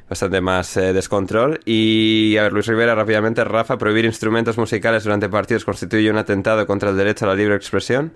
bastante 0.07 0.39
más 0.41 0.77
eh, 0.77 0.93
descontrol. 0.93 1.61
Y 1.65 2.37
a 2.37 2.43
ver, 2.43 2.53
Luis 2.53 2.67
Rivera, 2.67 2.93
rápidamente, 2.93 3.43
Rafa, 3.43 3.79
prohibir 3.79 4.05
instrumentos 4.05 4.57
musicales 4.59 5.03
durante 5.03 5.29
partidos 5.29 5.65
constituye 5.65 6.11
un 6.11 6.17
atentado 6.17 6.67
contra 6.67 6.91
el 6.91 6.97
derecho 6.97 7.25
a 7.25 7.29
la 7.29 7.35
libre 7.35 7.55
expresión. 7.55 8.13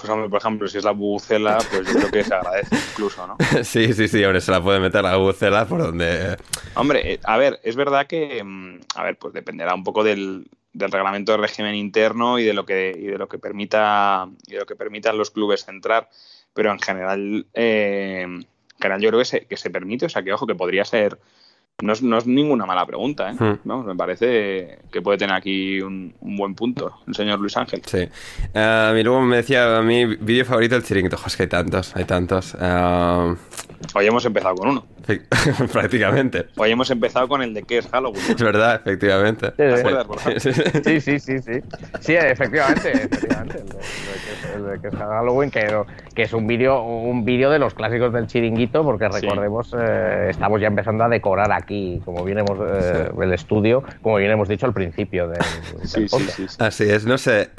Pues, 0.00 0.10
hombre, 0.10 0.28
por 0.28 0.40
ejemplo, 0.40 0.68
si 0.68 0.78
es 0.78 0.84
la 0.84 0.92
bucela, 0.92 1.58
pues 1.70 1.86
yo 1.86 1.94
creo 1.94 2.10
que 2.10 2.24
se 2.24 2.34
agradece 2.34 2.76
incluso, 2.92 3.26
¿no? 3.26 3.36
sí, 3.64 3.92
sí, 3.92 4.08
sí, 4.08 4.24
hombre, 4.24 4.40
se 4.40 4.50
la 4.50 4.62
puede 4.62 4.80
meter 4.80 5.02
la 5.02 5.16
bucela 5.16 5.66
por 5.66 5.80
donde... 5.80 6.36
Hombre, 6.74 7.14
eh, 7.14 7.20
a 7.24 7.36
ver, 7.36 7.60
es 7.62 7.76
verdad 7.76 8.06
que, 8.06 8.42
mm, 8.42 8.80
a 8.94 9.02
ver, 9.04 9.18
pues 9.18 9.34
dependerá 9.34 9.74
un 9.74 9.84
poco 9.84 10.04
del, 10.04 10.48
del 10.76 10.92
reglamento 10.92 11.32
de 11.32 11.38
régimen 11.38 11.74
interno 11.74 12.38
y 12.38 12.44
de 12.44 12.52
lo 12.52 12.66
que 12.66 12.94
y 12.96 13.06
de 13.06 13.18
lo 13.18 13.28
que 13.28 13.38
permita 13.38 14.28
y 14.46 14.52
de 14.52 14.58
lo 14.58 14.66
que 14.66 14.76
permitan 14.76 15.16
los 15.16 15.30
clubes 15.30 15.66
entrar, 15.68 16.10
pero 16.52 16.70
en 16.70 16.78
general, 16.78 17.46
eh, 17.54 18.22
en 18.22 18.46
general 18.78 19.00
yo 19.00 19.08
creo 19.08 19.20
que 19.20 19.24
se, 19.24 19.46
que 19.46 19.56
se 19.56 19.70
permite, 19.70 20.06
o 20.06 20.08
sea 20.10 20.22
que 20.22 20.32
ojo 20.32 20.46
que 20.46 20.54
podría 20.54 20.84
ser 20.84 21.18
no 21.82 21.92
es, 21.92 22.02
no 22.02 22.16
es 22.16 22.26
ninguna 22.26 22.64
mala 22.64 22.86
pregunta, 22.86 23.30
¿eh? 23.30 23.34
Hmm. 23.38 23.86
Me 23.86 23.94
parece 23.94 24.78
que 24.90 25.02
puede 25.02 25.18
tener 25.18 25.34
aquí 25.34 25.80
un, 25.82 26.14
un 26.20 26.36
buen 26.36 26.54
punto 26.54 27.00
el 27.06 27.14
señor 27.14 27.38
Luis 27.38 27.54
Ángel. 27.56 27.82
Sí. 27.84 28.08
Ah, 28.54 28.94
y 28.98 29.02
luego 29.02 29.20
me 29.20 29.36
decía, 29.36 29.82
mi 29.82 30.06
vídeo 30.16 30.46
favorito 30.46 30.74
el 30.76 30.82
chiringuito. 30.82 31.18
Es 31.26 31.36
que 31.36 31.42
hay 31.42 31.48
tantos, 31.48 31.94
hay 31.94 32.04
tantos. 32.04 32.56
Ah, 32.58 33.34
Hoy 33.94 34.06
hemos 34.06 34.24
empezado 34.24 34.54
con 34.54 34.70
uno. 34.70 34.86
prácticamente. 35.72 36.46
Hoy 36.56 36.70
hemos 36.70 36.90
empezado 36.90 37.28
con 37.28 37.42
el 37.42 37.54
de 37.54 37.62
qué 37.62 37.78
es 37.78 37.88
Halloween. 37.88 38.22
Es 38.28 38.42
verdad, 38.42 38.74
efectivamente. 38.76 39.48
Sí, 39.50 39.54
¿Te 40.82 41.00
sí. 41.00 41.18
Sí, 41.20 41.20
sí. 41.20 41.38
Sí, 41.40 41.60
sí, 42.00 42.14
efectivamente, 42.14 42.92
efectivamente. 42.92 43.64
El 44.54 44.66
de, 44.66 44.80
que 44.80 44.88
es- 44.88 44.94
Halloween, 44.94 45.50
que, 45.50 45.82
que 46.14 46.22
es 46.22 46.32
un 46.32 46.46
vídeo 46.46 46.82
un 46.82 47.24
vídeo 47.24 47.50
de 47.50 47.58
los 47.58 47.74
clásicos 47.74 48.12
del 48.12 48.26
chiringuito, 48.26 48.82
porque 48.84 49.06
Sí. 49.12 49.20
recordemos, 49.20 49.74
eh, 49.78 50.28
estamos 50.30 50.60
ya 50.60 50.66
empezando 50.66 51.04
a 51.04 51.08
decorar 51.08 51.52
aquí, 51.52 52.00
como 52.04 52.24
bien 52.24 52.38
hemos, 52.38 52.58
eh, 52.68 53.10
el 53.20 53.32
estudio, 53.32 53.82
como 54.02 54.16
bien 54.16 54.30
hemos 54.30 54.48
dicho 54.48 54.66
al 54.66 54.72
principio 54.72 55.28
del, 55.28 55.38
del 55.38 55.88
Sí, 55.88 56.00
sí, 56.02 56.06
podcast. 56.10 56.30
sí, 56.36 56.48
sí. 56.48 56.56
Así 56.58 56.84
es, 56.84 57.04
no 57.06 57.18
sé. 57.18 57.50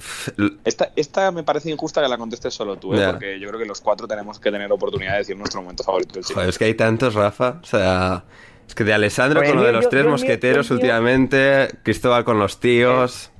Esta, 0.65 0.89
esta 0.95 1.31
me 1.31 1.43
parece 1.43 1.69
injusta 1.69 2.01
que 2.01 2.07
la 2.09 2.17
contestes 2.17 2.53
solo 2.53 2.77
tú, 2.77 2.93
¿eh? 2.93 2.99
Ya. 2.99 3.11
porque 3.11 3.39
yo 3.39 3.47
creo 3.47 3.59
que 3.59 3.65
los 3.65 3.81
cuatro 3.81 4.07
tenemos 4.07 4.39
que 4.39 4.51
tener 4.51 4.71
oportunidad 4.71 5.13
de 5.13 5.17
decir 5.19 5.37
nuestro 5.37 5.61
momento 5.61 5.83
favorito 5.83 6.15
del 6.15 6.23
cine. 6.23 6.35
Joder, 6.35 6.49
es 6.49 6.57
que 6.57 6.65
hay 6.65 6.73
tantos, 6.73 7.13
Rafa. 7.13 7.36
O 7.39 7.63
sea, 7.63 8.23
es 8.67 8.75
que 8.75 8.83
de 8.83 8.93
Alessandro 8.93 9.39
Pues 9.41 9.49
con 9.49 9.57
el 9.59 9.63
lo 9.63 9.67
de 9.67 9.71
mío- 9.73 9.77
los 9.77 9.85
yo- 9.85 9.89
tres 9.89 10.01
yo 10.03 10.05
el 10.07 10.11
mosqueteros 10.11 10.69
el 10.71 10.77
mío- 10.77 10.81
últimamente, 10.83 11.67
Cristóbal 11.83 12.23
con 12.23 12.39
los 12.39 12.59
tíos. 12.59 13.31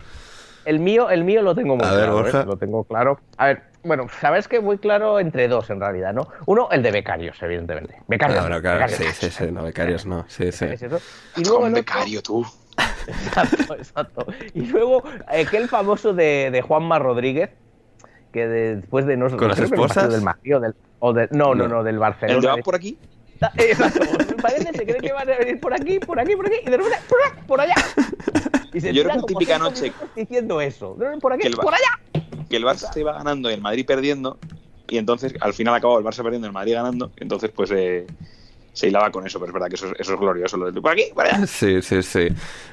El 0.65 0.79
mío, 0.79 1.09
el 1.09 1.23
mío 1.23 1.41
lo 1.41 1.55
tengo 1.55 1.75
muy 1.77 1.85
A 1.85 1.91
ver, 1.91 1.99
claro, 2.05 2.19
¿eh? 2.19 2.21
Borja. 2.23 2.43
lo 2.45 2.57
tengo 2.57 2.83
claro. 2.83 3.19
A 3.37 3.45
ver, 3.47 3.63
bueno, 3.83 4.07
sabes 4.19 4.47
que 4.49 4.59
muy 4.59 4.77
claro 4.77 5.19
entre 5.19 5.47
dos 5.47 5.69
en 5.69 5.79
realidad, 5.79 6.13
¿no? 6.13 6.27
Uno, 6.45 6.67
el 6.71 6.83
de 6.83 6.91
becarios, 6.91 7.41
evidentemente. 7.41 7.95
Becarios. 8.07 8.41
Bueno, 8.41 8.59
claro, 8.59 8.79
becarios. 8.85 9.15
sí, 9.15 9.27
sí, 9.29 9.31
sí, 9.45 9.51
no, 9.51 9.63
becarios 9.63 10.05
no. 10.05 10.25
Sí, 10.27 10.51
sí. 10.51 10.65
Es 10.65 10.81
eso. 10.83 10.99
Y 11.37 11.43
luego 11.43 11.59
Con 11.59 11.67
el 11.67 11.73
otro- 11.73 11.83
becario, 11.83 12.21
tú. 12.21 12.45
Exacto, 13.07 13.73
exacto. 13.75 14.27
Y 14.53 14.65
luego 14.67 15.03
aquel 15.27 15.69
famoso 15.69 16.13
de, 16.13 16.49
de 16.51 16.61
Juanma 16.61 16.99
Rodríguez, 16.99 17.49
que 18.33 18.45
después 18.47 19.05
de 19.05 19.15
no 19.17 19.29
¿Con 19.35 19.47
las 19.47 19.57
el 19.59 19.65
esposas? 19.65 20.11
del 20.11 20.21
Madrid 20.21 20.57
o 20.57 20.59
del, 20.59 20.75
o 20.99 21.13
del- 21.13 21.29
no, 21.31 21.55
no, 21.55 21.67
No. 21.67 21.75
no, 21.77 21.83
del 21.83 21.95
¿El 21.95 21.99
Barcelona. 21.99 22.41
de 22.41 22.47
va 22.47 22.57
por 22.57 22.75
aquí? 22.75 22.97
Exacto, 23.57 23.99
me 24.17 24.41
parece, 24.41 24.73
se 24.73 24.85
cree 24.85 24.99
que 24.99 25.11
van 25.13 25.29
a 25.29 25.37
venir 25.37 25.59
por 25.59 25.73
aquí, 25.73 25.99
por 25.99 26.19
aquí, 26.19 26.35
por 26.35 26.47
aquí, 26.47 26.55
y 26.65 26.69
de 26.69 26.77
repente, 26.77 26.97
por, 27.47 27.61
allá. 27.61 27.75
Y 28.73 28.81
se 28.81 28.93
Yo 28.93 29.03
creo 29.03 29.25
que 29.25 29.33
típica 29.33 29.57
noche- 29.57 29.93
diciendo 30.15 30.61
eso. 30.61 30.97
Por 31.21 31.33
aquí, 31.33 31.49
por 31.49 31.73
allá. 31.73 32.25
Que 32.49 32.57
el 32.57 32.63
Barça 32.63 32.91
se 32.91 33.01
iba 33.01 33.13
ganando 33.13 33.49
y 33.49 33.53
el 33.53 33.61
Madrid 33.61 33.85
perdiendo. 33.85 34.37
Y 34.89 34.97
entonces, 34.97 35.33
al 35.41 35.53
final 35.53 35.75
acabó 35.75 35.99
el 35.99 36.05
Barça 36.05 36.23
perdiendo 36.23 36.47
y 36.47 36.49
el 36.49 36.53
Madrid 36.53 36.73
ganando. 36.73 37.11
Entonces, 37.17 37.51
pues 37.53 37.71
eh, 37.71 38.07
se 38.77 38.87
hilaba 38.87 39.11
con 39.11 39.25
eso. 39.25 39.39
Pero 39.39 39.49
es 39.49 39.53
verdad 39.53 39.67
que 39.69 39.75
eso, 39.75 39.87
es- 39.87 39.99
eso 39.99 40.13
es 40.13 40.19
glorioso. 40.19 40.57
Lo 40.57 40.71
de 40.71 40.81
por 40.81 40.91
aquí, 40.91 41.03
por 41.13 41.25
allá. 41.25 41.45
Sí, 41.47 41.81
sí, 41.81 42.01
sí. 42.03 42.27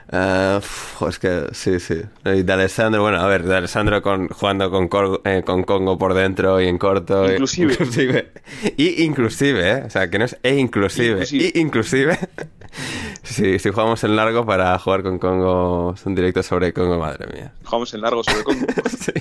Uf, 0.07 1.03
es 1.09 1.19
que 1.19 1.47
sí, 1.53 1.81
sí. 1.81 2.03
Y 2.25 2.43
de 2.43 2.53
Alessandro, 2.53 3.03
bueno, 3.03 3.19
a 3.21 3.27
ver, 3.27 3.43
de 3.45 3.57
Alessandro 3.57 4.03
con, 4.03 4.29
jugando 4.29 4.71
con, 4.71 4.89
Cor- 4.89 5.23
eh, 5.25 5.43
con 5.45 5.65
Congo 5.65 5.97
por 5.99 6.13
dentro 6.15 6.61
y 6.61 6.69
en 6.69 6.77
corto. 6.79 7.27
y- 7.27 7.33
Inclusive. 7.33 7.73
inclusive. 7.73 8.33
Y 8.77 9.03
inclusive, 9.05 9.71
¿eh? 9.71 9.83
O 9.87 9.91
sea, 9.91 10.11
que 10.11 10.19
no 10.19 10.27
es 10.27 10.37
e 10.43 10.57
inclusive. 10.57 11.13
Inclusive. 11.23 11.53
Y 11.55 11.59
inclusive. 11.61 12.19
Sí, 13.23 13.59
si 13.59 13.71
jugamos 13.71 14.03
en 14.05 14.17
largo 14.17 14.45
para 14.45 14.79
jugar 14.79 15.03
con 15.03 15.19
Congo, 15.19 15.95
es 15.95 16.05
un 16.07 16.15
directo 16.15 16.43
sobre 16.43 16.73
Congo, 16.73 16.99
madre 16.99 17.27
mía. 17.33 17.53
Jugamos 17.65 17.95
en 17.95 18.01
largo 18.03 18.23
sobre 18.25 18.45
Congo. 18.45 18.67
Sí. 18.99 19.13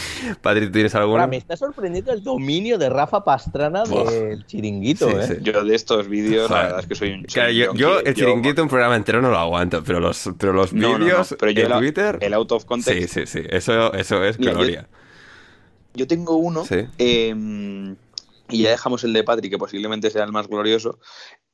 Patri, 0.42 0.66
¿tú 0.66 0.72
tienes 0.72 0.94
alguno? 0.94 1.14
Ahora, 1.20 1.26
me 1.26 1.36
está 1.36 1.56
sorprendiendo 1.56 2.12
el 2.12 2.22
dominio 2.22 2.78
de 2.78 2.88
Rafa 2.88 3.24
Pastrana 3.24 3.84
del 3.84 4.44
chiringuito, 4.46 5.08
Sí, 5.10 5.16
¿eh? 5.16 5.26
sí. 5.26 5.34
Yo 5.42 5.64
de 5.64 5.74
estos 5.74 6.08
vídeos, 6.08 6.50
la 6.50 6.62
verdad 6.62 6.80
es 6.80 6.86
que 6.86 6.94
soy 6.94 7.12
un. 7.12 7.22
Claro, 7.24 7.50
yo, 7.50 8.00
el 8.00 8.14
chiringuito 8.14 8.62
un 8.62 8.68
programa 8.68 8.96
entero 8.96 9.20
no 9.22 9.30
lo 9.30 9.38
aguanto, 9.38 9.82
pero 9.84 10.00
los, 10.00 10.30
pero 10.38 10.52
los 10.52 10.72
No, 10.72 10.90
no, 10.92 10.98
no, 10.98 11.04
vídeos 11.04 11.34
pero 11.38 11.52
yo 11.52 11.66
en 11.66 11.72
el- 11.72 11.78
Twitter... 11.78 12.18
el 12.20 12.34
out 12.34 12.52
of 12.52 12.62
Sí, 12.62 12.68
context. 12.68 13.14
sí, 13.14 13.26
sí, 13.26 13.40
eso, 13.48 13.92
eso 13.94 14.24
es 14.24 14.38
Mira, 14.38 14.52
yo- 14.52 14.58
gloria. 14.58 14.88
Yo 15.94 16.06
tengo 16.06 16.36
uno, 16.36 16.64
Sí. 16.64 16.86
eh, 16.98 17.94
y 18.48 18.62
ya 18.62 18.70
dejamos 18.70 19.02
el 19.04 19.12
de 19.12 19.24
Patrick, 19.24 19.50
que 19.52 19.58
posiblemente 19.58 20.10
sea 20.10 20.24
el 20.24 20.32
más 20.32 20.46
glorioso, 20.48 20.98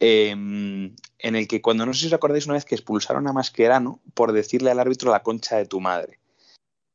eh, 0.01 0.31
en 0.31 0.95
el 1.37 1.49
que 1.49 1.61
cuando 1.63 1.87
no 1.87 1.95
sé 1.95 2.01
si 2.01 2.07
os 2.09 2.13
acordáis 2.13 2.45
una 2.47 2.55
vez 2.55 2.65
que 2.67 2.75
expulsaron 2.75 3.27
a 3.29 3.33
Mascherano 3.33 4.01
por 4.15 4.33
decirle 4.33 4.71
al 4.71 4.79
árbitro 4.81 5.11
la 5.11 5.23
concha 5.23 5.57
de 5.57 5.67
tu 5.67 5.81
madre. 5.81 6.19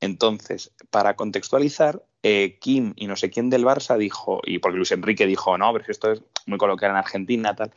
Entonces, 0.01 0.71
para 0.89 1.15
contextualizar, 1.15 2.03
eh, 2.23 2.57
Kim 2.59 2.93
y 2.95 3.07
no 3.07 3.15
sé 3.15 3.29
quién 3.29 3.49
del 3.49 3.65
Barça 3.65 3.97
dijo, 3.97 4.41
y 4.43 4.59
porque 4.59 4.77
Luis 4.77 4.91
Enrique 4.91 5.25
dijo, 5.25 5.57
no, 5.57 5.71
pero 5.71 5.85
esto 5.87 6.11
es 6.11 6.21
muy 6.45 6.57
coloquial 6.57 6.91
en 6.91 6.97
Argentina, 6.97 7.55
tal. 7.55 7.71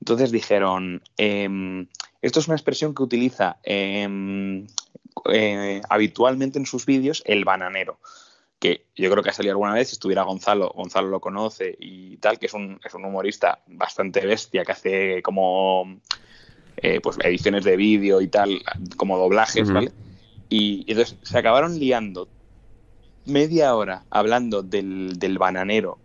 Entonces 0.00 0.30
dijeron, 0.30 1.02
em, 1.16 1.86
esto 2.22 2.40
es 2.40 2.46
una 2.46 2.56
expresión 2.56 2.94
que 2.94 3.02
utiliza 3.02 3.58
em, 3.62 4.66
eh, 5.32 5.80
habitualmente 5.88 6.58
en 6.58 6.66
sus 6.66 6.86
vídeos 6.86 7.22
el 7.26 7.44
bananero 7.44 7.98
que 8.64 8.86
yo 8.96 9.10
creo 9.10 9.22
que 9.22 9.28
ha 9.28 9.34
salido 9.34 9.52
alguna 9.52 9.74
vez, 9.74 9.88
si 9.88 9.94
estuviera 9.94 10.22
Gonzalo, 10.22 10.72
Gonzalo 10.74 11.08
lo 11.08 11.20
conoce 11.20 11.76
y 11.78 12.16
tal, 12.16 12.38
que 12.38 12.46
es 12.46 12.54
un, 12.54 12.80
es 12.82 12.94
un 12.94 13.04
humorista 13.04 13.58
bastante 13.66 14.24
bestia 14.24 14.64
que 14.64 14.72
hace 14.72 15.22
como 15.22 16.00
eh, 16.78 16.98
pues 17.02 17.18
ediciones 17.22 17.64
de 17.64 17.76
vídeo 17.76 18.22
y 18.22 18.28
tal, 18.28 18.62
como 18.96 19.18
doblajes, 19.18 19.64
Ujú. 19.64 19.74
¿vale? 19.74 19.92
Y, 20.56 20.84
y 20.86 20.92
entonces 20.92 21.16
se 21.22 21.38
acabaron 21.38 21.78
liando 21.78 22.28
media 23.26 23.74
hora 23.74 24.04
hablando 24.10 24.62
del, 24.62 25.18
del 25.18 25.38
bananero 25.38 25.98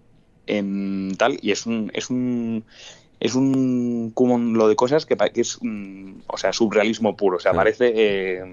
en 0.48 1.16
tal, 1.18 1.38
y 1.42 1.52
es 1.52 1.66
un, 1.66 1.92
es 1.94 2.10
un 2.10 2.66
es 3.20 3.36
un 3.36 4.12
cúmulo 4.14 4.68
de 4.68 4.76
cosas 4.76 5.06
que, 5.06 5.16
es 5.36 5.60
mm, 5.62 6.22
o 6.28 6.38
sea 6.38 6.54
surrealismo 6.54 7.16
puro, 7.16 7.38
o 7.38 7.40
sea, 7.40 7.52
Sí. 7.52 7.58
parece 7.58 7.92
eh, 7.96 8.44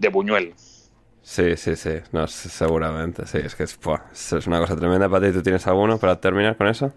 de 0.00 0.08
Buñuel. 0.08 0.54
Sí, 1.22 1.56
sí, 1.56 1.74
sí, 1.76 1.90
no, 2.12 2.26
seguramente, 2.26 3.26
sí, 3.26 3.38
es 3.38 3.54
que 3.54 3.62
es, 3.64 3.78
es 4.32 4.46
una 4.46 4.60
cosa 4.60 4.76
tremenda. 4.76 5.08
Patri, 5.08 5.32
¿tú 5.32 5.42
tienes 5.42 5.66
alguno 5.66 5.98
para 5.98 6.20
terminar 6.20 6.56
con 6.56 6.66
eso? 6.68 6.92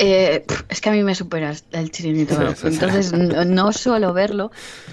Eh, 0.00 0.44
es 0.68 0.80
que 0.80 0.88
a 0.90 0.92
mí 0.92 1.02
me 1.02 1.14
supera 1.16 1.52
el 1.72 1.90
chiringuito. 1.90 2.34
Entonces 2.62 3.12
no, 3.12 3.72
suelo 3.72 4.12
verlo, 4.12 4.52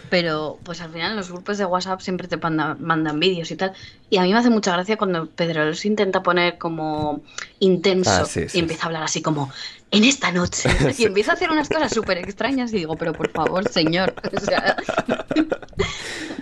pero 0.10 0.58
pues 0.64 0.82
al 0.82 0.92
final 0.92 1.12
en 1.12 1.18
los 1.18 1.30
grupos 1.32 1.60
de 1.60 1.66
WhatsApp 1.66 2.02
siempre 2.02 2.28
te 2.28 2.38
manda- 2.38 2.76
mandan 2.80 3.20
vídeos 3.20 3.52
y 3.52 3.56
tal. 3.56 3.74
Y 4.10 4.18
a 4.18 4.24
mí 4.24 4.34
me 4.34 4.40
hace 4.40 4.50
mucha 4.50 4.72
gracia 4.74 4.98
cuando 4.98 5.28
Pedro 5.30 5.74
se 5.76 5.88
intenta 5.90 6.24
poner 6.24 6.58
como 6.58 7.22
intenso 7.60 8.10
Ah, 8.10 8.26
sí, 8.26 8.50
sí, 8.50 8.58
y 8.58 8.62
empieza 8.62 8.84
a 8.84 8.86
hablar 8.88 9.04
así 9.04 9.22
como 9.22 9.52
en 9.92 10.04
esta 10.04 10.32
noche. 10.32 10.70
Sí. 10.94 11.04
Y 11.04 11.06
empieza 11.06 11.32
a 11.32 11.36
hacer 11.36 11.50
unas 11.52 11.70
cosas 11.70 11.94
súper 11.94 12.18
extrañas 12.18 12.74
y 12.74 12.78
digo, 12.78 12.96
pero 12.98 13.14
por 13.14 13.30
favor, 13.32 13.68
señor. 13.70 14.14
O 14.36 14.40
sea, 14.40 14.76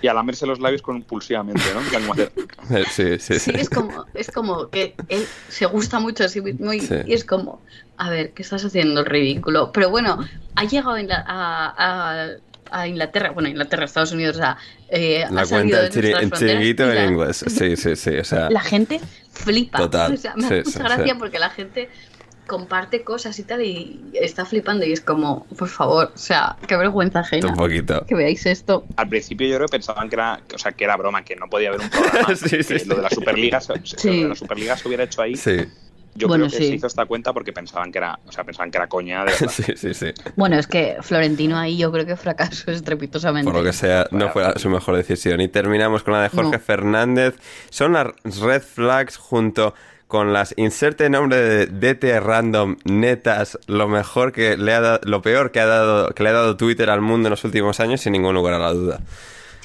Y 0.02 0.08
a 0.08 0.12
lamerse 0.14 0.46
los 0.46 0.60
labios 0.60 0.82
compulsivamente, 0.82 1.62
¿no? 1.72 2.14
Eh, 2.76 2.84
Sí, 2.90 3.04
sí, 3.18 3.18
sí, 3.18 3.38
sí. 3.38 3.50
es 3.54 3.70
como, 3.70 4.04
es 4.14 4.30
como 4.30 4.68
que 4.68 4.94
él 5.08 5.26
se 5.48 5.64
gusta 5.66 5.98
mucho 5.98 6.24
a 6.24 6.28
sí 6.28 6.40
mismo 6.42 6.72
y, 6.72 6.80
Sí. 6.80 6.94
y 7.06 7.14
es 7.14 7.24
como, 7.24 7.62
a 7.96 8.10
ver, 8.10 8.32
¿qué 8.32 8.42
estás 8.42 8.64
haciendo 8.64 9.00
el 9.00 9.06
ridículo? 9.06 9.72
Pero 9.72 9.88
bueno, 9.90 10.18
ha 10.56 10.64
llegado 10.64 10.96
en 10.98 11.08
la- 11.08 11.24
a, 11.26 11.74
a- 11.76 12.28
a 12.70 12.88
Inglaterra, 12.88 13.30
bueno, 13.30 13.48
Inglaterra, 13.48 13.84
Estados 13.84 14.12
Unidos, 14.12 14.36
o 14.36 14.40
sea, 14.40 14.56
eh, 14.88 15.24
La 15.30 15.42
ha 15.42 15.46
salido 15.46 15.78
cuenta 15.78 15.98
de 16.00 16.12
del 16.18 16.32
chiringuito 16.32 16.90
en 16.92 17.12
inglés. 17.12 17.44
Sí, 17.46 17.76
sí, 17.76 17.94
sí, 17.96 18.10
o 18.16 18.24
sea... 18.24 18.50
La 18.50 18.60
gente 18.60 19.00
flipa. 19.32 19.78
Total, 19.78 20.12
O 20.14 20.16
sea, 20.16 20.34
me 20.36 20.42
sí, 20.42 20.46
hace 20.46 20.56
mucha 20.64 20.70
sí, 20.70 20.78
gracia 20.80 21.12
sí. 21.14 21.18
porque 21.18 21.38
la 21.38 21.50
gente 21.50 21.88
comparte 22.46 23.02
cosas 23.04 23.38
y 23.38 23.42
tal 23.42 23.62
y 23.62 24.00
está 24.14 24.44
flipando 24.44 24.84
y 24.84 24.92
es 24.92 25.00
como, 25.00 25.46
por 25.56 25.68
favor, 25.68 26.12
o 26.14 26.18
sea, 26.18 26.56
qué 26.66 26.76
vergüenza 26.76 27.20
ajena. 27.20 27.48
Un 27.48 27.54
poquito. 27.56 28.04
Que 28.06 28.14
veáis 28.14 28.44
esto. 28.46 28.84
Al 28.96 29.08
principio 29.08 29.46
yo 29.48 29.56
creo 29.56 29.68
que 29.68 29.72
pensaban 29.72 30.08
que 30.08 30.16
era, 30.16 30.40
o 30.54 30.58
sea, 30.58 30.72
que 30.72 30.84
era 30.84 30.96
broma, 30.96 31.24
que 31.24 31.36
no 31.36 31.48
podía 31.48 31.68
haber 31.70 31.80
un 31.80 31.90
programa. 31.90 32.34
Sí, 32.36 32.48
sí, 32.62 32.74
que 32.74 32.78
sí. 32.80 32.88
Lo 32.88 32.96
de 32.96 33.02
la 33.02 33.10
Superliga, 33.10 33.60
Sí. 33.60 34.16
lo 34.18 34.22
de 34.24 34.28
la 34.30 34.34
Superliga 34.34 34.76
se 34.76 34.88
hubiera 34.88 35.04
hecho 35.04 35.22
ahí. 35.22 35.36
Sí, 35.36 35.56
Yo 36.16 36.28
Bueno, 36.28 36.46
creo 36.46 36.58
que 36.58 36.64
sí. 36.64 36.68
se 36.70 36.74
hizo 36.76 36.86
esta 36.86 37.06
cuenta 37.06 37.32
porque 37.32 37.52
pensaban 37.52 37.90
que 37.90 37.98
era, 37.98 38.20
o 38.26 38.30
sea, 38.30 38.44
pensaban 38.44 38.70
que 38.70 38.78
era 38.78 38.86
coña 38.88 39.24
de 39.24 39.32
verdad. 39.32 39.48
sí, 39.50 39.64
sí, 39.76 39.94
sí. 39.94 40.06
Bueno, 40.36 40.56
es 40.58 40.66
que 40.68 40.96
Florentino 41.00 41.58
ahí 41.58 41.76
yo 41.76 41.90
creo 41.90 42.06
que 42.06 42.14
fracasó 42.16 42.70
estrepitosamente. 42.70 43.50
Por 43.50 43.58
lo 43.60 43.64
que 43.64 43.72
sea, 43.72 44.06
no 44.12 44.28
fue 44.30 44.44
su 44.58 44.70
mejor 44.70 44.96
decisión. 44.96 45.40
Y 45.40 45.48
terminamos 45.48 46.04
con 46.04 46.12
la 46.14 46.22
de 46.22 46.28
Jorge 46.28 46.52
No. 46.52 46.58
Fernández. 46.60 47.34
Son 47.70 47.94
las 47.94 48.06
red 48.40 48.62
flags 48.62 49.16
junto 49.16 49.74
con 50.08 50.32
las 50.32 50.54
inserte 50.56 51.08
nombre 51.10 51.38
de 51.40 51.66
DT 51.66 52.20
random 52.20 52.76
netas, 52.84 53.58
lo 53.66 53.88
mejor 53.88 54.32
que 54.32 54.56
le 54.56 54.72
ha 54.74 54.80
dado, 54.80 55.00
lo 55.04 55.22
peor 55.22 55.50
que 55.50 55.60
ha 55.60 55.66
dado, 55.66 56.10
que 56.14 56.22
le 56.22 56.28
ha 56.28 56.32
dado 56.32 56.56
Twitter 56.56 56.90
al 56.90 57.00
mundo 57.00 57.28
en 57.28 57.30
los 57.30 57.44
últimos 57.44 57.80
años, 57.80 58.00
sin 58.00 58.12
ningún 58.12 58.34
lugar 58.34 58.54
a 58.54 58.58
la 58.58 58.72
duda. 58.72 59.00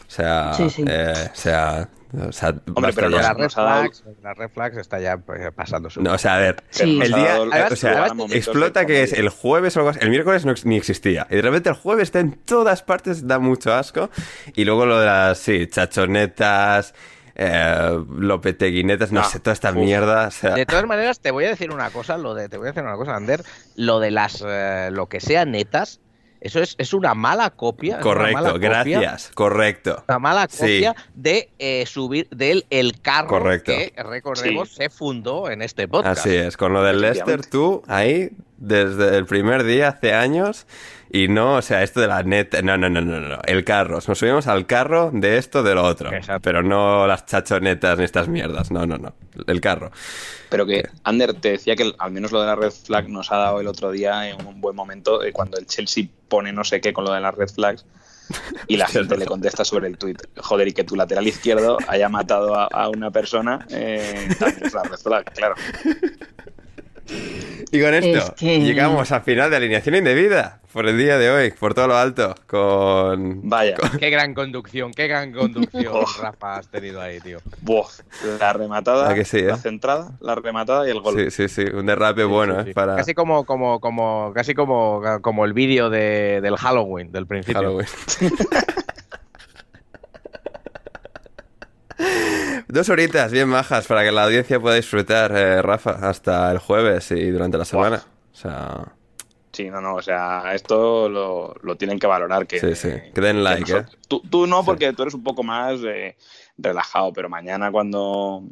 O 0.08 0.12
sea, 0.12 0.54
Sí, 0.56 0.70
sí. 0.70 0.86
eh, 0.88 1.14
o 1.32 1.36
sea, 1.36 1.88
o 2.28 2.32
sea, 2.32 2.56
basta 2.66 2.92
pero 2.96 3.10
La 3.10 3.34
red 3.36 3.50
flags, 3.52 4.04
la 4.24 4.34
red 4.34 4.50
flags 4.50 4.78
está 4.78 5.00
ya 5.00 5.18
pues, 5.18 5.52
pasando 5.54 5.92
su. 5.92 6.02
No, 6.02 6.14
o 6.14 6.18
sea, 6.18 6.38
a 6.38 6.40
ver, 6.40 6.64
Sí. 6.72 7.00
El 7.00 7.14
día, 7.14 7.36
el- 7.38 7.72
o 7.72 7.76
sea, 7.76 8.06
además, 8.06 8.32
explota 8.32 8.88
que 8.88 9.04
es 9.04 9.14
el 9.14 9.30
jueves 9.30 9.78
o 9.78 9.82
algo 9.82 9.92
así. 9.92 10.00
El 10.02 10.10
miércoles 10.10 10.44
no 10.46 10.56
ni 10.64 10.78
existía. 10.78 11.28
Y 11.30 11.36
de 11.36 11.42
repente 11.44 11.70
el 11.70 11.76
jueves 11.76 12.04
está 12.08 12.20
en 12.22 12.32
todas 12.32 12.82
partes, 12.82 13.28
da 13.28 13.38
mucho 13.38 13.72
asco. 13.76 14.10
Y 14.56 14.66
luego 14.66 14.88
lo 14.88 15.00
de 15.00 15.06
las, 15.06 15.38
sí, 15.38 15.68
chachonetas, 15.68 16.96
eh, 17.42 18.04
lopeteguinetas, 18.18 19.12
no 19.14 19.22
Ah, 19.22 19.24
sé, 19.24 19.40
toda 19.40 19.54
esta 19.54 19.70
uf. 19.72 19.78
mierda. 19.78 20.28
O 20.28 20.32
sea, 20.32 20.56
De 20.56 20.66
todas 20.66 20.86
maneras, 20.86 21.20
te 21.22 21.32
voy 21.32 21.46
a 21.46 21.50
decir 21.50 21.72
una 21.72 21.90
cosa, 21.90 22.18
lo 22.18 22.34
de, 22.34 22.50
te 22.50 22.58
voy 22.58 22.68
a 22.68 22.72
decir 22.72 22.84
una 22.84 22.96
cosa, 22.98 23.16
Ander, 23.16 23.44
lo 23.76 24.00
de 24.00 24.12
las, 24.12 24.44
eh, 24.46 24.90
lo 24.92 25.08
que 25.08 25.22
sea 25.22 25.46
netas, 25.46 26.02
eso 26.42 26.62
es, 26.62 26.76
es 26.78 26.94
una 26.94 27.16
mala 27.16 27.50
copia. 27.52 27.94
mala 27.98 28.04
correcto, 28.04 28.52
copia, 28.54 28.70
gracias, 28.70 29.32
correcto. 29.34 30.04
Una 30.08 30.20
mala 30.20 30.48
Sí. 30.50 30.58
copia 30.60 30.96
de 31.16 31.50
eh, 31.60 31.86
subir 31.86 32.28
del 32.30 32.66
el 32.70 33.02
carro 33.02 33.28
Correcto. 33.28 33.72
que 33.72 33.94
recordemos 34.04 34.70
Sí. 34.70 34.76
se 34.76 34.90
fundó 34.90 35.50
en 35.50 35.62
este 35.62 35.88
podcast. 35.88 36.20
Así 36.26 36.36
es, 36.36 36.56
con 36.58 36.74
lo 36.74 36.84
del 36.84 37.02
Leicester, 37.02 37.40
Efectivamente. 37.40 37.50
tú 37.52 37.84
ahí, 37.92 38.32
desde 38.58 39.18
el 39.18 39.26
primer 39.26 39.64
día, 39.64 39.90
hace 39.90 40.14
años, 40.14 40.66
y 41.12 41.28
no, 41.28 41.56
o 41.56 41.62
sea, 41.62 41.84
esto 41.84 42.00
de 42.00 42.08
la 42.08 42.24
neta, 42.24 42.62
no, 42.62 42.78
no, 42.78 42.90
no, 42.90 43.02
no, 43.02 43.20
no, 43.20 43.40
el 43.46 43.64
carro, 43.64 44.00
nos 44.06 44.18
subimos 44.18 44.48
al 44.48 44.68
carro 44.68 45.10
de 45.14 45.38
esto, 45.38 45.64
de 45.64 45.74
lo 45.74 45.84
otro, 45.84 46.14
Exacto. 46.14 46.42
pero 46.42 46.62
no 46.62 47.08
las 47.08 47.26
chachonetas 47.26 47.98
ni 47.98 48.04
estas 48.04 48.28
mierdas, 48.28 48.70
no, 48.72 48.86
no, 48.86 48.98
no, 48.98 49.14
el 49.48 49.60
carro. 49.60 49.92
Pero 50.50 50.66
que, 50.66 50.88
Ander, 51.04 51.34
te 51.34 51.52
decía 51.52 51.76
que 51.76 51.94
al 51.98 52.12
menos 52.12 52.32
lo 52.32 52.42
de 52.42 52.48
la 52.48 52.56
red 52.56 52.72
flag 52.72 53.10
nos 53.10 53.32
ha 53.32 53.38
dado 53.38 53.60
el 53.60 53.68
otro 53.68 53.92
día 53.92 54.30
en 54.30 54.46
un 54.46 54.62
buen 54.62 54.76
momento 54.76 55.24
eh, 55.24 55.32
cuando 55.32 55.58
el 55.58 55.66
Chelsea 55.66 56.06
pone 56.28 56.52
no 56.54 56.64
sé 56.64 56.82
qué 56.82 56.94
con 56.94 57.06
lo 57.06 57.12
de 57.14 57.22
las 57.22 57.34
red 57.34 57.50
flags 57.50 57.86
y 58.68 58.78
la 58.78 58.88
gente 58.88 59.18
le 59.18 59.26
contesta 59.26 59.66
sobre 59.66 59.88
el 59.88 59.98
tweet. 59.98 60.18
Joder, 60.38 60.68
y 60.68 60.74
que 60.74 60.84
tu 60.84 60.96
lateral 60.96 61.28
izquierdo 61.28 61.78
haya 61.88 62.10
matado 62.10 62.56
a, 62.56 62.66
a 62.66 62.90
una 62.90 63.12
persona, 63.12 63.66
eh, 63.70 64.30
también 64.40 64.66
es 64.66 64.74
la 64.74 64.84
red 64.84 64.98
flag, 64.98 65.34
claro. 65.34 65.56
Y 67.72 67.82
con 67.82 67.94
esto 67.94 68.18
Es 68.18 68.32
que- 68.32 68.60
llegamos 68.62 69.12
al 69.12 69.22
final 69.22 69.50
de 69.52 69.58
alineación 69.58 69.96
indebida 69.96 70.60
por 70.74 70.88
el 70.88 70.98
día 70.98 71.18
de 71.18 71.30
hoy, 71.32 71.52
por 71.52 71.74
todo 71.74 71.88
lo 71.88 71.98
alto, 71.98 72.36
con... 72.48 73.48
Vaya, 73.50 73.76
Qué 74.00 74.10
gran 74.12 74.34
conducción, 74.36 74.92
qué 74.92 75.08
gran 75.08 75.32
conducción, 75.32 75.88
Oh. 75.94 76.06
Rafa, 76.22 76.58
has 76.58 76.68
tenido 76.68 77.02
ahí, 77.02 77.20
tío. 77.20 77.40
buah, 77.62 77.88
la 78.40 78.54
rematada, 78.54 79.10
¿A 79.10 79.16
que 79.16 79.26
sí, 79.26 79.38
eh? 79.40 79.44
la 79.46 79.58
centrada, 79.58 80.12
la 80.20 80.36
rematada 80.36 80.88
y 80.88 80.92
el 80.92 81.00
gol. 81.02 81.16
Sí, 81.16 81.32
sí, 81.32 81.50
sí, 81.50 81.64
un 81.74 81.86
derrape 81.88 82.24
bueno, 82.24 82.64
Sí, 82.64 82.70
¿eh? 82.70 82.74
Para 82.74 82.96
Casi 82.96 83.14
como, 83.16 83.46
como, 83.46 83.80
como, 83.80 84.32
casi 84.36 84.54
como, 84.54 85.02
como 85.22 85.46
el 85.46 85.54
vídeo 85.54 85.90
de, 85.90 86.40
del 86.42 86.56
Halloween, 86.58 87.12
del 87.12 87.26
principio. 87.28 87.62
Halloween. 87.62 87.88
Dos 92.72 92.88
horitas 92.90 93.32
bien 93.32 93.52
bajas 93.52 93.88
para 93.88 94.04
que 94.04 94.12
la 94.12 94.26
audiencia 94.26 94.60
pueda 94.60 94.76
disfrutar, 94.76 95.32
eh, 95.36 95.60
Rafa, 95.64 96.08
hasta 96.08 96.52
el 96.52 96.60
jueves 96.60 97.10
y 97.10 97.30
durante 97.32 97.58
la 97.58 97.66
semana. 97.66 98.04
O 98.32 98.36
sea... 98.36 98.94
Sí, 99.52 99.72
no, 99.72 99.82
no, 99.82 99.96
o 99.96 100.02
sea, 100.04 100.54
esto 100.54 101.10
lo, 101.10 101.56
lo 101.64 101.76
tienen 101.76 101.98
que 101.98 102.06
valorar. 102.06 102.46
Que, 102.46 102.60
Sí, 102.60 102.76
sí, 102.76 102.90
que 103.14 103.22
den 103.22 103.44
like, 103.44 103.62
nosotros- 103.62 103.94
¿eh? 103.96 103.98
Tú, 104.08 104.22
tú 104.30 104.46
no, 104.46 104.64
porque 104.64 104.94
tú 104.94 105.02
eres 105.02 105.16
un 105.16 105.24
poco 105.24 105.42
más 105.42 105.80
eh, 105.84 106.16
relajado, 106.60 107.12
pero 107.12 107.28
mañana 107.28 107.72
cuando, 107.72 108.44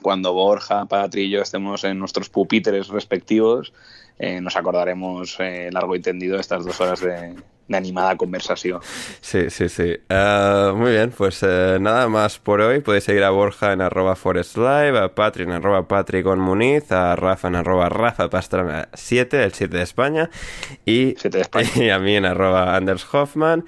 cuando 0.00 0.32
Borja, 0.32 0.86
Patri 0.86 1.22
y 1.22 1.30
yo 1.30 1.42
estemos 1.42 1.82
en 1.82 1.98
nuestros 1.98 2.30
pupitres 2.30 2.86
respectivos, 2.86 3.72
eh, 4.20 4.40
nos 4.40 4.54
acordaremos 4.56 5.36
eh, 5.40 5.70
largo 5.72 5.96
y 5.96 6.00
tendido 6.00 6.38
estas 6.38 6.64
dos 6.64 6.80
horas 6.80 7.00
de, 7.00 7.34
de 7.70 7.76
animada 7.76 8.16
conversación. 8.16 8.80
Sí, 9.20 9.48
sí, 9.48 9.68
sí. 9.68 9.96
Eh, 10.08 10.72
muy 10.74 10.90
bien, 10.90 11.12
pues 11.16 11.42
eh, 11.42 11.78
nada 11.80 12.08
más 12.08 12.38
por 12.38 12.60
hoy. 12.60 12.80
Podéis 12.80 13.04
seguir 13.04 13.22
a 13.22 13.30
Borja 13.30 13.72
en 13.72 13.80
arroba 13.80 14.16
Forest 14.16 14.56
Live, 14.56 14.98
a 14.98 15.14
Patri 15.14 15.44
en 15.44 15.52
arroba 15.52 15.86
Patri 15.86 16.24
con 16.24 16.40
Muniz, 16.40 16.90
a 16.90 17.14
Rafa 17.14 17.46
en 17.48 17.54
arroba 17.54 17.88
Rafa 17.88 18.28
Pastrana 18.28 18.88
7, 18.92 19.44
el 19.44 19.52
7 19.52 19.76
de 19.76 19.82
España, 19.82 20.30
y, 20.84 21.14
y 21.76 21.90
a 21.90 21.98
mí 22.00 22.16
en 22.16 22.24
arroba 22.24 22.74
Anders 22.74 23.06
Hoffman. 23.14 23.64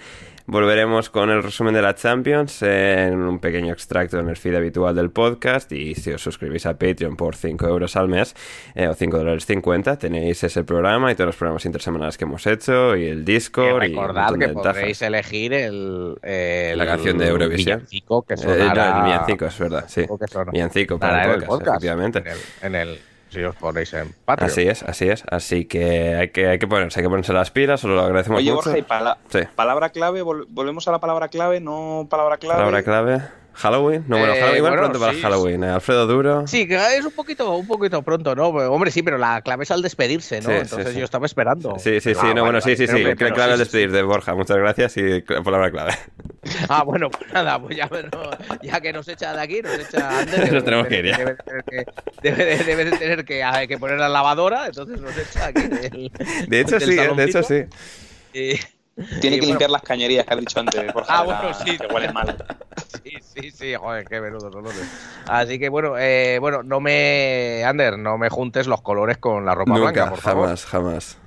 Volveremos 0.52 1.08
con 1.08 1.30
el 1.30 1.42
resumen 1.42 1.72
de 1.72 1.80
la 1.80 1.94
Champions 1.94 2.60
en 2.62 3.14
un 3.22 3.38
pequeño 3.38 3.72
extracto 3.72 4.18
en 4.18 4.28
el 4.28 4.36
feed 4.36 4.54
habitual 4.54 4.94
del 4.94 5.10
podcast 5.10 5.72
y 5.72 5.94
si 5.94 6.10
os 6.12 6.20
suscribís 6.20 6.66
a 6.66 6.74
Patreon 6.76 7.16
por 7.16 7.34
5 7.36 7.66
euros 7.66 7.96
al 7.96 8.08
mes 8.08 8.36
eh, 8.74 8.86
o 8.86 8.92
5 8.92 9.16
dólares 9.16 9.46
50 9.46 9.98
tenéis 9.98 10.44
ese 10.44 10.62
programa 10.62 11.10
y 11.10 11.14
todos 11.14 11.28
los 11.28 11.36
programas 11.36 11.64
intersemanales 11.64 12.18
que 12.18 12.24
hemos 12.24 12.46
hecho 12.46 12.94
y 12.98 13.06
el 13.06 13.24
Discord 13.24 13.82
y, 13.84 13.88
recordad 13.94 14.22
montón 14.24 14.40
que 14.40 14.46
ventajas. 14.48 14.72
podréis 14.74 15.00
elegir 15.00 15.54
el, 15.54 16.16
el 16.22 16.76
La 16.76 16.84
canción 16.84 17.16
de 17.16 17.28
Eurovisión. 17.28 17.78
villancico 17.78 18.20
que 18.20 18.34
Eh, 18.34 18.36
sonará, 18.36 18.90
no, 18.90 18.98
el 18.98 19.04
villancico, 19.06 19.46
es 19.46 19.58
verdad, 19.58 19.84
sí. 19.88 20.02
que 20.02 20.26
sonará- 20.28 20.50
Villancico 20.52 20.98
para 20.98 21.34
el 21.34 21.44
podcast, 21.44 21.68
efectivamente. 21.82 22.18
En 22.18 22.26
el, 22.26 22.38
en 22.62 22.74
el- 22.74 22.98
si 23.32 23.42
os 23.42 23.56
ponéis 23.56 23.92
en 23.94 24.14
Patreon. 24.24 24.50
Así 24.50 24.62
es, 24.68 24.82
así 24.82 25.08
es. 25.08 25.24
Así 25.30 25.64
que 25.64 26.14
hay 26.16 26.28
que, 26.30 26.48
hay 26.48 26.58
que 26.58 26.66
ponerse, 26.68 27.00
hay 27.00 27.04
que 27.04 27.10
ponerse 27.10 27.32
las 27.32 27.50
pilas, 27.50 27.82
os 27.84 27.90
lo 27.90 28.00
agradecemos 28.00 28.38
Oye, 28.40 28.50
mucho. 28.52 28.64
Borja, 28.70 28.78
y 28.78 28.82
pala- 28.82 29.18
Sí. 29.28 29.40
palabra 29.56 29.90
clave, 29.90 30.22
vol- 30.22 30.46
volvemos 30.48 30.86
a 30.88 30.92
la 30.92 31.00
palabra 31.00 31.28
clave, 31.28 31.60
no 31.60 32.06
palabra 32.10 32.36
clave. 32.38 32.58
Palabra 32.58 32.82
clave. 32.82 33.22
Halloween. 33.54 34.04
No, 34.08 34.18
bueno, 34.18 34.32
Eh, 34.34 34.40
Halloween, 34.40 34.62
bueno, 34.62 34.76
pronto 34.76 35.00
para 35.00 35.12
Halloween. 35.18 35.64
Eh, 35.64 35.68
Alfredo 35.70 36.06
Duro. 36.06 36.46
Sí, 36.46 36.66
es 36.70 37.04
un 37.04 37.12
poquito, 37.12 37.54
un 37.56 37.66
poquito 37.66 38.02
pronto, 38.02 38.34
¿no? 38.34 38.48
Hombre, 38.48 38.90
sí, 38.90 39.02
pero 39.02 39.18
la 39.18 39.42
clave 39.42 39.64
es 39.64 39.70
al 39.70 39.82
despedirse, 39.82 40.40
¿no? 40.40 40.48
Sí, 40.50 40.54
Entonces 40.62 40.92
sí. 40.94 40.98
yo 40.98 41.04
estaba 41.04 41.26
esperando. 41.26 41.76
Sí, 41.78 42.00
sí, 42.00 42.14
sí, 42.14 42.20
Ah, 42.20 42.22
no, 42.22 42.28
vale, 42.28 42.40
bueno, 42.42 42.60
sí, 42.60 42.70
vale. 42.74 42.76
sí, 42.76 42.86
sí. 42.86 43.14
Clave 43.16 43.42
al 43.42 43.48
sí, 43.50 43.52
sí, 43.54 43.58
despedir 43.58 43.90
de 43.92 44.02
Borja. 44.02 44.34
Muchas 44.34 44.56
gracias 44.56 44.96
y 44.96 45.20
palabra 45.20 45.70
clave. 45.70 45.92
Ah, 46.68 46.82
bueno, 46.82 47.08
pues 47.08 47.32
nada, 47.32 47.60
pues 47.60 47.76
ya, 47.76 47.86
bueno, 47.86 48.10
ya 48.62 48.80
que 48.80 48.92
nos 48.92 49.06
echa 49.06 49.32
de 49.32 49.40
aquí, 49.40 49.62
nos 49.62 49.78
echa 49.78 50.18
Ander, 50.18 50.52
Nos 50.52 50.64
tenemos 50.64 50.88
que 50.88 50.98
ir 50.98 51.06
ya. 51.06 51.16
Debe, 51.18 51.34
de 51.34 51.36
tener 51.44 51.64
que, 51.64 51.84
debe, 52.22 52.44
de- 52.44 52.64
debe 52.64 52.84
de 52.84 52.96
tener 52.98 53.24
que, 53.24 53.66
que 53.68 53.78
poner 53.78 53.98
la 53.98 54.08
lavadora, 54.08 54.66
entonces 54.66 55.00
nos 55.00 55.16
echa 55.16 55.46
aquí. 55.46 55.62
del- 55.62 56.10
De 56.48 56.60
hecho, 56.60 56.80
sí, 56.80 56.98
eh, 56.98 57.10
de 57.14 57.24
hecho, 57.24 57.42
sí. 57.44 57.64
Y- 58.34 58.58
Tiene 58.94 59.36
que 59.36 59.40
bueno, 59.40 59.46
limpiar 59.46 59.70
las 59.70 59.82
cañerías 59.82 60.26
que 60.26 60.34
has 60.34 60.40
dicho 60.40 60.60
antes, 60.60 60.92
Borja, 60.94 61.18
Ah, 61.18 61.22
bueno, 61.22 61.54
sí. 61.54 61.78
que 61.78 61.86
huelen 61.86 62.12
mal. 62.12 62.36
Sí, 63.02 63.12
sí, 63.20 63.50
sí, 63.50 63.74
joder, 63.74 64.04
qué 64.06 64.20
menudos 64.20 64.54
olores. 64.54 64.82
Así 65.26 65.58
que 65.58 65.68
bueno, 65.70 65.94
eh, 65.98 66.38
bueno, 66.40 66.62
no 66.62 66.78
me, 66.80 67.64
Ander, 67.64 67.98
no 67.98 68.18
me 68.18 68.28
juntes 68.28 68.66
los 68.66 68.82
colores 68.82 69.18
con 69.18 69.44
la 69.46 69.54
ropa 69.54 69.78
blanca, 69.78 70.10
por 70.10 70.18
favor. 70.20 70.44
jamás, 70.44 70.66
jamás. 70.66 71.18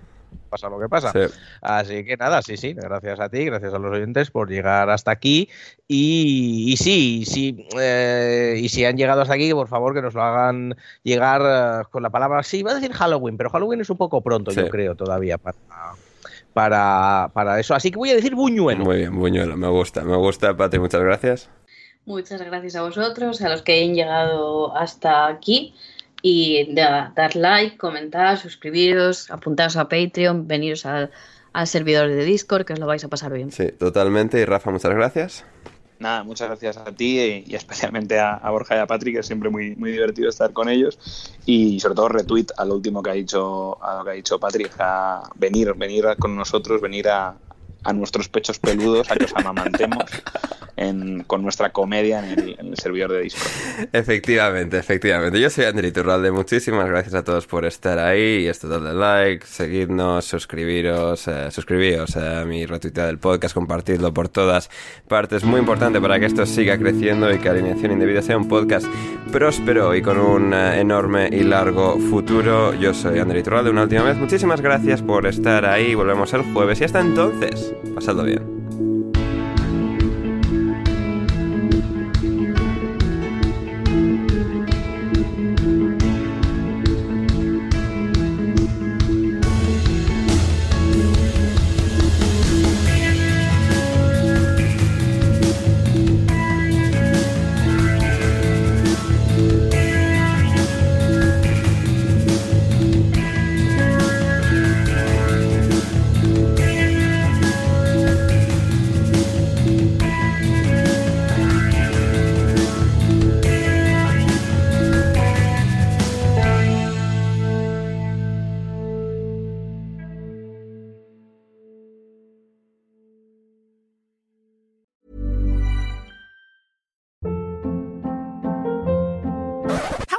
Pasa 0.50 0.70
lo 0.70 0.80
que 0.80 0.88
pasa. 0.88 1.12
Sí. 1.12 1.34
Así 1.62 2.06
que 2.06 2.16
nada, 2.18 2.42
sí, 2.42 2.56
sí, 2.56 2.74
gracias 2.74 3.20
a 3.20 3.28
ti, 3.30 3.44
gracias 3.46 3.74
a 3.74 3.80
los 3.80 3.92
oyentes 3.92 4.30
por 4.32 4.48
llegar 4.50 4.90
hasta 4.90 5.12
aquí. 5.12 5.50
Y, 5.88 6.72
y 6.72 6.78
sí, 6.78 7.24
sí, 7.26 7.68
eh, 7.80 8.56
y 8.62 8.70
si 8.70 8.86
han 8.86 8.96
llegado 8.96 9.22
hasta 9.22 9.34
aquí, 9.34 9.52
por 9.54 9.68
favor 9.68 9.94
que 9.94 10.02
nos 10.02 10.14
lo 10.14 10.22
hagan 10.24 10.76
llegar 11.04 11.42
eh, 11.84 11.88
con 11.90 12.04
la 12.04 12.10
palabra. 12.10 12.44
Sí, 12.44 12.60
iba 12.60 12.72
a 12.72 12.76
decir 12.76 12.94
Halloween, 12.94 13.36
pero 13.38 13.50
Halloween 13.50 13.82
es 13.82 13.90
un 13.90 13.98
poco 13.98 14.22
pronto, 14.22 14.52
Sí. 14.52 14.62
yo 14.62 14.70
creo, 14.70 14.96
todavía 14.96 15.38
para, 15.38 15.58
para, 16.56 17.32
para 17.34 17.60
eso. 17.60 17.76
Así 17.76 17.92
que 17.92 17.98
voy 17.98 18.12
a 18.12 18.16
decir 18.16 18.34
buñuelo. 18.34 18.86
Muy 18.86 18.96
bien, 19.00 19.14
Buñuelo, 19.14 19.58
me 19.58 19.68
gusta, 19.68 20.06
me 20.06 20.16
gusta, 20.16 20.56
Pati, 20.56 20.80
muchas 20.80 21.02
gracias. 21.02 21.50
Muchas 22.06 22.42
gracias 22.42 22.78
a 22.78 22.82
vosotros, 22.84 23.42
a 23.42 23.50
los 23.50 23.62
que 23.62 23.74
hayan 23.74 23.94
llegado 23.94 24.74
hasta 24.74 25.28
aquí. 25.28 25.76
Y 26.22 26.70
nada, 26.72 27.12
dar 27.14 27.36
like, 27.36 27.76
comentar, 27.76 28.38
suscribiros, 28.38 29.30
apuntaros 29.32 29.76
a 29.76 29.90
Patreon, 29.90 30.48
veniros 30.48 30.86
al, 30.86 31.12
al 31.52 31.68
servidor 31.68 32.08
de 32.08 32.24
Discord, 32.24 32.64
que 32.64 32.72
os 32.72 32.80
lo 32.80 32.88
vais 32.88 33.04
a 33.04 33.10
pasar 33.10 33.34
bien. 33.34 33.52
Sí, 33.52 33.74
totalmente. 33.74 34.40
Y 34.40 34.46
Rafa, 34.46 34.72
muchas 34.72 34.94
gracias. 34.94 35.46
Nada, 35.98 36.24
muchas 36.26 36.50
gracias 36.50 36.78
a 36.78 36.94
ti 36.94 37.20
y, 37.20 37.44
y 37.48 37.56
especialmente 37.56 38.20
a, 38.20 38.36
a 38.36 38.52
Borja 38.52 38.76
y 38.76 38.80
a 38.80 38.88
Patrick, 38.88 39.16
que 39.16 39.20
es 39.22 39.26
siempre 39.28 39.50
muy, 39.50 39.76
muy 39.78 39.92
divertido 39.92 40.30
estar 40.30 40.52
con 40.52 40.68
ellos. 40.70 41.00
Y 41.46 41.80
sobre 41.80 41.96
todo 41.96 42.10
retweet 42.10 42.48
a 42.58 42.66
lo 42.66 42.76
último 42.76 43.02
que 43.02 43.12
ha 43.12 43.14
dicho, 43.14 43.82
a 43.82 44.00
lo 44.00 44.04
que 44.04 44.12
ha 44.12 44.14
dicho 44.14 44.40
Patrick, 44.40 44.76
a 44.80 45.24
venir, 45.36 45.74
venir 45.76 46.06
con 46.20 46.36
nosotros, 46.36 46.82
venir 46.82 47.08
a, 47.10 47.40
a 47.86 47.94
nuestros 47.94 48.28
pechos 48.30 48.60
peludos, 48.60 49.10
a 49.12 49.16
que 49.16 49.26
os 49.26 49.36
amamantemos 49.36 50.04
en- 50.76 51.24
con 51.24 51.42
nuestra 51.42 51.72
comedia 51.72 52.20
en 52.20 52.56
el, 52.60 52.78
servidor 52.78 53.12
de 53.14 53.22
Discord. 53.22 53.52
Efectivamente, 53.94 54.78
efectivamente. 54.78 55.40
Yo 55.40 55.50
soy 55.50 55.66
André 55.66 55.92
Turralde. 55.92 56.32
Muchísimas 56.32 56.88
gracias 56.90 57.14
a 57.14 57.24
todos 57.24 57.48
por 57.48 57.66
estar 57.66 57.98
ahí. 58.00 58.44
Y 58.44 58.48
esto 58.48 58.68
darle 58.68 58.94
like, 58.94 59.46
seguidnos, 59.46 60.26
suscribiros, 60.26 61.28
eh, 61.28 61.50
suscribíos 61.52 62.18
a 62.18 62.44
mi 62.46 62.66
retuitea 62.66 63.06
del 63.06 63.20
podcast, 63.20 63.54
compartidlo 63.54 64.14
por 64.14 64.28
todas 64.30 64.70
partes. 65.08 65.44
Muy 65.44 65.60
importante 65.60 66.02
para 66.02 66.20
que 66.20 66.26
esto 66.26 66.46
siga 66.46 66.78
creciendo 66.78 67.32
y 67.34 67.40
que 67.40 67.48
Alineación 67.50 67.92
Indebida 67.94 68.22
sea 68.22 68.36
un 68.38 68.48
podcast 68.48 68.86
próspero 69.32 69.96
y 69.96 70.02
con 70.02 70.18
un 70.18 70.54
eh, 70.54 70.80
enorme 70.82 71.30
y 71.32 71.44
largo 71.44 71.98
futuro. 72.00 72.74
Yo 72.74 72.94
soy 72.94 73.20
André 73.20 73.44
Turralde 73.44 73.70
una 73.70 73.84
última 73.84 74.04
vez. 74.04 74.18
Muchísimas 74.18 74.60
gracias 74.62 75.02
por 75.02 75.26
estar 75.28 75.66
ahí. 75.66 75.96
Volvemos 75.96 76.34
el 76.34 76.42
jueves 76.54 76.82
y 76.82 76.84
hasta 76.86 77.00
entonces, 77.00 77.74
pasadlo 77.94 78.24
bien. 78.24 78.55